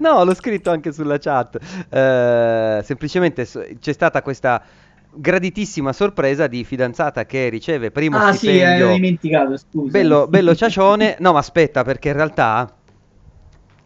no, 0.00 0.24
l'ho 0.24 0.34
scritto 0.34 0.72
anche 0.72 0.90
sulla 0.90 1.18
chat. 1.18 1.56
Eh, 1.88 2.80
semplicemente 2.82 3.46
c'è 3.78 3.92
stata 3.92 4.22
questa 4.22 4.60
graditissima 5.16 5.92
sorpresa 5.92 6.46
di 6.46 6.64
fidanzata 6.64 7.24
che 7.26 7.48
riceve 7.48 7.90
primo 7.90 8.18
ah, 8.18 8.32
stipendio. 8.32 8.66
Ah 8.66 8.70
sì, 8.70 8.82
hai 8.82 8.94
dimenticato, 8.94 9.56
scusa. 9.56 9.90
Bello, 9.90 10.26
bello 10.26 10.54
ciacione. 10.56 11.16
No, 11.20 11.32
ma 11.32 11.38
aspetta, 11.38 11.82
perché 11.84 12.08
in 12.08 12.14
realtà 12.14 12.72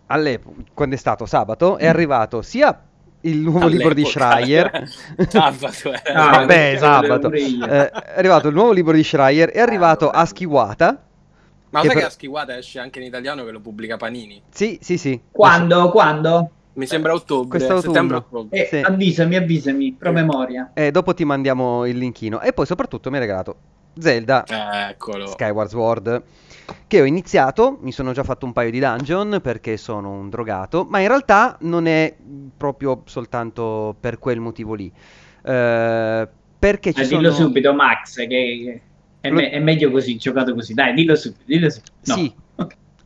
all'epoca, 0.06 0.62
quando 0.74 0.94
è 0.94 0.98
stato 0.98 1.26
sabato, 1.26 1.76
è 1.76 1.86
arrivato 1.86 2.42
sia 2.42 2.82
il 3.22 3.38
nuovo 3.38 3.66
libro 3.66 3.94
di 3.94 4.04
Schreier. 4.04 4.88
sabato, 5.28 5.92
eh. 5.92 6.12
ah, 6.12 6.30
vabbè, 6.30 6.76
sabato. 6.78 7.30
Eh, 7.32 7.90
è 7.90 8.18
arrivato 8.18 8.48
il 8.48 8.54
nuovo 8.54 8.72
libro 8.72 8.92
di 8.92 9.04
Schreier, 9.04 9.50
è 9.50 9.60
arrivato 9.60 10.10
ah, 10.10 10.20
Aschiwata. 10.20 11.02
Ma 11.70 11.80
sai 11.80 11.88
per... 11.88 11.98
che 11.98 12.04
Aschiwata 12.04 12.56
esce 12.56 12.78
anche 12.78 12.98
in 12.98 13.06
italiano 13.06 13.44
che 13.44 13.50
lo 13.50 13.60
pubblica 13.60 13.96
Panini? 13.96 14.42
Sì, 14.50 14.78
sì, 14.80 14.96
sì. 14.96 15.20
Quando? 15.30 15.90
Quando? 15.90 16.50
Mi 16.78 16.86
sembra 16.86 17.12
ottobre, 17.12 17.58
settembre 17.58 18.24
eh, 18.50 18.68
sì. 18.70 18.76
Avvisami, 18.76 19.34
avvisami, 19.34 19.96
promemoria. 19.98 20.70
E 20.74 20.86
eh, 20.86 20.90
dopo 20.92 21.12
ti 21.12 21.24
mandiamo 21.24 21.84
il 21.86 21.98
linkino. 21.98 22.40
E 22.40 22.52
poi 22.52 22.66
soprattutto 22.66 23.10
mi 23.10 23.16
ha 23.16 23.18
regalato 23.18 23.56
Zelda 23.98 24.44
Eccolo. 24.90 25.26
Skyward 25.26 25.68
Sword 25.68 26.22
che 26.86 27.00
ho 27.00 27.04
iniziato, 27.04 27.78
mi 27.80 27.90
sono 27.90 28.12
già 28.12 28.22
fatto 28.22 28.46
un 28.46 28.52
paio 28.52 28.70
di 28.70 28.78
dungeon 28.78 29.40
perché 29.42 29.76
sono 29.76 30.12
un 30.12 30.30
drogato, 30.30 30.86
ma 30.88 31.00
in 31.00 31.08
realtà 31.08 31.56
non 31.62 31.86
è 31.86 32.14
proprio 32.56 33.02
soltanto 33.06 33.96
per 33.98 34.20
quel 34.20 34.38
motivo 34.38 34.74
lì. 34.74 34.92
Eh, 35.42 36.28
perché 36.58 36.92
ci 36.92 37.00
eh, 37.00 37.04
sono... 37.04 37.22
Dillo 37.22 37.32
subito 37.32 37.74
Max 37.74 38.24
che 38.26 38.82
è, 39.20 39.30
me- 39.30 39.50
è, 39.50 39.58
meglio 39.58 39.90
così, 39.90 40.16
giocato 40.16 40.54
così. 40.54 40.74
Dai, 40.74 40.94
dillo 40.94 41.16
subito, 41.16 41.42
dillo 41.44 41.70
subito. 41.70 41.92
No. 42.04 42.14
Sì. 42.14 42.32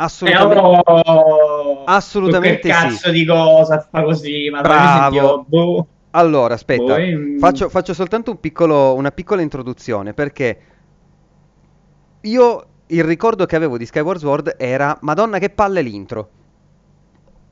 Assolutamente, 0.03 0.59
eh, 0.59 1.03
oh, 1.05 1.85
assolutamente 1.85 2.61
che 2.63 2.69
cazzo 2.69 3.11
di 3.11 3.25
cosa 3.25 3.87
fa 3.89 4.03
così? 4.03 4.49
Ma 4.51 4.61
Bravo. 4.61 5.45
Boh. 5.47 5.87
Allora, 6.11 6.55
aspetta, 6.55 6.97
boh, 6.97 7.39
faccio, 7.39 7.69
faccio 7.69 7.95
soltanto 7.95 8.33
un 8.33 8.41
piccolo, 8.41 8.95
una 8.95 9.13
piccola 9.13 9.43
introduzione 9.43 10.13
perché 10.13 10.61
io 12.21 12.67
il 12.87 13.05
ricordo 13.05 13.47
che 13.47 13.57
avevo 13.57 13.79
di 13.79 13.87
Skyward 13.87 14.19
Sword 14.19 14.57
era 14.59 14.99
Madonna 15.03 15.39
che 15.39 15.51
palle 15.51 15.83
l'intro. 15.83 16.31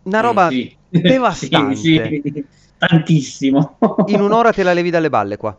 Una 0.03 0.21
roba 0.21 0.49
sì, 0.51 0.77
sì. 0.91 1.01
devastante. 1.01 1.77
Sì, 1.77 2.45
Tantissimo. 2.77 3.79
In 4.09 4.21
un'ora 4.21 4.53
te 4.53 4.65
la 4.65 4.73
levi 4.73 4.91
dalle 4.91 5.09
balle 5.09 5.37
qua. 5.37 5.57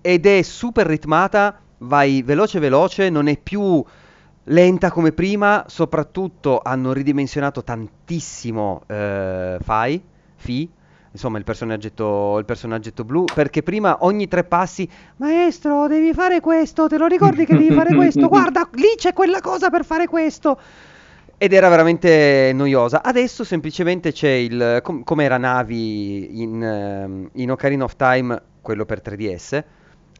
Ed 0.00 0.26
è 0.26 0.42
super 0.42 0.86
ritmata, 0.86 1.58
vai 1.78 2.22
veloce 2.22 2.60
veloce, 2.60 3.10
non 3.10 3.26
è 3.26 3.36
più 3.36 3.84
lenta 4.44 4.90
come 4.90 5.12
prima, 5.12 5.64
soprattutto 5.68 6.60
hanno 6.62 6.92
ridimensionato 6.92 7.62
tantissimo 7.62 8.82
eh, 8.86 9.56
Fai, 9.60 10.02
Fi, 10.36 10.70
insomma 11.10 11.38
il 11.38 11.44
personaggetto, 11.44 12.38
il 12.38 12.44
personaggetto 12.44 13.04
blu, 13.04 13.24
perché 13.32 13.62
prima 13.62 13.98
ogni 14.00 14.28
tre 14.28 14.44
passi, 14.44 14.88
maestro 15.16 15.86
devi 15.86 16.12
fare 16.12 16.40
questo, 16.40 16.88
te 16.88 16.98
lo 16.98 17.06
ricordi 17.06 17.46
che 17.46 17.56
devi 17.56 17.72
fare 17.72 17.94
questo, 17.94 18.28
guarda 18.28 18.68
lì 18.72 18.94
c'è 18.96 19.12
quella 19.12 19.40
cosa 19.40 19.70
per 19.70 19.84
fare 19.84 20.06
questo. 20.06 20.58
Ed 21.36 21.52
era 21.52 21.68
veramente 21.68 22.52
noiosa. 22.54 23.02
Adesso 23.02 23.42
semplicemente 23.42 24.12
c'è 24.12 24.30
il, 24.30 24.78
com- 24.82 25.02
come 25.02 25.24
era 25.24 25.36
Navi 25.36 26.40
in, 26.40 26.62
um, 26.62 27.28
in 27.32 27.50
Ocarina 27.50 27.84
of 27.84 27.96
Time, 27.96 28.40
quello 28.62 28.84
per 28.84 29.02
3DS, 29.04 29.64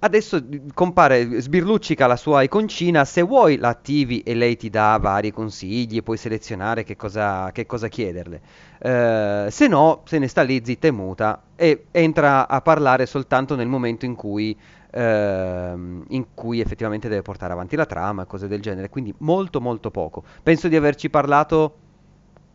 Adesso 0.04 0.44
compare, 0.74 1.40
sbirluccica 1.40 2.06
la 2.06 2.16
sua 2.16 2.42
iconcina, 2.42 3.06
se 3.06 3.22
vuoi 3.22 3.56
la 3.56 3.68
attivi 3.68 4.20
e 4.20 4.34
lei 4.34 4.54
ti 4.54 4.68
dà 4.68 4.98
vari 5.00 5.30
consigli, 5.30 6.02
puoi 6.02 6.18
selezionare 6.18 6.84
che 6.84 6.94
cosa, 6.94 7.50
che 7.52 7.64
cosa 7.64 7.88
chiederle. 7.88 8.42
Uh, 8.80 9.48
se 9.48 9.66
no, 9.66 10.02
se 10.04 10.18
ne 10.18 10.28
sta 10.28 10.42
lì 10.42 10.60
zitta 10.62 10.88
e 10.88 10.90
muta 10.90 11.44
e 11.56 11.86
entra 11.90 12.46
a 12.46 12.60
parlare 12.60 13.06
soltanto 13.06 13.56
nel 13.56 13.66
momento 13.66 14.04
in 14.04 14.14
cui, 14.14 14.54
uh, 14.92 14.98
in 14.98 16.26
cui 16.34 16.60
effettivamente 16.60 17.08
deve 17.08 17.22
portare 17.22 17.54
avanti 17.54 17.74
la 17.74 17.86
trama, 17.86 18.26
cose 18.26 18.46
del 18.46 18.60
genere, 18.60 18.90
quindi 18.90 19.14
molto 19.20 19.58
molto 19.62 19.90
poco. 19.90 20.22
Penso 20.42 20.68
di 20.68 20.76
averci 20.76 21.08
parlato 21.08 21.76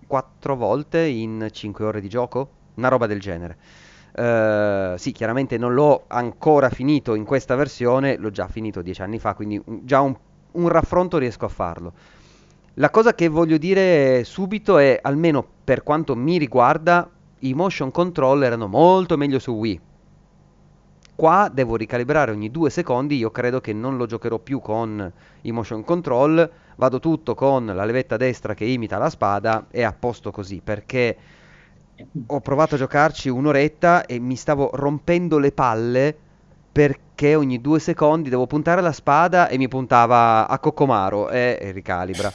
quattro 0.05 0.55
volte 0.55 0.99
in 0.99 1.47
cinque 1.51 1.83
ore 1.83 1.99
di 1.99 2.09
gioco, 2.09 2.49
una 2.75 2.89
roba 2.89 3.07
del 3.07 3.19
genere. 3.19 3.57
Uh, 4.19 4.97
sì, 4.97 5.13
chiaramente 5.13 5.57
non 5.57 5.73
l'ho 5.73 6.03
ancora 6.07 6.69
finito 6.69 7.15
in 7.15 7.23
questa 7.23 7.55
versione, 7.55 8.17
l'ho 8.17 8.31
già 8.31 8.49
finito 8.49 8.81
dieci 8.81 9.01
anni 9.01 9.17
fa, 9.17 9.33
quindi 9.33 9.61
già 9.83 10.01
un, 10.01 10.13
un, 10.51 10.67
raffronto 10.67 11.17
riesco 11.17 11.45
a 11.45 11.47
farlo. 11.47 11.93
La 12.73 12.89
cosa 12.89 13.15
che 13.15 13.29
voglio 13.29 13.57
dire 13.57 14.25
subito 14.25 14.77
è, 14.77 14.99
almeno 15.01 15.45
per 15.63 15.83
quanto 15.83 16.17
mi 16.17 16.37
riguarda, 16.37 17.09
i 17.39 17.53
motion 17.53 17.91
control 17.91 18.43
erano 18.43 18.67
molto 18.67 19.15
meglio 19.15 19.39
su 19.39 19.51
Wii. 19.51 19.81
Qua 21.15 21.49
devo 21.53 21.77
ricalibrare 21.77 22.31
ogni 22.31 22.51
due 22.51 22.69
secondi, 22.69 23.15
io 23.15 23.31
credo 23.31 23.61
che 23.61 23.71
non 23.71 23.95
lo 23.95 24.05
giocherò 24.05 24.37
più 24.37 24.59
con 24.59 25.09
i 25.43 25.51
motion 25.53 25.85
control, 25.85 26.51
vado 26.75 26.99
tutto 26.99 27.35
con 27.35 27.67
la 27.67 27.85
levetta 27.85 28.17
destra 28.17 28.53
che 28.53 28.65
imita 28.65 28.97
la 28.97 29.09
spada 29.09 29.67
e 29.71 29.81
a 29.83 29.93
posto 29.97 30.29
così, 30.31 30.59
perché 30.61 31.17
ho 32.27 32.39
provato 32.39 32.75
a 32.75 32.77
giocarci 32.77 33.29
un'oretta 33.29 34.05
e 34.05 34.19
mi 34.19 34.35
stavo 34.35 34.69
rompendo 34.73 35.37
le 35.37 35.51
palle 35.51 36.17
perché 36.71 37.35
ogni 37.35 37.59
due 37.59 37.79
secondi 37.79 38.29
devo 38.29 38.47
puntare 38.47 38.81
la 38.81 38.91
spada 38.91 39.47
e 39.49 39.57
mi 39.57 39.67
puntava 39.67 40.47
a 40.47 40.59
Coccomaro 40.59 41.29
e, 41.29 41.57
e 41.59 41.71
ricalibra. 41.71 42.31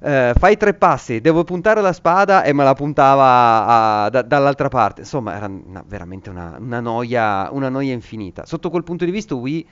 Uh, 0.00 0.32
fai 0.38 0.56
tre 0.56 0.74
passi, 0.74 1.20
devo 1.20 1.44
puntare 1.44 1.80
la 1.80 1.92
spada 1.92 2.42
e 2.44 2.52
me 2.52 2.62
la 2.62 2.74
puntava 2.74 3.66
a, 4.04 4.10
da, 4.10 4.22
dall'altra 4.22 4.68
parte. 4.68 5.00
Insomma, 5.00 5.34
era 5.36 5.46
una, 5.46 5.82
veramente 5.86 6.30
una, 6.30 6.56
una, 6.60 6.80
noia, 6.80 7.48
una 7.50 7.68
noia 7.68 7.92
infinita. 7.92 8.46
Sotto 8.46 8.70
quel 8.70 8.84
punto 8.84 9.04
di 9.04 9.10
vista, 9.10 9.34
Wii 9.34 9.68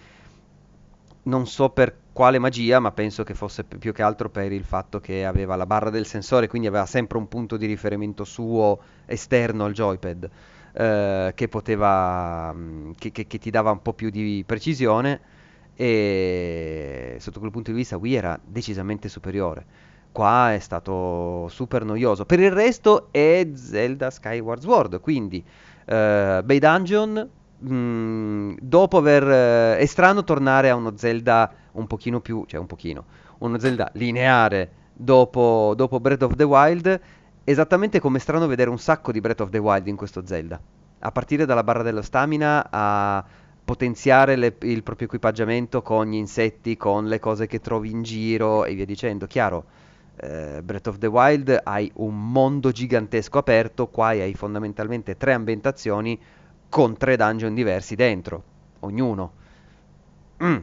non 1.25 1.47
so 1.47 1.69
per 1.71 1.95
quale 2.19 2.41
magia, 2.41 2.81
ma 2.81 2.91
penso 2.91 3.23
che 3.23 3.33
fosse 3.33 3.63
più 3.63 3.93
che 3.93 4.03
altro 4.03 4.29
per 4.29 4.51
il 4.51 4.65
fatto 4.65 4.99
che 4.99 5.25
aveva 5.25 5.55
la 5.55 5.67
barra 5.67 5.89
del 5.89 6.05
sensore, 6.05 6.49
quindi 6.49 6.67
aveva 6.67 6.85
sempre 6.85 7.17
un 7.17 7.29
punto 7.29 7.57
di 7.57 7.65
riferimento 7.65 8.25
suo 8.25 8.81
esterno 9.07 9.65
al 9.65 9.73
joypad 9.73 10.29
eh, 10.73 11.33
che 11.33 11.47
poteva 11.47 12.53
mm, 12.53 12.91
che, 12.99 13.13
che, 13.13 13.29
che, 13.29 13.39
ti 13.39 13.51
dava 13.51 13.71
un 13.71 13.83
po' 13.83 13.93
più 13.93 14.11
di 14.11 14.43
precisione 14.45 15.21
e 15.77 17.19
sotto 17.21 17.39
quel 17.39 17.53
punto 17.53 17.71
di 17.71 17.77
vista 17.77 17.97
Wii 17.97 18.15
era 18.17 18.37
decisamente 18.45 19.09
superiore. 19.09 19.65
Qua 20.11 20.55
è 20.55 20.59
stato 20.59 21.47
super 21.47 21.85
noioso. 21.85 22.25
Per 22.25 22.41
il 22.41 22.51
resto 22.51 23.13
è 23.13 23.47
Zelda 23.55 24.11
Skyward 24.11 24.63
Sword, 24.63 24.99
quindi 24.99 25.45
eh, 25.85 26.41
bei 26.45 26.59
dungeon, 26.59 27.31
Dopo 27.61 28.97
aver... 28.97 29.29
Eh, 29.29 29.79
è 29.79 29.87
strano 29.87 30.25
tornare 30.25 30.71
a 30.71 30.75
uno 30.75 30.97
Zelda 30.97 31.53
un 31.73 31.87
pochino 31.87 32.21
più... 32.21 32.45
cioè 32.47 32.61
un 32.61 32.67
pochino... 32.67 33.05
uno 33.39 33.59
Zelda 33.59 33.91
lineare 33.95 34.71
dopo, 34.93 35.75
dopo 35.77 36.01
Breath 36.01 36.23
of 36.23 36.35
the 36.35 36.45
Wild, 36.45 37.01
esattamente 37.45 38.01
come 38.01 38.19
è 38.19 38.21
strano 38.21 38.47
vedere 38.47 38.71
un 38.71 38.79
sacco 38.79 39.13
di 39.13 39.21
Breath 39.21 39.41
of 39.41 39.51
the 39.51 39.59
Wild 39.59 39.87
in 39.87 39.97
questo 39.97 40.27
Zelda. 40.27 40.61
A 41.01 41.13
partire 41.13 41.47
dalla 41.47 41.63
barra 41.63 41.83
dello 41.83 42.03
stamina 42.03 42.67
a 42.69 43.25
potenziare 43.65 44.35
le, 44.35 44.57
il 44.63 44.83
proprio 44.83 45.07
equipaggiamento 45.07 45.83
con 45.83 46.07
gli 46.07 46.15
insetti, 46.15 46.77
con 46.77 47.07
le 47.07 47.19
cose 47.21 47.47
che 47.47 47.61
trovi 47.61 47.91
in 47.91 48.03
giro 48.03 48.65
e 48.65 48.75
via 48.75 48.85
dicendo. 48.85 49.27
Chiaro, 49.27 49.65
eh, 50.17 50.63
Breath 50.63 50.89
of 50.89 50.99
the 50.99 51.07
Wild 51.07 51.61
hai 51.63 51.91
un 51.97 52.33
mondo 52.33 52.73
gigantesco 52.73 53.39
aperto, 53.39 53.87
qua 53.89 54.09
hai 54.09 54.35
fondamentalmente 54.35 55.17
tre 55.17 55.33
ambientazioni 55.33 56.19
con 56.69 56.97
tre 56.97 57.17
dungeon 57.17 57.55
diversi 57.55 57.95
dentro, 57.95 58.43
ognuno. 58.81 59.33
Mm. 60.43 60.57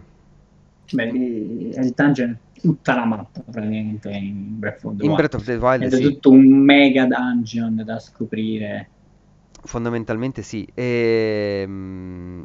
Beh, 0.92 1.04
il 1.06 1.94
dungeon 1.96 2.38
è 2.54 2.60
tutta 2.60 2.96
la 2.96 3.06
mappa 3.06 3.42
praticamente 3.50 4.10
in 4.12 4.60
Breath 4.60 4.84
of 4.86 4.96
the 4.96 5.04
in 5.04 5.12
Wild. 5.12 5.16
Breath 5.16 5.34
of 5.36 5.44
the 5.44 5.56
Wild 5.56 5.84
Ed 5.84 5.94
sì. 5.94 6.04
è 6.04 6.06
tutto 6.08 6.30
un 6.32 6.48
mega 6.48 7.06
dungeon 7.06 7.82
da 7.84 8.00
scoprire. 8.00 8.90
Fondamentalmente 9.64 10.42
sì. 10.44 10.68
E... 10.74 11.64
mm, 11.68 12.44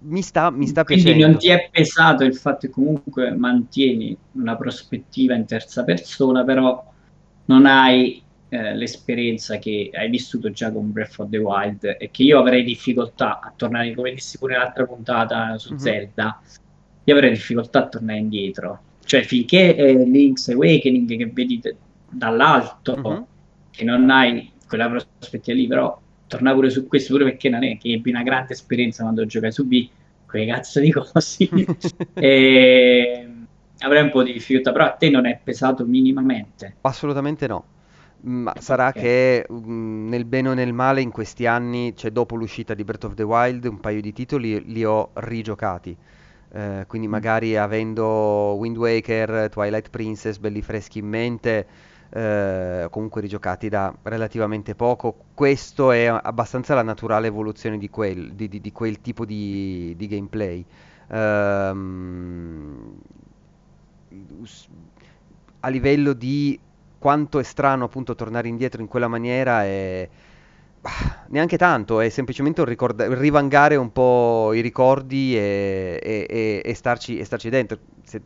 mi 0.00 0.22
sta, 0.22 0.50
mi 0.50 0.66
sta 0.66 0.84
Quindi 0.84 1.04
piacendo. 1.04 1.26
non 1.28 1.38
ti 1.38 1.48
è 1.48 1.68
pesato 1.70 2.24
il 2.24 2.34
fatto 2.34 2.66
che 2.66 2.70
comunque 2.72 3.34
mantieni 3.34 4.16
una 4.32 4.56
prospettiva 4.56 5.34
in 5.34 5.44
terza 5.44 5.84
persona, 5.84 6.44
però 6.44 6.82
non 7.46 7.66
hai 7.66 8.22
eh, 8.50 8.74
l'esperienza 8.74 9.58
che 9.58 9.90
hai 9.92 10.08
vissuto 10.08 10.50
già 10.50 10.72
con 10.72 10.90
Breath 10.92 11.18
of 11.18 11.28
the 11.28 11.38
Wild 11.38 11.96
e 11.98 12.10
che 12.10 12.22
io 12.22 12.38
avrei 12.38 12.64
difficoltà 12.64 13.40
a 13.40 13.52
tornare, 13.54 13.94
come 13.94 14.12
dissi 14.12 14.38
pure 14.38 14.56
l'altra 14.56 14.84
puntata 14.86 15.58
su 15.58 15.72
Mhm. 15.72 15.78
Zelda, 15.78 16.40
io 17.04 17.14
avrei 17.14 17.30
difficoltà 17.30 17.80
a 17.80 17.88
tornare 17.88 18.18
indietro. 18.18 18.80
Cioè 19.04 19.22
finché 19.22 19.74
è 19.74 19.92
Link's 19.94 20.48
Awakening 20.48 21.16
che 21.16 21.26
vedi 21.26 21.58
d- 21.60 21.74
dall'alto, 22.10 22.96
Mhm. 22.96 23.24
che 23.70 23.84
non 23.84 24.10
hai 24.10 24.50
quella 24.66 24.88
prospettiva 24.88 25.56
lì, 25.56 25.66
però 25.66 25.98
torna 26.26 26.52
pure 26.52 26.68
su 26.70 26.86
questo, 26.86 27.12
pure 27.14 27.24
perché 27.24 27.48
non 27.48 27.64
è 27.64 27.78
che 27.78 27.92
ebbi 27.92 28.10
una 28.10 28.22
grande 28.22 28.52
esperienza 28.52 29.02
quando 29.02 29.24
giocai 29.24 29.50
su 29.52 29.66
B, 29.66 29.88
quei 30.26 30.46
cazzo 30.46 30.80
di 30.80 30.90
cosi, 30.92 31.48
e 32.14 33.28
avrei 33.80 34.02
un 34.02 34.10
po' 34.10 34.22
di 34.22 34.32
difficoltà, 34.32 34.72
però 34.72 34.84
a 34.84 34.90
te 34.90 35.08
non 35.08 35.24
è 35.26 35.38
pesato 35.42 35.84
minimamente. 35.86 36.76
Assolutamente 36.82 37.46
no. 37.46 37.64
Ma 38.20 38.52
sarà 38.58 38.92
Ok. 38.92 38.94
che 38.94 39.46
mm, 39.50 40.08
nel 40.08 40.24
bene 40.24 40.48
o 40.48 40.54
nel 40.54 40.72
male 40.72 41.00
in 41.00 41.10
questi 41.12 41.46
anni, 41.46 41.94
cioè 41.96 42.10
dopo 42.10 42.34
l'uscita 42.34 42.74
di 42.74 42.82
Breath 42.82 43.04
of 43.04 43.14
the 43.14 43.22
Wild, 43.22 43.64
un 43.66 43.78
paio 43.78 44.00
di 44.00 44.12
titoli 44.12 44.60
li 44.72 44.84
ho 44.84 45.10
rigiocati. 45.14 45.96
Eh, 46.50 46.84
quindi 46.88 47.06
Mm. 47.12 47.18
magari 47.18 47.56
avendo 47.56 48.04
Wind 48.58 48.76
Waker, 48.76 49.48
Twilight 49.50 49.90
Princess 49.90 50.38
belli 50.38 50.62
freschi 50.62 50.98
in 50.98 51.06
mente, 51.06 51.68
eh, 52.10 52.88
comunque 52.90 53.20
rigiocati 53.20 53.68
da 53.68 53.96
relativamente 54.02 54.74
poco, 54.74 55.26
questo 55.34 55.92
è 55.92 56.06
abbastanza 56.06 56.74
la 56.74 56.82
naturale 56.82 57.28
evoluzione 57.28 57.78
di 57.78 57.88
quel, 57.90 58.34
di- 58.34 58.48
di- 58.48 58.60
di 58.60 58.72
quel 58.72 59.00
tipo 59.00 59.24
di, 59.24 59.94
gameplay. 60.08 60.66
S- 64.44 64.68
a 65.60 65.68
livello 65.68 66.12
di 66.12 66.58
quanto 66.98 67.38
è 67.38 67.42
strano 67.42 67.84
appunto 67.84 68.14
tornare 68.14 68.48
indietro 68.48 68.80
in 68.82 68.88
quella 68.88 69.08
maniera 69.08 69.64
è 69.64 70.08
bah, 70.80 71.26
neanche 71.28 71.56
tanto, 71.56 72.00
è 72.00 72.08
semplicemente 72.08 72.60
un 72.60 72.66
ricorda- 72.66 73.12
rivangare 73.14 73.76
un 73.76 73.92
po' 73.92 74.52
i 74.54 74.60
ricordi 74.60 75.36
e, 75.36 76.00
e- 76.02 76.26
e- 76.28 76.62
e 76.64 76.74
starci, 76.74 77.18
e 77.18 77.24
starci 77.24 77.50
dentro. 77.50 77.78
Se- 78.04 78.22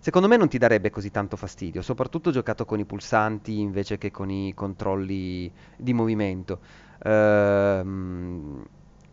secondo 0.00 0.28
me 0.28 0.36
non 0.36 0.48
ti 0.48 0.58
darebbe 0.58 0.90
così 0.90 1.10
tanto 1.10 1.36
fastidio, 1.36 1.82
soprattutto 1.82 2.30
giocato 2.30 2.64
con 2.64 2.78
i 2.78 2.84
pulsanti 2.84 3.60
invece 3.60 3.98
che 3.98 4.10
con 4.10 4.30
i 4.30 4.52
controlli 4.54 5.52
di 5.76 5.92
movimento. 5.92 6.60
Ehm, 7.02 8.64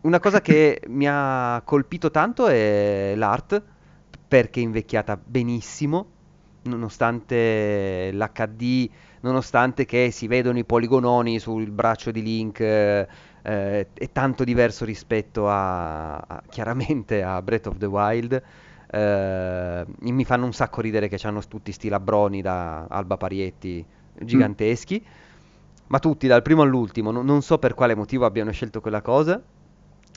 una 0.02 0.20
cosa 0.20 0.40
che 0.40 0.80
mi 0.88 1.06
ha 1.08 1.60
colpito 1.64 2.10
tanto 2.10 2.46
è 2.48 3.14
l'art, 3.16 3.62
perché 4.26 4.60
è 4.60 4.62
invecchiata 4.62 5.16
benissimo, 5.22 6.12
nonostante 6.68 8.10
l'HD, 8.12 8.90
nonostante 9.20 9.84
che 9.84 10.10
si 10.10 10.26
vedono 10.26 10.58
i 10.58 10.64
poligononi 10.64 11.38
sul 11.38 11.70
braccio 11.70 12.10
di 12.10 12.22
Link, 12.22 12.60
eh, 12.60 13.08
eh, 13.42 13.86
è 13.92 14.12
tanto 14.12 14.44
diverso 14.44 14.84
rispetto 14.84 15.48
a, 15.48 16.16
a- 16.16 16.42
chiaramente 16.48 17.22
a 17.22 17.40
Breath 17.42 17.66
of 17.66 17.78
the 17.78 17.86
Wild. 17.86 18.42
Eh, 18.90 19.84
mi 19.98 20.24
fanno 20.24 20.44
un 20.44 20.52
sacco 20.52 20.80
ridere 20.80 21.08
che 21.08 21.18
hanno 21.26 21.42
tutti 21.46 21.72
sti 21.72 21.88
labbroni 21.88 22.40
da 22.40 22.84
Alba 22.84 23.16
Parietti 23.16 23.84
giganteschi, 24.20 25.04
ma 25.88 25.98
tutti 25.98 26.26
dal 26.26 26.42
primo 26.42 26.62
all'ultimo, 26.62 27.10
non, 27.10 27.24
non 27.24 27.42
so 27.42 27.58
per 27.58 27.74
quale 27.74 27.94
motivo 27.94 28.24
abbiano 28.26 28.50
scelto 28.50 28.80
quella 28.80 29.02
cosa 29.02 29.42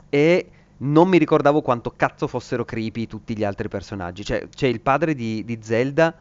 e 0.10 0.50
non 0.78 1.08
mi 1.08 1.18
ricordavo 1.18 1.62
quanto 1.62 1.94
cazzo 1.96 2.28
fossero 2.28 2.66
creepy 2.66 3.08
tutti 3.08 3.38
gli 3.38 3.44
altri 3.44 3.68
personaggi. 3.68 4.24
Cioè, 4.24 4.48
c'è 4.50 4.68
il 4.68 4.82
padre 4.82 5.14
di, 5.14 5.44
di 5.46 5.60
Zelda 5.62 6.14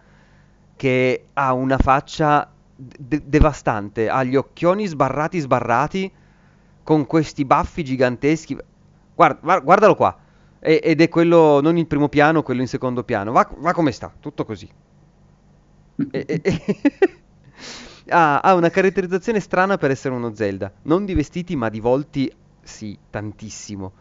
che 0.81 1.27
ha 1.35 1.53
una 1.53 1.77
faccia 1.77 2.51
de- 2.75 3.23
devastante, 3.27 4.09
ha 4.09 4.23
gli 4.25 4.35
occhioni 4.35 4.87
sbarrati 4.87 5.39
sbarrati 5.39 6.11
con 6.83 7.05
questi 7.07 7.45
baffi 7.45 7.85
giganteschi. 7.85 8.57
Guarda, 9.15 9.59
guardalo 9.61 9.95
qua. 9.95 10.17
E- 10.59 10.81
ed 10.83 11.01
è 11.03 11.09
quello, 11.11 11.61
non 11.61 11.77
il 11.77 11.87
primo 11.87 12.09
piano, 12.09 12.43
quello 12.43 12.63
in 12.63 12.69
secondo 12.69 13.05
piano. 13.05 13.33
Va, 13.33 13.47
va 13.59 13.73
come 13.75 13.93
sta, 13.93 14.11
tutto 14.19 14.45
così. 14.47 14.69
E- 16.13 16.25
e- 16.29 16.41
ha, 18.11 18.41
ha 18.41 18.55
una 18.55 18.71
caratterizzazione 18.71 19.41
strana 19.41 19.77
per 19.77 19.91
essere 19.91 20.15
uno 20.15 20.35
Zelda. 20.35 20.73
Non 20.83 21.05
di 21.05 21.15
vestiti, 21.15 21.57
ma 21.57 21.69
di 21.69 21.81
volti, 21.81 22.33
sì, 22.63 22.99
tantissimo. 23.09 23.93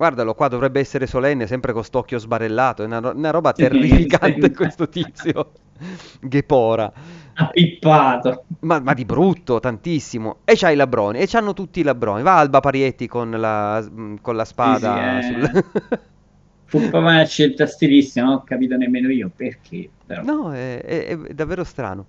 Guardalo, 0.00 0.32
qua 0.32 0.48
dovrebbe 0.48 0.80
essere 0.80 1.06
solenne, 1.06 1.46
sempre 1.46 1.74
con 1.74 1.84
st'occhio 1.84 2.18
sbarellato. 2.18 2.82
È 2.82 2.86
una, 2.86 3.12
una 3.14 3.28
roba 3.30 3.52
terrificante 3.52 4.50
questo 4.50 4.88
tizio. 4.88 5.52
Ghepora. 6.22 6.90
Appippato. 7.34 8.46
Ma, 8.60 8.80
ma 8.80 8.94
di 8.94 9.04
brutto, 9.04 9.60
tantissimo. 9.60 10.38
E 10.44 10.54
c'ha 10.56 10.70
i 10.70 10.76
labroni, 10.76 11.18
e 11.18 11.26
c'hanno 11.26 11.52
tutti 11.52 11.80
i 11.80 11.82
labroni. 11.82 12.22
Va 12.22 12.38
Alba 12.38 12.60
Parietti 12.60 13.06
con 13.06 13.30
la, 13.30 13.86
mm, 13.86 14.16
con 14.22 14.36
la 14.36 14.46
spada 14.46 15.20
Sì, 15.20 15.26
sì, 15.26 15.34
sul... 15.34 15.64
Fu 16.64 16.78
proprio 16.78 17.00
una 17.00 17.24
scelta 17.26 17.66
stilistica, 17.66 18.24
non 18.24 18.36
ho 18.36 18.42
capito 18.42 18.76
nemmeno 18.78 19.10
io 19.10 19.30
perché. 19.36 19.90
Però. 20.06 20.22
No, 20.22 20.54
è, 20.54 20.80
è- 20.80 21.08
è 21.08 21.34
davvero 21.34 21.62
strano. 21.62 22.06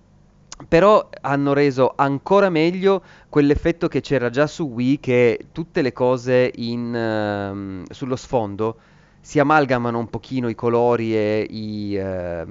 Però 0.67 1.09
hanno 1.21 1.53
reso 1.53 1.93
ancora 1.95 2.49
meglio 2.49 3.01
quell'effetto 3.29 3.87
che 3.87 4.01
c'era 4.01 4.29
già 4.29 4.47
su 4.47 4.63
Wii, 4.63 4.99
che 4.99 5.47
tutte 5.51 5.81
le 5.81 5.91
cose 5.91 6.51
in, 6.55 6.95
ehm, 6.95 7.83
sullo 7.89 8.15
sfondo 8.15 8.77
si 9.23 9.37
amalgamano 9.37 9.99
un 9.99 10.09
pochino 10.09 10.49
i 10.49 10.55
colori 10.55 11.15
e 11.15 11.45
i... 11.47 11.95
eh, 11.95 12.45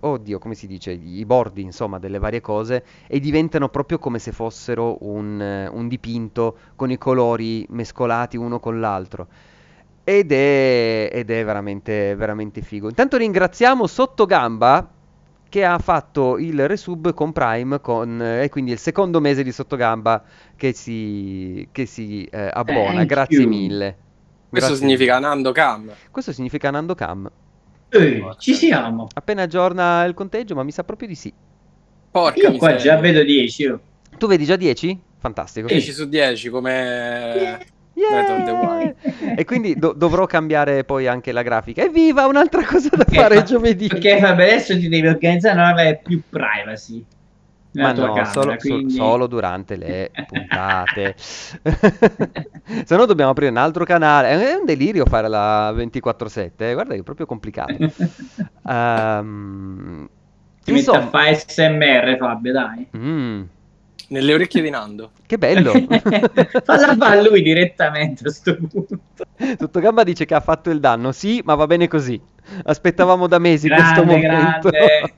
oddio, 0.00 0.38
come 0.38 0.54
si 0.54 0.66
dice? 0.66 0.92
I 0.92 1.24
bordi, 1.26 1.60
insomma, 1.60 1.98
delle 1.98 2.18
varie 2.18 2.40
cose 2.40 2.84
e 3.06 3.20
diventano 3.20 3.68
proprio 3.68 3.98
come 3.98 4.18
se 4.18 4.32
fossero 4.32 4.96
un, 5.00 5.40
eh, 5.40 5.68
un 5.68 5.88
dipinto 5.88 6.56
con 6.74 6.90
i 6.90 6.96
colori 6.96 7.66
mescolati 7.68 8.38
uno 8.38 8.60
con 8.60 8.80
l'altro. 8.80 9.26
Ed 10.04 10.32
è, 10.32 11.10
ed 11.12 11.30
è 11.30 11.44
veramente, 11.44 12.14
veramente 12.16 12.62
figo. 12.62 12.88
Intanto 12.88 13.18
ringraziamo 13.18 13.86
Sottogamba 13.86 14.88
che 15.52 15.66
ha 15.66 15.78
fatto 15.78 16.38
il 16.38 16.66
resub 16.66 17.12
con 17.12 17.30
Prime 17.30 17.78
con, 17.82 18.22
eh, 18.22 18.44
e 18.44 18.48
quindi 18.48 18.70
il 18.70 18.78
secondo 18.78 19.20
mese 19.20 19.42
di 19.42 19.52
Sottogamba 19.52 20.24
che 20.56 20.72
si, 20.72 21.68
che 21.70 21.84
si 21.84 22.24
eh, 22.24 22.48
abbona. 22.50 22.94
Thank 22.94 23.06
Grazie 23.06 23.40
you. 23.40 23.48
mille. 23.50 23.96
Questo 24.48 24.68
Grazie 24.70 24.76
significa. 24.76 25.18
Nando 25.18 25.52
Cam. 25.52 25.92
Questo 26.10 26.32
significa 26.32 26.70
Nando 26.70 26.94
Cam. 26.94 27.30
Eh, 27.90 28.22
ci 28.38 28.54
siamo. 28.54 29.08
Appena 29.12 29.42
aggiorna 29.42 30.04
il 30.04 30.14
conteggio, 30.14 30.54
ma 30.54 30.62
mi 30.62 30.70
sa 30.72 30.84
proprio 30.84 31.08
di 31.08 31.14
sì. 31.16 31.30
Porca 32.10 32.48
Io 32.48 32.56
qua 32.56 32.70
miseria. 32.70 32.94
già 32.94 33.00
vedo 33.00 33.22
10. 33.22 33.62
io. 33.62 33.80
Tu 34.16 34.26
vedi 34.26 34.46
già 34.46 34.56
10? 34.56 35.02
Fantastico. 35.18 35.66
10 35.66 35.92
su 35.92 36.08
10 36.08 36.48
come 36.48 37.58
Yeah! 37.94 38.08
Breath 38.24 38.30
of 38.30 38.44
the 38.44 38.50
Wild. 38.52 38.94
E 39.38 39.44
quindi 39.44 39.74
do- 39.76 39.92
dovrò 39.92 40.26
cambiare 40.26 40.84
poi 40.84 41.06
anche 41.06 41.32
la 41.32 41.42
grafica. 41.42 41.82
Evviva, 41.82 42.26
un'altra 42.26 42.64
cosa 42.64 42.88
da 42.96 43.04
Ok, 43.06 43.14
fare 43.14 43.34
ma- 43.36 43.42
giovedì. 43.42 43.86
Perché 43.88 44.18
vabbè, 44.18 44.42
adesso 44.44 44.74
ti 44.78 44.88
devi 44.88 45.06
organizzare, 45.06 45.54
non 45.56 45.64
avere 45.66 46.00
più 46.02 46.20
privacy. 46.28 47.04
Ma 47.74 47.92
no, 47.92 48.06
camera, 48.12 48.24
solo, 48.26 48.50
so- 48.52 48.56
quindi- 48.58 48.92
solo 48.94 49.26
durante 49.26 49.76
le 49.76 50.10
puntate. 50.28 51.14
Se 52.84 52.96
no 52.96 53.06
dobbiamo 53.06 53.30
aprire 53.30 53.50
un 53.50 53.56
altro 53.56 53.84
canale. 53.84 54.28
È 54.28 54.54
un 54.54 54.64
delirio 54.66 55.06
fare 55.06 55.28
la 55.28 55.72
24/7. 55.72 56.50
eh, 56.58 56.72
Guarda 56.74 56.92
che 56.94 57.00
è 57.00 57.02
proprio 57.02 57.24
complicato. 57.26 57.74
Ehm, 58.68 60.08
Ti 60.64 60.72
metti 60.72 60.88
a 60.90 60.92
insomma, 60.94 61.08
fare 61.08 61.34
SMR, 61.34 62.16
Fabio, 62.18 62.52
dai. 62.52 62.86
mm, 62.96 63.42
Nelle 64.12 64.34
orecchie 64.34 64.60
di 64.60 64.68
Nando. 64.68 65.12
che 65.26 65.38
bello. 65.38 65.72
Falla 66.64 66.94
fare 66.96 67.18
a 67.18 67.22
lui 67.22 67.40
direttamente 67.40 68.28
a 68.28 68.30
sto 68.30 68.56
punto. 68.56 68.98
Sottogamba 69.58 70.02
dice 70.04 70.26
che 70.26 70.34
ha 70.34 70.40
fatto 70.40 70.68
il 70.68 70.80
danno. 70.80 71.12
Sì, 71.12 71.40
ma 71.44 71.54
va 71.54 71.66
bene 71.66 71.88
così. 71.88 72.20
Aspettavamo 72.64 73.26
da 73.26 73.38
mesi 73.38 73.68
questo 73.68 74.04
Grande, 74.04 74.28
momento. 74.28 74.68
grande. 74.70 75.14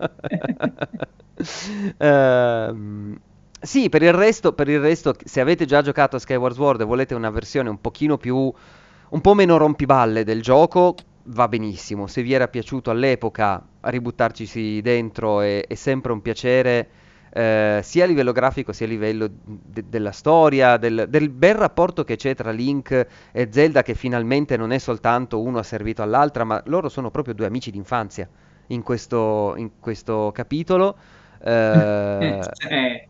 Ehm, 1.99 3.19
sì, 3.61 3.89
per 3.89 4.03
il 4.03 4.13
resto, 4.13 4.53
per 4.53 4.69
il 4.69 4.79
resto, 4.81 5.15
se 5.25 5.41
avete 5.41 5.65
già 5.67 5.83
giocato 5.83 6.15
a 6.17 6.19
Skyward 6.21 6.55
Sword 6.55 6.81
e 6.81 6.85
volete 6.85 7.15
una 7.15 7.31
versione 7.31 7.69
un 7.69 7.81
pochino 7.81 8.17
più, 8.17 8.37
un 8.37 9.21
po' 9.21 9.35
meno 9.35 9.57
rompiballe 9.57 10.23
del 10.25 10.41
gioco, 10.41 10.95
va 11.25 11.49
benissimo. 11.49 12.07
Se 12.07 12.23
vi 12.23 12.33
era 12.33 12.47
piaciuto 12.49 12.91
all'epoca, 12.91 13.63
ributtarci 13.81 14.81
dentro 14.81 15.41
è, 15.41 15.67
è 15.67 15.75
sempre 15.75 16.13
un 16.13 16.23
piacere. 16.23 16.89
Eh, 17.37 17.81
sia 17.83 18.05
a 18.05 18.07
livello 18.07 18.31
grafico 18.31 18.73
sia 18.73 18.87
a 18.87 18.89
livello 18.89 19.29
de- 19.29 19.89
della 19.89 20.13
storia, 20.13 20.77
del, 20.77 21.07
del, 21.09 21.31
bel 21.31 21.57
rapporto 21.57 22.05
che 22.05 22.15
c'è 22.15 22.33
tra 22.37 22.53
Link 22.53 23.07
e 23.33 23.49
Zelda 23.51 23.83
che 23.83 23.95
finalmente 23.95 24.57
non 24.57 24.71
è 24.71 24.79
soltanto 24.79 25.43
uno 25.43 25.59
ha 25.59 25.65
servito 25.65 26.01
all'altra, 26.01 26.45
ma 26.45 26.63
loro 26.67 26.89
sono 26.89 27.11
proprio 27.11 27.35
due 27.35 27.47
amici 27.47 27.73
d'infanzia 27.73 28.29
in 28.69 28.85
questo, 28.85 29.55
in 29.57 29.73
questo 29.81 30.31
capitolo. 30.33 30.97
Eh, 31.43 32.39
eh, 32.71 33.09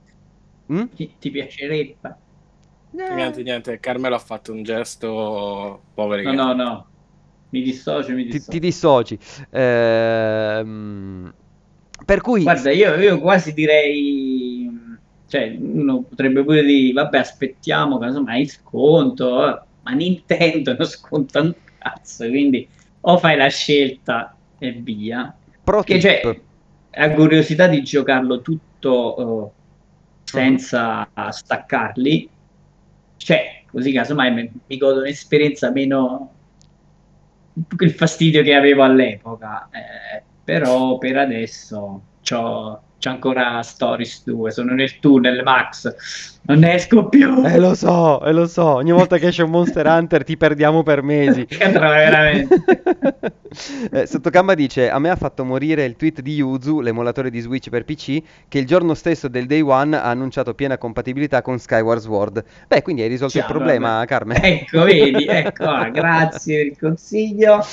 mm? 0.72 0.84
ti, 0.94 1.16
ti, 1.18 1.30
piacerebbe? 1.30 2.16
Eh. 2.96 3.14
Niente, 3.14 3.42
niente, 3.42 3.78
Carmelo 3.78 4.14
ha 4.14 4.20
fatto 4.20 4.52
un 4.52 4.62
gesto 4.62 5.82
povero. 5.92 6.32
No, 6.32 6.54
no, 6.54 6.54
no, 6.54 6.86
mi 7.50 7.60
dissocio, 7.60 8.14
mi 8.14 8.24
dissocio. 8.24 8.44
Ti, 8.44 8.58
ti 8.58 8.58
dissoci. 8.58 9.18
Ehm... 9.50 11.34
Per 12.04 12.20
cui... 12.20 12.42
Guarda, 12.42 12.70
io, 12.70 12.94
io, 12.94 13.20
quasi 13.20 13.52
direi... 13.52 14.70
Cioè, 15.26 15.56
uno 15.58 16.02
potrebbe 16.02 16.44
pure 16.44 16.62
dire, 16.62 16.92
vabbè, 16.92 17.18
aspettiamo, 17.18 17.98
casomai 17.98 18.46
sconto, 18.46 19.48
eh, 19.48 19.60
ma 19.82 19.90
Nintendo 19.92 20.76
non 20.76 20.86
sconta 20.86 21.40
un 21.40 21.54
cazzo, 21.78 22.28
quindi 22.28 22.68
o 23.00 23.18
fai 23.18 23.36
la 23.36 23.48
scelta 23.48 24.36
e 24.58 24.72
via. 24.72 25.34
Pro 25.62 25.82
che 25.82 25.98
cioè, 25.98 26.40
ha 26.90 27.10
curiosità 27.10 27.66
di 27.66 27.82
giocarlo 27.82 28.40
tutto 28.42 29.20
uh, 29.20 29.52
senza 30.22 31.08
uh-huh. 31.14 31.30
staccarli, 31.30 32.28
cioè, 33.16 33.62
così 33.70 33.92
casomai 33.92 34.32
mi, 34.32 34.52
mi 34.66 34.76
godo 34.76 35.00
un'esperienza 35.00 35.70
meno 35.70 36.32
il 37.78 37.90
fastidio 37.92 38.42
che 38.42 38.54
avevo 38.54 38.84
all'epoca. 38.84 39.68
Eh, 39.70 40.22
però 40.44 40.98
per 40.98 41.16
adesso 41.16 42.02
c'ho, 42.22 42.80
c'ho 42.98 43.08
ancora 43.08 43.62
Stories 43.62 44.24
2, 44.24 44.50
sono 44.50 44.74
nel 44.74 44.98
tunnel 44.98 45.42
Max, 45.42 46.38
non 46.42 46.58
ne 46.58 46.74
esco 46.74 47.08
più. 47.08 47.42
Eh 47.44 47.58
lo 47.58 47.74
so, 47.74 48.22
eh 48.22 48.32
lo 48.32 48.46
so, 48.46 48.74
ogni 48.74 48.92
volta 48.92 49.16
che 49.16 49.28
esce 49.28 49.42
un 49.42 49.50
Monster 49.50 49.86
Hunter 49.86 50.24
ti 50.24 50.36
perdiamo 50.36 50.82
per 50.82 51.02
mesi. 51.02 51.46
veramente. 51.48 52.62
eh, 53.90 54.06
Sottocamma 54.06 54.52
dice, 54.54 54.90
a 54.90 54.98
me 54.98 55.08
ha 55.08 55.16
fatto 55.16 55.44
morire 55.44 55.84
il 55.84 55.96
tweet 55.96 56.20
di 56.20 56.34
Yuzu, 56.34 56.80
l'emulatore 56.80 57.30
di 57.30 57.40
Switch 57.40 57.70
per 57.70 57.84
PC, 57.84 58.22
che 58.48 58.58
il 58.58 58.66
giorno 58.66 58.92
stesso 58.92 59.28
del 59.28 59.46
Day 59.46 59.62
One 59.62 59.96
ha 59.96 60.04
annunciato 60.04 60.52
piena 60.52 60.76
compatibilità 60.76 61.40
con 61.40 61.58
Skyward 61.58 62.00
Sword. 62.00 62.44
Beh, 62.68 62.82
quindi 62.82 63.00
hai 63.00 63.08
risolto 63.08 63.38
Ciao, 63.38 63.46
il 63.46 63.54
problema, 63.54 63.88
vabbè. 63.94 64.06
Carmen. 64.06 64.38
Ecco, 64.42 64.84
vedi, 64.84 65.24
ecco, 65.26 65.64
ah, 65.64 65.88
grazie 65.90 66.56
per 66.58 66.66
il 66.66 66.78
consiglio. 66.78 67.64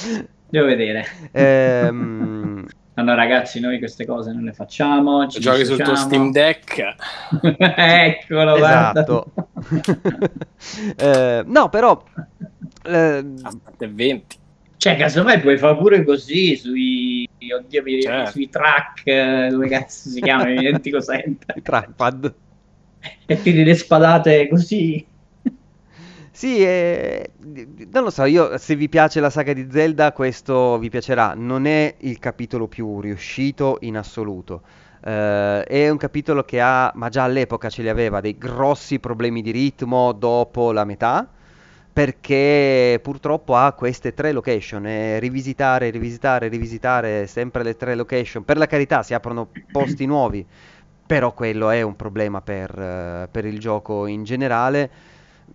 Devo 0.51 0.65
vedere. 0.65 1.05
Ehm... 1.31 2.67
No, 2.93 3.03
no, 3.03 3.15
ragazzi, 3.15 3.61
noi 3.61 3.79
queste 3.79 4.05
cose 4.05 4.33
non 4.33 4.43
le 4.43 4.51
facciamo. 4.51 5.25
Ci 5.25 5.39
giochi 5.39 5.63
sul 5.63 5.81
tuo 5.81 5.95
Steam 5.95 6.29
Deck. 6.29 6.77
Eccolo, 7.57 8.55
esatto. 8.57 9.31
eh, 10.97 11.41
no, 11.45 11.69
però... 11.69 12.03
Eh... 12.83 13.25
20. 13.77 14.37
Cioè, 14.75 14.97
casomai 14.97 15.39
puoi 15.39 15.57
fare 15.57 15.77
pure 15.77 16.03
così 16.03 16.57
sui... 16.57 17.27
Oddio, 17.39 17.81
mi 17.81 18.01
certo. 18.01 18.31
sui 18.31 18.49
track, 18.49 19.49
come 19.51 19.69
cazzo 19.69 20.09
si 20.09 20.19
chiama, 20.19 20.43
mi 20.43 20.57
dimentico 20.57 20.99
sempre. 20.99 21.53
I 21.55 21.61
trackpad. 21.61 22.33
E 23.25 23.41
tiri 23.41 23.63
le 23.63 23.75
spadate 23.75 24.49
così. 24.49 25.03
Sì, 26.33 26.63
eh, 26.63 27.31
non 27.91 28.03
lo 28.03 28.09
so, 28.09 28.23
io 28.23 28.57
se 28.57 28.75
vi 28.75 28.87
piace 28.87 29.19
la 29.19 29.29
saga 29.29 29.51
di 29.51 29.67
Zelda 29.69 30.13
questo 30.13 30.77
vi 30.79 30.89
piacerà, 30.89 31.33
non 31.35 31.65
è 31.65 31.95
il 31.99 32.19
capitolo 32.19 32.67
più 32.67 33.01
riuscito 33.01 33.77
in 33.81 33.97
assoluto. 33.97 34.61
Uh, 35.03 35.61
è 35.65 35.89
un 35.89 35.97
capitolo 35.97 36.43
che 36.43 36.61
ha, 36.61 36.91
ma 36.95 37.09
già 37.09 37.23
all'epoca 37.23 37.69
ce 37.69 37.81
li 37.81 37.89
aveva, 37.89 38.21
dei 38.21 38.37
grossi 38.37 38.99
problemi 38.99 39.41
di 39.41 39.51
ritmo 39.51 40.13
dopo 40.13 40.71
la 40.71 40.85
metà, 40.85 41.27
perché 41.91 42.99
purtroppo 43.03 43.55
ha 43.55 43.73
queste 43.73 44.13
tre 44.13 44.31
location 44.31 44.85
e 44.85 45.19
rivisitare, 45.19 45.89
rivisitare, 45.89 46.47
rivisitare 46.47 47.27
sempre 47.27 47.63
le 47.63 47.75
tre 47.75 47.93
location. 47.95 48.45
Per 48.45 48.57
la 48.57 48.67
carità 48.67 49.03
si 49.03 49.13
aprono 49.13 49.49
posti 49.71 50.05
nuovi, 50.05 50.45
però 51.05 51.33
quello 51.33 51.71
è 51.71 51.81
un 51.81 51.95
problema 51.97 52.41
per, 52.41 52.77
uh, 52.77 53.29
per 53.29 53.45
il 53.45 53.59
gioco 53.59 54.05
in 54.05 54.23
generale 54.23 54.89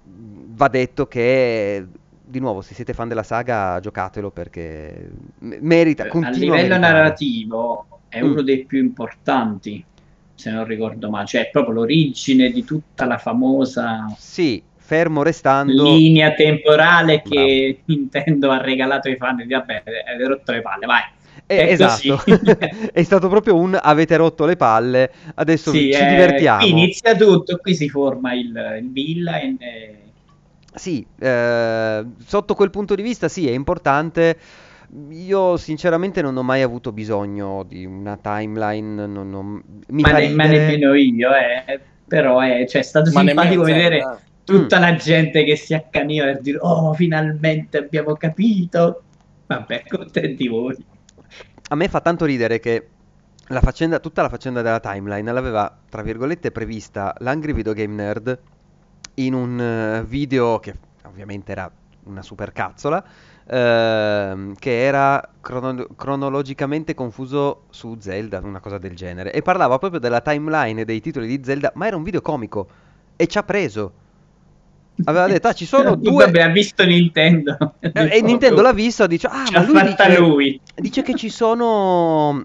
va 0.03 0.69
detto 0.69 1.07
che 1.07 1.87
di 2.29 2.41
nuovo, 2.41 2.61
se 2.61 2.75
siete 2.75 2.93
fan 2.93 3.09
della 3.09 3.23
saga, 3.23 3.79
giocatelo 3.81 4.31
perché 4.31 5.11
merita. 5.39 6.05
Eh, 6.05 6.25
a 6.25 6.31
livello 6.31 6.77
narrativo 6.77 7.87
è 8.09 8.21
mm. 8.21 8.31
uno 8.31 8.43
dei 8.43 8.65
più 8.65 8.79
importanti, 8.79 9.85
se 10.35 10.51
non 10.51 10.65
ricordo 10.65 11.09
male, 11.09 11.27
cioè 11.27 11.43
è 11.43 11.51
proprio 11.51 11.75
l'origine 11.75 12.51
di 12.51 12.65
tutta 12.65 13.05
la 13.07 13.19
famosa. 13.19 14.13
Sì, 14.17 14.63
fermo 14.75 15.23
restando. 15.23 15.95
Linea 15.97 16.33
temporale 16.33 17.23
Bravo. 17.25 17.31
che 17.31 17.81
Nintendo 17.87 18.51
ha 18.51 18.61
regalato 18.61 19.09
ai 19.09 19.17
fan. 19.17 19.45
Vabbè, 19.47 19.83
avete 19.85 20.27
rotto 20.27 20.53
le 20.53 20.63
palle, 20.63 20.87
vai. 20.87 21.03
Eh, 21.49 21.71
esatto, 21.71 22.21
è 22.93 23.03
stato 23.05 23.29
proprio 23.29 23.55
un 23.55 23.79
avete 23.81 24.17
rotto 24.17 24.47
le 24.47 24.57
palle, 24.57 25.13
adesso 25.37 25.71
sì, 25.71 25.93
ci 25.93 26.01
eh, 26.01 26.07
divertiamo. 26.07 26.59
Qui 26.59 26.71
inizia 26.71 27.15
tutto, 27.15 27.59
qui 27.59 27.75
si 27.75 27.89
forma 27.89 28.35
il, 28.35 28.79
il 28.81 28.91
villain. 28.91 29.57
E... 29.61 29.99
Sì, 30.75 31.07
eh, 31.21 32.05
sotto 32.25 32.55
quel 32.55 32.71
punto 32.71 32.97
di 32.97 33.03
vista 33.03 33.29
sì, 33.29 33.49
è 33.49 33.53
importante. 33.53 34.37
Io 35.11 35.57
sinceramente 35.57 36.21
non 36.21 36.37
ho 36.37 36.43
mai 36.43 36.63
avuto 36.63 36.91
bisogno 36.91 37.63
di 37.63 37.85
una 37.85 38.19
timeline, 38.21 39.07
non, 39.07 39.31
non... 39.31 39.63
Mi 39.89 40.03
ma, 40.03 40.13
ne, 40.13 40.29
ma 40.31 40.47
nemmeno 40.47 40.95
io, 40.95 41.31
eh. 41.33 41.81
però 42.09 42.41
è, 42.41 42.67
cioè, 42.67 42.81
è 42.81 42.85
stato 42.85 43.11
ma 43.13 43.21
simpatico 43.21 43.63
vedere 43.63 43.99
eh. 43.99 44.17
tutta 44.43 44.79
mm. 44.79 44.83
la 44.83 44.95
gente 44.97 45.45
che 45.45 45.55
si 45.55 45.75
accaniva 45.75 46.25
per 46.25 46.41
dire 46.41 46.59
oh 46.61 46.93
finalmente 46.95 47.79
abbiamo 47.79 48.15
capito. 48.15 49.03
Vabbè, 49.47 49.85
contenti 49.89 50.49
voi 50.49 50.95
a 51.69 51.75
me 51.75 51.89
fa 51.89 52.01
tanto 52.01 52.25
ridere 52.25 52.61
che 52.61 52.89
la 53.49 53.61
faccenda, 53.61 53.99
tutta 53.99 54.23
la 54.23 54.29
faccenda 54.29 54.63
della 54.63 54.81
timeline 54.81 55.33
l'aveva, 55.33 55.77
tra 55.89 56.03
virgolette, 56.03 56.51
prevista 56.51 57.15
l'Angry 57.19 57.53
Video 57.53 57.73
Game 57.73 57.95
Nerd 57.95 58.39
in 59.15 59.35
un 59.35 60.01
uh, 60.03 60.05
video 60.05 60.59
che 60.59 60.75
ovviamente 61.05 61.53
era 61.53 61.71
una 62.05 62.23
super 62.23 62.53
cazzola, 62.53 62.99
uh, 62.99 64.53
che 64.55 64.85
era 64.85 65.29
crono- 65.41 65.87
cronologicamente 65.97 66.95
confuso 66.95 67.65
su 67.71 67.97
Zelda, 67.99 68.41
una 68.43 68.61
cosa 68.61 68.79
del 68.79 68.95
genere, 68.95 69.33
e 69.33 69.43
parlava 69.43 69.79
proprio 69.79 70.01
della 70.01 70.21
timeline 70.21 70.85
dei 70.85 71.01
titoli 71.01 71.27
di 71.27 71.41
Zelda, 71.45 71.73
ma 71.75 71.87
era 71.87 71.97
un 71.97 72.03
video 72.03 72.21
comico, 72.21 72.69
e 73.17 73.27
ci 73.27 73.39
ha 73.39 73.43
preso. 73.43 74.05
Aveva 75.05 75.27
detto, 75.29 75.49
ah, 75.49 75.53
ci 75.53 75.67
sono 75.67 75.95
due... 75.95 76.25
Vabbè, 76.25 76.43
ha 76.43 76.49
visto 76.49 76.85
Nintendo. 76.85 77.75
E 77.81 78.21
Nintendo 78.23 78.63
l'ha 78.63 78.73
visto, 78.73 79.07
dice, 79.07 79.27
ah, 79.27 79.45
ma 79.53 79.63
lui 79.63 79.83
dice, 79.83 80.19
lui 80.19 80.61
dice 80.75 81.03
che 81.03 81.15
ci 81.15 81.29
sono... 81.29 82.45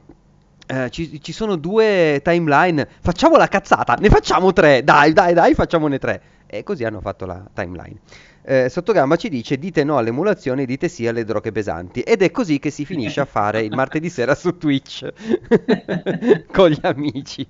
Eh, 0.67 0.89
ci, 0.89 1.21
ci, 1.21 1.33
sono 1.33 1.57
due 1.57 2.21
timeline. 2.23 2.87
Facciamo 3.01 3.35
la 3.35 3.47
cazzata, 3.47 3.95
ne 3.95 4.07
facciamo 4.07 4.53
tre. 4.53 4.83
Dai, 4.83 5.11
dai, 5.11 5.33
dai, 5.33 5.53
facciamone 5.53 5.97
tre. 5.97 6.21
E 6.47 6.63
così 6.63 6.85
hanno 6.85 7.01
fatto 7.01 7.25
la 7.25 7.43
timeline. 7.53 7.99
Eh, 8.43 8.69
Sottogamba 8.69 9.17
ci 9.17 9.27
dice: 9.27 9.57
Dite 9.57 9.83
no 9.83 9.97
all'emulazione, 9.97 10.63
dite 10.63 10.87
sì 10.87 11.07
alle 11.07 11.25
droghe 11.25 11.51
pesanti. 11.51 11.99
Ed 11.99 12.21
è 12.21 12.31
così 12.31 12.59
che 12.59 12.69
si 12.69 12.85
finisce 12.85 13.19
a 13.19 13.25
fare 13.25 13.63
il 13.63 13.75
martedì 13.75 14.09
sera 14.09 14.33
su 14.33 14.57
Twitch 14.57 15.11
con 16.51 16.69
gli 16.69 16.79
amici. 16.83 17.45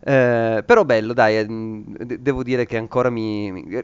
Eh, 0.00 0.62
però 0.64 0.84
bello, 0.84 1.12
dai, 1.12 1.38
eh, 1.38 1.46
devo 2.18 2.42
dire 2.42 2.66
che 2.66 2.76
ancora 2.76 3.10
mi, 3.10 3.50
mi... 3.52 3.80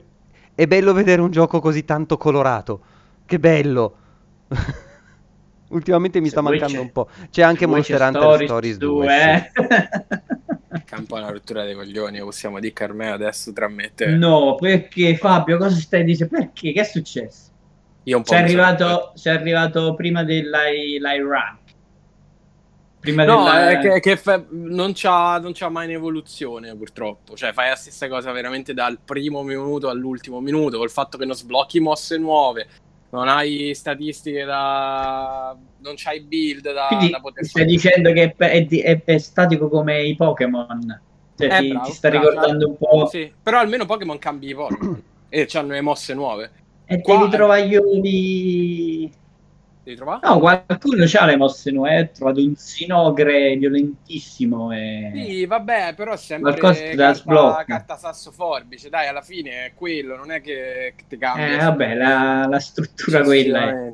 È 0.54 0.66
bello 0.66 0.92
vedere 0.92 1.20
un 1.20 1.30
gioco 1.30 1.60
così 1.60 1.84
tanto 1.84 2.16
colorato. 2.16 2.80
Che 3.26 3.38
bello! 3.38 3.96
Ultimamente 5.68 6.20
mi 6.20 6.26
Se 6.26 6.32
sta 6.32 6.40
mancando 6.40 6.80
un 6.80 6.92
po'. 6.92 7.08
C'è 7.30 7.42
anche 7.42 7.66
Monster 7.66 8.00
Hunter 8.00 8.22
Stories, 8.22 8.44
Stories 8.44 8.76
2. 8.76 9.06
2 9.06 9.50
eh? 10.72 10.82
Campo 10.84 11.16
una 11.16 11.30
rottura 11.30 11.64
dei 11.64 11.74
coglioni, 11.74 12.18
possiamo 12.20 12.60
dire 12.60 12.72
Carmelo 12.72 13.14
adesso 13.14 13.52
tra 13.52 13.68
me 13.68 13.84
e 13.84 13.92
te. 13.94 14.06
No, 14.06 14.54
perché 14.54 15.16
Fabio, 15.16 15.56
cosa 15.56 15.76
stai 15.76 16.04
dicendo? 16.04 16.36
Perché? 16.36 16.72
Che 16.72 16.80
è 16.80 16.84
successo? 16.84 17.50
Io 18.04 18.18
un 18.18 18.22
po' 18.22 18.32
sei 18.32 18.42
arrivato, 18.42 19.12
sei 19.14 19.34
arrivato 19.34 19.94
prima 19.94 20.22
dell'Iran. 20.22 21.58
Prima 23.04 23.24
no, 23.24 23.44
della... 23.44 23.68
è 23.68 23.78
che, 23.80 24.00
che 24.00 24.16
fa... 24.16 24.42
non, 24.48 24.92
c'ha, 24.94 25.38
non 25.38 25.52
c'ha 25.52 25.68
mai 25.68 25.84
un'evoluzione 25.84 26.74
purtroppo. 26.74 27.36
Cioè, 27.36 27.52
fai 27.52 27.68
la 27.68 27.76
stessa 27.76 28.08
cosa 28.08 28.32
veramente 28.32 28.72
dal 28.72 28.98
primo 29.04 29.42
minuto 29.42 29.90
all'ultimo 29.90 30.40
minuto. 30.40 30.78
Col 30.78 30.90
fatto 30.90 31.18
che 31.18 31.26
non 31.26 31.34
sblocchi 31.34 31.80
mosse 31.80 32.16
nuove, 32.16 32.66
non 33.10 33.28
hai 33.28 33.74
statistiche 33.74 34.44
da. 34.44 35.54
non 35.80 35.92
c'hai 35.96 36.22
build 36.22 36.72
da, 36.72 36.86
Quindi 36.86 37.10
da 37.10 37.20
poter 37.20 37.44
Stai 37.44 37.64
fare. 37.64 37.74
dicendo 37.74 38.12
che 38.12 38.34
è, 38.38 38.66
è, 38.66 39.04
è, 39.04 39.18
statico 39.18 39.68
come 39.68 40.02
i 40.02 40.16
Pokémon. 40.16 41.00
Cioè, 41.36 41.54
eh, 41.54 41.60
ti, 41.60 41.68
bravo, 41.68 41.84
ti, 41.84 41.92
sta 41.92 42.08
bravo, 42.08 42.30
ricordando 42.30 42.68
un 42.68 42.76
po'. 42.78 43.06
Sì, 43.06 43.30
però 43.42 43.58
almeno 43.58 43.84
Pokémon 43.84 44.18
cambi 44.18 44.48
i 44.48 44.54
Pokémon 44.54 45.02
e 45.28 45.46
hanno 45.52 45.72
le 45.72 45.82
mosse 45.82 46.14
nuove. 46.14 46.50
E 46.86 47.02
Qua... 47.02 47.18
te 47.18 47.24
li 47.24 47.30
trovaglioni 47.30 49.12
Devi 49.84 49.96
trovare? 49.96 50.20
No, 50.26 50.38
qualcuno 50.38 51.04
ha 51.04 51.24
le 51.26 51.36
mosse 51.36 51.70
nuove. 51.70 52.00
Ho 52.00 52.10
trovato 52.10 52.40
un 52.40 52.56
sinogre 52.56 53.54
violentissimo. 53.56 54.72
E... 54.72 55.12
Sì, 55.14 55.44
vabbè, 55.44 55.92
però 55.94 56.16
sempre 56.16 56.54
carta, 56.54 57.64
carta 57.66 57.96
sasso 57.96 58.32
forbice. 58.32 58.88
Dai, 58.88 59.08
alla 59.08 59.20
fine 59.20 59.66
è 59.66 59.72
quello, 59.74 60.16
non 60.16 60.30
è 60.30 60.40
che, 60.40 60.94
che 60.96 61.04
ti 61.06 61.18
cambia. 61.18 61.52
Eh, 61.52 61.56
vabbè, 61.58 61.94
la, 61.94 62.46
la 62.48 62.58
struttura 62.60 63.22
quella 63.22 63.68
è. 63.68 63.92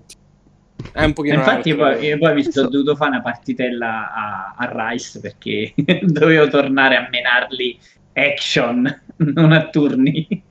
È 0.92 1.04
un 1.04 1.12
pochino 1.12 1.34
Infatti, 1.34 1.74
poi, 1.74 2.04
io 2.04 2.18
poi 2.18 2.34
mi 2.34 2.50
sono 2.50 2.68
dovuto 2.68 2.94
fare 2.94 3.10
una 3.10 3.20
partitella 3.20 4.12
a, 4.12 4.54
a 4.56 4.90
Rice 4.90 5.20
perché 5.20 5.74
dovevo 6.02 6.48
tornare 6.48 6.96
a 6.96 7.08
menarli 7.10 7.78
action, 8.14 9.02
non 9.16 9.52
a 9.52 9.68
turni 9.68 10.42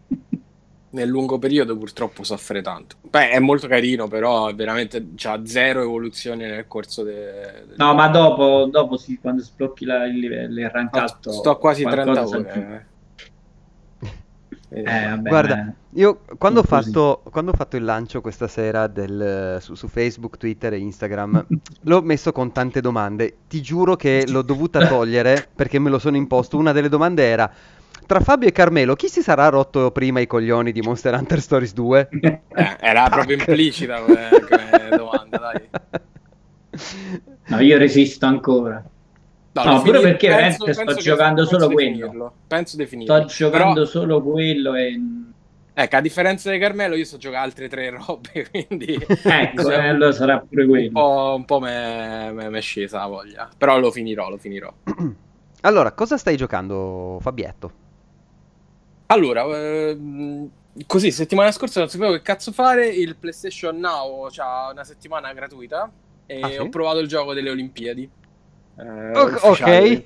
nel 0.92 1.08
lungo 1.08 1.38
periodo 1.38 1.78
purtroppo 1.78 2.24
soffre 2.24 2.62
tanto. 2.62 2.96
Beh, 3.02 3.32
è 3.32 3.40
molto 3.40 3.68
carino, 3.68 4.08
però 4.08 4.54
veramente 4.54 5.10
ha 5.24 5.42
zero 5.44 5.82
evoluzione 5.82 6.50
nel 6.50 6.68
corso 6.68 7.04
del... 7.04 7.66
De... 7.68 7.74
No, 7.78 7.94
ma 7.94 8.08
dopo, 8.08 8.68
dopo 8.72 8.98
sì, 8.98 9.20
quando 9.20 9.42
sblocchi 9.42 9.86
la, 9.86 10.06
il 10.06 10.18
livello, 10.18 10.60
il 10.60 10.70
rank 10.70 10.96
alto... 10.96 11.32
sto 11.32 11.58
quasi 11.58 11.84
30 11.84 12.28
ore. 12.28 12.88
Eh, 14.72 14.84
vabbè, 14.84 15.30
Guarda, 15.30 15.74
io 15.94 16.20
quando 16.38 16.60
ho, 16.60 16.64
fatto, 16.64 17.24
quando 17.32 17.50
ho, 17.50 17.56
fatto, 17.56 17.76
il 17.76 17.84
lancio 17.84 18.22
questa 18.22 18.48
sera 18.48 18.86
del, 18.86 19.58
su, 19.62 19.74
su, 19.74 19.88
Facebook, 19.88 20.38
Twitter 20.38 20.74
e 20.74 20.78
Instagram, 20.78 21.48
l'ho 21.82 22.02
messo 22.04 22.32
con 22.32 22.52
tante 22.52 22.80
domande. 22.80 23.38
Ti 23.48 23.64
giuro 23.64 23.96
che 23.96 24.26
l'ho 24.28 24.44
dovuta 24.44 24.86
togliere 24.86 25.50
perché 25.56 25.80
me 25.80 25.90
lo 25.90 25.98
sono 25.98 26.18
imposto. 26.18 26.56
Una 26.56 26.72
delle 26.72 26.88
domande 26.88 27.24
era 27.24 27.52
tra 28.10 28.22
Fabio 28.22 28.48
e 28.48 28.52
Carmelo, 28.52 28.96
chi 28.96 29.08
si 29.08 29.22
sarà 29.22 29.50
rotto 29.50 29.92
prima 29.92 30.20
i 30.20 30.26
coglioni 30.26 30.72
di 30.72 30.82
Monster 30.82 31.14
Hunter 31.14 31.40
Stories 31.40 31.74
2? 31.74 32.10
Eh, 32.10 32.42
era 32.80 33.04
Tac. 33.04 33.12
proprio 33.12 33.38
implicita 33.38 34.02
come, 34.02 34.30
come 34.50 34.98
domanda, 34.98 35.38
dai. 35.38 35.70
No, 37.50 37.60
io 37.60 37.78
resisto 37.78 38.26
ancora. 38.26 38.84
No, 39.52 39.64
no 39.64 39.82
pure 39.84 40.00
perché 40.00 40.28
penso, 40.28 40.64
penso 40.64 40.90
sto 40.90 40.96
giocando 40.96 41.46
solo 41.46 41.70
quello. 41.70 42.34
Penso 42.48 42.78
di 42.78 42.88
finirlo. 42.88 43.14
Sto 43.14 43.26
giocando 43.28 43.74
Però... 43.74 43.86
solo 43.86 44.24
quello 44.24 44.74
e... 44.74 45.00
Ecco, 45.72 45.96
a 45.96 46.02
differenza 46.02 46.50
di 46.50 46.58
Carmelo, 46.58 46.96
io 46.96 47.06
sto 47.06 47.18
giocando 47.18 47.46
altre 47.46 47.70
tre 47.70 47.92
robe, 47.92 48.50
quindi... 48.50 48.96
ecco, 48.96 49.64
diciamo, 49.64 49.88
allora 49.88 50.12
sarà 50.14 50.40
pure 50.40 50.66
quello. 50.66 50.88
Un 50.88 50.94
po', 50.94 51.36
un 51.38 51.46
po' 51.46 51.60
mi 51.60 52.58
è 52.58 52.62
scesa 52.62 53.02
la 53.02 53.06
voglia. 53.06 53.50
Però 53.56 53.78
lo 53.78 53.92
finirò, 53.92 54.32
lo 54.32 54.38
finirò. 54.38 54.74
allora, 55.62 55.92
cosa 55.92 56.18
stai 56.18 56.36
giocando, 56.38 57.20
Fabietto? 57.22 57.88
Allora, 59.12 59.44
ehm, 59.44 60.50
così, 60.86 61.12
settimana 61.12 61.52
scorsa 61.52 61.80
non 61.80 61.90
sapevo 61.90 62.12
che 62.12 62.22
cazzo 62.22 62.52
fare, 62.52 62.88
il 62.88 63.16
PlayStation 63.16 63.78
Now 63.78 64.30
ha 64.38 64.70
una 64.72 64.84
settimana 64.84 65.34
gratuita 65.34 65.92
e 66.28 66.40
ah, 66.42 66.50
sì? 66.50 66.58
ho 66.58 66.70
provato 66.70 67.00
il 67.00 67.08
gioco 67.08 67.34
delle 67.34 67.50
Olimpiadi. 67.50 68.08
Eh, 68.78 69.18
ok. 69.18 70.04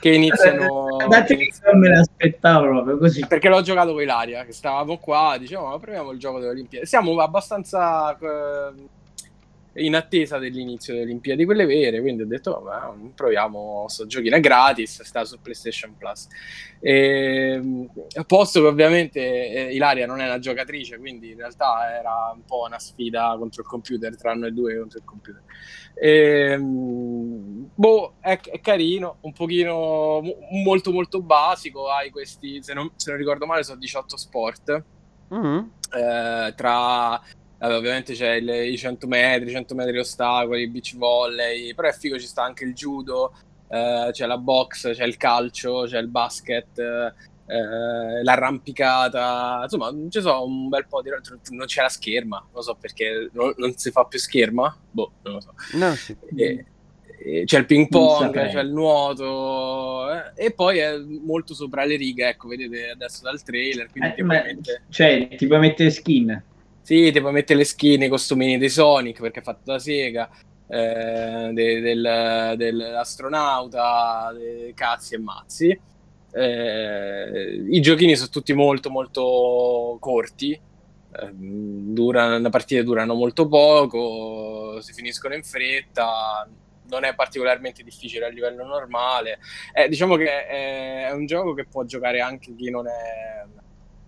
che 0.00 0.12
iniziano... 0.12 0.84
Eh, 1.06 1.24
che 1.24 1.52
non 1.64 1.78
me 1.78 1.88
l'aspettavo 1.88 2.68
proprio 2.68 2.98
così. 2.98 3.24
Perché 3.26 3.48
l'ho 3.48 3.62
giocato 3.62 3.92
con 3.92 4.02
Ilaria, 4.02 4.44
che 4.44 4.52
stavamo 4.52 4.98
qua, 4.98 5.36
diciamo, 5.38 5.68
ma 5.68 5.78
proviamo 5.78 6.10
il 6.10 6.18
gioco 6.18 6.38
delle 6.38 6.50
Olimpiadi. 6.50 6.84
Siamo 6.84 7.18
abbastanza... 7.18 8.16
Eh, 8.18 8.72
in 9.76 9.94
attesa 9.94 10.38
dell'inizio 10.38 10.92
delle 10.94 11.04
Olimpiadi, 11.04 11.44
quelle 11.44 11.66
vere, 11.66 12.00
quindi 12.00 12.22
ho 12.22 12.26
detto, 12.26 12.50
oh, 12.50 13.10
proviamo 13.14 13.86
sto 13.88 14.06
giochino, 14.06 14.38
gratis, 14.40 15.02
sta 15.02 15.24
su 15.24 15.40
PlayStation 15.40 15.96
Plus. 15.96 16.26
E, 16.80 17.88
posto 18.26 18.60
che 18.60 18.66
ovviamente 18.66 19.20
eh, 19.20 19.74
Ilaria 19.74 20.06
non 20.06 20.20
è 20.20 20.26
una 20.26 20.38
giocatrice, 20.38 20.98
quindi 20.98 21.30
in 21.30 21.36
realtà 21.36 21.96
era 21.98 22.32
un 22.34 22.44
po' 22.44 22.64
una 22.66 22.78
sfida 22.78 23.34
contro 23.38 23.62
il 23.62 23.68
computer, 23.68 24.16
tra 24.16 24.34
noi 24.34 24.52
due 24.52 24.78
contro 24.78 24.98
il 24.98 25.04
computer. 25.04 25.42
E, 25.94 26.58
boh, 26.58 28.14
è, 28.20 28.38
è, 28.40 28.60
carino, 28.60 29.18
un 29.20 29.32
pochino 29.32 30.22
molto 30.64 30.92
molto 30.92 31.22
basico, 31.22 31.90
hai 31.90 32.10
questi, 32.10 32.62
se 32.62 32.74
non, 32.74 32.90
se 32.96 33.10
non 33.10 33.18
ricordo 33.18 33.46
male, 33.46 33.62
sono 33.62 33.78
18 33.78 34.16
sport. 34.16 34.84
Mm-hmm. 35.34 35.58
Eh, 35.92 36.54
tra 36.54 37.20
Vabbè, 37.58 37.74
ovviamente 37.74 38.12
c'è 38.12 38.34
il, 38.34 38.48
i 38.48 38.76
100 38.76 39.06
metri, 39.06 39.50
100 39.50 39.74
metri 39.74 39.98
ostacoli, 39.98 40.62
il 40.62 40.70
beach 40.70 40.96
volley, 40.96 41.74
però 41.74 41.88
è 41.88 41.92
figo, 41.92 42.18
ci 42.18 42.26
sta 42.26 42.42
anche 42.42 42.64
il 42.64 42.74
judo, 42.74 43.32
eh, 43.68 44.10
c'è 44.12 44.26
la 44.26 44.38
box, 44.38 44.92
c'è 44.92 45.04
il 45.04 45.16
calcio, 45.16 45.84
c'è 45.86 45.98
il 45.98 46.08
basket, 46.08 46.78
eh, 46.78 48.22
l'arrampicata, 48.22 49.60
insomma, 49.62 49.90
ci 50.08 50.20
sono 50.20 50.44
un 50.44 50.68
bel 50.68 50.86
po' 50.86 51.00
di... 51.00 51.10
Non 51.50 51.66
c'è 51.66 51.82
la 51.82 51.88
scherma, 51.88 52.44
non 52.52 52.62
so 52.62 52.76
perché 52.78 53.30
non, 53.32 53.54
non 53.56 53.76
si 53.76 53.90
fa 53.90 54.04
più 54.04 54.18
scherma, 54.18 54.76
boh, 54.90 55.12
non 55.22 55.34
lo 55.34 55.40
so. 55.40 55.54
No, 55.74 55.94
sì. 55.94 56.16
e, 56.36 56.64
e 57.18 57.44
c'è 57.44 57.58
il 57.58 57.66
ping 57.66 57.88
pong, 57.88 58.32
c'è 58.32 58.60
il 58.60 58.70
nuoto 58.70 60.12
eh, 60.12 60.44
e 60.44 60.52
poi 60.52 60.78
è 60.78 60.98
molto 60.98 61.54
sopra 61.54 61.84
le 61.84 61.96
righe, 61.96 62.28
ecco, 62.28 62.48
vedete 62.48 62.90
adesso 62.90 63.22
dal 63.22 63.42
trailer, 63.42 63.90
quindi 63.90 64.14
eh, 64.16 64.22
mette... 64.22 64.82
Cioè, 64.90 65.28
ti 65.36 65.46
puoi 65.46 65.60
mettere 65.60 65.90
skin? 65.90 66.42
Sì, 66.86 67.10
tipo 67.10 67.32
mettere 67.32 67.58
le 67.58 67.64
skin, 67.64 68.02
i 68.04 68.08
costumini 68.08 68.58
dei 68.58 68.68
Sonic 68.68 69.20
perché 69.20 69.40
è 69.40 69.42
fatto 69.42 69.72
da 69.72 69.80
Sega, 69.80 70.30
eh, 70.68 71.50
de, 71.52 71.80
del, 71.80 72.54
dell'astronauta, 72.56 74.32
dei 74.32 74.72
cazzi 74.72 75.16
e 75.16 75.18
mazzi. 75.18 75.80
Eh, 76.30 77.66
I 77.68 77.80
giochini 77.80 78.14
sono 78.14 78.28
tutti 78.28 78.52
molto 78.52 78.90
molto 78.90 79.96
corti, 79.98 80.52
eh, 80.52 81.30
durano, 81.32 82.38
le 82.38 82.50
partite 82.50 82.84
durano 82.84 83.14
molto 83.14 83.48
poco, 83.48 84.80
si 84.80 84.92
finiscono 84.92 85.34
in 85.34 85.42
fretta, 85.42 86.48
non 86.88 87.02
è 87.02 87.16
particolarmente 87.16 87.82
difficile 87.82 88.26
a 88.26 88.28
livello 88.28 88.64
normale. 88.64 89.40
Eh, 89.72 89.88
diciamo 89.88 90.14
che 90.14 90.46
è, 90.46 91.08
è, 91.08 91.10
un 91.10 91.26
gioco 91.26 91.52
che 91.52 91.64
può 91.64 91.82
giocare 91.82 92.20
anche 92.20 92.54
chi 92.54 92.70
non 92.70 92.86
è 92.86 93.44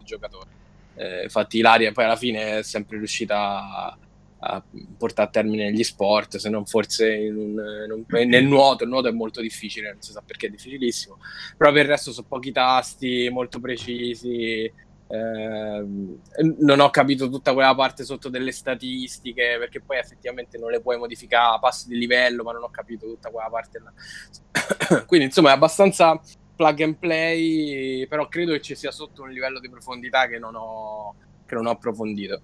giocatore. 0.05 0.58
Eh, 0.99 1.23
infatti 1.23 1.59
Ilaria 1.59 1.93
poi 1.93 2.05
alla 2.05 2.17
fine 2.17 2.59
è 2.59 2.63
sempre 2.63 2.97
riuscita 2.97 3.37
a, 3.37 3.99
a 4.41 4.63
portare 4.97 5.29
a 5.29 5.31
termine 5.31 5.73
gli 5.73 5.85
sport, 5.85 6.39
se 6.39 6.49
non 6.49 6.67
forse 6.67 7.15
in 7.15 7.37
un, 7.37 7.85
in 7.87 7.93
un, 7.93 8.29
nel 8.29 8.45
nuoto, 8.45 8.83
il 8.83 8.91
nuoto 8.91 9.07
è 9.07 9.13
molto 9.13 9.41
difficile, 9.41 9.93
non 9.93 10.03
si 10.03 10.11
sa 10.11 10.23
perché 10.27 10.49
è 10.49 10.51
difficilissimo, 10.51 11.19
però 11.57 11.71
per 11.71 11.83
il 11.83 11.89
resto 11.89 12.13
sono 12.13 12.27
pochi 12.29 12.51
tasti, 12.51 13.29
molto 13.31 13.61
precisi, 13.61 14.71
eh, 15.11 15.85
non 16.59 16.81
ho 16.81 16.91
capito 16.91 17.31
tutta 17.31 17.55
quella 17.55 17.75
parte 17.75 18.05
sotto 18.05 18.29
delle 18.29 18.53
statistiche 18.53 19.57
perché 19.59 19.81
poi 19.81 19.97
effettivamente 19.99 20.59
non 20.59 20.71
le 20.71 20.83
puoi 20.83 20.99
modificare 20.99 21.55
a 21.57 21.59
passi 21.59 21.89
di 21.89 21.97
livello 21.97 22.43
ma 22.43 22.53
non 22.53 22.65
ho 22.65 22.69
capito 22.69 23.07
tutta 23.07 23.31
quella 23.31 23.49
parte 23.49 23.81
là. 23.81 25.05
quindi 25.07 25.27
insomma 25.27 25.51
è 25.51 25.53
abbastanza 25.53 26.21
plug 26.59 26.81
and 26.81 26.97
play, 26.97 28.05
però 28.09 28.27
credo 28.27 28.53
che 28.55 28.61
ci 28.61 28.75
sia 28.75 28.91
sotto 28.91 29.23
un 29.23 29.31
livello 29.31 29.61
di 29.61 29.71
profondità 29.71 30.27
che 30.27 30.41
non 30.41 30.57
ho, 30.57 31.15
che 31.47 31.55
non 31.55 31.67
ho 31.67 31.71
approfondito. 31.71 32.41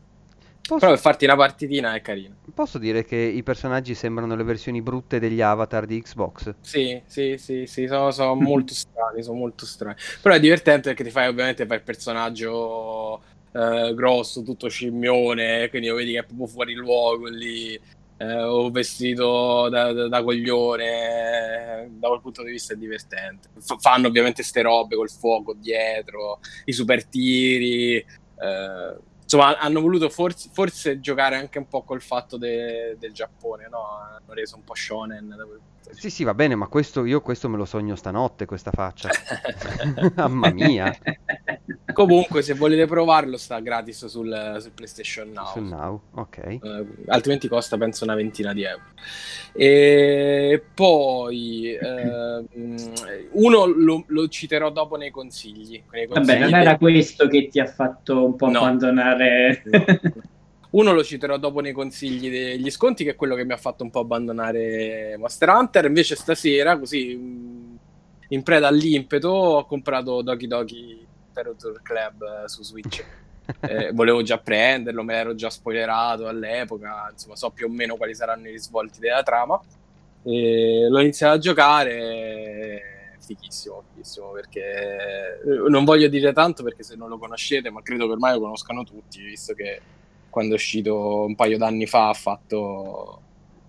Posso... 0.61 0.79
Però 0.79 0.93
per 0.93 1.01
farti 1.01 1.25
una 1.25 1.35
partitina 1.35 1.95
è 1.95 2.01
carino. 2.01 2.37
Posso 2.55 2.79
dire 2.79 3.05
che 3.05 3.17
i 3.17 3.43
personaggi 3.43 3.97
sembrano 3.97 4.37
le 4.37 4.45
versioni 4.45 4.81
brutte 4.81 5.19
degli 5.19 5.41
avatar 5.41 5.85
di 5.85 6.01
Xbox? 6.01 6.55
Sì, 6.61 7.03
sì, 7.05 7.37
sì, 7.37 7.67
sì 7.67 7.89
sono, 7.89 8.13
sono 8.13 8.35
molto 8.41 8.73
strani, 8.73 9.21
sono 9.25 9.37
molto 9.37 9.67
strani. 9.67 9.97
Però 10.23 10.33
è 10.33 10.41
divertente 10.41 10.91
perché 10.91 11.03
ti 11.03 11.11
fai 11.11 11.27
ovviamente 11.27 11.65
il 11.65 11.83
personaggio 11.83 13.21
eh, 13.51 13.93
grosso, 13.95 14.45
tutto 14.45 14.69
scimmione, 14.69 15.69
quindi 15.71 15.89
lo 15.89 15.97
vedi 15.97 16.13
che 16.13 16.21
è 16.21 16.25
proprio 16.25 16.47
fuori 16.47 16.75
luogo 16.75 17.27
lì 17.29 17.79
eh, 18.17 18.43
o 18.43 18.71
vestito 18.71 19.69
da, 19.69 19.93
da, 19.93 20.09
da, 20.09 20.23
coglione, 20.23 21.89
da 21.91 22.09
quel 22.09 22.21
punto 22.21 22.43
di 22.43 22.51
vista 22.51 22.75
è 22.75 22.77
divertente. 22.77 23.49
F- 23.59 23.81
fanno 23.81 24.09
ovviamente 24.09 24.43
ste 24.43 24.63
robe 24.63 24.97
col 24.97 25.11
fuoco 25.11 25.55
dietro, 25.55 26.41
i 26.65 26.73
super 26.73 27.05
tiri. 27.07 27.97
Eh, 27.97 28.97
insomma, 29.23 29.59
hanno 29.59 29.81
voluto 29.81 30.09
forse, 30.09 30.49
forse, 30.53 31.01
giocare 31.01 31.37
anche 31.37 31.59
un 31.59 31.69
po' 31.69 31.83
col 31.83 32.03
fatto 32.03 32.37
de, 32.37 32.97
del 32.99 33.13
Giappone, 33.13 33.69
no? 33.69 33.87
Hanno 33.99 34.33
reso 34.33 34.57
un 34.57 34.65
po' 34.65 34.75
shonen 34.75 35.29
da 35.29 35.45
quel 35.45 35.61
sì, 35.91 36.11
sì, 36.11 36.25
va 36.25 36.35
bene, 36.35 36.55
ma 36.55 36.67
questo, 36.67 37.05
io 37.05 37.21
questo 37.21 37.49
me 37.49 37.57
lo 37.57 37.65
sogno 37.65 37.95
stanotte, 37.95 38.47
questa 38.47 38.71
faccia. 38.71 39.11
Mamma 40.17 40.51
mia. 40.51 40.97
Comunque, 41.93 42.43
se 42.43 42.55
volete 42.55 42.87
provarlo, 42.87 43.37
sta 43.37 43.61
gratis 43.61 44.07
sul, 44.07 44.59
sul 44.61 44.71
PlayStation 44.73 45.31
Now. 45.31 45.47
Sul 45.47 45.63
Now, 45.65 46.01
ok. 46.13 46.59
Uh, 46.61 46.87
altrimenti 47.07 47.49
costa, 47.49 47.77
penso, 47.77 48.05
una 48.05 48.15
ventina 48.15 48.53
di 48.53 48.65
euro. 48.65 48.83
E 49.53 50.63
poi, 50.75 51.77
uh, 51.81 52.49
uno 53.33 53.67
lo, 53.67 54.05
lo, 54.07 54.29
citerò 54.29 54.71
dopo 54.71 54.97
nei 54.97 55.11
consigli. 55.11 55.83
Nei 55.91 56.07
consigli 56.07 56.27
Vabbè, 56.27 56.39
non 56.39 56.61
era 56.61 56.77
questo 56.77 57.29
che 57.29 57.49
ti 57.49 57.61
ha 57.61 57.67
fatto 57.67 58.25
un 58.25 58.37
po' 58.37 58.49
no. 58.49 58.59
abbandonare... 58.59 59.63
No. 59.65 59.85
Uno 60.75 60.93
lo 60.93 61.05
citerò 61.05 61.37
dopo 61.37 61.61
nei 61.61 61.73
consigli 61.73 62.29
degli 62.29 62.69
sconti, 62.69 63.05
che 63.05 63.11
è 63.11 63.17
quello 63.17 63.37
che 63.37 63.45
mi 63.45 63.53
ha 63.53 63.57
fatto 63.57 63.85
un 63.85 63.91
po' 63.91 64.01
abbandonare 64.01 65.17
Monster 65.17 65.49
Hunter. 65.49 65.85
Invece 65.85 66.17
stasera, 66.17 66.77
così 66.77 67.13
in 68.29 68.43
preda 68.43 68.67
all'impeto, 68.67 69.29
ho 69.29 69.67
comprato 69.67 70.21
Doki 70.23 70.49
Doki 70.49 71.07
Terror 71.33 71.81
Club 71.81 72.47
su 72.47 72.65
Switch. 72.65 73.05
eh, 73.61 73.93
volevo 73.93 74.23
già 74.23 74.39
prenderlo, 74.39 75.05
me 75.05 75.15
l'ero 75.15 75.35
già 75.37 75.49
spoilerato 75.49 76.27
all'epoca, 76.27 77.09
insomma 77.13 77.37
so 77.37 77.51
più 77.51 77.67
o 77.67 77.71
meno 77.71 77.95
quali 77.95 78.15
saranno 78.15 78.49
i 78.49 78.53
risvolti 78.53 78.99
della 78.99 79.23
trama. 79.23 79.61
E 80.25 80.89
l'ho 80.91 81.01
iniziato 81.01 81.37
a 81.37 81.39
giocare, 81.39 83.17
fichissimo, 83.21 83.85
fichissimo, 83.93 84.33
perché 84.33 85.41
eh, 85.41 85.69
non 85.69 85.85
voglio 85.85 86.09
dire 86.09 86.33
tanto 86.33 86.65
perché 86.65 86.83
se 86.83 86.97
non 86.97 87.09
lo 87.09 87.19
conoscete, 87.19 87.71
ma 87.71 87.81
credo 87.81 88.07
che 88.07 88.13
ormai 88.13 88.33
lo 88.33 88.41
conoscano 88.41 88.83
tutti, 88.83 89.23
visto 89.23 89.55
che 89.55 89.81
quando 90.35 90.55
è 90.55 90.57
uscito 90.57 91.27
un 91.27 91.37
paio 91.37 91.57
d'anni 91.57 91.87
fa 91.87 92.09
ha 92.09 92.13
fatto 92.13 93.21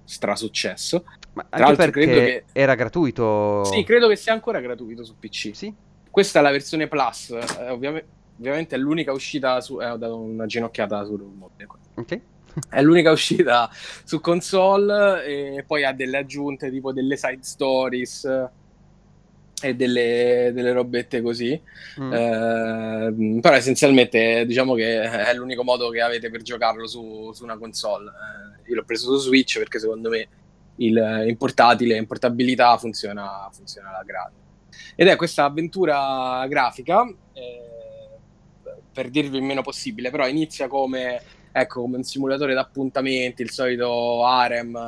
strasuccesso. 0.03 1.05
Ma 1.34 1.45
anche 1.51 1.76
perché 1.76 2.05
che... 2.07 2.43
era 2.53 2.74
gratuito. 2.74 3.63
Sì, 3.66 3.84
credo 3.84 4.07
che 4.07 4.16
sia 4.16 4.34
ancora 4.34 4.59
gratuito 4.59 5.03
su 5.03 5.13
PC. 5.20 5.51
Sì. 5.53 5.72
Questa 6.09 6.39
è 6.39 6.41
la 6.41 6.49
versione 6.49 6.88
Plus, 6.88 7.30
eh, 7.30 7.70
ovviamente, 7.70 8.07
ovviamente, 8.39 8.76
è 8.76 8.80
l'unica 8.80 9.11
uscita 9.11 9.61
su... 9.61 9.80
Eh, 9.80 9.88
ho 9.88 9.97
dato 9.97 10.18
una 10.18 10.47
ginocchiata 10.47 11.05
sul 11.05 11.22
mobile. 11.22 11.70
Ok. 11.93 12.20
È 12.70 12.82
l'unica 12.82 13.11
uscita 13.11 13.70
su 14.05 14.22
console 14.22 15.26
e 15.26 15.63
poi 15.68 15.84
ha 15.84 15.91
delle 15.91 16.20
aggiunte 16.20 16.72
tipo 16.72 16.93
delle 16.93 17.18
side 17.18 17.43
stories 17.43 18.49
e 19.62 19.76
delle, 19.76 20.51
delle 20.53 20.72
robette 20.72 21.22
così. 21.22 21.60
Mm. 21.99 22.14
Eh, 22.14 23.39
però 23.41 23.56
essenzialmente 23.56 24.45
diciamo 24.45 24.74
che 24.74 25.01
è 25.01 25.34
l'unico 25.34 25.64
modo 25.64 25.89
che 25.89 26.01
avete 26.01 26.30
per 26.30 26.41
giocarlo 26.41 26.88
su, 26.88 27.32
su 27.34 27.43
una 27.43 27.58
console. 27.58 28.10
Eh, 28.66 28.70
io 28.70 28.76
l'ho 28.76 28.84
preso 28.84 29.18
su 29.18 29.28
Switch 29.28 29.58
perché 29.58 29.80
secondo 29.80 30.10
me 30.10 30.28
il, 30.78 31.26
in 31.28 31.38
portatile, 31.38 31.95
in 31.95 32.08
portabilità 32.08 32.78
funziona, 32.78 33.49
funziona 33.51 33.89
alla 33.89 34.03
grande. 34.03 34.43
Ed 34.95 35.08
è 35.08 35.16
questa 35.16 35.45
avventura 35.45 36.45
grafica, 36.47 37.06
eh, 37.34 37.74
per 38.91 39.10
dirvi 39.10 39.38
il 39.38 39.43
meno 39.43 39.62
possibile, 39.62 40.10
però 40.10 40.28
inizia 40.28 40.68
come, 40.68 41.22
ecco, 41.58 41.82
come 41.82 41.95
un 41.95 42.03
simulatore 42.03 42.53
d'appuntamenti, 42.53 43.41
il 43.41 43.49
solito 43.49 44.26
harem 44.26 44.76
eh, 44.76 44.80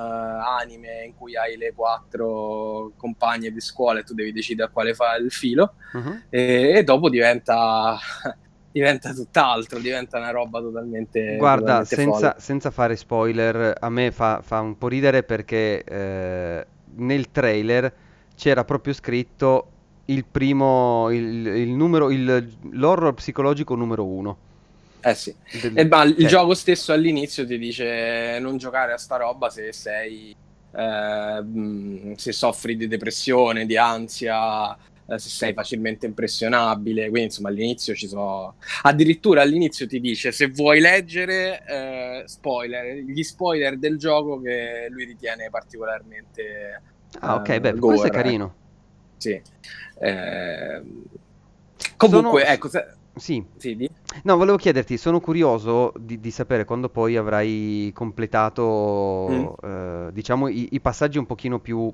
anime 0.61 1.05
in 1.05 1.15
cui 1.15 1.37
hai 1.37 1.55
le 1.55 1.71
quattro 1.73 2.91
compagne 2.97 3.51
di 3.51 3.61
scuola 3.61 3.99
e 3.99 4.03
tu 4.03 4.13
devi 4.13 4.33
decidere 4.33 4.67
a 4.67 4.71
quale 4.71 4.93
fare 4.93 5.23
il 5.23 5.31
filo, 5.31 5.75
uh-huh. 5.93 6.23
e, 6.29 6.73
e 6.75 6.83
dopo 6.83 7.09
diventa 7.09 7.97
diventa 8.69 9.13
tutt'altro, 9.13 9.79
diventa 9.79 10.17
una 10.17 10.31
roba 10.31 10.59
totalmente. 10.59 11.37
Guarda, 11.37 11.83
totalmente 11.83 11.95
senza, 11.95 12.35
senza, 12.37 12.69
fare 12.69 12.97
spoiler, 12.97 13.73
a 13.79 13.89
me 13.89 14.11
fa, 14.11 14.41
fa 14.41 14.59
un 14.59 14.77
po' 14.77 14.89
ridere 14.89 15.23
perché 15.23 15.85
eh, 15.85 16.67
nel 16.95 17.31
trailer 17.31 17.93
c'era 18.35 18.65
proprio 18.65 18.91
scritto 18.91 19.71
il 20.05 20.25
primo, 20.25 21.09
il, 21.11 21.47
il 21.47 21.69
numero, 21.69 22.11
il, 22.11 22.57
l'horror 22.71 23.13
psicologico 23.13 23.73
numero 23.73 24.05
uno. 24.05 24.37
Eh 24.99 25.15
sì, 25.15 25.33
Del... 25.61 25.77
e, 25.77 25.85
ma 25.85 26.03
il 26.03 26.25
eh. 26.25 26.27
gioco 26.27 26.53
stesso 26.53 26.91
all'inizio 26.91 27.45
ti 27.45 27.57
dice 27.57 28.39
non 28.39 28.57
giocare 28.57 28.93
a 28.93 28.97
sta 28.97 29.15
roba 29.17 29.49
se 29.49 29.71
sei, 29.71 30.35
eh, 30.75 32.13
se 32.15 32.31
soffri 32.31 32.75
di 32.75 32.87
depressione, 32.87 33.65
di 33.65 33.77
ansia, 33.77 34.75
eh, 35.09 35.19
se 35.19 35.29
sei 35.29 35.53
facilmente 35.53 36.05
impressionabile. 36.05 37.03
Quindi, 37.09 37.27
insomma, 37.27 37.49
all'inizio 37.49 37.95
ci 37.95 38.07
sono. 38.07 38.55
Addirittura 38.81 39.41
all'inizio 39.41 39.87
ti 39.87 39.99
dice 39.99 40.31
se 40.31 40.47
vuoi 40.47 40.79
leggere 40.81 41.63
eh, 41.65 42.23
spoiler, 42.25 42.97
gli 42.97 43.23
spoiler 43.23 43.77
del 43.77 43.97
gioco 43.97 44.41
che 44.41 44.87
lui 44.89 45.05
ritiene 45.05 45.49
particolarmente. 45.49 46.81
Ah, 47.19 47.35
ok, 47.35 47.49
eh, 47.49 47.59
beh, 47.61 47.73
gore. 47.73 47.97
questo 47.97 48.07
è 48.07 48.09
carino. 48.09 48.55
Sì. 49.15 49.41
Eh, 49.99 50.81
comunque, 51.95 52.41
sono... 52.41 52.53
ecco. 52.53 52.69
Se... 52.69 52.95
Sì. 53.19 53.43
sì? 53.57 53.89
No, 54.23 54.37
volevo 54.37 54.57
chiederti, 54.57 54.97
sono 54.97 55.19
curioso 55.19 55.93
di, 55.97 56.19
di, 56.19 56.31
sapere 56.31 56.65
quando 56.65 56.89
poi 56.89 57.15
avrai 57.15 57.91
completato, 57.93 59.27
mm. 59.29 59.45
eh, 59.63 60.09
diciamo, 60.11 60.47
i, 60.47 60.69
i, 60.71 60.79
passaggi 60.79 61.17
un 61.17 61.25
pochino 61.25 61.59
più 61.59 61.91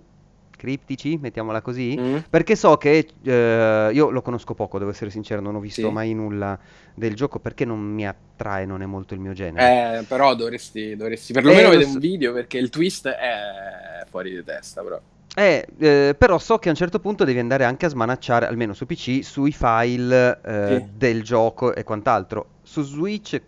criptici, 0.55 1.17
mettiamola 1.21 1.61
così, 1.61 1.97
mm. 1.99 2.17
perché 2.29 2.55
so 2.55 2.77
che 2.77 3.07
eh, 3.23 3.89
io 3.91 4.09
lo 4.09 4.21
conosco 4.21 4.53
poco, 4.53 4.77
devo 4.77 4.91
essere 4.91 5.09
sincero, 5.09 5.41
non 5.41 5.55
ho 5.55 5.59
visto 5.59 5.81
sì. 5.81 5.89
mai 5.89 6.13
nulla 6.13 6.57
del 6.93 7.15
gioco 7.15 7.39
perché 7.39 7.65
non 7.65 7.79
mi 7.79 8.07
attrae, 8.07 8.65
non 8.65 8.81
è 8.81 8.85
molto 8.85 9.13
il 9.13 9.19
mio 9.19 9.33
genere. 9.33 9.99
Eh, 9.99 10.03
però 10.03 10.35
dovresti, 10.35 10.95
dovresti 10.95 11.33
perlomeno 11.33 11.67
eh, 11.67 11.71
vedere 11.71 11.89
so... 11.89 11.93
un 11.93 11.99
video 11.99 12.33
perché 12.33 12.57
il 12.57 12.69
twist 12.69 13.07
è 13.07 14.05
fuori 14.07 14.31
di 14.31 14.43
testa, 14.43 14.81
però. 14.81 15.01
Eh, 15.35 15.65
eh, 15.79 16.15
però 16.17 16.37
so 16.37 16.59
che 16.59 16.67
a 16.67 16.71
un 16.71 16.77
certo 16.77 16.99
punto 16.99 17.23
devi 17.23 17.39
andare 17.39 17.63
anche 17.63 17.87
a 17.87 17.89
smanacciare, 17.89 18.45
almeno 18.45 18.73
su 18.73 18.85
PC, 18.85 19.23
sui 19.23 19.51
file 19.51 20.39
eh, 20.43 20.77
sì. 20.77 20.89
del 20.95 21.23
gioco 21.23 21.73
e 21.73 21.83
quant'altro. 21.83 22.59
Su 22.61 22.83
Switch 22.83 23.41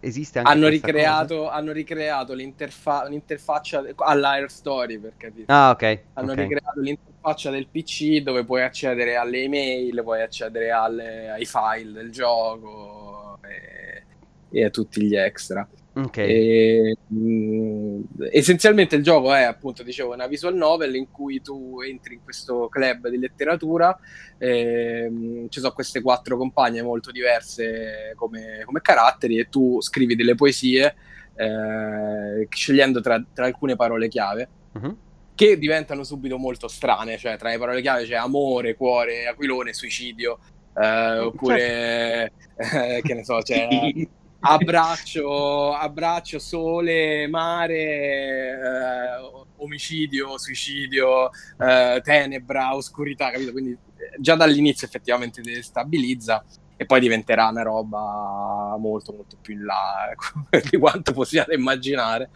esiste 0.00 0.40
anche 0.40 0.50
hanno 0.50 0.68
ricreato, 0.68 1.48
hanno 1.48 1.72
ricreato 1.72 2.34
l'interfa- 2.34 3.06
l'interfaccia 3.08 3.84
all'Air 3.96 4.50
Story 4.50 4.98
per 4.98 5.14
capire. 5.16 5.44
Ah, 5.46 5.70
ok. 5.70 6.00
Hanno 6.14 6.32
okay. 6.32 6.48
ricreato 6.48 6.80
l'interfaccia 6.80 7.50
del 7.50 7.68
PC 7.68 8.18
dove 8.18 8.44
puoi 8.44 8.62
accedere 8.62 9.16
alle 9.16 9.42
email, 9.42 10.02
puoi 10.02 10.20
accedere 10.22 10.70
alle, 10.70 11.30
ai 11.30 11.46
file 11.46 11.92
del 11.92 12.10
gioco 12.10 13.38
e, 13.42 14.02
e 14.50 14.64
a 14.64 14.70
tutti 14.70 15.02
gli 15.02 15.16
extra. 15.16 15.66
Okay. 15.94 16.26
E, 16.26 16.96
mh, 17.06 17.16
mm, 17.16 18.02
essenzialmente 18.30 18.96
il 18.96 19.02
gioco 19.02 19.34
è 19.34 19.42
appunto 19.42 19.82
dicevo 19.82 20.14
una 20.14 20.26
visual 20.26 20.54
novel 20.54 20.94
in 20.94 21.10
cui 21.10 21.42
tu 21.42 21.80
entri 21.86 22.14
in 22.14 22.22
questo 22.24 22.68
club 22.68 23.08
di 23.08 23.18
letteratura 23.18 23.98
e, 24.38 25.08
mh, 25.10 25.14
mm, 25.14 25.46
ci 25.50 25.60
sono 25.60 25.72
queste 25.72 26.00
quattro 26.00 26.38
compagne 26.38 26.80
molto 26.82 27.10
diverse 27.10 28.14
come, 28.16 28.62
come 28.64 28.80
caratteri 28.80 29.38
e 29.38 29.50
tu 29.50 29.82
scrivi 29.82 30.16
delle 30.16 30.34
poesie 30.34 30.94
eh, 31.34 32.46
scegliendo 32.48 33.02
tra, 33.02 33.22
tra, 33.32 33.44
alcune 33.44 33.76
parole 33.76 34.08
chiave 34.08 34.48
uh-huh. 34.72 34.96
che 35.34 35.58
diventano 35.58 36.04
subito 36.04 36.38
molto 36.38 36.68
strane 36.68 37.18
cioè 37.18 37.36
tra 37.36 37.50
le 37.50 37.58
parole 37.58 37.82
chiave 37.82 38.04
c'è 38.04 38.14
amore, 38.14 38.76
cuore, 38.76 39.26
aquilone, 39.26 39.74
suicidio 39.74 40.38
eh, 40.74 41.18
oppure 41.18 42.32
certo. 42.56 42.76
eh, 42.76 43.02
che 43.02 43.12
ne 43.14 43.24
so 43.24 43.38
c'è 43.42 43.68
abbraccio, 44.42 45.72
abbraccio, 45.72 46.38
sole, 46.38 47.26
mare, 47.28 47.76
eh, 47.76 49.42
omicidio, 49.56 50.38
suicidio, 50.38 51.30
eh, 51.58 52.00
tenebra, 52.02 52.74
oscurità, 52.74 53.30
capito? 53.30 53.52
Quindi 53.52 53.70
eh, 53.72 54.16
già 54.18 54.34
dall'inizio 54.34 54.86
effettivamente 54.86 55.40
destabilizza 55.42 56.44
e 56.76 56.86
poi 56.86 57.00
diventerà 57.00 57.48
una 57.48 57.62
roba 57.62 58.76
molto 58.78 59.12
molto 59.12 59.36
più 59.40 59.54
in 59.54 59.64
là 59.64 60.10
ecco, 60.10 60.46
di 60.68 60.78
quanto 60.78 61.12
possiate 61.12 61.54
immaginare. 61.54 62.30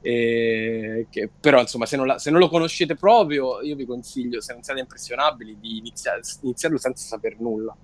E 0.00 1.06
che, 1.08 1.30
però 1.40 1.60
insomma 1.60 1.86
se 1.86 1.96
non, 1.96 2.06
la, 2.06 2.18
se 2.18 2.30
non, 2.30 2.40
lo 2.40 2.48
conoscete 2.48 2.96
proprio 2.96 3.62
io 3.62 3.76
vi 3.76 3.86
consiglio, 3.86 4.40
se 4.40 4.52
non 4.52 4.62
siete 4.62 4.80
impressionabili, 4.80 5.56
di 5.60 5.78
iniziare, 5.78 6.20
iniziarlo 6.42 6.78
senza 6.78 7.06
saper 7.06 7.38
nulla 7.38 7.74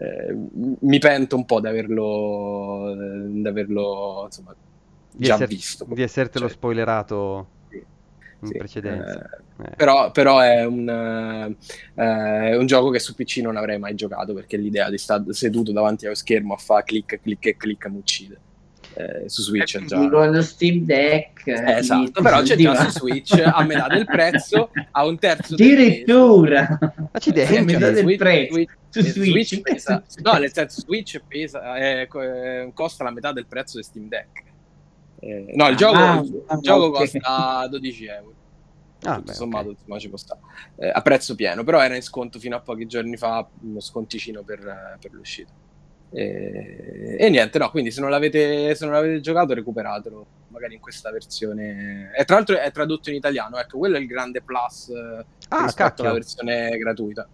eh, 0.00 0.34
mi 0.80 0.98
pento 0.98 1.36
un 1.36 1.44
po' 1.44 1.60
di 1.60 1.66
averlo, 1.66 2.94
di 3.28 3.46
averlo 3.46 4.22
insomma, 4.24 4.54
di 5.12 5.24
già 5.26 5.34
esser, 5.34 5.46
visto. 5.46 5.86
Di 5.90 6.02
essertelo 6.02 6.46
cioè, 6.46 6.56
spoilerato 6.56 7.48
sì, 7.68 7.84
in 8.40 8.46
sì, 8.46 8.56
precedenza. 8.56 9.28
Eh, 9.58 9.64
eh. 9.64 9.76
Però, 9.76 10.10
però, 10.10 10.38
è 10.40 10.64
un, 10.64 10.88
eh, 11.94 12.56
un, 12.56 12.66
gioco 12.66 12.88
che 12.88 12.98
su 12.98 13.14
PC 13.14 13.40
non 13.42 13.58
avrei 13.58 13.78
mai 13.78 13.94
giocato 13.94 14.32
perché 14.32 14.56
l'idea 14.56 14.88
di 14.88 14.96
stare 14.96 15.34
seduto 15.34 15.70
davanti 15.70 16.06
allo 16.06 16.14
schermo 16.14 16.54
a 16.54 16.56
fare 16.56 16.84
clic, 16.84 17.20
clic 17.20 17.46
e 17.46 17.56
clic 17.58 17.86
mi 17.88 17.98
uccide. 17.98 18.40
Eh, 18.94 19.28
su 19.28 19.42
Switch 19.42 19.78
è 19.78 19.84
già 19.84 19.96
con 19.96 20.30
lo 20.32 20.42
Steam 20.42 20.84
Deck 20.84 21.46
eh, 21.46 21.76
esatto 21.76 22.22
però 22.22 22.42
c'è 22.42 22.56
già 22.56 22.90
su 22.90 22.98
Switch 22.98 23.40
a 23.40 23.62
metà 23.62 23.86
del 23.86 24.04
prezzo 24.04 24.70
a 24.90 25.06
un 25.06 25.16
terzo 25.16 25.54
addirittura 25.54 26.76
accidenti 27.12 27.56
a 27.56 27.62
metà 27.62 27.90
del 27.90 28.16
prezzo 28.16 28.54
Switch, 28.90 29.12
su 29.12 29.22
Switch, 29.22 29.46
Switch 29.46 29.60
pesa, 29.62 30.02
no, 30.22 30.32
nel 30.34 30.52
senso 30.52 30.80
Switch 30.80 31.22
pesa, 31.26 31.76
eh, 31.76 32.08
eh, 32.12 32.70
costa 32.74 33.04
la 33.04 33.10
metà 33.10 33.32
del 33.32 33.46
prezzo 33.46 33.76
di 33.76 33.84
Steam 33.84 34.08
Deck. 34.08 34.42
Eh, 35.20 35.52
no, 35.54 35.68
il 35.68 35.76
gioco, 35.76 35.96
ah, 35.96 36.20
il 36.20 36.42
ah, 36.46 36.58
gioco 36.58 36.86
okay. 36.86 37.10
costa 37.10 37.66
12 37.68 38.04
euro. 38.06 38.34
Ah, 39.02 39.14
Tutto 39.14 39.30
beh, 39.30 39.32
sommato, 39.32 39.68
okay. 39.68 39.76
insomma, 39.78 39.98
ci 39.98 40.08
può 40.08 40.18
stare. 40.18 40.40
Eh, 40.76 40.90
a 40.92 41.00
prezzo 41.02 41.34
pieno, 41.34 41.62
però 41.62 41.80
era 41.80 41.94
in 41.94 42.02
sconto 42.02 42.38
fino 42.38 42.56
a 42.56 42.60
pochi 42.60 42.86
giorni 42.86 43.16
fa, 43.16 43.46
uno 43.60 43.80
sconticino 43.80 44.42
per, 44.42 44.98
per 45.00 45.12
l'uscita. 45.12 45.52
E, 46.12 47.16
e, 47.18 47.28
niente, 47.30 47.58
no, 47.58 47.70
quindi 47.70 47.90
se 47.90 48.00
non, 48.00 48.10
l'avete, 48.10 48.74
se 48.74 48.84
non 48.84 48.94
l'avete 48.94 49.20
giocato 49.20 49.54
recuperatelo, 49.54 50.26
magari 50.48 50.74
in 50.74 50.80
questa 50.80 51.10
versione. 51.10 52.10
E 52.16 52.24
tra 52.24 52.36
l'altro 52.36 52.58
è 52.58 52.70
tradotto 52.72 53.10
in 53.10 53.16
italiano, 53.16 53.58
ecco, 53.58 53.78
quello 53.78 53.96
è 53.96 54.00
il 54.00 54.06
grande 54.06 54.42
plus 54.42 54.90
ah, 54.90 55.64
rispetto 55.64 55.72
cacchio. 55.74 56.04
alla 56.04 56.12
versione 56.14 56.76
gratuita 56.76 57.28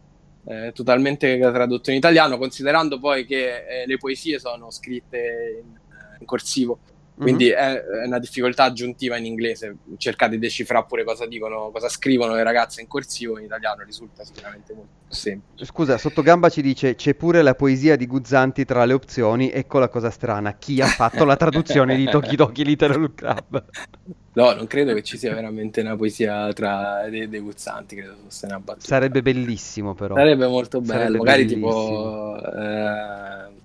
eh, 0.46 0.72
totalmente 0.72 1.38
tradotto 1.38 1.90
in 1.90 1.96
italiano, 1.96 2.38
considerando 2.38 2.98
poi 2.98 3.26
che 3.26 3.82
eh, 3.82 3.86
le 3.86 3.96
poesie 3.98 4.38
sono 4.38 4.70
scritte 4.70 5.62
in, 5.62 5.78
in 6.20 6.26
corsivo. 6.26 6.78
Quindi 7.16 7.46
mm-hmm. 7.46 7.56
è, 7.56 7.82
è, 7.82 8.06
una 8.06 8.18
difficoltà 8.18 8.64
aggiuntiva 8.64 9.16
in 9.16 9.24
inglese. 9.24 9.76
Cercate 9.96 10.32
di 10.32 10.38
decifrare 10.38 10.84
pure 10.86 11.02
cosa 11.02 11.26
dicono, 11.26 11.70
cosa 11.70 11.88
scrivono 11.88 12.34
le 12.34 12.42
ragazze 12.42 12.82
in 12.82 12.88
corsivo, 12.88 13.38
in 13.38 13.44
italiano 13.44 13.82
risulta 13.84 14.22
sicuramente 14.22 14.74
molto 14.74 14.90
semplice. 15.08 15.64
Scusa, 15.64 15.96
Sottogamba 15.96 16.50
ci 16.50 16.60
dice 16.60 16.94
c'è 16.94 17.14
pure 17.14 17.40
la 17.40 17.54
poesia 17.54 17.96
di 17.96 18.06
Guzzanti 18.06 18.66
tra 18.66 18.84
le 18.84 18.92
opzioni, 18.92 19.50
ecco 19.50 19.78
la 19.78 19.88
cosa 19.88 20.10
strana, 20.10 20.56
chi 20.56 20.82
ha 20.82 20.86
fatto 20.86 21.24
la 21.24 21.36
traduzione 21.36 21.96
di 21.96 22.04
Toki 22.04 22.36
Toki 22.36 22.64
Little 22.64 23.14
Club? 23.14 23.64
No, 24.34 24.52
non 24.52 24.66
credo 24.66 24.92
che 24.92 25.02
ci 25.02 25.16
sia 25.16 25.32
veramente 25.32 25.80
una 25.80 25.96
poesia 25.96 26.52
tra 26.52 27.08
dei, 27.08 27.26
dei 27.26 27.40
Guzzanti, 27.40 27.96
credo 27.96 28.16
fosse 28.24 28.44
una 28.44 28.60
battuta. 28.60 28.86
Sarebbe 28.86 29.22
bellissimo 29.22 29.94
però. 29.94 30.14
Sarebbe 30.14 30.46
molto 30.46 30.82
bello, 30.82 30.98
Sarebbe 30.98 31.16
magari 31.16 31.44
bellissimo. 31.44 31.70
tipo... 31.70 32.52
Eh, 32.52 33.64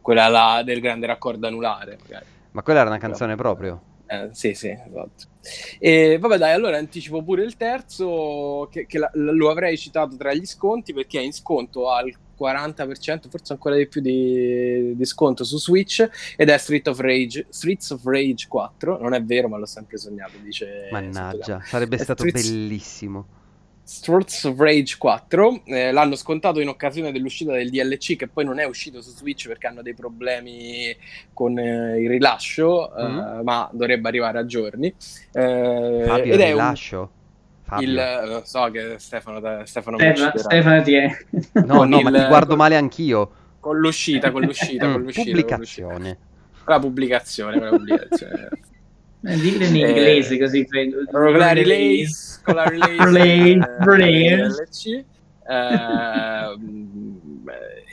quella 0.00 0.26
là 0.26 0.62
del 0.64 0.80
grande 0.80 1.06
raccordo 1.06 1.46
anulare, 1.46 1.98
magari. 2.02 2.24
Ma 2.58 2.64
quella 2.64 2.80
era 2.80 2.88
una 2.88 2.98
canzone 2.98 3.36
Però, 3.36 3.54
proprio? 3.54 3.82
Eh, 4.06 4.30
sì, 4.32 4.52
sì, 4.52 4.68
esatto. 4.68 5.26
E 5.78 6.18
vabbè, 6.18 6.38
dai, 6.38 6.52
allora 6.52 6.76
anticipo 6.76 7.22
pure 7.22 7.44
il 7.44 7.56
terzo, 7.56 8.66
che, 8.68 8.84
che 8.84 8.98
la, 8.98 9.08
lo 9.14 9.48
avrei 9.48 9.78
citato 9.78 10.16
tra 10.16 10.34
gli 10.34 10.44
sconti 10.44 10.92
perché 10.92 11.20
è 11.20 11.22
in 11.22 11.32
sconto 11.32 11.88
al 11.88 12.12
40%, 12.36 13.28
forse 13.28 13.52
ancora 13.52 13.76
di 13.76 13.86
più 13.86 14.00
di, 14.00 14.96
di, 14.96 15.04
sconto 15.04 15.44
su 15.44 15.56
Switch 15.56 16.04
ed 16.36 16.48
è 16.48 16.58
Street 16.58 16.88
of 16.88 16.98
Rage, 16.98 17.46
Streets 17.48 17.90
of 17.90 18.04
Rage 18.04 18.48
4. 18.48 18.98
Non 19.00 19.14
è 19.14 19.22
vero, 19.22 19.46
ma 19.46 19.56
l'ho 19.56 19.64
sempre 19.64 19.96
sognato, 19.96 20.32
dice. 20.42 20.88
Mannaggia, 20.90 21.60
sarebbe 21.62 21.94
è 21.94 22.02
stato 22.02 22.26
Streets... 22.26 22.50
bellissimo. 22.50 23.26
Streets 23.88 24.44
of 24.44 24.58
Rage 24.58 24.96
4 24.98 25.62
eh, 25.64 25.92
l'hanno 25.92 26.14
scontato 26.14 26.60
in 26.60 26.68
occasione 26.68 27.10
dell'uscita 27.10 27.52
del 27.52 27.70
DLC 27.70 28.16
che 28.16 28.28
poi 28.28 28.44
non 28.44 28.58
è 28.58 28.66
uscito 28.66 29.00
su 29.00 29.12
Switch 29.12 29.48
perché 29.48 29.66
hanno 29.66 29.80
dei 29.80 29.94
problemi 29.94 30.94
con 31.32 31.58
eh, 31.58 31.98
il 31.98 32.10
rilascio 32.10 32.92
mm-hmm. 32.94 33.18
eh, 33.18 33.42
ma 33.42 33.66
dovrebbe 33.72 34.08
arrivare 34.08 34.38
a 34.40 34.44
giorni 34.44 34.88
eh, 34.88 36.02
Fabio, 36.06 36.34
ed 36.34 36.38
il 36.38 36.46
rilascio? 36.46 37.10
Un... 37.70 37.80
Il, 37.80 37.98
eh, 37.98 38.42
so 38.44 38.70
che 38.70 38.96
Stefano, 38.98 39.38
Stefano, 39.64 39.96
Stefano, 39.96 40.32
Stefano 40.36 40.82
ti 40.82 40.94
è... 40.94 41.10
no, 41.64 41.84
no, 41.84 41.98
il... 41.98 42.04
ma 42.04 42.10
ti 42.10 42.26
guardo 42.26 42.56
male 42.56 42.76
anch'io 42.76 43.30
con 43.58 43.78
l'uscita, 43.78 44.30
con 44.30 44.42
l'uscita, 44.42 44.90
con 44.90 45.00
l'uscita 45.00 45.30
pubblicazione 45.30 45.94
con 45.94 46.02
l'uscita. 46.02 46.18
la 46.66 46.78
pubblicazione, 46.78 47.58
con 47.58 47.62
la 47.62 47.70
pubblicazione. 47.70 48.48
Eh, 49.24 49.36
dillo 49.36 49.64
in 49.64 49.76
inglese 49.76 50.34
eh, 50.34 50.38
così 50.38 50.64
prendo. 50.64 51.04
Con 51.10 51.32
la 51.32 51.52
release, 51.52 52.40
con 52.42 52.54
la 52.54 52.64
release 52.68 53.60
release, 53.80 55.04
eh, 55.48 56.56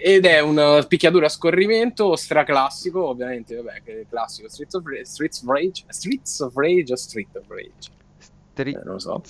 ed 0.04 0.26
è 0.26 0.40
una 0.40 0.84
picchiatura 0.84 1.26
a 1.26 1.30
scorrimento 1.30 2.16
straclassico, 2.16 3.08
ovviamente, 3.08 3.56
vabbè, 3.56 3.82
che 3.84 4.02
è 4.02 4.06
classico 4.08 4.50
Streets 4.50 4.76
of, 4.76 4.84
Streets 5.02 5.42
of 5.42 5.50
Rage, 5.50 5.84
Streets 5.88 6.40
of 6.42 6.56
Rage 6.56 6.94
o 6.94 6.96
Street 6.96 7.36
of 7.36 7.46
Rage? 7.48 7.90
Streets? 8.54 8.78
Eh, 8.78 8.84
non 8.84 8.94
lo 8.94 9.00
so. 9.00 9.24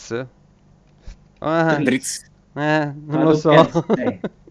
Ah, 1.39 1.77
Streets. 1.79 2.29
Eh, 2.55 2.93
non 3.05 3.23
lo 3.23 3.35
so. 3.35 3.51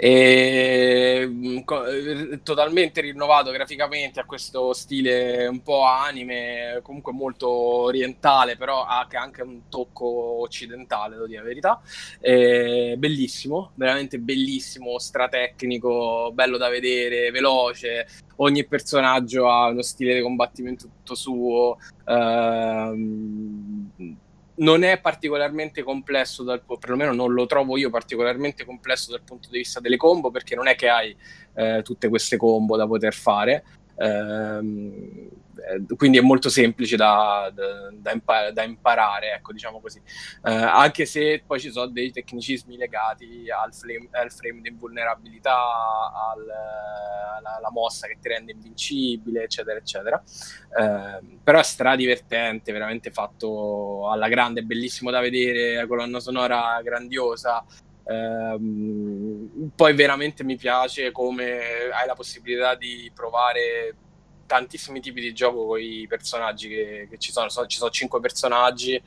e 0.00 1.26
mm, 1.26 1.58
eh, 1.88 2.40
totalmente 2.44 3.00
rinnovato 3.00 3.50
graficamente 3.50 4.20
a 4.20 4.24
questo 4.24 4.72
stile 4.72 5.48
un 5.48 5.60
po' 5.60 5.82
anime 5.82 6.78
comunque 6.82 7.12
molto 7.12 7.48
orientale 7.50 8.56
però 8.56 8.84
ha 8.84 9.08
anche 9.10 9.42
un 9.42 9.62
tocco 9.68 10.06
occidentale 10.40 11.16
devo 11.16 11.26
dire 11.26 11.40
la 11.40 11.46
verità. 11.46 11.80
E 12.20 12.94
bellissimo 12.96 13.72
veramente 13.74 14.20
bellissimo 14.20 15.00
stratecnico 15.00 16.30
bello 16.32 16.58
da 16.58 16.68
vedere 16.68 17.32
veloce. 17.32 18.06
Ogni 18.36 18.64
personaggio 18.66 19.50
ha 19.50 19.66
uno 19.66 19.82
stile 19.82 20.14
di 20.14 20.20
combattimento 20.20 20.84
tutto 20.86 21.16
suo 21.16 21.76
ehm, 22.06 23.90
non 24.58 24.82
è 24.82 24.98
particolarmente 25.00 25.82
complesso, 25.82 26.42
dal, 26.42 26.62
perlomeno 26.78 27.12
non 27.12 27.32
lo 27.32 27.46
trovo 27.46 27.76
io 27.76 27.90
particolarmente 27.90 28.64
complesso 28.64 29.10
dal 29.10 29.22
punto 29.22 29.48
di 29.50 29.58
vista 29.58 29.80
delle 29.80 29.96
combo, 29.96 30.30
perché 30.30 30.54
non 30.54 30.68
è 30.68 30.74
che 30.74 30.88
hai 30.88 31.16
eh, 31.54 31.82
tutte 31.82 32.08
queste 32.08 32.36
combo 32.36 32.76
da 32.76 32.86
poter 32.86 33.14
fare. 33.14 33.64
Ehm, 33.96 34.92
eh, 35.10 35.37
quindi 35.96 36.18
è 36.18 36.20
molto 36.20 36.48
semplice 36.48 36.96
da, 36.96 37.50
da, 37.52 37.90
da, 37.92 38.12
impar- 38.12 38.52
da 38.52 38.62
imparare, 38.62 39.32
ecco, 39.32 39.52
diciamo 39.52 39.80
così. 39.80 40.00
Eh, 40.44 40.52
anche 40.52 41.04
se 41.04 41.42
poi 41.46 41.60
ci 41.60 41.70
sono 41.70 41.86
dei 41.86 42.10
tecnicismi 42.12 42.76
legati 42.76 43.46
al, 43.50 43.74
flame, 43.74 44.08
al 44.12 44.32
frame 44.32 44.60
di 44.60 44.68
invulnerabilità, 44.68 45.56
al, 45.56 46.46
alla, 47.36 47.56
alla, 47.56 47.70
mossa 47.70 48.06
che 48.06 48.18
ti 48.20 48.28
rende 48.28 48.52
invincibile, 48.52 49.44
eccetera, 49.44 49.78
eccetera. 49.78 50.22
Eh, 50.78 51.38
però 51.42 51.58
è 51.58 51.64
stradivertente, 51.64 52.72
veramente 52.72 53.10
fatto 53.10 54.10
alla 54.10 54.28
grande, 54.28 54.62
bellissimo 54.62 55.10
da 55.10 55.20
vedere, 55.20 55.74
la 55.74 55.86
colonna 55.86 56.20
sonora 56.20 56.80
grandiosa. 56.82 57.64
Um, 58.10 59.70
poi 59.76 59.94
veramente 59.94 60.42
mi 60.42 60.56
piace 60.56 61.12
come 61.12 61.90
hai 61.92 62.06
la 62.06 62.14
possibilità 62.14 62.74
di 62.74 63.10
provare 63.14 63.94
tantissimi 64.48 65.00
tipi 65.00 65.20
di 65.20 65.32
gioco 65.32 65.66
con 65.66 65.80
i 65.80 66.06
personaggi 66.08 66.68
che, 66.68 67.06
che 67.08 67.18
ci 67.18 67.30
sono. 67.30 67.48
So, 67.48 67.66
ci 67.66 67.76
sono 67.76 67.90
cinque 67.90 68.18
personaggi. 68.18 69.00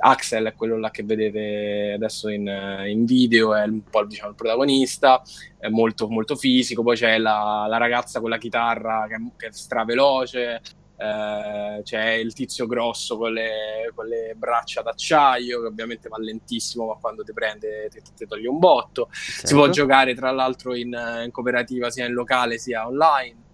Axel 0.00 0.46
è 0.46 0.54
quello 0.54 0.78
là 0.78 0.90
che 0.90 1.02
vedete 1.02 1.94
adesso 1.96 2.28
in, 2.28 2.46
in 2.86 3.04
video, 3.04 3.52
è 3.54 3.64
un 3.64 3.82
po' 3.82 4.04
diciamo, 4.06 4.30
il 4.30 4.36
protagonista, 4.36 5.20
è 5.58 5.68
molto, 5.68 6.08
molto 6.08 6.36
fisico. 6.36 6.82
Poi 6.82 6.96
c'è 6.96 7.18
la, 7.18 7.66
la 7.68 7.76
ragazza 7.78 8.20
con 8.20 8.30
la 8.30 8.38
chitarra 8.38 9.06
che, 9.08 9.16
che 9.36 9.46
è 9.48 9.52
straveloce, 9.52 10.62
eh, 11.00 11.80
c'è 11.82 12.10
il 12.12 12.32
tizio 12.32 12.66
grosso 12.66 13.16
con 13.16 13.32
le, 13.32 13.90
con 13.94 14.06
le, 14.06 14.34
braccia 14.36 14.82
d'acciaio 14.82 15.60
che 15.60 15.66
ovviamente 15.66 16.08
va 16.08 16.18
lentissimo 16.18 16.86
ma 16.86 16.94
quando 16.94 17.22
ti 17.22 17.32
prende 17.32 17.88
ti, 17.88 18.02
ti 18.16 18.26
toglie 18.26 18.48
un 18.48 18.58
botto 18.58 19.08
certo. 19.12 19.46
si 19.46 19.54
può 19.54 19.66
certo. 19.66 19.80
giocare 19.80 20.14
tra 20.16 20.32
l'altro 20.32 20.74
in, 20.74 20.88
in, 21.24 21.30
cooperativa 21.30 21.88
sia 21.90 22.04
in 22.04 22.14
locale 22.14 22.58
sia 22.58 22.88
online 22.88 23.46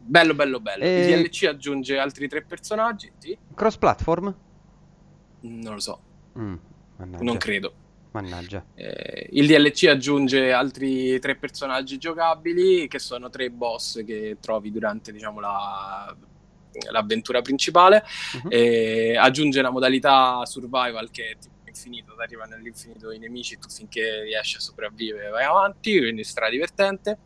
bello, 0.00 0.34
bello, 0.34 0.60
bello. 0.60 0.84
E... 0.84 1.10
Il 1.10 1.22
DLC 1.22 1.44
aggiunge 1.44 1.98
altri 1.98 2.28
tre 2.28 2.42
personaggi. 2.42 3.10
Sì. 3.18 3.36
Cross 3.54 3.76
platform? 3.76 4.34
Non 5.40 5.74
lo 5.74 5.80
so. 5.80 6.00
Mm, 6.38 6.54
non 7.20 7.36
credo. 7.36 7.74
Mannaggia. 8.12 8.64
Eh, 8.74 9.28
il 9.32 9.46
DLC 9.46 9.84
aggiunge 9.84 10.52
altri 10.52 11.18
tre 11.20 11.36
personaggi 11.36 11.96
giocabili 11.96 12.88
che 12.88 12.98
sono 12.98 13.30
tre 13.30 13.50
boss 13.50 14.04
che 14.04 14.38
trovi 14.40 14.72
durante 14.72 15.12
diciamo, 15.12 15.38
la, 15.38 16.14
l'avventura 16.90 17.40
principale. 17.40 18.04
Uh-huh. 18.42 19.16
aggiunge 19.16 19.62
la 19.62 19.70
modalità 19.70 20.44
survival 20.44 21.10
che 21.10 21.30
è 21.30 21.36
tipo 21.38 21.59
infinito, 21.70 22.14
arrivano 22.18 22.54
all'infinito 22.54 23.10
i 23.10 23.18
nemici, 23.18 23.58
tu 23.58 23.68
finché 23.68 24.22
riesci 24.22 24.56
a 24.56 24.60
sopravvivere 24.60 25.28
vai 25.28 25.44
avanti, 25.44 25.98
quindi 25.98 26.24
stra 26.24 26.50
divertente. 26.50 27.18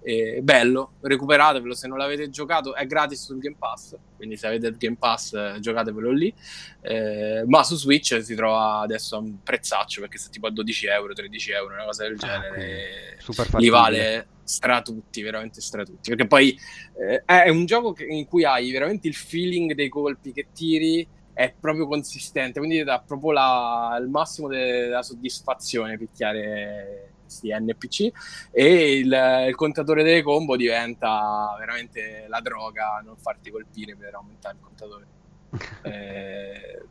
E 0.00 0.40
bello, 0.42 0.92
recuperatevelo 1.00 1.74
se 1.74 1.88
non 1.88 1.98
l'avete 1.98 2.30
giocato, 2.30 2.74
è 2.74 2.86
gratis 2.86 3.24
sul 3.24 3.38
Game 3.38 3.56
Pass, 3.58 3.96
quindi 4.16 4.36
se 4.36 4.46
avete 4.46 4.68
il 4.68 4.76
Game 4.76 4.96
Pass 4.96 5.34
eh, 5.34 5.56
giocatevelo 5.60 6.10
lì, 6.10 6.32
eh, 6.82 7.42
ma 7.46 7.62
su 7.64 7.76
Switch 7.76 8.22
si 8.22 8.34
trova 8.34 8.78
adesso 8.78 9.16
a 9.16 9.18
un 9.18 9.42
prezzaccio 9.42 10.00
perché 10.00 10.18
sta 10.18 10.30
tipo 10.30 10.46
a 10.46 10.50
12 10.50 10.86
euro, 10.86 11.12
13 11.12 11.50
euro, 11.50 11.74
una 11.74 11.84
cosa 11.84 12.04
del 12.04 12.16
ah, 12.20 12.26
genere, 12.26 13.18
ah, 13.26 13.58
li 13.58 13.68
vale 13.68 14.28
stra 14.44 14.80
tutti, 14.80 15.20
veramente 15.20 15.60
stra 15.60 15.84
tutti, 15.84 16.08
perché 16.08 16.26
poi 16.26 16.58
eh, 16.98 17.22
è 17.24 17.50
un 17.50 17.66
gioco 17.66 17.92
che, 17.92 18.04
in 18.04 18.24
cui 18.26 18.44
hai 18.44 18.70
veramente 18.70 19.06
il 19.06 19.14
feeling 19.14 19.74
dei 19.74 19.88
colpi 19.88 20.32
che 20.32 20.48
tiri 20.54 21.06
è 21.38 21.54
proprio 21.58 21.86
consistente, 21.86 22.58
quindi 22.58 22.82
dà 22.82 22.98
proprio 22.98 23.30
la, 23.30 23.96
il 24.00 24.08
massimo 24.08 24.48
della 24.48 25.04
soddisfazione 25.04 25.96
picchiare 25.96 27.12
questi 27.22 27.54
NPC 27.54 28.10
e 28.50 28.98
il, 28.98 29.44
il, 29.46 29.54
contatore 29.54 30.02
delle 30.02 30.22
combo 30.22 30.56
diventa 30.56 31.54
veramente 31.56 32.26
la 32.26 32.40
droga, 32.40 33.00
non 33.04 33.14
farti 33.16 33.52
colpire 33.52 33.94
per 33.94 34.16
aumentare 34.16 34.56
il 34.56 34.64
contatore. 34.64 35.06
eh, 35.82 36.82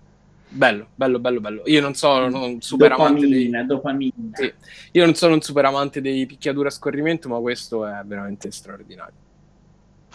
bello, 0.48 0.88
bello, 0.96 1.20
bello, 1.20 1.42
bello. 1.42 1.64
Io 1.66 1.82
non 1.82 1.94
sono 1.96 2.46
un 2.46 2.62
super 2.62 2.92
dopamina, 2.92 3.18
amante 3.18 3.58
dei... 3.58 3.66
dopamina. 3.66 4.14
Sì. 4.32 4.54
Io 4.94 5.04
non 5.04 5.14
sono 5.16 5.34
un 5.34 5.42
super 5.42 5.66
amante 5.66 6.00
dei 6.00 6.26
picchiature 6.26 6.70
a 6.70 6.72
scorrimento, 6.72 7.28
ma 7.28 7.38
questo 7.40 7.86
è 7.86 8.02
veramente 8.06 8.50
straordinario. 8.52 9.26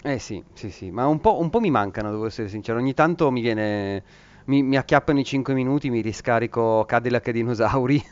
Eh 0.05 0.19
sì, 0.19 0.43
sì, 0.53 0.69
sì, 0.69 0.91
ma 0.91 1.07
un 1.07 1.21
po', 1.21 1.39
un 1.39 1.49
po', 1.49 1.61
mi 1.61 1.71
mancano, 1.71 2.11
devo 2.11 2.25
essere 2.25 2.49
sincero. 2.49 2.77
Ogni 2.77 2.93
tanto 2.93 3.31
mi 3.31 3.41
viene. 3.41 4.03
Mi, 4.45 4.61
mi 4.61 4.75
acchiappano 4.75 5.19
i 5.19 5.23
5 5.23 5.53
minuti, 5.53 5.89
mi 5.89 6.01
riscarico 6.01 6.83
Cadillac 6.85 7.27
e 7.29 7.31
dinosauri. 7.31 8.03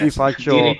mi 0.00 0.10
faccio. 0.10 0.76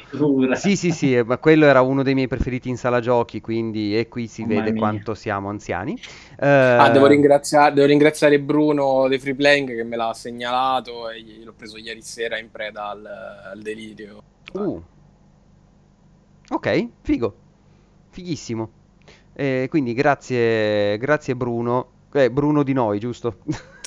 Sì, 0.55 0.77
sì, 0.77 0.93
sì, 0.93 1.21
ma 1.23 1.39
quello 1.39 1.67
era 1.67 1.81
uno 1.81 2.05
dei 2.05 2.15
miei 2.15 2.29
preferiti 2.29 2.69
in 2.69 2.77
sala 2.77 3.01
giochi, 3.01 3.41
quindi 3.41 3.99
e 3.99 4.09
qui 4.09 4.29
si 4.29 4.43
oh, 4.43 4.47
vede 4.47 4.75
quanto 4.75 5.15
siamo 5.15 5.49
anziani. 5.49 5.99
Uh... 6.39 6.45
Ah, 6.45 6.91
devo 6.91 7.07
ringraziare, 7.07 7.75
devo 7.75 7.89
ringraziare, 7.89 8.39
Bruno 8.39 9.09
dei 9.09 9.19
Free 9.19 9.35
Playing 9.35 9.75
che 9.75 9.83
me 9.83 9.97
l'ha 9.97 10.15
segnalato 10.15 11.11
e 11.11 11.43
l'ho 11.43 11.55
preso 11.57 11.79
ieri 11.79 12.03
sera 12.03 12.39
in 12.39 12.49
preda 12.51 12.91
al, 12.91 13.05
al 13.53 13.61
delirio. 13.61 14.23
Uh. 14.53 14.83
Ok, 16.51 16.89
figo. 17.03 17.35
Fighissimo. 18.11 18.82
E 19.35 19.67
quindi 19.71 19.95
grazie, 19.95 20.99
grazie 20.99 21.35
Bruno. 21.37 21.91
Eh, 22.13 22.31
Bruno 22.31 22.63
di 22.63 22.73
noi, 22.73 22.99
giusto? 22.99 23.39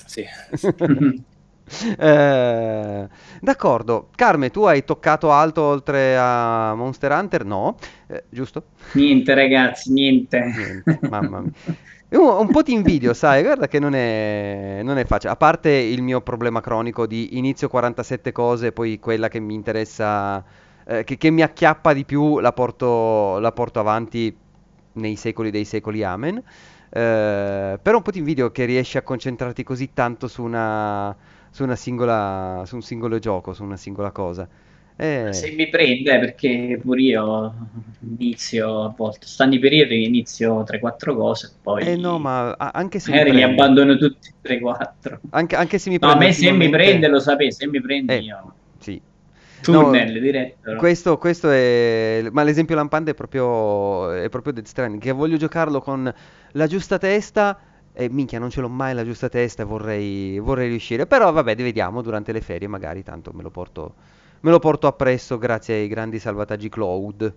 Sì. 0.06 0.24
Eh, 1.98 3.08
d'accordo, 3.42 4.10
Carme, 4.16 4.52
tu 4.52 4.66
hai 4.66 4.84
toccato 4.84 5.32
alto 5.32 5.64
oltre 5.64 6.16
a 6.16 6.76
Monster 6.76 7.12
Hunter? 7.12 7.44
No, 7.44 7.78
eh, 8.08 8.26
giusto? 8.30 8.66
Niente, 8.92 9.34
ragazzi, 9.34 9.92
niente. 9.92 10.40
Niente, 10.40 11.00
mamma 11.10 11.42
mia. 11.42 11.52
Un, 12.10 12.22
un 12.22 12.52
po' 12.52 12.62
ti 12.62 12.72
invidio, 12.72 13.14
sai, 13.14 13.42
guarda 13.42 13.68
che 13.68 13.80
non 13.80 13.96
è, 13.96 14.82
non 14.84 14.98
è 14.98 15.06
facile. 15.06 15.32
A 15.32 15.36
parte 15.36 15.72
il 15.72 16.02
mio 16.04 16.22
problema 16.22 16.62
cronico 16.62 17.08
di 17.08 17.38
inizio 17.38 17.68
47 17.68 18.32
cose, 18.32 18.72
poi 18.72 19.00
quella 19.00 19.28
che 19.28 19.40
mi 19.40 19.56
interessa, 19.56 20.44
eh, 20.86 21.04
che, 21.04 21.18
che 21.18 21.30
mi 21.32 21.42
acchiappa 21.42 21.94
di 21.94 22.06
più, 22.06 22.40
la 22.40 22.54
porto, 22.54 23.40
la 23.40 23.52
porto 23.52 23.80
avanti 23.80 24.36
nei 24.96 25.16
secoli 25.16 25.52
dei 25.52 25.66
secoli, 25.66 26.04
amen. 26.04 26.38
Eh, 26.90 27.80
però 27.82 27.98
un 27.98 28.04
po' 28.04 28.12
ti 28.12 28.20
invidio 28.20 28.52
che 28.52 28.66
riesci 28.66 28.98
a 28.98 29.02
concentrarti 29.02 29.64
così 29.64 29.92
tanto 29.94 30.28
su 30.28 30.44
una, 30.44 31.16
su 31.50 31.64
una 31.64 31.76
singola, 31.76 32.64
su 32.66 32.76
un 32.76 32.82
singolo 32.82 33.20
gioco, 33.20 33.54
su 33.54 33.64
una 33.64 33.78
singola 33.78 34.12
cosa. 34.12 34.48
Eh... 34.98 35.34
Se 35.34 35.52
mi 35.52 35.68
prende, 35.68 36.20
perché 36.20 36.80
pure 36.82 37.02
io 37.02 37.54
inizio 38.18 38.84
a 38.86 38.94
volte, 38.96 39.28
stanno 39.28 39.56
i 39.56 39.60
periodi 39.60 39.90
che 39.90 40.08
inizio 40.08 40.62
3-4 40.62 41.14
cose, 41.14 41.54
poi 41.62 41.84
eh 41.84 41.98
no, 41.98 42.18
ma 42.18 42.54
anche 42.54 43.00
se 43.00 43.12
magari 43.12 43.34
li 43.34 43.44
abbandono 43.44 43.98
tutti 43.98 44.32
3-4. 44.42 45.18
Anche, 45.32 45.56
anche 45.58 45.80
se 45.80 45.90
mi 45.90 46.00
prende. 46.00 46.16
No, 46.16 46.22
a 46.22 46.26
me 46.26 46.32
se 46.32 46.52
mi 46.52 46.70
prende, 46.70 47.10
lo 47.10 47.20
sapete, 47.20 47.52
se 47.52 47.68
mi 47.68 47.82
prende 47.82 48.16
eh, 48.16 48.22
io. 48.22 48.54
Sì. 48.80 49.02
Tunnel 49.72 50.14
no, 50.14 50.20
diretto. 50.20 50.76
Questo, 50.76 51.18
questo, 51.18 51.50
è. 51.50 52.28
Ma 52.32 52.44
l'esempio 52.44 52.76
lampante 52.76 53.12
è 53.12 53.14
proprio, 53.14 54.12
è 54.12 54.30
proprio 54.30 54.54
Death 54.54 54.68
Stranding. 54.68 55.02
Che 55.02 55.12
voglio 55.12 55.38
giocarlo 55.38 55.82
con 55.82 56.12
la 56.52 56.68
giusta 56.68 56.98
testa. 56.98 57.60
E 57.98 58.10
minchia, 58.10 58.40
non 58.40 58.50
ce 58.50 58.60
l'ho 58.60 58.68
mai 58.68 58.94
la 58.94 59.06
giusta 59.06 59.30
testa 59.30 59.64
vorrei, 59.64 60.38
vorrei 60.40 60.68
riuscire. 60.68 61.06
Però 61.06 61.32
vabbè, 61.32 61.56
vediamo 61.56 62.02
durante 62.02 62.32
le 62.34 62.42
ferie, 62.42 62.68
magari 62.68 63.04
tanto 63.04 63.32
me 63.34 63.42
lo 63.42 63.50
porto 63.50 63.94
me 64.46 64.52
lo 64.52 64.60
porto 64.60 64.86
appresso 64.86 65.40
grazie 65.40 65.74
ai 65.74 65.88
grandi 65.88 66.20
salvataggi 66.20 66.70
cloud. 66.70 67.34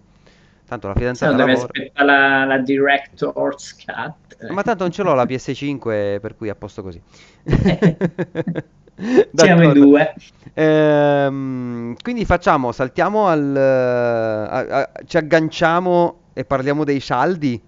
Tanto 0.67 0.89
la 0.89 0.95
fidanzata 0.95 1.31
no, 1.31 1.39
deve 1.39 1.53
aspettare 1.53 2.07
la, 2.07 2.45
la 2.45 2.59
Director's 2.59 3.75
Cut. 3.83 4.51
Ma 4.51 4.63
tanto 4.63 4.83
non 4.83 4.93
ce 4.93 5.03
l'ho 5.03 5.15
la 5.15 5.25
PS5, 5.25 6.21
per 6.21 6.37
cui 6.37 6.51
a 6.51 6.55
posto 6.55 6.83
così. 6.83 7.01
Siamo 9.33 9.63
in 9.63 9.73
due. 9.73 10.15
Ehm, 10.55 11.95
quindi 12.03 12.25
facciamo, 12.25 12.73
saltiamo 12.73 13.27
al... 13.29 13.57
A, 13.57 14.59
a, 14.59 14.91
ci 15.07 15.17
agganciamo 15.17 16.19
e 16.33 16.45
parliamo 16.45 16.85
dei 16.85 17.01
saldi? 17.01 17.61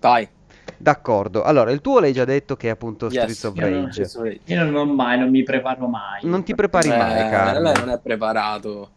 Vai. 0.00 0.28
D'accordo, 0.76 1.42
allora 1.42 1.70
il 1.72 1.82
tuo 1.82 2.00
l'hai 2.00 2.14
già 2.14 2.24
detto 2.24 2.56
che 2.56 2.68
è 2.68 2.70
appunto 2.70 3.08
yes, 3.10 3.22
Streets 3.22 3.44
of 3.44 3.58
Rage. 3.58 4.00
Io 4.02 4.22
non, 4.22 4.38
io 4.44 4.64
non 4.64 4.74
ho 4.76 4.92
mai, 4.94 5.18
non 5.18 5.28
mi 5.28 5.42
preparo 5.42 5.86
mai. 5.86 6.20
Non 6.22 6.42
ti 6.42 6.54
prepari 6.54 6.88
eh, 6.88 6.96
mai, 6.96 7.30
Carlo. 7.30 7.60
Lei 7.60 7.78
non 7.78 7.90
è 7.90 7.98
preparato. 7.98 8.90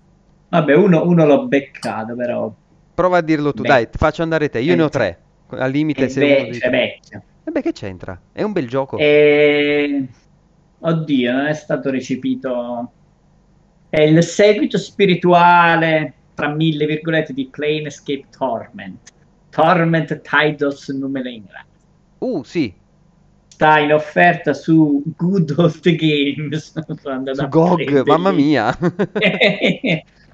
Vabbè, 0.48 0.76
uno, 0.76 1.06
uno 1.06 1.26
l'ho 1.26 1.48
beccato, 1.48 2.16
però... 2.16 2.54
Prova 2.94 3.18
a 3.18 3.22
dirlo 3.22 3.54
tu, 3.54 3.64
Beh. 3.64 3.68
dai, 3.68 3.88
faccio 3.92 4.22
andare 4.22 4.50
te. 4.50 4.60
Io 4.60 4.74
eh, 4.74 4.76
ne 4.76 4.84
ho 4.84 4.90
tre, 4.90 5.20
al 5.50 5.72
limite 5.72 6.08
se 6.08 6.20
be- 6.20 6.42
uno 6.42 6.50
di... 6.52 6.60
vecchio. 6.60 7.24
E 7.44 7.52
beh, 7.52 7.62
che 7.62 7.72
c'entra? 7.74 8.18
È 8.32 8.44
un 8.44 8.52
bel 8.54 8.68
gioco. 8.68 8.98
E... 8.98 10.08
Oddio, 10.86 11.32
non 11.32 11.46
è 11.48 11.54
stato 11.54 11.90
recepito... 11.90 12.92
È 13.90 14.02
il 14.02 14.24
seguito 14.24 14.78
spirituale, 14.78 16.14
tra 16.34 16.50
mille 16.50 16.86
virgolette, 16.86 17.32
di 17.34 17.48
Planescape 17.48 18.26
Torment. 18.36 19.12
Torment 19.50 20.22
Titles 20.22 20.88
numero 20.90 21.30
England. 21.30 21.66
Uh, 22.18 22.44
sì. 22.44 22.74
Sta 23.50 23.78
in 23.78 23.94
offerta 23.94 24.54
su 24.54 25.04
Good 25.16 25.54
Old 25.58 25.96
Games. 25.96 26.74
su 27.34 27.48
GOG, 27.48 28.04
mamma 28.08 28.32
mia. 28.32 28.76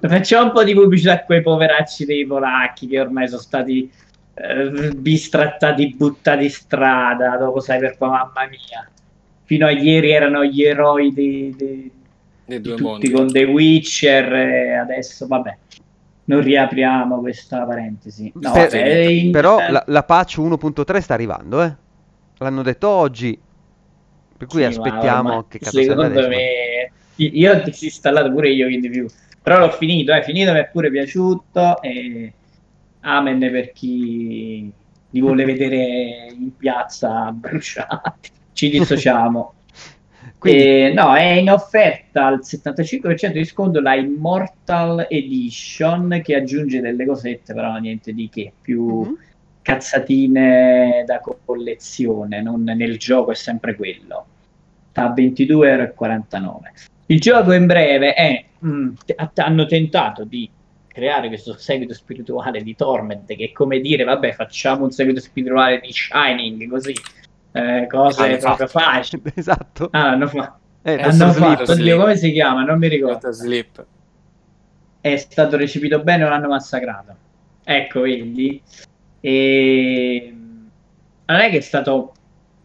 Facciamo 0.00 0.46
un 0.46 0.52
po' 0.52 0.64
di 0.64 0.72
pubblicità 0.72 1.12
a 1.12 1.24
quei 1.24 1.42
poveracci 1.42 2.06
dei 2.06 2.26
polacchi 2.26 2.86
che 2.86 2.98
ormai 2.98 3.28
sono 3.28 3.42
stati 3.42 3.92
eh, 4.34 4.90
bistrattati, 4.96 5.94
buttati 5.94 6.48
strada 6.48 7.36
dopo 7.36 7.60
Cyberpunk, 7.60 8.10
mamma 8.10 8.48
mia. 8.48 8.88
Fino 9.50 9.66
a 9.66 9.70
ieri 9.72 10.12
erano 10.12 10.44
gli 10.44 10.62
eroi 10.62 11.12
di, 11.12 11.52
di, 11.56 11.90
di 12.44 12.60
tutti 12.60 12.82
mondi. 12.82 13.10
con 13.10 13.26
The 13.32 13.42
Witcher 13.42 14.32
e 14.32 14.74
adesso, 14.74 15.26
vabbè 15.26 15.56
non 16.26 16.40
riapriamo 16.40 17.18
questa 17.18 17.64
parentesi. 17.64 18.30
No, 18.36 18.52
per, 18.52 18.70
vabbè, 18.70 18.98
in... 19.00 19.32
Però 19.32 19.58
la, 19.68 19.82
la, 19.88 20.04
patch 20.04 20.38
1.3 20.38 21.00
sta 21.00 21.14
arrivando, 21.14 21.62
eh? 21.64 21.74
L'hanno 22.38 22.62
detto 22.62 22.88
oggi. 22.88 23.36
Per 24.36 24.46
cui 24.46 24.60
sì, 24.60 24.66
aspettiamo 24.66 25.46
che 25.48 25.58
cazzo 25.58 25.82
Secondo 25.82 26.28
me 26.28 26.92
io 27.16 27.52
ho 27.52 27.60
disinstallato 27.64 28.30
pure 28.30 28.50
io 28.50 28.68
in 28.68 28.88
più. 28.88 29.08
Però 29.42 29.58
l'ho 29.58 29.72
finito, 29.72 30.12
è 30.12 30.18
eh, 30.18 30.22
finito, 30.22 30.52
mi 30.52 30.60
è 30.60 30.68
pure 30.68 30.92
piaciuto 30.92 31.82
e 31.82 32.32
amen 33.00 33.40
per 33.40 33.72
chi 33.72 34.72
li 35.10 35.20
vuole 35.20 35.44
vedere 35.44 36.32
in 36.38 36.56
piazza 36.56 37.32
bruciati. 37.32 38.38
Ci 38.60 38.68
dissociamo. 38.68 39.54
Quindi... 40.36 40.62
Eh, 40.62 40.92
no, 40.92 41.14
è 41.14 41.32
in 41.32 41.50
offerta 41.50 42.26
al 42.26 42.40
75% 42.42 43.32
di 43.32 43.44
sconto 43.46 43.80
la 43.80 43.94
Immortal 43.94 45.06
Edition 45.08 46.20
che 46.22 46.34
aggiunge 46.34 46.82
delle 46.82 47.06
cosette, 47.06 47.54
però 47.54 47.78
niente 47.78 48.12
di 48.12 48.28
che, 48.28 48.52
più 48.60 49.00
mm-hmm. 49.00 49.14
cazzatine 49.62 51.04
da 51.06 51.22
collezione, 51.42 52.42
non 52.42 52.62
nel 52.64 52.98
gioco 52.98 53.30
è 53.30 53.34
sempre 53.34 53.74
quello. 53.74 54.26
Sta 54.90 55.10
a 55.10 55.14
22,49€. 55.14 56.50
Il 57.06 57.18
gioco 57.18 57.52
in 57.52 57.64
breve 57.64 58.12
è, 58.12 58.44
mh, 58.58 58.68
mm, 58.68 58.92
hanno 59.36 59.64
tentato 59.64 60.24
di 60.24 60.50
creare 60.86 61.28
questo 61.28 61.56
seguito 61.56 61.94
spirituale 61.94 62.62
di 62.62 62.76
Torment, 62.76 63.34
che 63.34 63.44
è 63.46 63.52
come 63.52 63.80
dire, 63.80 64.04
vabbè, 64.04 64.32
facciamo 64.32 64.84
un 64.84 64.90
seguito 64.90 65.20
spirituale 65.20 65.80
di 65.80 65.90
Shining, 65.90 66.68
così 66.68 66.92
eh, 67.52 67.86
cose 67.88 68.34
ah, 68.34 68.36
proprio 68.38 68.66
facili. 68.66 69.22
Esatto. 69.34 69.88
Ah, 69.92 70.10
hanno, 70.10 70.26
fa- 70.28 70.58
eh, 70.82 71.00
hanno 71.00 71.32
fatto, 71.32 71.72
oddio, 71.72 71.98
come 71.98 72.16
si 72.16 72.32
chiama? 72.32 72.62
Non 72.62 72.78
mi 72.78 72.88
ricordo. 72.88 73.30
Slip. 73.32 73.84
È 75.00 75.16
stato 75.16 75.56
recepito 75.56 76.02
bene 76.02 76.24
o 76.24 76.28
l'hanno 76.28 76.48
massacrato? 76.48 77.14
Ecco, 77.64 78.00
vedi? 78.00 78.62
E... 79.20 80.34
Non 81.26 81.38
è 81.38 81.50
che 81.50 81.58
è 81.58 81.60
stato 81.60 82.12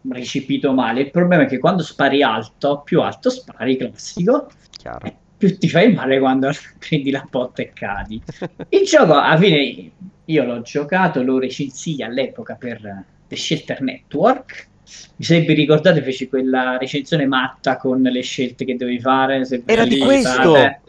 recepito 0.08 0.72
male, 0.72 1.00
il 1.02 1.10
problema 1.10 1.44
è 1.44 1.46
che 1.46 1.58
quando 1.58 1.82
spari 1.82 2.22
alto, 2.22 2.82
più 2.84 3.00
alto 3.00 3.30
spari, 3.30 3.76
classico, 3.76 4.50
Chiaro. 4.78 5.12
più 5.36 5.56
ti 5.58 5.68
fai 5.68 5.92
male 5.92 6.18
quando 6.18 6.50
prendi 6.78 7.10
la 7.10 7.26
botta 7.28 7.62
e 7.62 7.72
cadi. 7.72 8.22
Il 8.68 8.84
gioco, 8.86 9.14
alla 9.14 9.36
fine, 9.36 9.90
io 10.24 10.44
l'ho 10.44 10.60
giocato, 10.62 11.22
lo 11.22 11.38
recensii 11.38 12.02
all'epoca 12.02 12.54
per 12.54 13.04
The 13.28 13.36
Shelter 13.36 13.80
Network, 13.82 14.68
mi 15.16 15.24
sarebbe 15.24 15.54
ricordato 15.54 16.00
feci 16.02 16.28
quella 16.28 16.76
recensione 16.78 17.26
matta 17.26 17.76
con 17.76 18.00
le 18.02 18.22
scelte 18.22 18.64
che 18.64 18.76
dovevi 18.76 19.00
fare. 19.00 19.46
Era 19.64 19.84
di 19.84 19.98
questo! 19.98 20.54
Fare. 20.54 20.80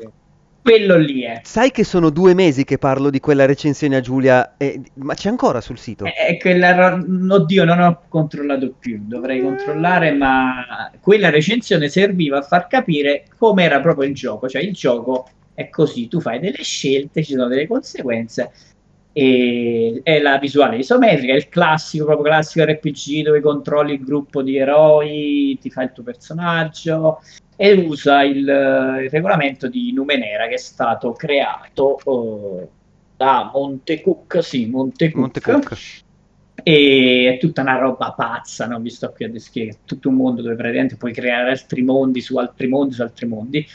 Quello 0.68 0.98
lì 0.98 1.22
è. 1.22 1.40
Sai 1.46 1.72
che 1.72 1.86
sono 1.86 2.10
due 2.10 2.34
mesi 2.34 2.66
che 2.66 2.78
parlo 2.78 3.10
di 3.10 3.22
quella 3.22 3.46
recensione 3.46 3.96
a 3.96 4.02
Giulia, 4.02 4.58
eh, 4.58 4.82
ma 4.96 5.14
c'è 5.14 5.30
ancora 5.30 5.62
sul 5.62 5.78
sito? 5.78 6.04
È 6.04 6.38
quella, 6.42 6.94
oddio, 7.30 7.64
non 7.64 7.80
ho 7.80 8.02
controllato 8.10 8.74
più, 8.78 9.00
dovrei 9.06 9.42
controllare, 9.42 10.12
ma 10.12 10.92
quella 11.00 11.30
recensione 11.30 11.88
serviva 11.88 12.40
a 12.40 12.42
far 12.42 12.68
capire 12.68 13.28
com'era 13.38 13.80
proprio 13.80 14.10
il 14.10 14.14
gioco, 14.14 14.50
cioè 14.50 14.62
il 14.62 14.74
gioco 14.74 15.30
è 15.54 15.70
così, 15.70 16.10
tu 16.10 16.20
fai 16.20 16.42
delle 16.42 16.64
scelte, 16.64 17.24
ci 17.24 17.32
sono 17.32 17.48
delle 17.48 17.66
conseguenze 17.66 18.52
e 19.18 20.02
è 20.04 20.20
la 20.20 20.38
visuale 20.38 20.78
isometrica, 20.78 21.34
è 21.34 21.38
il 21.38 21.50
classico, 21.50 22.06
proprio 22.06 22.28
classico 22.28 22.66
RPG 22.66 23.24
dove 23.24 23.42
controlli 23.42 23.94
il 23.94 24.04
gruppo 24.04 24.44
di 24.44 24.58
eroi, 24.58 25.58
ti 25.60 25.72
fai 25.72 25.86
il 25.86 25.92
tuo 25.92 26.04
personaggio 26.04 27.20
e 27.56 27.74
usa 27.74 28.22
il, 28.22 28.38
il 28.38 29.10
regolamento 29.10 29.68
di 29.70 29.92
Numenera 29.92 30.46
che 30.46 30.54
è 30.54 30.60
stato 30.60 31.14
creato 31.14 31.98
uh, 32.04 32.70
da 33.18 33.50
Montecook, 33.52 34.44
sì, 34.44 34.68
Montecook, 34.68 35.20
Montecook 35.20 35.78
e 36.62 37.34
è 37.34 37.38
tutta 37.40 37.62
una 37.62 37.78
roba 37.78 38.12
pazza, 38.12 38.68
no? 38.68 38.80
vi 38.80 38.90
sto 38.92 39.12
qui 39.14 39.26
a 39.26 39.30
descrivere 39.30 39.80
tutto 39.86 40.10
un 40.10 40.16
mondo 40.16 40.44
dove 40.44 40.56
praticamente 40.56 40.96
puoi 40.96 41.14
creare 41.14 41.50
altri 41.50 41.82
mondi 41.82 42.22
su 42.22 42.38
altri 42.38 42.68
mondi 42.68 42.94
su 42.94 43.02
altri 43.02 43.26
mondi, 43.26 43.66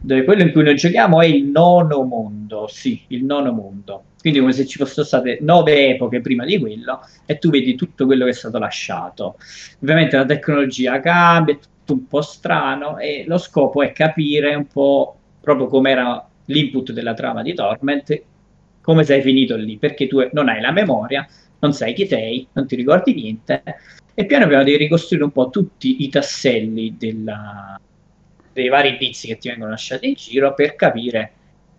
dove 0.00 0.22
quello 0.22 0.42
in 0.42 0.52
cui 0.52 0.62
noi 0.62 0.76
giochiamo 0.76 1.20
è 1.20 1.26
il 1.26 1.44
nono 1.44 2.02
mondo, 2.02 2.68
sì, 2.68 3.02
il 3.08 3.24
nono 3.24 3.50
mondo. 3.50 4.04
Quindi 4.22 4.38
come 4.38 4.52
se 4.52 4.66
ci 4.66 4.78
fossero 4.78 5.04
state 5.04 5.38
nove 5.40 5.88
epoche 5.88 6.20
prima 6.20 6.44
di 6.44 6.58
quello 6.60 7.00
e 7.26 7.38
tu 7.38 7.50
vedi 7.50 7.74
tutto 7.74 8.06
quello 8.06 8.24
che 8.24 8.30
è 8.30 8.34
stato 8.34 8.58
lasciato. 8.58 9.36
Ovviamente 9.82 10.16
la 10.16 10.24
tecnologia 10.24 11.00
cambia, 11.00 11.54
è 11.54 11.58
tutto 11.58 11.92
un 11.92 12.06
po' 12.06 12.22
strano 12.22 12.98
e 12.98 13.24
lo 13.26 13.36
scopo 13.36 13.82
è 13.82 13.90
capire 13.90 14.54
un 14.54 14.68
po' 14.68 15.16
proprio 15.40 15.66
com'era 15.66 16.24
l'input 16.44 16.92
della 16.92 17.14
trama 17.14 17.42
di 17.42 17.52
Torment 17.52 18.22
come 18.80 19.04
sei 19.04 19.22
finito 19.22 19.56
lì, 19.56 19.76
perché 19.76 20.06
tu 20.06 20.28
non 20.32 20.48
hai 20.48 20.60
la 20.60 20.70
memoria, 20.72 21.26
non 21.58 21.72
sai 21.72 21.92
chi 21.92 22.06
sei, 22.06 22.46
non 22.52 22.66
ti 22.66 22.76
ricordi 22.76 23.14
niente, 23.14 23.62
e 24.14 24.26
piano 24.26 24.46
piano 24.46 24.64
devi 24.64 24.76
ricostruire 24.76 25.24
un 25.24 25.32
po' 25.32 25.50
tutti 25.50 26.04
i 26.04 26.08
tasselli 26.08 26.96
della, 26.96 27.80
dei 28.52 28.68
vari 28.68 28.96
vizi 28.98 29.26
che 29.26 29.38
ti 29.38 29.48
vengono 29.48 29.70
lasciati 29.70 30.08
in 30.08 30.14
giro 30.14 30.54
per 30.54 30.76
capire 30.76 31.32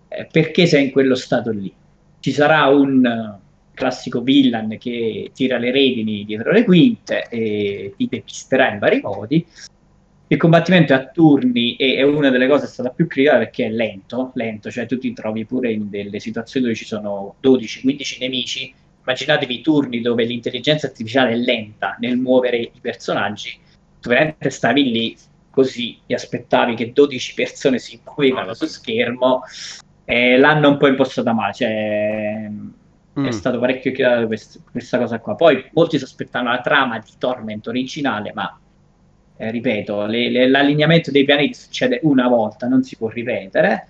eh, 0.07 0.27
perché 0.31 0.65
sei 0.65 0.85
in 0.85 0.91
quello 0.91 1.15
stato 1.15 1.51
lì. 1.51 1.73
Ci 2.23 2.31
sarà 2.31 2.67
un 2.67 3.03
uh, 3.05 3.73
classico 3.73 4.21
villain 4.21 4.77
che 4.77 5.31
tira 5.33 5.57
le 5.57 5.71
redini 5.71 6.23
dietro 6.23 6.53
le 6.53 6.63
quinte 6.63 7.27
e 7.27 7.93
ti 7.97 8.07
depisterà 8.09 8.71
in 8.71 8.79
vari 8.79 9.01
modi. 9.01 9.45
Il 10.27 10.37
combattimento 10.37 10.93
è 10.93 10.95
a 10.95 11.07
turni 11.07 11.75
e 11.75 11.97
è 11.97 12.03
una 12.03 12.29
delle 12.29 12.47
cose 12.47 12.67
stata 12.67 12.91
più 12.91 13.07
critica 13.07 13.39
perché 13.39 13.65
è 13.65 13.69
lento, 13.69 14.31
lento, 14.35 14.71
cioè 14.71 14.85
tu 14.85 14.97
ti 14.97 15.11
trovi 15.11 15.43
pure 15.43 15.73
in 15.73 15.89
delle 15.89 16.21
situazioni 16.21 16.67
dove 16.67 16.77
ci 16.77 16.85
sono 16.85 17.35
12-15 17.43 18.17
nemici. 18.21 18.73
Immaginatevi 19.01 19.61
turni 19.61 19.99
dove 19.99 20.23
l'intelligenza 20.23 20.87
artificiale 20.87 21.33
è 21.33 21.35
lenta 21.35 21.97
nel 21.99 22.15
muovere 22.15 22.57
i 22.57 22.71
personaggi, 22.79 23.59
tu 23.99 24.07
veramente 24.07 24.49
stavi 24.49 24.89
lì 24.89 25.17
così 25.49 25.99
e 26.05 26.13
aspettavi 26.13 26.75
che 26.75 26.93
12 26.93 27.33
persone 27.33 27.79
si 27.79 27.99
muovevano 28.01 28.53
su 28.53 28.65
schermo 28.65 29.41
e 30.05 30.37
l'hanno 30.37 30.69
un 30.69 30.77
po' 30.77 30.87
impostata 30.87 31.33
male, 31.33 31.53
cioè 31.53 32.49
mm. 33.19 33.25
è 33.25 33.31
stato 33.31 33.59
parecchio 33.59 33.91
chiaro 33.91 34.27
quest- 34.27 34.61
questa 34.71 34.97
cosa 34.97 35.19
qua. 35.19 35.35
Poi 35.35 35.69
molti 35.73 35.97
si 35.97 36.03
aspettavano 36.03 36.51
la 36.51 36.61
trama 36.61 36.99
di 36.99 37.11
Torment 37.17 37.67
originale, 37.67 38.31
ma 38.33 38.57
eh, 39.37 39.51
ripeto, 39.51 40.05
le, 40.05 40.29
le, 40.29 40.47
l'allineamento 40.47 41.11
dei 41.11 41.25
pianeti 41.25 41.53
succede 41.53 41.99
una 42.03 42.27
volta, 42.27 42.67
non 42.67 42.83
si 42.83 42.95
può 42.97 43.09
ripetere. 43.09 43.87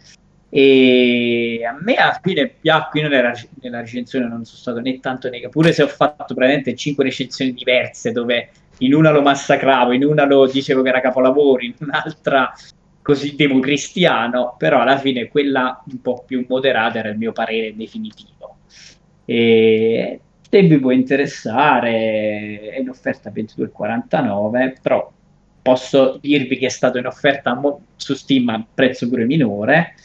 E 0.49 1.61
a 1.65 1.75
me 1.81 1.95
alla 1.95 2.19
fine 2.21 2.47
piacque, 2.47 3.01
io 3.01 3.07
nella, 3.07 3.33
nella 3.61 3.79
recensione 3.79 4.27
non 4.27 4.45
sono 4.45 4.57
stato 4.59 4.79
né 4.81 4.99
tanto 4.99 5.27
negativo, 5.27 5.49
pure 5.49 5.73
se 5.73 5.81
ho 5.81 5.87
fatto 5.87 6.35
praticamente 6.35 6.75
5 6.75 7.03
recensioni 7.03 7.53
diverse 7.53 8.11
dove 8.11 8.51
in 8.79 8.93
una 8.93 9.09
lo 9.09 9.23
massacravo, 9.23 9.93
in 9.93 10.03
una 10.03 10.25
lo 10.25 10.45
dicevo 10.45 10.83
che 10.83 10.89
era 10.89 11.01
capolavoro, 11.01 11.63
in 11.63 11.73
un'altra 11.79 12.53
così 13.03 13.35
democristiano, 13.35 14.55
però 14.57 14.79
alla 14.81 14.97
fine 14.97 15.27
quella 15.27 15.83
un 15.85 16.01
po' 16.01 16.23
più 16.25 16.43
moderata 16.49 16.97
era 16.97 17.09
il 17.09 17.17
mio 17.17 17.31
parere 17.31 17.75
definitivo. 17.75 18.57
E 19.25 20.19
se 20.49 20.61
vi 20.63 20.79
può 20.79 20.89
interessare, 20.91 22.61
è 22.71 22.79
in 22.79 22.89
offerta 22.89 23.29
22,49, 23.29 24.77
però 24.81 25.11
posso 25.61 26.17
dirvi 26.19 26.57
che 26.57 26.65
è 26.65 26.69
stato 26.69 26.97
in 26.97 27.05
offerta 27.05 27.59
su 27.95 28.15
Steam 28.15 28.49
a 28.49 28.65
prezzo 28.73 29.07
pure 29.07 29.25
minore 29.25 29.95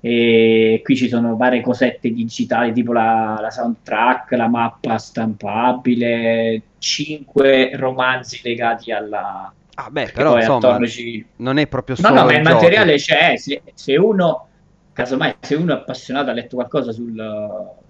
e 0.00 0.82
qui 0.84 0.96
ci 0.96 1.08
sono 1.08 1.36
varie 1.36 1.60
cosette 1.62 2.12
digitali 2.12 2.72
tipo 2.72 2.92
la, 2.92 3.38
la 3.40 3.50
soundtrack, 3.50 4.30
la 4.32 4.46
mappa 4.46 4.98
stampabile, 4.98 6.62
cinque 6.78 7.74
romanzi 7.74 8.40
legati 8.44 8.92
alla... 8.92 9.52
Ah 9.78 9.90
beh, 9.90 10.10
però 10.14 10.36
insomma, 10.36 10.84
ci... 10.86 11.24
non 11.36 11.58
è 11.58 11.66
proprio 11.66 11.96
solo 11.96 12.08
No, 12.08 12.20
no, 12.20 12.26
ma 12.26 12.36
il 12.36 12.42
giochi. 12.42 12.54
materiale 12.54 12.96
c'è, 12.96 13.36
se, 13.36 13.62
se, 13.74 13.96
uno, 13.96 14.48
casomai, 14.92 15.36
se 15.40 15.54
uno 15.54 15.74
è 15.74 15.76
appassionato, 15.76 16.30
ha 16.30 16.32
letto 16.32 16.56
qualcosa 16.56 16.92
sul 16.92 17.14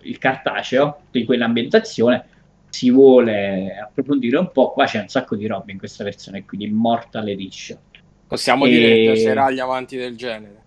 il 0.02 0.18
cartaceo 0.18 1.00
di 1.10 1.24
quell'ambientazione, 1.24 2.24
si 2.68 2.90
vuole 2.90 3.78
approfondire 3.78 4.36
un 4.36 4.50
po', 4.50 4.72
qua 4.72 4.84
c'è 4.86 5.00
un 5.00 5.08
sacco 5.08 5.36
di 5.36 5.46
roba 5.46 5.70
in 5.70 5.78
questa 5.78 6.04
versione 6.04 6.44
qui 6.44 6.58
di 6.58 6.68
Mortal 6.68 7.28
Edition. 7.28 7.78
Possiamo 8.26 8.66
e... 8.66 8.68
dire 8.70 8.88
che 8.88 9.12
piacerà 9.12 9.50
gli 9.50 9.60
avanti 9.60 9.96
del 9.96 10.16
genere. 10.16 10.64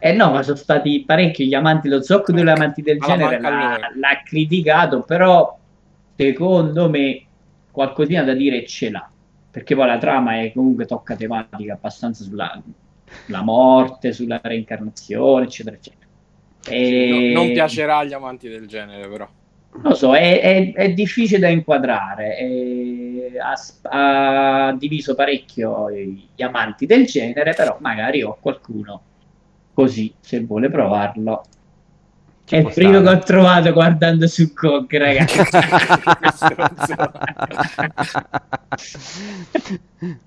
Eh 0.00 0.12
no, 0.12 0.30
ma 0.30 0.42
sono 0.42 0.56
stati 0.56 1.04
parecchi 1.04 1.46
gli 1.46 1.54
amanti, 1.54 1.88
lo 1.88 2.02
zocco 2.02 2.32
degli 2.32 2.48
amanti 2.48 2.82
del 2.82 2.98
genere 3.00 3.40
l'ha, 3.40 3.90
l'ha, 3.94 4.22
criticato, 4.24 5.02
però 5.02 5.58
secondo 6.16 6.88
me 6.88 7.26
qualcosina 7.70 8.22
da 8.22 8.34
dire 8.34 8.64
ce 8.64 8.90
l'ha, 8.90 9.10
perché 9.50 9.74
poi 9.74 9.86
la 9.86 9.98
trama 9.98 10.40
è 10.40 10.52
comunque 10.52 10.86
tocca 10.86 11.16
tematica 11.16 11.74
abbastanza 11.74 12.24
sulla 12.24 12.62
morte, 13.42 14.12
sulla 14.12 14.40
reincarnazione, 14.42 15.44
eccetera, 15.44 15.76
eccetera. 15.76 16.06
E... 16.68 17.32
No, 17.34 17.42
non 17.42 17.52
piacerà 17.52 17.98
agli 17.98 18.12
amanti 18.12 18.48
del 18.48 18.66
genere, 18.66 19.08
però. 19.08 19.28
Non 19.70 19.82
lo 19.82 19.94
so, 19.94 20.14
è, 20.14 20.40
è, 20.40 20.72
è 20.72 20.92
difficile 20.92 21.38
da 21.38 21.48
inquadrare. 21.48 22.36
Ha, 23.38 24.68
ha 24.68 24.72
diviso 24.72 25.14
parecchio 25.14 25.90
gli 25.90 26.42
amanti 26.42 26.86
del 26.86 27.06
genere, 27.06 27.54
però 27.54 27.76
magari 27.80 28.22
ho 28.22 28.36
qualcuno 28.40 29.02
così 29.72 30.12
se 30.20 30.40
vuole 30.40 30.70
provarlo. 30.70 31.44
Ci 32.48 32.54
è 32.54 32.58
il 32.60 32.72
primo 32.72 33.02
che 33.02 33.08
ho 33.10 33.18
trovato 33.18 33.70
guardando 33.74 34.26
su 34.26 34.54
Kong, 34.54 34.90
ragazzi. 34.96 35.38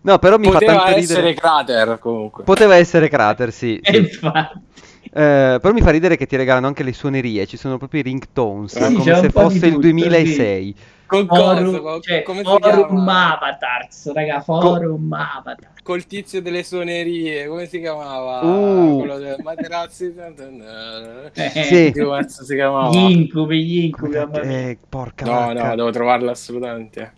no, 0.01 0.19
però 0.19 0.37
mi 0.37 0.51
Poteva 0.51 0.73
fa 0.73 0.83
tanto 0.83 0.99
ridere. 0.99 0.99
Poteva 0.99 0.99
essere 0.99 1.33
Crater 1.33 1.97
comunque. 1.97 2.43
Poteva 2.43 2.75
essere 2.75 3.09
Crater, 3.09 3.51
sì. 3.51 3.79
sì. 3.89 3.97
infatti. 3.97 4.59
Eh, 5.03 5.57
però 5.61 5.73
mi 5.73 5.81
fa 5.81 5.89
ridere 5.89 6.15
che 6.15 6.25
ti 6.25 6.35
regalano 6.35 6.67
anche 6.67 6.83
le 6.83 6.93
suonerie, 6.93 7.45
ci 7.47 7.57
sono 7.57 7.77
proprio 7.77 8.01
i 8.01 8.03
ringtones, 8.03 8.77
sì, 8.77 8.93
come 8.95 9.15
se 9.15 9.29
fosse 9.29 9.67
il 9.67 9.79
2006. 9.79 10.75
Sì. 10.77 10.99
Con 11.11 11.27
forum, 11.27 11.81
cosa? 11.81 11.99
Cioè, 11.99 12.23
come 12.23 12.41
forum 12.41 13.09
Avatars, 13.09 14.13
raga, 14.13 14.39
forum 14.39 15.09
Con... 15.09 15.19
Avatar. 15.19 15.69
Col 15.83 16.05
tizio 16.05 16.41
delle 16.41 16.63
suonerie, 16.63 17.47
come 17.47 17.65
si 17.65 17.81
chiamava? 17.81 18.39
Uh. 18.39 18.99
Quello 18.99 19.17
del 19.17 19.35
Materazzi. 19.43 20.13
eh, 21.33 21.63
sì. 21.91 21.93
Si 21.93 22.55
chiamava? 22.55 22.91
Gli 22.91 23.11
incubi, 23.11 23.65
gli 23.65 23.83
incubi. 23.83 24.15
Eh, 24.15 24.77
porca 24.87 25.25
No, 25.25 25.31
vacca. 25.31 25.67
no, 25.67 25.75
devo 25.75 25.91
trovarlo 25.91 26.31
assolutamente. 26.31 27.13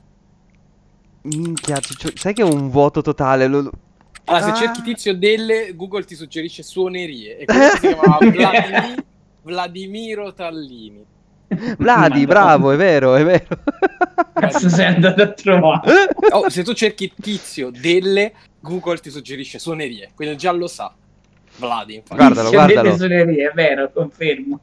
Minchia, 1.21 1.77
sai 2.15 2.33
che 2.33 2.41
è 2.41 2.45
un 2.45 2.71
vuoto 2.71 3.01
totale. 3.01 3.45
Lo... 3.45 3.69
Allora, 4.25 4.45
ah. 4.45 4.55
se 4.55 4.65
cerchi 4.65 4.81
tizio 4.81 5.15
delle, 5.15 5.75
Google 5.75 6.03
ti 6.03 6.15
suggerisce 6.15 6.63
suonerie. 6.63 7.39
E 7.39 7.45
quello 7.45 7.69
si 7.69 7.79
chiamava 7.79 8.17
Vladimir... 8.29 9.03
Vladimiro 9.41 10.33
Tallini. 10.33 11.05
Vladi, 11.77 12.25
bravo, 12.25 12.71
è 12.71 12.75
vero, 12.77 13.15
è 13.15 13.23
vero. 13.23 13.59
Cazzo 14.33 14.69
sei 14.69 14.85
andato 14.85 15.21
a 15.21 15.27
trovare? 15.27 16.15
Oh, 16.31 16.49
se 16.49 16.63
tu 16.63 16.73
cerchi 16.73 17.11
tizio 17.19 17.69
delle, 17.69 18.33
Google 18.59 18.97
ti 18.97 19.11
suggerisce 19.11 19.59
suonerie, 19.59 20.11
quindi 20.15 20.37
già 20.37 20.51
lo 20.51 20.67
sa. 20.67 20.93
Vladi, 21.57 21.95
infatti. 21.95 22.15
Guardalo, 22.15 22.49
tizio 22.49 22.65
guardalo. 22.65 22.95
suonerie, 22.95 23.49
è 23.49 23.53
vero, 23.53 23.91
confermo. 23.93 24.59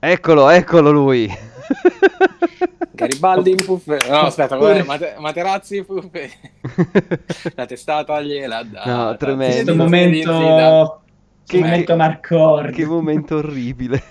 Eccolo, 0.00 0.48
eccolo 0.48 0.90
lui. 0.90 1.30
Garibaldi 2.94 3.50
in 3.50 3.58
fuffe. 3.58 3.98
No, 4.08 4.20
aspetta, 4.20 4.56
Pure... 4.56 4.84
Mate- 4.84 5.16
Materazzi 5.18 5.76
in 5.78 5.84
fuffe. 5.84 6.30
La 7.54 7.66
testata 7.66 8.20
gliela 8.22 8.62
dà. 8.62 8.82
No, 8.84 9.16
tremendo. 9.16 9.54
Questo 9.54 9.74
momento... 9.74 10.98
Che 11.46 11.58
momento 11.58 11.96
Marcordi. 11.96 12.72
Che 12.72 12.86
momento 12.86 13.36
orribile. 13.36 14.02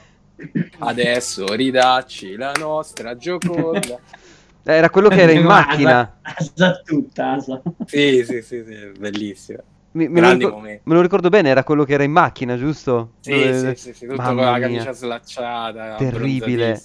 Adesso 0.80 1.54
ridacci 1.54 2.36
la 2.36 2.52
nostra 2.60 3.16
gioconda. 3.16 3.98
Era 4.66 4.90
quello 4.90 5.10
che 5.10 5.22
era 5.22 5.34
in 5.34 5.44
macchina. 5.44 6.20
Asa 6.22 6.82
tutta, 6.86 7.34
asa. 7.34 7.62
Sì, 7.86 8.24
sì, 8.24 8.42
sì, 8.42 8.64
sì, 8.66 8.92
bellissimo. 8.98 9.60
Mi, 9.92 10.08
me, 10.08 10.22
lo 10.22 10.32
ricor- 10.32 10.62
me, 10.62 10.80
lo 10.82 11.02
ricordo 11.02 11.28
bene, 11.28 11.50
era 11.50 11.66
quello 11.66 11.84
che 11.84 11.94
era 11.94 12.04
in 12.04 12.14
macchina, 12.14 12.56
giusto? 12.56 13.16
Sì, 13.20 13.32
Dove... 13.32 13.76
sì, 13.76 13.88
sì, 13.88 13.94
sì, 13.94 14.06
tutto 14.08 14.22
Mamma 14.22 14.42
con 14.44 14.52
la 14.54 14.60
camicia 14.60 14.84
mia. 14.84 14.94
slacciata. 14.94 15.96
Terribile. 15.96 16.82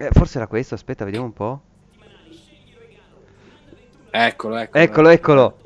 Eh, 0.00 0.10
forse 0.12 0.38
era 0.38 0.46
questo, 0.46 0.74
aspetta, 0.74 1.04
vediamo 1.04 1.26
un 1.26 1.32
po'. 1.32 1.60
Eccolo, 4.10 4.56
eccolo. 4.56 4.84
Eccolo, 4.84 5.08
eccolo. 5.08 5.58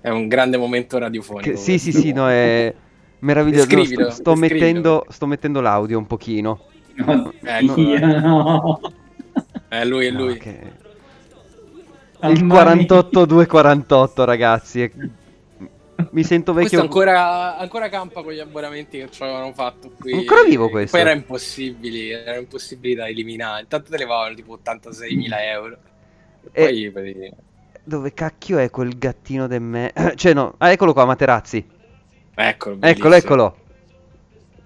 È 0.00 0.08
un 0.08 0.26
grande 0.26 0.56
momento 0.56 0.98
radiofonico. 0.98 1.50
Che, 1.50 1.56
sì, 1.56 1.78
sì, 1.78 1.92
sì, 1.92 2.12
no, 2.12 2.28
è 2.28 2.74
meraviglioso. 3.20 3.76
No, 3.76 3.84
sto, 3.84 4.10
sto, 4.10 4.34
mettendo, 4.34 5.06
sto, 5.08 5.26
mettendo, 5.26 5.60
l'audio 5.60 5.98
un 5.98 6.08
pochino. 6.08 6.64
No, 6.94 7.32
ecco. 7.42 7.80
no. 7.80 8.80
È 9.68 9.84
lui, 9.84 10.06
è 10.06 10.10
lui. 10.10 10.32
Okay. 10.32 10.72
Il 12.22 12.44
48-248, 12.46 14.24
ragazzi. 14.24 14.90
Mi 16.10 16.22
sento 16.22 16.52
vecchio. 16.52 16.78
Questo 16.78 16.80
ancora, 16.80 17.56
ancora 17.58 17.88
campa 17.88 18.22
con 18.22 18.32
gli 18.32 18.38
abbonamenti 18.38 18.98
che 18.98 19.10
ci 19.10 19.22
avevano 19.22 19.52
fatto 19.52 19.90
qui. 19.98 20.12
Ancora 20.12 20.44
vivo 20.44 20.68
questo. 20.68 20.96
Poi 20.96 21.06
era 21.06 21.14
impossibile, 21.14 22.24
era 22.24 22.38
impossibile 22.38 22.94
da 22.94 23.08
eliminare. 23.08 23.62
Intanto 23.62 23.90
te 23.90 23.98
levavano 23.98 24.34
tipo 24.34 24.58
86.000 24.62 25.26
euro. 25.52 25.76
E 26.52 26.90
poi... 26.92 27.32
Dove 27.82 28.14
cacchio 28.14 28.58
è 28.58 28.70
quel 28.70 28.96
gattino 28.96 29.46
de 29.48 29.58
me? 29.58 29.92
cioè 30.14 30.34
no, 30.34 30.54
ah, 30.58 30.70
eccolo 30.70 30.92
qua, 30.92 31.04
Materazzi. 31.04 31.66
Eccolo, 32.34 32.76
eccolo, 32.80 33.14
eccolo. 33.14 33.56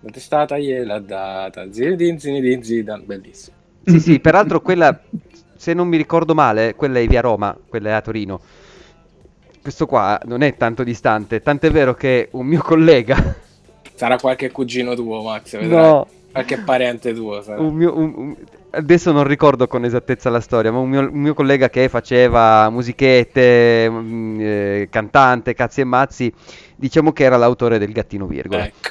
La 0.00 0.10
testata 0.10 0.58
gliel'ha 0.58 0.98
data. 0.98 1.72
Zinedine, 1.72 2.18
Zinedine, 2.18 2.62
Zidane, 2.62 3.04
bellissimo. 3.04 3.56
Sì, 3.86 4.00
sì, 4.00 4.20
peraltro 4.20 4.60
quella, 4.60 5.00
se 5.56 5.72
non 5.72 5.88
mi 5.88 5.96
ricordo 5.96 6.34
male, 6.34 6.74
quella 6.74 6.98
è 6.98 7.06
via 7.06 7.20
Roma, 7.20 7.56
quella 7.68 7.90
è 7.90 7.92
a 7.92 8.00
Torino. 8.00 8.40
Questo 9.62 9.86
qua 9.86 10.20
non 10.24 10.42
è 10.42 10.56
tanto 10.56 10.82
distante, 10.82 11.40
tant'è 11.40 11.70
vero 11.70 11.94
che 11.94 12.28
un 12.32 12.46
mio 12.46 12.60
collega 12.60 13.36
Sarà 14.02 14.18
qualche 14.18 14.50
cugino 14.50 14.96
tuo, 14.96 15.22
Max, 15.22 15.56
vedrai. 15.56 15.80
No. 15.80 16.06
Qualche 16.32 16.58
parente 16.58 17.14
tuo. 17.14 17.40
Sarà. 17.40 17.60
Un 17.60 17.72
mio, 17.72 17.96
un, 17.96 18.12
un... 18.16 18.36
Adesso 18.70 19.12
non 19.12 19.24
ricordo 19.24 19.68
con 19.68 19.84
esattezza 19.84 20.28
la 20.28 20.40
storia, 20.40 20.72
ma 20.72 20.78
un 20.78 20.88
mio, 20.88 21.00
un 21.02 21.20
mio 21.20 21.34
collega 21.34 21.68
che 21.68 21.88
faceva 21.88 22.68
musichette, 22.68 23.88
mh, 23.88 23.94
mm, 23.94 24.40
eh, 24.40 24.88
cantante, 24.90 25.54
cazzi 25.54 25.82
e 25.82 25.84
mazzi, 25.84 26.32
diciamo 26.74 27.12
che 27.12 27.22
era 27.22 27.36
l'autore 27.36 27.78
del 27.78 27.92
Gattino 27.92 28.26
Virgola. 28.26 28.64
Ecco. 28.64 28.90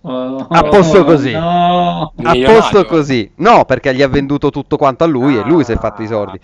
Oh, 0.00 0.46
a 0.48 0.62
posto 0.64 1.04
così. 1.04 1.30
No. 1.30 2.12
A 2.16 2.34
posto 2.44 2.84
così. 2.86 3.30
No, 3.36 3.64
perché 3.64 3.94
gli 3.94 4.02
ha 4.02 4.08
venduto 4.08 4.50
tutto 4.50 4.76
quanto 4.76 5.04
a 5.04 5.06
lui 5.06 5.36
ah. 5.36 5.42
e 5.42 5.48
lui 5.48 5.62
si 5.62 5.70
è 5.70 5.76
fatto 5.76 6.02
i 6.02 6.06
soldi. 6.08 6.40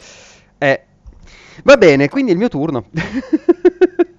Va 1.65 1.77
bene, 1.77 2.09
quindi 2.09 2.31
è 2.31 2.35
il 2.35 2.41
mio 2.41 2.49
turno. 2.49 2.85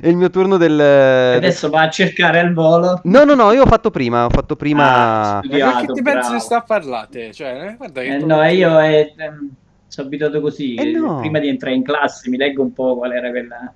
È 0.00 0.08
il 0.08 0.16
mio 0.16 0.30
turno 0.30 0.56
del... 0.56 0.80
Adesso 0.80 1.68
va 1.68 1.82
a 1.82 1.90
cercare 1.90 2.40
al 2.40 2.54
volo. 2.54 3.00
No, 3.04 3.24
no, 3.24 3.34
no, 3.34 3.52
io 3.52 3.62
ho 3.62 3.66
fatto 3.66 3.90
prima, 3.90 4.24
ho 4.24 4.30
fatto 4.30 4.56
prima... 4.56 5.36
Ah, 5.36 5.38
studiato, 5.40 5.86
che 5.86 5.92
ti 5.92 6.02
pensi 6.02 6.32
di 6.32 6.40
sta 6.40 6.56
a 6.58 6.62
parlare? 6.62 7.32
Cioè, 7.32 7.68
eh, 7.68 7.76
guarda 7.76 8.00
che 8.00 8.14
eh, 8.14 8.18
no, 8.18 8.42
io 8.44 8.78
eh, 8.80 9.14
sono 9.86 10.06
abituato 10.06 10.40
così. 10.40 10.74
Eh 10.74 10.90
no. 10.92 11.18
Prima 11.20 11.38
di 11.38 11.48
entrare 11.48 11.74
in 11.74 11.82
classe 11.82 12.30
mi 12.30 12.38
leggo 12.38 12.62
un 12.62 12.72
po' 12.72 12.96
qual 12.96 13.12
era 13.12 13.28
quella... 13.28 13.72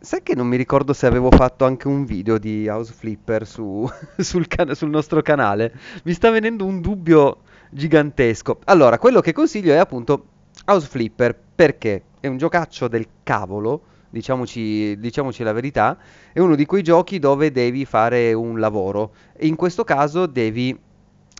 Sai 0.00 0.22
che 0.22 0.34
non 0.34 0.48
mi 0.48 0.56
ricordo 0.56 0.94
se 0.94 1.06
avevo 1.06 1.30
fatto 1.30 1.64
anche 1.64 1.86
un 1.86 2.04
video 2.04 2.38
di 2.38 2.66
House 2.66 2.92
Flipper 2.92 3.46
su, 3.46 3.88
sul, 4.16 4.48
can- 4.48 4.74
sul 4.74 4.90
nostro 4.90 5.20
canale. 5.20 5.72
Mi 6.04 6.12
sta 6.14 6.30
venendo 6.30 6.64
un 6.64 6.80
dubbio 6.80 7.42
gigantesco. 7.70 8.60
Allora, 8.64 8.98
quello 8.98 9.20
che 9.20 9.32
consiglio 9.32 9.72
è 9.74 9.76
appunto 9.76 10.26
House 10.66 10.86
Flipper. 10.86 11.38
Perché? 11.54 12.02
È 12.20 12.26
un 12.26 12.38
giocaccio 12.38 12.88
del 12.88 13.06
cavolo 13.22 13.82
diciamoci, 14.12 14.98
diciamoci 14.98 15.42
la 15.42 15.52
verità, 15.52 15.96
è 16.32 16.38
uno 16.38 16.54
di 16.54 16.66
quei 16.66 16.82
giochi 16.82 17.18
dove 17.18 17.50
devi 17.50 17.84
fare 17.84 18.32
un 18.34 18.60
lavoro. 18.60 19.12
E 19.34 19.46
in 19.46 19.56
questo 19.56 19.84
caso 19.84 20.26
devi 20.26 20.78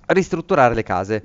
ristrutturare 0.07 0.74
le 0.74 0.82
case. 0.82 1.23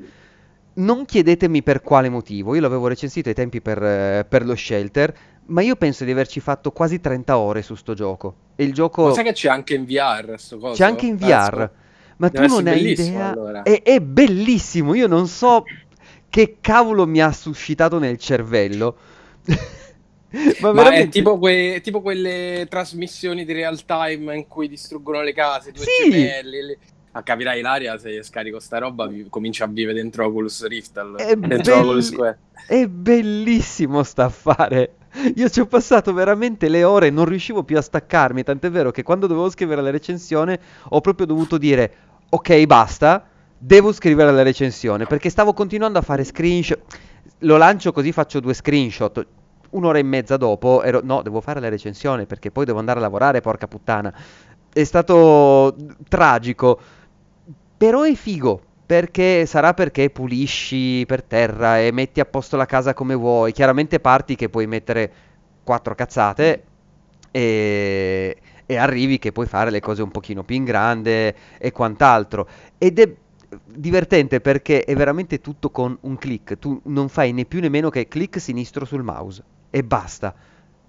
Non 0.73 1.05
chiedetemi 1.05 1.63
per 1.63 1.81
quale 1.81 2.09
motivo, 2.09 2.53
io 2.53 2.61
l'avevo 2.61 2.87
recensito 2.87 3.29
ai 3.29 3.35
tempi 3.35 3.61
per, 3.61 3.81
eh, 3.81 4.25
per, 4.27 4.45
lo 4.45 4.55
shelter, 4.55 5.15
ma 5.45 5.61
io 5.61 5.75
penso 5.75 6.03
di 6.03 6.11
averci 6.11 6.39
fatto 6.39 6.71
quasi 6.71 6.99
30 6.99 7.37
ore 7.37 7.61
su 7.61 7.73
sto 7.75 7.93
gioco. 7.95 8.35
E 8.55 8.63
il 8.63 8.73
gioco... 8.73 9.05
Ma 9.05 9.13
sai 9.13 9.23
che 9.23 9.33
c'è 9.33 9.49
anche 9.49 9.73
in 9.73 9.85
VR 9.85 10.35
sto 10.37 10.57
coso? 10.59 10.75
C'è 10.75 10.83
anche 10.83 11.07
in 11.07 11.15
VR, 11.15 11.69
ma 12.17 12.27
Deve 12.27 12.45
tu 12.45 12.53
non 12.53 12.67
hai 12.67 12.91
idea... 12.91 13.31
Allora. 13.31 13.63
È, 13.63 13.81
è 13.81 13.99
bellissimo, 14.01 14.93
io 14.93 15.07
non 15.07 15.27
so 15.27 15.63
che 16.29 16.57
cavolo 16.61 17.05
mi 17.07 17.21
ha 17.21 17.31
suscitato 17.31 17.99
nel 17.99 18.17
cervello. 18.17 18.97
Ma, 20.59 20.73
Ma 20.73 20.91
è 20.93 21.07
tipo, 21.07 21.37
que- 21.39 21.79
tipo, 21.81 22.01
quelle 22.01 22.67
trasmissioni 22.69 23.45
di 23.45 23.53
real 23.53 23.83
time 23.85 24.35
in 24.35 24.47
cui 24.47 24.67
distruggono 24.67 25.21
le 25.21 25.33
case, 25.33 25.71
due 25.71 25.83
sì. 25.85 26.09
gemelli. 26.09 26.61
Le... 26.61 26.77
Ah, 27.11 27.23
capirai 27.23 27.59
Ilaria 27.59 27.97
se 27.97 28.21
scarico 28.21 28.59
sta 28.59 28.77
roba 28.77 29.07
vi- 29.07 29.27
comincia 29.29 29.63
a 29.63 29.67
vivere 29.67 29.95
dentro 29.95 30.25
Oculus 30.25 30.67
Rift 30.67 30.97
allora. 30.97 31.23
è, 31.23 31.35
dentro 31.35 31.73
belli- 31.75 31.81
Oculus 31.81 32.11
è 32.67 32.87
bellissimo 32.87 34.03
sta 34.03 34.25
affare 34.25 34.95
io 35.35 35.49
ci 35.49 35.59
ho 35.61 35.65
passato 35.65 36.13
veramente 36.13 36.69
le 36.69 36.83
ore 36.83 37.09
non 37.09 37.25
riuscivo 37.25 37.63
più 37.63 37.77
a 37.77 37.81
staccarmi 37.81 38.43
tant'è 38.43 38.69
vero 38.69 38.91
che 38.91 39.03
quando 39.03 39.25
dovevo 39.25 39.49
scrivere 39.49 39.81
la 39.81 39.89
recensione 39.89 40.59
ho 40.89 41.01
proprio 41.01 41.25
dovuto 41.25 41.57
dire 41.57 41.93
ok 42.29 42.65
basta 42.65 43.27
devo 43.57 43.91
scrivere 43.91 44.31
la 44.31 44.43
recensione 44.43 45.05
perché 45.05 45.29
stavo 45.29 45.53
continuando 45.53 45.99
a 45.99 46.01
fare 46.01 46.23
screenshot 46.23 46.79
lo 47.39 47.57
lancio 47.57 47.91
così 47.91 48.11
faccio 48.11 48.39
due 48.39 48.53
screenshot 48.53 49.25
un'ora 49.71 49.97
e 49.97 50.03
mezza 50.03 50.37
dopo 50.37 50.83
ero, 50.83 51.01
no, 51.03 51.21
devo 51.21 51.41
fare 51.41 51.59
la 51.59 51.69
recensione 51.69 52.25
perché 52.25 52.51
poi 52.51 52.65
devo 52.65 52.79
andare 52.79 52.99
a 52.99 53.01
lavorare, 53.01 53.41
porca 53.41 53.67
puttana. 53.67 54.13
È 54.71 54.83
stato 54.83 55.75
tragico, 56.07 56.79
però 57.77 58.03
è 58.03 58.13
figo. 58.13 58.61
Perché 58.87 59.45
sarà 59.45 59.73
perché 59.73 60.09
pulisci 60.09 61.03
per 61.05 61.21
terra 61.21 61.77
e 61.77 61.91
metti 61.91 62.21
a 62.21 62.25
posto 62.25 62.55
la 62.55 62.65
casa 62.65 62.93
come 62.93 63.15
vuoi. 63.15 63.51
Chiaramente 63.51 63.99
parti 63.99 64.35
che 64.35 64.47
puoi 64.47 64.65
mettere 64.65 65.11
quattro 65.61 65.93
cazzate 65.93 66.63
e, 67.29 68.37
e 68.65 68.75
arrivi 68.77 69.19
che 69.19 69.33
puoi 69.33 69.45
fare 69.45 69.71
le 69.71 69.81
cose 69.81 70.01
un 70.03 70.09
pochino 70.09 70.43
più 70.43 70.55
in 70.55 70.63
grande 70.63 71.35
e 71.57 71.73
quant'altro. 71.73 72.47
Ed 72.77 72.99
è 72.99 73.13
divertente 73.65 74.41
perché 74.41 74.83
è 74.83 74.95
veramente 74.95 75.39
tutto 75.39 75.69
con 75.69 75.97
un 76.01 76.17
click. 76.17 76.57
Tu 76.59 76.79
non 76.85 77.09
fai 77.09 77.33
né 77.33 77.45
più 77.45 77.59
né 77.59 77.69
meno 77.69 77.89
che 77.89 78.07
click 78.07 78.39
sinistro 78.39 78.85
sul 78.85 79.03
mouse 79.03 79.43
e 79.69 79.83
basta. 79.83 80.33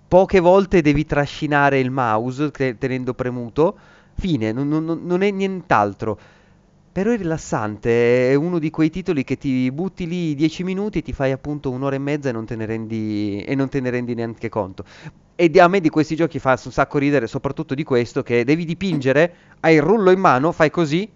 Poche 0.09 0.41
volte 0.41 0.81
devi 0.81 1.05
trascinare 1.05 1.79
il 1.79 1.91
mouse 1.91 2.51
tenendo 2.51 3.13
premuto, 3.15 3.77
fine, 4.15 4.53
non, 4.53 4.69
non, 4.69 5.01
non 5.03 5.23
è 5.23 5.31
nient'altro. 5.31 6.19
Però 6.91 7.11
è 7.11 7.17
rilassante, 7.17 8.31
è 8.31 8.35
uno 8.35 8.59
di 8.59 8.71
quei 8.71 8.91
titoli 8.91 9.23
che 9.23 9.37
ti 9.37 9.71
butti 9.71 10.09
lì 10.09 10.35
10 10.35 10.65
minuti 10.65 11.03
ti 11.03 11.13
fai 11.13 11.31
appunto 11.31 11.71
un'ora 11.71 11.95
e 11.95 11.99
mezza 11.99 12.31
e 12.31 12.33
non 12.33 12.45
te 12.45 12.57
ne 12.57 12.67
rendi, 12.67 13.45
e 13.47 13.55
non 13.55 13.69
te 13.69 13.81
ne 13.81 13.91
rendi 13.91 14.15
neanche 14.15 14.49
conto. 14.49 14.85
E 15.37 15.53
a 15.61 15.69
me 15.69 15.81
di 15.81 15.91
questi 15.91 16.17
giochi 16.17 16.41
fa 16.41 16.59
un 16.65 16.73
sacco 16.73 16.99
ridere, 16.99 17.29
soprattutto 17.29 17.75
di 17.75 17.85
questo, 17.85 18.25
che 18.25 18.43
devi 18.43 18.65
dipingere, 18.65 19.35
hai 19.61 19.77
il 19.77 19.83
rullo 19.83 20.11
in 20.11 20.19
mano, 20.19 20.51
fai 20.51 20.71
così, 20.71 21.09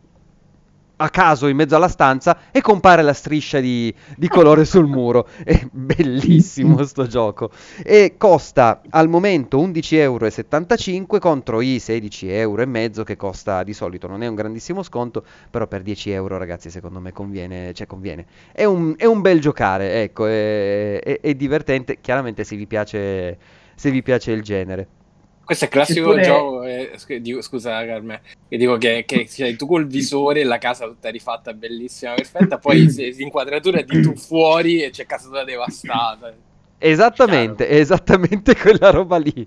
a 1.02 1.10
caso 1.10 1.48
in 1.48 1.56
mezzo 1.56 1.74
alla 1.74 1.88
stanza 1.88 2.38
e 2.52 2.60
compare 2.60 3.02
la 3.02 3.12
striscia 3.12 3.58
di, 3.58 3.92
di 4.16 4.28
colore 4.28 4.64
sul 4.64 4.86
muro. 4.86 5.26
È 5.44 5.66
bellissimo 5.70 6.84
sto 6.84 7.06
gioco. 7.06 7.50
E 7.82 8.14
costa 8.16 8.80
al 8.90 9.08
momento 9.08 9.58
11,75 9.60 9.96
euro 9.98 11.18
contro 11.18 11.60
i 11.60 11.76
16,5 11.76 12.28
euro 12.28 13.04
che 13.04 13.16
costa 13.16 13.62
di 13.64 13.72
solito. 13.72 14.06
Non 14.06 14.22
è 14.22 14.28
un 14.28 14.34
grandissimo 14.36 14.82
sconto, 14.82 15.24
però 15.50 15.66
per 15.66 15.82
10 15.82 16.10
euro 16.12 16.38
ragazzi 16.38 16.70
secondo 16.70 17.00
me 17.00 17.12
conviene. 17.12 17.72
Cioè 17.72 17.86
conviene. 17.86 18.26
È 18.52 18.64
un, 18.64 18.94
è 18.96 19.04
un 19.04 19.20
bel 19.20 19.40
giocare, 19.40 20.02
ecco, 20.02 20.26
è, 20.26 21.00
è, 21.00 21.20
è 21.20 21.34
divertente. 21.34 21.98
Chiaramente 22.00 22.44
se 22.44 22.54
vi 22.54 22.66
piace, 22.66 23.36
se 23.74 23.90
vi 23.90 24.02
piace 24.02 24.30
il 24.30 24.42
genere. 24.42 25.00
Questo 25.44 25.64
è 25.64 25.66
il 25.66 25.72
classico 25.72 26.10
pure... 26.10 26.22
gioco. 26.22 26.62
Eh, 26.62 26.92
scusa, 27.40 27.84
Carmen. 27.84 28.20
Che 28.48 28.56
dico 28.56 28.76
che, 28.78 29.04
che 29.06 29.26
sei 29.26 29.56
tu 29.56 29.66
col 29.66 29.86
visore, 29.86 30.44
la 30.44 30.58
casa 30.58 30.86
tutta 30.86 31.10
rifatta, 31.10 31.52
bellissima, 31.52 32.14
perfetta. 32.14 32.58
Poi 32.58 32.86
l'inquadratura 33.16 33.82
di 33.82 34.02
tu 34.02 34.14
fuori 34.14 34.82
e 34.82 34.90
c'è 34.90 35.04
casa 35.04 35.26
tutta 35.26 35.44
devastata. 35.44 36.32
Esattamente, 36.78 37.66
Chiaro. 37.66 37.80
esattamente 37.80 38.56
quella 38.56 38.90
roba 38.90 39.16
lì. 39.16 39.46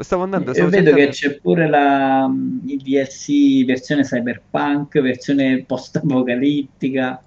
Stavo 0.00 0.24
andando. 0.24 0.52
Io 0.52 0.68
vedo 0.68 0.90
cercando... 0.90 0.96
che 0.96 1.08
c'è 1.08 1.40
pure 1.40 1.68
la, 1.68 2.30
il 2.66 2.78
DLC 2.78 3.64
versione 3.64 4.02
cyberpunk, 4.02 5.00
versione 5.00 5.64
post-apocalittica. 5.64 7.22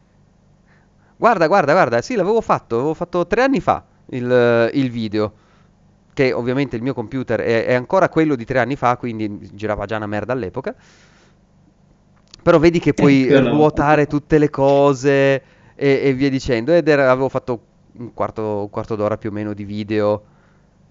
Guarda, 1.17 1.47
guarda, 1.47 1.71
guarda. 1.73 2.01
Sì, 2.01 2.15
l'avevo 2.15 2.41
fatto. 2.41 2.75
L'avevo 2.75 2.93
fatto 2.93 3.25
tre 3.25 3.41
anni 3.41 3.59
fa 3.59 3.83
il, 4.11 4.69
il 4.73 4.91
video 4.91 5.33
che 6.13 6.33
ovviamente 6.33 6.75
il 6.75 6.81
mio 6.81 6.93
computer 6.93 7.39
è, 7.39 7.65
è, 7.65 7.73
ancora 7.73 8.09
quello 8.09 8.35
di 8.35 8.45
tre 8.45 8.59
anni 8.59 8.75
fa, 8.75 8.97
quindi 8.97 9.49
girava 9.53 9.85
già 9.85 9.97
una 9.97 10.07
merda 10.07 10.33
all'epoca. 10.33 10.75
Però 12.43 12.57
vedi 12.57 12.79
che 12.79 12.93
puoi 12.93 13.27
ecco, 13.27 13.49
ruotare 13.49 14.07
tutte 14.07 14.37
le 14.37 14.49
cose 14.49 15.43
e, 15.75 16.01
e 16.03 16.13
via 16.13 16.29
dicendo. 16.29 16.73
Ed 16.73 16.87
era, 16.87 17.11
avevo 17.11 17.29
fatto 17.29 17.61
un 17.93 18.13
quarto, 18.13 18.61
un 18.61 18.69
quarto, 18.69 18.95
d'ora 18.95 19.17
più 19.17 19.29
o 19.29 19.33
meno 19.33 19.53
di 19.53 19.63
video. 19.63 20.23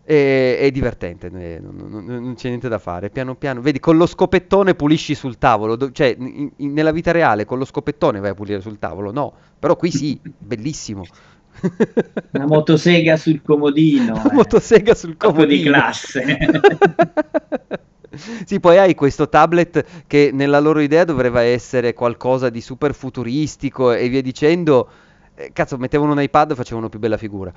E, 0.05 0.59
è 0.59 0.71
divertente, 0.71 1.29
non, 1.29 1.61
non, 1.77 2.05
non, 2.05 2.35
c'è 2.35 2.49
niente 2.49 2.69
da 2.69 2.79
fare. 2.79 3.11
Piano 3.11 3.35
piano, 3.35 3.61
vedi, 3.61 3.81
con 3.81 3.97
lo 3.97 4.07
scopettone 4.07 4.75
pulisci 4.75 5.15
sul 5.15 5.39
tavolo. 5.39 5.77
Do, 5.77 5.91
cioè, 5.91 6.15
in, 6.17 6.51
in, 6.57 6.73
nella 6.73 6.93
vita 6.93 7.11
reale 7.11 7.45
con 7.45 7.59
lo 7.59 7.65
scopettone 7.65 8.21
vai 8.21 8.31
a 8.31 8.35
pulire 8.35 8.61
sul 8.61 8.79
tavolo. 8.79 9.11
No, 9.11 9.33
però 9.59 9.75
qui 9.77 9.91
sì, 9.91 10.21
bellissimo. 10.23 11.05
Una 12.33 12.47
motosega 12.47 13.17
sul 13.17 13.43
comodino. 13.43 14.13
Una 14.13 14.31
eh. 14.31 14.35
motosega 14.35 14.95
sul 14.95 15.17
comodino. 15.17 15.47
di 15.47 15.63
classe. 15.63 16.39
sì, 18.45 18.61
poi 18.61 18.79
hai 18.79 18.95
questo 18.95 19.29
tablet 19.29 19.85
che 20.07 20.31
nella 20.33 20.61
loro 20.61 20.81
idea 20.81 21.05
dovrebbe 21.05 21.43
essere 21.43 21.93
qualcosa 21.93 22.51
di 22.51 22.61
super 22.61 22.95
futuristico 22.95 23.93
e 23.93 24.09
via 24.09 24.23
dicendo. 24.23 24.89
Eh, 25.35 25.51
cazzo, 25.53 25.77
mettevano 25.77 26.13
un 26.13 26.21
iPad 26.23 26.53
e 26.53 26.55
facevano 26.55 26.89
più 26.89 26.99
bella 26.99 27.17
figura. 27.17 27.53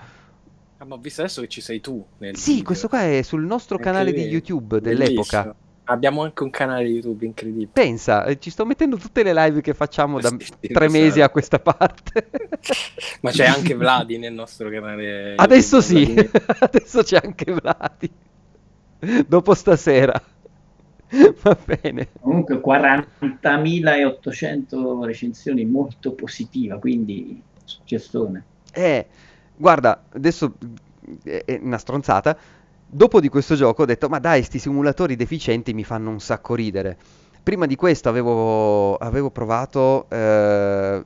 Ah, 0.78 0.86
ma 0.86 0.96
ho 0.96 1.00
visto 1.00 1.22
adesso 1.22 1.42
che 1.42 1.48
ci 1.48 1.62
sei 1.62 1.80
tu. 1.80 2.06
sì, 2.34 2.52
video. 2.52 2.64
questo 2.66 2.88
qua 2.88 3.04
è 3.04 3.22
sul 3.22 3.46
nostro 3.46 3.78
è 3.78 3.82
canale 3.82 4.12
di 4.12 4.24
YouTube 4.24 4.82
dell'epoca. 4.82 5.56
Abbiamo 5.86 6.24
anche 6.24 6.44
un 6.44 6.50
canale 6.50 6.86
YouTube 6.86 7.26
incredibile. 7.26 7.70
Pensa, 7.72 8.26
eh, 8.26 8.40
ci 8.40 8.50
sto 8.50 8.66
mettendo 8.66 8.98
tutte 8.98 9.24
le 9.24 9.34
live 9.34 9.62
che 9.62 9.74
facciamo 9.74 10.20
da 10.20 10.30
sì, 10.40 10.68
tre 10.72 10.90
mesi 10.90 11.22
a 11.22 11.30
questa 11.30 11.60
parte. 11.60 12.30
Ma 13.22 13.32
c'è 13.32 13.46
anche 13.46 13.76
Vladi 13.84 14.18
nel 14.18 14.34
nostro 14.34 14.70
canale. 14.70 15.36
Adesso 15.36 15.82
sì, 15.82 16.16
adesso 16.60 17.04
c'è 17.04 17.20
anche 17.22 17.52
Vladi. 17.52 18.12
Dopo 19.28 19.54
stasera. 19.54 20.20
Va 21.42 21.58
bene. 21.64 22.10
Comunque 22.20 22.60
40.800 22.60 25.04
recensioni 25.04 25.64
molto 25.66 26.14
positiva, 26.14 26.80
quindi 26.80 27.40
successone. 27.66 28.44
Eh, 28.74 29.06
guarda, 29.56 30.06
adesso 30.14 30.56
è 31.24 31.60
una 31.62 31.78
stronzata 31.78 32.36
dopo 32.94 33.20
di 33.20 33.30
questo 33.30 33.56
gioco 33.56 33.82
ho 33.82 33.86
detto, 33.86 34.08
ma 34.08 34.20
dai, 34.20 34.44
sti 34.44 34.60
simulatori 34.60 35.16
deficienti 35.16 35.74
mi 35.74 35.84
fanno 35.84 36.10
un 36.10 36.20
sacco 36.20 36.56
ridere. 36.56 36.98
Prima 37.42 37.66
di 37.66 37.76
questo 37.76 38.08
avevo, 38.08 38.96
avevo 38.96 39.30
provato 39.30 40.06
eh, 40.10 41.04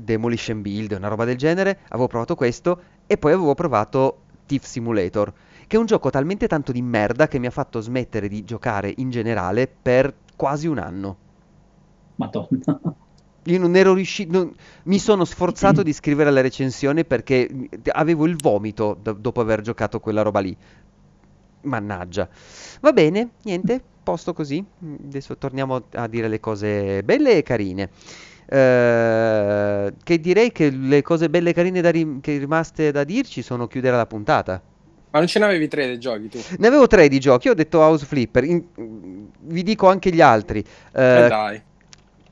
Demolition 0.00 0.62
Build, 0.62 0.92
una 0.92 1.08
roba 1.08 1.26
del 1.26 1.36
genere, 1.36 1.80
avevo 1.88 2.06
provato 2.06 2.34
questo 2.34 2.80
e 3.06 3.18
poi 3.18 3.32
avevo 3.32 3.54
provato 3.54 4.20
Thief 4.46 4.64
Simulator, 4.64 5.30
che 5.66 5.76
è 5.76 5.78
un 5.78 5.84
gioco 5.84 6.08
talmente 6.08 6.46
tanto 6.46 6.72
di 6.72 6.80
merda 6.80 7.28
che 7.28 7.38
mi 7.38 7.46
ha 7.46 7.50
fatto 7.50 7.80
smettere 7.80 8.28
di 8.28 8.44
giocare 8.44 8.94
in 8.96 9.10
generale 9.10 9.68
per 9.68 10.14
quasi 10.36 10.66
un 10.66 10.78
anno. 10.78 11.16
Madonna. 12.16 12.48
Io 13.46 13.58
non 13.58 13.76
ero 13.76 13.92
riuscito, 13.92 14.54
mi 14.84 14.98
sono 14.98 15.26
sforzato 15.26 15.82
di 15.82 15.92
scrivere 15.92 16.30
la 16.30 16.40
recensione 16.40 17.04
perché 17.04 17.68
avevo 17.92 18.24
il 18.24 18.36
vomito 18.36 18.96
do- 18.98 19.12
dopo 19.12 19.42
aver 19.42 19.60
giocato 19.60 20.00
quella 20.00 20.22
roba 20.22 20.40
lì. 20.40 20.56
Mannaggia. 21.64 22.28
Va 22.80 22.92
bene, 22.92 23.30
niente, 23.42 23.80
posto 24.02 24.32
così. 24.32 24.64
Adesso 25.04 25.36
torniamo 25.36 25.82
a 25.92 26.06
dire 26.06 26.28
le 26.28 26.40
cose 26.40 27.02
belle 27.02 27.36
e 27.36 27.42
carine. 27.42 27.90
Uh, 28.46 29.90
che 30.04 30.20
direi 30.20 30.52
che 30.52 30.68
le 30.68 31.00
cose 31.00 31.30
belle 31.30 31.50
e 31.50 31.52
carine 31.54 31.80
da 31.80 31.90
ri- 31.90 32.18
che 32.20 32.36
rimaste 32.36 32.92
da 32.92 33.02
dirci 33.02 33.40
sono 33.40 33.66
chiudere 33.66 33.96
la 33.96 34.04
puntata. 34.04 34.60
Ma 35.10 35.18
non 35.18 35.26
ce 35.26 35.38
n'avevi 35.38 35.66
tre 35.66 35.86
dei 35.86 35.98
giochi 35.98 36.28
tu? 36.28 36.38
Ne 36.58 36.66
avevo 36.66 36.86
tre 36.86 37.08
di 37.08 37.18
giochi, 37.18 37.48
ho 37.48 37.54
detto 37.54 37.78
House 37.78 38.04
Flipper, 38.04 38.44
In- 38.44 38.64
vi 39.40 39.62
dico 39.62 39.88
anche 39.88 40.10
gli 40.10 40.20
altri. 40.20 40.58
Uh, 40.58 40.98
eh 40.98 41.26
dai. 41.28 41.62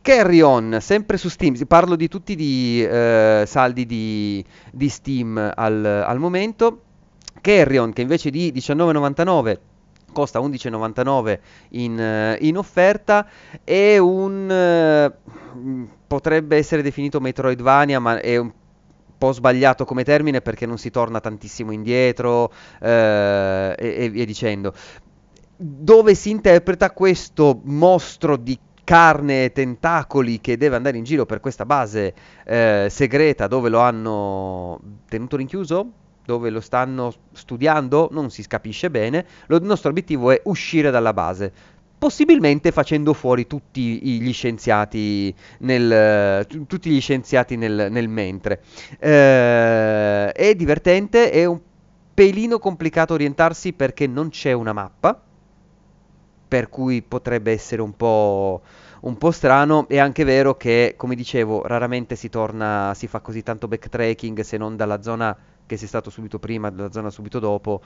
Carry 0.03 0.41
On, 0.41 0.79
sempre 0.81 1.17
su 1.17 1.29
Steam, 1.29 1.55
parlo 1.67 1.97
di 1.97 2.09
tutti 2.09 2.37
i 2.37 2.83
uh, 2.83 3.47
saldi 3.47 3.87
di, 3.87 4.45
di 4.71 4.89
Steam 4.91 5.53
al, 5.55 5.85
al 5.85 6.19
momento. 6.19 6.82
Carrion 7.43 7.93
che 7.93 8.01
invece 8.01 8.31
di 8.31 8.51
19,99 8.53 9.59
costa 10.13 10.41
11,99 10.41 11.39
in, 11.71 12.37
uh, 12.39 12.45
in, 12.45 12.57
offerta 12.57 13.27
è 13.65 13.99
un 13.99 15.13
uh, 15.55 15.89
potrebbe 16.07 16.57
essere 16.57 16.83
definito 16.83 17.21
Metroidvania 17.21 17.99
ma 17.99 18.21
è 18.21 18.37
un 18.37 18.53
po' 19.19 19.33
sbagliato 19.33 19.85
come 19.85 20.05
termine 20.05 20.41
perché 20.41 20.67
non 20.67 20.79
si 20.79 20.91
torna 20.91 21.21
tantissimo 21.21 21.73
indietro 21.73 22.45
uh, 22.45 22.51
e, 22.81 23.75
e 23.77 24.09
via 24.11 24.25
dicendo. 24.25 24.75
Dove 25.57 26.15
si 26.15 26.31
interpreta 26.31 26.91
questo 26.91 27.61
mostro 27.65 28.37
di 28.37 28.59
carne 28.85 29.45
e 29.45 29.53
tentacoli 29.53 30.41
che 30.41 30.57
deve 30.57 30.75
andare 30.77 30.97
in 30.97 31.05
giro 31.05 31.25
per 31.25 31.39
questa 31.39 31.65
base 31.65 32.13
eh, 32.45 32.89
segreta 32.91 33.47
dove 33.47 33.69
lo 33.69 33.79
hanno 33.79 34.81
tenuto 35.09 35.37
rinchiuso 35.37 35.93
dove 36.25 36.51
lo 36.51 36.61
stanno 36.61 37.13
studiando, 37.33 38.09
non 38.13 38.31
si 38.31 38.47
capisce 38.47 38.91
bene, 38.91 39.27
lo, 39.47 39.57
il 39.57 39.65
nostro 39.65 39.91
obiettivo 39.91 40.31
è 40.31 40.41
uscire 40.45 40.91
dalla 40.91 41.13
base, 41.13 41.53
possibilmente 41.99 42.73
facendo 42.73 43.13
fuori 43.13 43.47
tutti 43.47 44.01
gli 44.03 44.33
scienziati 44.33 45.35
nel, 45.59 46.47
tutti 46.67 46.91
gli 46.91 47.01
scienziati 47.01 47.57
nel, 47.57 47.89
nel 47.91 48.09
mentre. 48.09 48.63
Eh, 48.99 50.33
è 50.33 50.55
divertente, 50.57 51.31
è 51.31 51.45
un 51.45 51.61
pelino 52.15 52.59
complicato 52.59 53.15
orientarsi 53.15 53.73
perché 53.73 54.07
non 54.07 54.31
c'è 54.31 54.53
una 54.53 54.73
mappa, 54.73 55.21
per 56.49 56.69
cui 56.69 57.03
potrebbe 57.03 57.53
essere 57.53 57.83
un 57.83 57.97
po', 57.97 58.63
un 59.01 59.17
po' 59.17 59.31
strano. 59.31 59.87
È 59.89 59.99
anche 59.99 60.25
vero 60.25 60.57
che, 60.57 60.95
come 60.97 61.15
dicevo, 61.15 61.67
raramente 61.67 62.15
si 62.17 62.29
torna, 62.29 62.93
si 62.95 63.07
fa 63.07 63.21
così 63.21 63.43
tanto 63.43 63.69
backtracking 63.69 64.41
se 64.41 64.57
non 64.57 64.77
dalla 64.77 65.01
zona 65.03 65.35
che 65.73 65.79
sia 65.79 65.89
stato 65.89 66.11
subito 66.11 66.39
prima 66.39 66.69
della 66.69 66.93
zona 66.93 67.09
subito 67.09 67.39
dopo, 67.39 67.81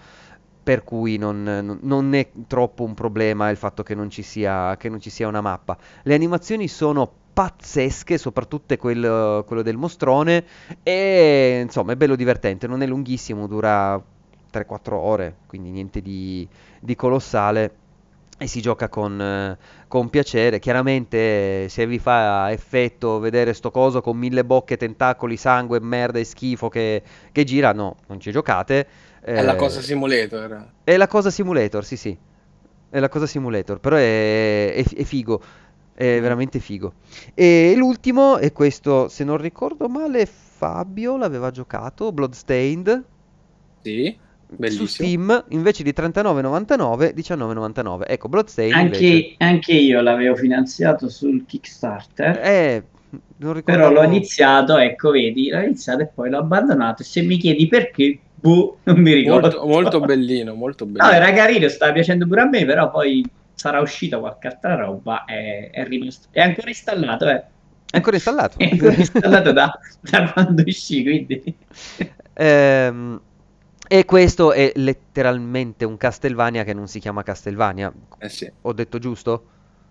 per 0.60 0.82
cui 0.82 1.18
non, 1.18 1.78
non, 1.80 2.14
è 2.14 2.30
troppo 2.48 2.82
un 2.82 2.94
problema 2.94 3.48
il 3.48 3.56
fatto 3.56 3.84
che 3.84 3.94
non, 3.94 4.10
ci 4.10 4.22
sia, 4.22 4.76
che 4.76 4.88
non 4.88 5.00
ci 5.00 5.08
sia 5.08 5.28
una 5.28 5.40
mappa. 5.40 5.78
Le 6.02 6.14
animazioni 6.14 6.66
sono 6.66 7.08
pazzesche, 7.32 8.18
soprattutto 8.18 8.76
quello, 8.76 9.44
quello 9.46 9.62
del 9.62 9.76
mostrone, 9.76 10.44
e 10.82 11.60
insomma 11.62 11.92
è 11.92 11.96
bello 11.96 12.16
divertente, 12.16 12.66
non 12.66 12.82
è 12.82 12.86
lunghissimo, 12.86 13.46
dura 13.46 13.94
3-4 14.52 14.92
ore, 14.94 15.36
quindi 15.46 15.70
niente 15.70 16.02
di, 16.02 16.48
di 16.80 16.96
colossale 16.96 17.72
e 18.38 18.46
si 18.46 18.60
gioca 18.60 18.88
con, 18.88 19.20
eh, 19.20 19.58
con, 19.88 20.10
piacere. 20.10 20.58
Chiaramente 20.58 21.68
se 21.68 21.86
vi 21.86 21.98
fa 21.98 22.50
effetto 22.52 23.18
vedere 23.18 23.54
sto 23.54 23.70
coso 23.70 24.00
con 24.00 24.16
mille 24.16 24.44
bocche, 24.44 24.76
tentacoli, 24.76 25.36
sangue, 25.36 25.80
merda 25.80 26.18
e 26.18 26.24
schifo 26.24 26.68
che, 26.68 27.02
che 27.32 27.44
gira, 27.44 27.72
no, 27.72 27.96
non 28.08 28.20
ci 28.20 28.30
giocate. 28.30 28.86
È 29.20 29.42
la 29.42 29.56
cosa 29.56 29.80
simulator. 29.80 30.72
È 30.84 30.96
la 30.96 31.06
cosa 31.06 31.30
simulator, 31.30 31.84
sì 31.84 31.96
sì. 31.96 32.16
È 32.88 33.00
la 33.00 33.08
cosa 33.08 33.26
simulator, 33.26 33.80
però 33.80 33.96
è, 33.96 34.74
è, 34.74 34.84
è 34.84 35.02
figo. 35.02 35.42
È 35.94 36.18
mm. 36.18 36.20
veramente 36.20 36.58
figo. 36.58 36.92
E 37.34 37.72
l'ultimo, 37.74 38.36
e 38.36 38.52
questo 38.52 39.08
se 39.08 39.24
non 39.24 39.38
ricordo 39.38 39.88
male, 39.88 40.26
Fabio 40.26 41.16
l'aveva 41.16 41.50
giocato, 41.50 42.12
Bloodstained. 42.12 43.04
Sì. 43.82 44.24
Bellissimo. 44.48 44.86
su 44.86 44.92
Steam 44.92 45.44
invece 45.48 45.82
di 45.82 45.92
39,99 45.96 47.14
19,99 47.14 48.02
ecco 48.06 48.28
Bloodstained 48.28 48.74
anche, 48.74 49.06
invece... 49.06 49.34
anche 49.38 49.72
io 49.72 50.00
l'avevo 50.00 50.36
finanziato 50.36 51.08
sul 51.08 51.44
Kickstarter. 51.46 52.40
Eh, 52.42 52.84
però 53.64 53.90
l'ho 53.90 54.02
iniziato 54.02 54.76
ecco 54.78 55.10
vedi 55.10 55.48
l'ho 55.48 55.60
iniziato 55.60 56.02
e 56.02 56.06
poi 56.06 56.30
l'ho 56.30 56.38
abbandonato. 56.38 57.02
E 57.02 57.04
se 57.04 57.22
mi 57.22 57.38
chiedi 57.38 57.66
perché 57.66 58.18
boh, 58.34 58.78
non 58.84 58.98
mi 58.98 59.12
ricordo. 59.12 59.48
Molto, 59.48 59.66
molto 59.66 60.00
bellino 60.00 60.54
molto 60.54 60.86
bellino 60.86 61.06
no 61.10 61.12
era 61.12 61.32
carino 61.32 61.68
stava 61.68 61.92
piacendo 61.92 62.26
pure 62.26 62.42
a 62.42 62.48
me 62.48 62.64
però 62.64 62.90
poi 62.90 63.24
sarà 63.52 63.80
uscita 63.80 64.18
qualche 64.18 64.46
altra 64.46 64.76
roba 64.76 65.24
e 65.24 65.70
è 65.70 65.84
rimasto 65.86 66.28
è 66.30 66.40
ancora 66.40 66.68
installato 66.68 67.28
eh. 67.28 67.44
È 67.88 67.96
ancora 67.96 68.16
installato? 68.16 68.58
È 68.60 68.68
ancora 68.70 68.94
installato 68.94 69.52
da, 69.52 69.78
da 70.00 70.32
quando 70.32 70.62
uscì, 70.66 71.02
quindi... 71.02 71.56
ehm, 72.34 73.20
e 73.88 74.04
questo 74.04 74.52
è 74.52 74.72
letteralmente 74.76 75.84
un 75.84 75.96
Castlevania 75.96 76.64
che 76.64 76.74
non 76.74 76.88
si 76.88 76.98
chiama 76.98 77.22
Castlevania. 77.22 77.92
Eh 78.18 78.28
sì. 78.28 78.50
Ho 78.62 78.72
detto 78.72 78.98
giusto? 78.98 79.44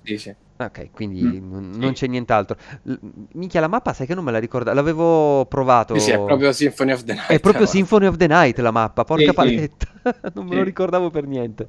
Sì, 0.04 0.18
sì. 0.18 0.36
Ok, 0.58 0.92
quindi 0.92 1.22
mm. 1.22 1.54
n- 1.54 1.72
non 1.78 1.94
c'è 1.94 2.08
nient'altro. 2.08 2.58
L- 2.84 2.94
minchia, 3.34 3.60
la 3.60 3.68
mappa 3.68 3.94
sai 3.94 4.06
che 4.06 4.14
non 4.14 4.24
me 4.24 4.32
la 4.32 4.38
ricordo. 4.38 4.72
L'avevo 4.74 5.46
provato. 5.46 5.96
Sì, 5.96 6.02
sì, 6.02 6.12
è 6.12 6.24
proprio 6.24 6.52
Symphony 6.52 6.92
of 6.92 7.04
the 7.04 7.14
Night. 7.14 7.28
È 7.28 7.40
proprio 7.40 7.66
Symphony 7.66 8.06
of 8.06 8.18
the 8.18 8.28
Night 8.28 8.60
la 8.60 8.72
mappa, 8.72 9.04
porca 9.04 9.30
sì, 9.30 9.34
paletta. 9.34 9.88
Sì. 10.04 10.12
non 10.36 10.46
me 10.46 10.56
lo 10.56 10.64
ricordavo 10.64 11.10
per 11.10 11.26
niente. 11.26 11.68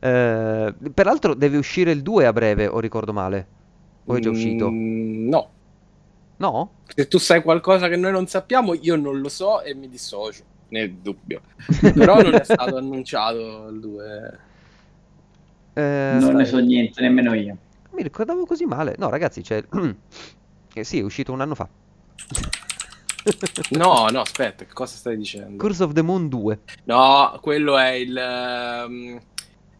Eh, 0.00 0.74
peraltro 0.92 1.34
deve 1.34 1.56
uscire 1.56 1.92
il 1.92 2.02
2 2.02 2.26
a 2.26 2.32
breve, 2.32 2.66
o 2.66 2.80
ricordo 2.80 3.12
male? 3.12 3.46
O 4.04 4.16
è 4.16 4.20
già 4.20 4.30
uscito? 4.30 4.70
Mm, 4.70 5.28
no. 5.28 5.50
No? 6.38 6.72
Se 6.94 7.06
tu 7.06 7.18
sai 7.18 7.42
qualcosa 7.42 7.88
che 7.88 7.96
noi 7.96 8.12
non 8.12 8.26
sappiamo, 8.26 8.74
io 8.74 8.96
non 8.96 9.20
lo 9.20 9.28
so 9.28 9.62
e 9.62 9.74
mi 9.74 9.88
dissocio 9.88 10.44
nel 10.70 10.92
dubbio. 10.94 11.42
Però 11.80 12.20
non 12.20 12.34
è 12.34 12.44
stato 12.44 12.76
annunciato 12.78 13.68
il 13.68 13.80
2. 13.80 14.38
Eh, 15.74 16.16
non 16.20 16.34
ne 16.34 16.44
so 16.44 16.58
niente, 16.58 17.00
nemmeno 17.00 17.34
io. 17.34 17.56
Mi 17.92 18.02
ricordavo 18.02 18.44
così 18.46 18.64
male. 18.64 18.94
No, 18.98 19.08
ragazzi, 19.08 19.42
c'è... 19.42 19.62
eh, 20.74 20.84
sì, 20.84 20.98
è 20.98 21.02
uscito 21.02 21.32
un 21.32 21.40
anno 21.40 21.54
fa. 21.54 21.68
no, 23.70 24.06
no, 24.10 24.20
aspetta, 24.20 24.64
che 24.64 24.72
cosa 24.72 24.96
stai 24.96 25.16
dicendo? 25.16 25.56
Curse 25.56 25.84
of 25.84 25.92
the 25.92 26.02
Moon 26.02 26.28
2. 26.28 26.60
No, 26.84 27.38
quello 27.40 27.78
è 27.78 27.90
il... 27.90 28.86
Um, 28.86 29.20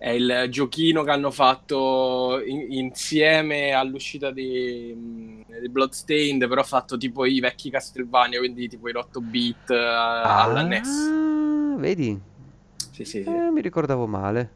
è 0.00 0.08
il 0.08 0.46
giochino 0.48 1.02
che 1.02 1.10
hanno 1.10 1.30
fatto 1.30 2.40
in, 2.42 2.72
insieme 2.72 3.72
all'uscita 3.72 4.30
di, 4.30 5.44
di, 5.46 5.68
Bloodstained, 5.68 6.48
però 6.48 6.62
fatto 6.62 6.96
tipo 6.96 7.26
i 7.26 7.38
vecchi 7.38 7.68
Castlevania, 7.68 8.38
quindi 8.38 8.66
tipo 8.66 8.88
i 8.88 8.94
8 8.94 9.20
bit 9.20 9.68
uh, 9.68 9.74
ah, 9.74 10.42
alla 10.44 10.62
NES. 10.62 11.76
Vedi? 11.76 12.18
Sì, 12.92 13.04
sì, 13.04 13.22
sì. 13.22 13.28
Eh, 13.28 13.50
mi 13.50 13.60
ricordavo 13.60 14.06
male. 14.06 14.50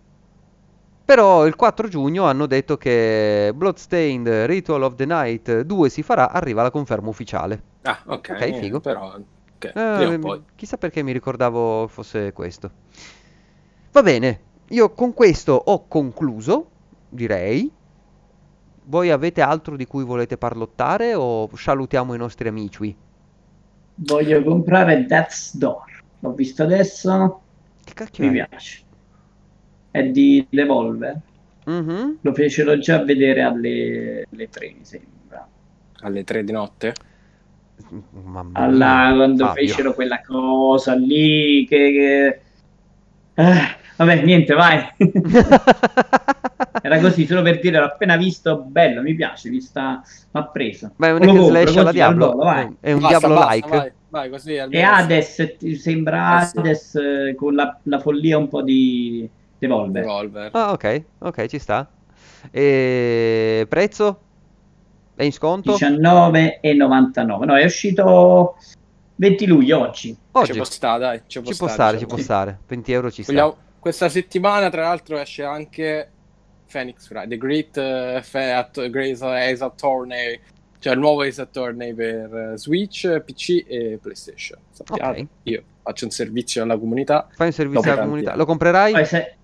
Però 1.04 1.44
il 1.46 1.56
4 1.56 1.88
giugno 1.88 2.24
hanno 2.24 2.46
detto 2.46 2.78
che 2.78 3.52
Bloodstained 3.54 4.46
Ritual 4.46 4.84
of 4.84 4.94
the 4.94 5.04
Night 5.04 5.60
2 5.60 5.88
si 5.90 6.02
farà, 6.02 6.30
arriva 6.30 6.62
la 6.62 6.70
conferma 6.70 7.10
ufficiale. 7.10 7.62
Ah, 7.82 8.00
ok. 8.06 8.30
Ok, 8.30 8.58
figo. 8.60 8.80
Però, 8.80 9.14
okay. 9.56 10.14
Eh, 10.14 10.40
chissà 10.56 10.78
perché 10.78 11.02
mi 11.02 11.12
ricordavo 11.12 11.86
fosse 11.86 12.32
questo. 12.32 12.70
Va 13.92 14.02
bene, 14.02 14.52
io 14.68 14.90
con 14.92 15.12
questo 15.12 15.52
ho 15.52 15.86
concluso, 15.86 16.70
direi. 17.08 17.70
Voi 18.86 19.10
avete 19.10 19.40
altro 19.40 19.76
di 19.76 19.86
cui 19.86 20.04
volete 20.04 20.36
parlottare 20.36 21.14
o 21.14 21.48
salutiamo 21.54 22.14
i 22.14 22.18
nostri 22.18 22.48
amici? 22.48 22.94
Voglio 23.96 24.42
comprare 24.42 25.04
Death's 25.06 25.56
Door. 25.56 26.02
L'ho 26.20 26.32
visto 26.32 26.62
adesso. 26.62 27.40
Che 27.84 27.92
cacchio 27.94 28.30
Mi 28.30 28.38
è? 28.38 28.46
piace. 28.48 28.82
È 29.90 30.02
di 30.02 30.46
Devolver. 30.48 31.20
Mm-hmm. 31.68 32.10
Lo 32.20 32.34
fecero 32.34 32.78
già 32.78 33.02
vedere 33.02 33.42
alle, 33.42 34.26
alle 34.30 34.48
3, 34.48 34.74
mi 34.78 34.84
sembra. 34.84 35.46
Alle 36.00 36.24
3 36.24 36.44
di 36.44 36.52
notte? 36.52 36.94
Mamma 38.10 38.50
Alla, 38.52 39.12
quando 39.14 39.46
Fabio. 39.46 39.66
fecero 39.66 39.94
quella 39.94 40.20
cosa 40.22 40.94
lì 40.94 41.66
che... 41.66 42.40
che... 43.34 43.42
Eh 43.42 43.82
Vabbè, 43.96 44.22
niente, 44.22 44.54
vai. 44.54 44.86
Era 46.82 46.98
così, 46.98 47.26
solo 47.26 47.42
per 47.42 47.60
dire, 47.60 47.78
l'ho 47.78 47.86
appena 47.86 48.16
visto, 48.16 48.58
bello, 48.58 49.00
mi 49.00 49.14
piace, 49.14 49.48
mi 49.48 49.60
sta 49.60 50.02
m'ha 50.32 50.44
preso. 50.48 50.92
Ma 50.96 51.08
è 51.08 51.12
un 51.12 51.22
hack 51.22 51.44
slash 51.44 51.76
alla 51.76 51.92
Diablo, 51.92 52.32
volo, 52.32 52.76
è 52.80 52.92
un 52.92 52.98
Diablo-like. 52.98 53.68
Vai, 53.68 53.92
vai, 54.08 54.30
così, 54.30 54.54
e 54.54 54.82
Hades, 54.82 55.54
ti 55.58 55.76
sembra 55.76 56.40
sì. 56.40 56.58
Hades 56.58 56.94
eh, 56.96 57.34
con 57.36 57.54
la, 57.54 57.78
la, 57.84 57.98
follia 58.00 58.36
un 58.36 58.48
po' 58.48 58.62
di 58.62 59.28
Devolver. 59.56 60.02
Devolver. 60.02 60.50
Ah, 60.52 60.72
ok, 60.72 61.02
ok, 61.20 61.46
ci 61.46 61.58
sta. 61.58 61.88
E 62.50 63.64
prezzo? 63.68 64.20
È 65.14 65.22
in 65.22 65.32
sconto? 65.32 65.76
19,99. 65.76 67.44
No, 67.44 67.56
è 67.56 67.64
uscito 67.64 68.56
20 69.14 69.46
luglio 69.46 69.80
oggi. 69.80 70.14
oggi. 70.32 70.46
Ci 70.46 70.56
può 70.56 70.64
stare, 70.64 70.98
dai. 70.98 71.20
Ci 71.26 71.40
può, 71.40 71.50
ci 71.50 71.56
può 71.56 71.68
stare, 71.68 71.98
ci 71.98 72.06
può 72.06 72.16
stare. 72.18 72.58
20 72.66 72.92
euro 72.92 73.10
ci 73.10 73.22
Vogliamo... 73.22 73.56
sta. 73.92 74.06
Questa 74.06 74.08
settimana, 74.08 74.70
tra 74.70 74.82
l'altro, 74.82 75.18
esce 75.18 75.42
anche 75.44 76.10
Phoenix 76.70 77.08
Wright, 77.10 77.28
The 77.28 77.36
Great, 77.36 77.76
uh, 77.76 78.22
Fat, 78.22 78.88
Great 78.90 79.22
Ace 79.22 79.62
Attorney, 79.62 80.40
cioè 80.78 80.94
il 80.94 80.98
nuovo 80.98 81.22
Ace 81.22 81.40
Attorney 81.40 81.94
per 81.94 82.32
uh, 82.32 82.56
Switch, 82.56 83.20
PC 83.20 83.64
e 83.66 83.98
PlayStation. 84.00 84.58
Sappiate, 84.70 85.04
okay. 85.04 85.28
io 85.44 85.62
faccio 85.82 86.04
un 86.06 86.10
servizio 86.10 86.62
alla 86.62 86.78
comunità. 86.78 87.28
Fai 87.32 87.48
un 87.48 87.52
servizio 87.52 87.92
alla 87.92 88.02
comunità. 88.02 88.36
Lo 88.36 88.44
comprerai? 88.44 89.06
Se... 89.06 89.36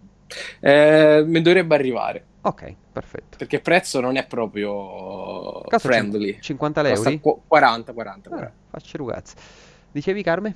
Eh, 0.60 1.24
mi 1.26 1.42
dovrebbe 1.42 1.74
arrivare. 1.74 2.24
Ok, 2.42 2.74
perfetto. 2.92 3.36
Perché 3.36 3.56
il 3.56 3.62
prezzo 3.62 4.00
non 4.00 4.16
è 4.16 4.26
proprio 4.26 5.62
Cazzo, 5.62 5.88
friendly. 5.88 6.38
50 6.40 6.88
euro? 6.88 7.42
40, 7.46 7.92
40, 7.92 8.28
40. 8.28 8.30
Ah, 8.36 8.52
faccio 8.70 8.96
ragazzi. 8.96 9.34
Dicevi 9.92 10.22
Carme? 10.22 10.54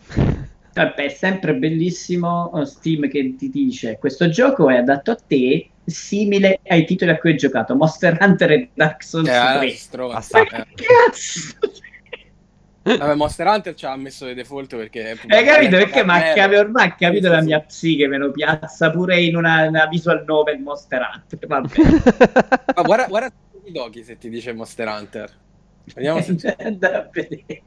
Vabbè, 0.74 1.04
è 1.04 1.08
sempre 1.08 1.54
bellissimo 1.54 2.50
uh, 2.52 2.64
Steam 2.64 3.08
che 3.08 3.36
ti 3.36 3.48
dice 3.48 3.96
questo 3.96 4.28
gioco 4.28 4.68
è 4.68 4.76
adatto 4.76 5.12
a 5.12 5.16
te, 5.16 5.70
simile 5.84 6.58
ai 6.66 6.84
titoli 6.84 7.12
a 7.12 7.18
cui 7.18 7.30
hai 7.30 7.36
giocato, 7.36 7.76
Monster 7.76 8.18
Hunter 8.20 8.50
e 8.50 8.70
Dark 8.74 9.02
Souls 9.04 9.28
eh, 9.28 9.58
3. 9.58 9.70
Stronza, 9.70 10.40
eh. 10.40 10.66
Cazzo! 10.74 11.82
Vabbè, 12.82 13.14
Monster 13.14 13.46
Hunter 13.46 13.74
ci 13.74 13.86
ha 13.86 13.96
messo 13.96 14.24
dei 14.24 14.34
default 14.34 14.76
perché... 14.76 15.16
Hai 15.28 15.44
capito 15.44 15.76
perché? 15.76 16.04
Ma 16.04 16.32
capi- 16.34 16.56
ormai 16.56 16.88
ha 16.88 16.94
capito 16.94 17.28
la 17.30 17.40
mia 17.40 17.60
psiche, 17.60 18.08
me 18.08 18.18
lo 18.18 18.32
piazza 18.32 18.90
pure 18.90 19.22
in 19.22 19.36
una, 19.36 19.68
una 19.68 19.86
visual 19.86 20.24
novel 20.26 20.58
Monster 20.58 21.00
Hunter, 21.00 21.46
vabbè. 21.46 21.80
Ma 22.74 22.82
guarda, 22.82 23.06
guarda 23.06 23.32
i 23.64 23.72
Doki 23.72 24.02
se 24.02 24.18
ti 24.18 24.28
dice 24.28 24.52
Monster 24.52 24.88
Hunter. 24.88 25.30
Vediamo 25.94 26.20
se... 26.20 26.56
Andare 26.58 26.96
a 26.96 27.08
vedere. 27.10 27.62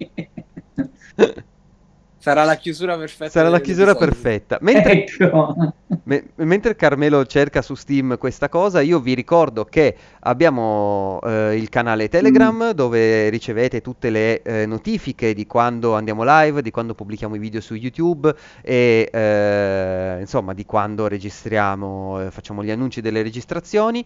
Sarà 2.19 2.43
la 2.43 2.55
chiusura 2.55 2.97
perfetta. 2.97 3.29
Sarà 3.29 3.49
la 3.49 3.59
chiusura 3.59 3.95
perfetta. 3.95 4.57
Mentre, 4.61 5.05
ecco. 5.05 5.55
me, 6.03 6.29
mentre, 6.35 6.75
Carmelo 6.75 7.25
cerca 7.25 7.61
su 7.61 7.75
Steam 7.75 8.17
questa 8.17 8.49
cosa, 8.49 8.81
io 8.81 8.99
vi 8.99 9.13
ricordo 9.13 9.65
che 9.65 9.95
abbiamo 10.21 11.19
eh, 11.23 11.55
il 11.55 11.69
canale 11.69 12.09
Telegram 12.09 12.69
mm. 12.69 12.71
dove 12.71 13.29
ricevete 13.29 13.81
tutte 13.81 14.09
le 14.09 14.41
eh, 14.41 14.65
notifiche 14.65 15.33
di 15.33 15.45
quando 15.45 15.95
andiamo 15.95 16.23
live, 16.25 16.61
di 16.61 16.71
quando 16.71 16.95
pubblichiamo 16.95 17.35
i 17.35 17.39
video 17.39 17.61
su 17.61 17.75
YouTube 17.75 18.33
e 18.61 19.09
eh, 19.11 20.17
insomma 20.19 20.53
di 20.53 20.65
quando 20.65 21.07
registriamo, 21.07 22.25
eh, 22.25 22.31
facciamo 22.31 22.63
gli 22.63 22.71
annunci 22.71 22.99
delle 22.99 23.21
registrazioni. 23.21 24.05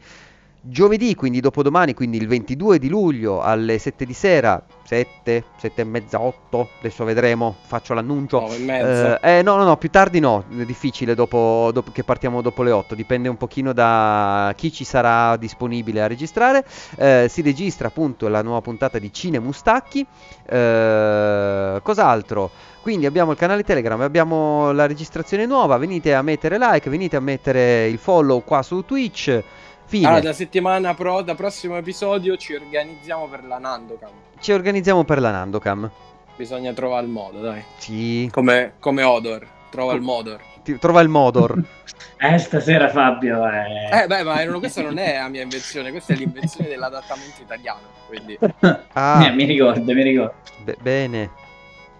Giovedì, 0.63 1.15
quindi 1.15 1.39
dopodomani, 1.39 1.95
quindi 1.95 2.17
il 2.17 2.27
22 2.27 2.77
di 2.77 2.87
luglio 2.87 3.41
alle 3.41 3.79
7 3.79 4.05
di 4.05 4.13
sera, 4.13 4.63
7, 4.83 5.43
7 5.57 5.81
e 5.81 5.83
mezza, 5.83 6.21
8, 6.21 6.69
adesso 6.77 7.03
vedremo, 7.03 7.55
faccio 7.65 7.95
l'annuncio. 7.95 8.41
9 8.41 8.55
e 8.55 8.59
mezza. 8.59 9.19
Eh, 9.21 9.37
eh, 9.39 9.41
no, 9.41 9.55
no, 9.55 9.63
no, 9.63 9.77
più 9.77 9.89
tardi 9.89 10.19
no, 10.19 10.43
è 10.55 10.63
difficile 10.63 11.15
dopo, 11.15 11.71
dopo, 11.73 11.91
che 11.91 12.03
partiamo 12.03 12.43
dopo 12.43 12.61
le 12.61 12.69
8, 12.69 12.93
dipende 12.93 13.27
un 13.27 13.37
pochino 13.37 13.73
da 13.73 14.53
chi 14.55 14.71
ci 14.71 14.83
sarà 14.83 15.35
disponibile 15.35 16.03
a 16.03 16.05
registrare. 16.05 16.63
Eh, 16.95 17.25
si 17.27 17.41
registra 17.41 17.87
appunto 17.87 18.27
la 18.27 18.43
nuova 18.43 18.61
puntata 18.61 18.99
di 18.99 19.11
Cine 19.11 19.39
Mustacchi. 19.39 20.05
Eh, 20.47 21.79
cos'altro? 21.81 22.51
Quindi 22.83 23.07
abbiamo 23.07 23.31
il 23.31 23.37
canale 23.37 23.63
Telegram, 23.63 23.99
abbiamo 24.01 24.71
la 24.73 24.85
registrazione 24.85 25.47
nuova, 25.47 25.77
venite 25.77 26.13
a 26.13 26.21
mettere 26.21 26.59
like, 26.59 26.87
venite 26.87 27.15
a 27.15 27.19
mettere 27.19 27.87
il 27.87 27.97
follow 27.97 28.43
qua 28.43 28.61
su 28.61 28.85
Twitch. 28.85 29.43
Fine. 29.91 30.07
Allora, 30.07 30.21
da 30.21 30.31
settimana 30.31 30.93
pro, 30.93 31.21
da 31.21 31.35
prossimo 31.35 31.75
episodio 31.75 32.37
ci 32.37 32.53
organizziamo 32.53 33.27
per 33.27 33.43
la 33.43 33.57
Nandocam. 33.57 34.09
Ci 34.39 34.53
organizziamo 34.53 35.03
per 35.03 35.19
la 35.19 35.31
Nandocam. 35.31 35.91
Bisogna 36.37 36.71
trovare 36.71 37.05
il 37.05 37.11
modo, 37.11 37.41
dai. 37.41 37.61
Sì. 37.75 38.29
Come, 38.31 38.75
come 38.79 39.03
Odor, 39.03 39.45
trova 39.69 39.91
il 39.91 39.99
Modor. 39.99 40.39
Ti, 40.63 40.79
trova 40.79 41.01
il 41.01 41.09
Modor. 41.09 41.61
eh, 42.17 42.37
stasera 42.37 42.87
Fabio 42.87 43.45
è... 43.45 44.03
Eh, 44.03 44.07
beh, 44.07 44.23
ma 44.23 44.41
non, 44.45 44.59
questa 44.59 44.81
non 44.81 44.97
è 44.97 45.17
la 45.17 45.27
mia 45.27 45.41
invenzione, 45.41 45.91
questa 45.91 46.13
è 46.13 46.15
l'invenzione 46.15 46.69
dell'adattamento 46.69 47.41
italiano, 47.41 47.87
quindi... 48.07 48.39
ah. 48.93 49.25
Eh, 49.25 49.31
mi 49.31 49.43
ricordo, 49.43 49.93
mi 49.93 50.03
ricordo. 50.03 50.35
Be- 50.63 50.77
bene. 50.81 51.31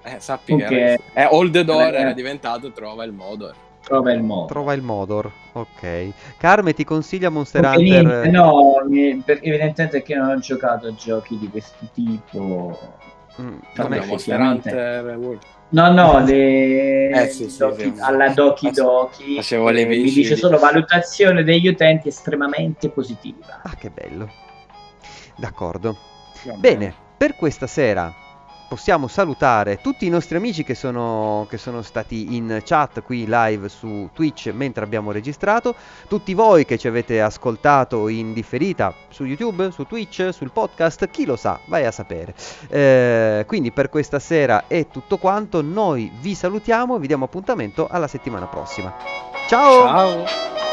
Eh, 0.04 0.16
sappi 0.20 0.54
okay. 0.54 0.68
che 0.70 1.00
eh, 1.12 1.26
Old 1.30 1.60
Door 1.60 1.94
era 1.94 2.14
diventato 2.14 2.72
Trova 2.72 3.04
il 3.04 3.12
Modor. 3.12 3.54
Trova 3.84 4.12
il 4.12 4.22
modo. 4.22 4.46
Trova 4.46 4.74
il 4.74 4.82
Modor, 4.82 5.32
ok. 5.54 6.10
Carme 6.38 6.74
ti 6.74 6.84
consiglia 6.84 7.30
Monster 7.30 7.66
Hunter? 7.66 7.82
Niente, 7.82 8.30
no, 8.30 8.84
perché 9.26 9.48
evidentemente 9.48 10.02
che 10.02 10.16
non 10.16 10.30
ho 10.30 10.40
giocato 10.40 10.88
a 10.88 10.94
giochi 10.94 11.38
di 11.38 11.50
questo 11.50 11.86
tipo. 11.94 12.78
Mm, 13.42 13.58
non 13.76 13.94
è 13.94 14.06
Monster 14.06 14.40
Hunter 14.40 15.40
No, 15.70 15.90
no, 15.94 16.20
le... 16.20 17.10
eh, 17.10 17.28
sì, 17.30 17.50
sì, 17.50 17.58
Doki, 17.60 17.94
sì, 17.96 18.02
alla 18.02 18.30
Doki 18.30 18.72
Doki 18.72 19.36
Facevo 19.36 19.70
le 19.70 19.82
eh, 19.82 19.86
mi 19.86 20.12
dice 20.12 20.36
solo 20.36 20.58
valutazione 20.58 21.44
degli 21.44 21.68
utenti 21.68 22.10
estremamente 22.10 22.90
positiva. 22.90 23.62
Ah, 23.64 23.76
che 23.76 23.90
bello. 23.90 24.30
D'accordo. 25.38 25.96
Bene, 26.58 26.94
per 27.18 27.36
questa 27.36 27.68
sera 27.68 28.14
possiamo 28.72 29.10
salutare 29.10 29.82
tutti 29.82 30.06
i 30.06 30.10
nostri 30.10 30.38
amici 30.38 30.64
che 30.64 30.76
sono, 30.76 31.46
che 31.50 31.58
sono, 31.58 31.82
stati 31.82 32.38
in 32.38 32.62
chat 32.64 33.02
qui 33.02 33.26
live 33.28 33.68
su 33.68 34.10
Twitch 34.14 34.50
mentre 34.54 34.86
abbiamo 34.86 35.12
registrato, 35.12 35.76
tutti 36.08 36.34
voi 36.34 36.64
che 36.64 36.78
ci 36.78 36.88
avete 36.88 37.22
ascoltato 37.22 38.08
in 38.08 38.32
differita 38.32 38.94
su 39.10 39.26
YouTube, 39.26 39.72
su 39.72 39.84
Twitch, 39.84 40.30
sul 40.32 40.52
podcast, 40.52 41.10
chi 41.10 41.26
lo 41.26 41.36
sa, 41.36 41.60
vai 41.66 41.86
a 41.86 41.92
sapere. 41.92 42.34
Eh, 42.70 43.44
quindi 43.46 43.74
per 43.74 43.90
questa 43.90 44.20
sera 44.20 44.64
è 44.68 44.88
tutto 44.88 45.18
quanto, 45.18 45.62
noi 45.62 46.10
vi 46.22 46.34
salutiamo 46.34 46.96
e 46.96 47.00
vi 47.00 47.08
diamo 47.08 47.26
appuntamento 47.26 47.90
alla 47.92 48.08
settimana 48.08 48.48
prossima. 48.48 48.96
Ciao! 49.50 49.82
Ciao! 49.82 50.71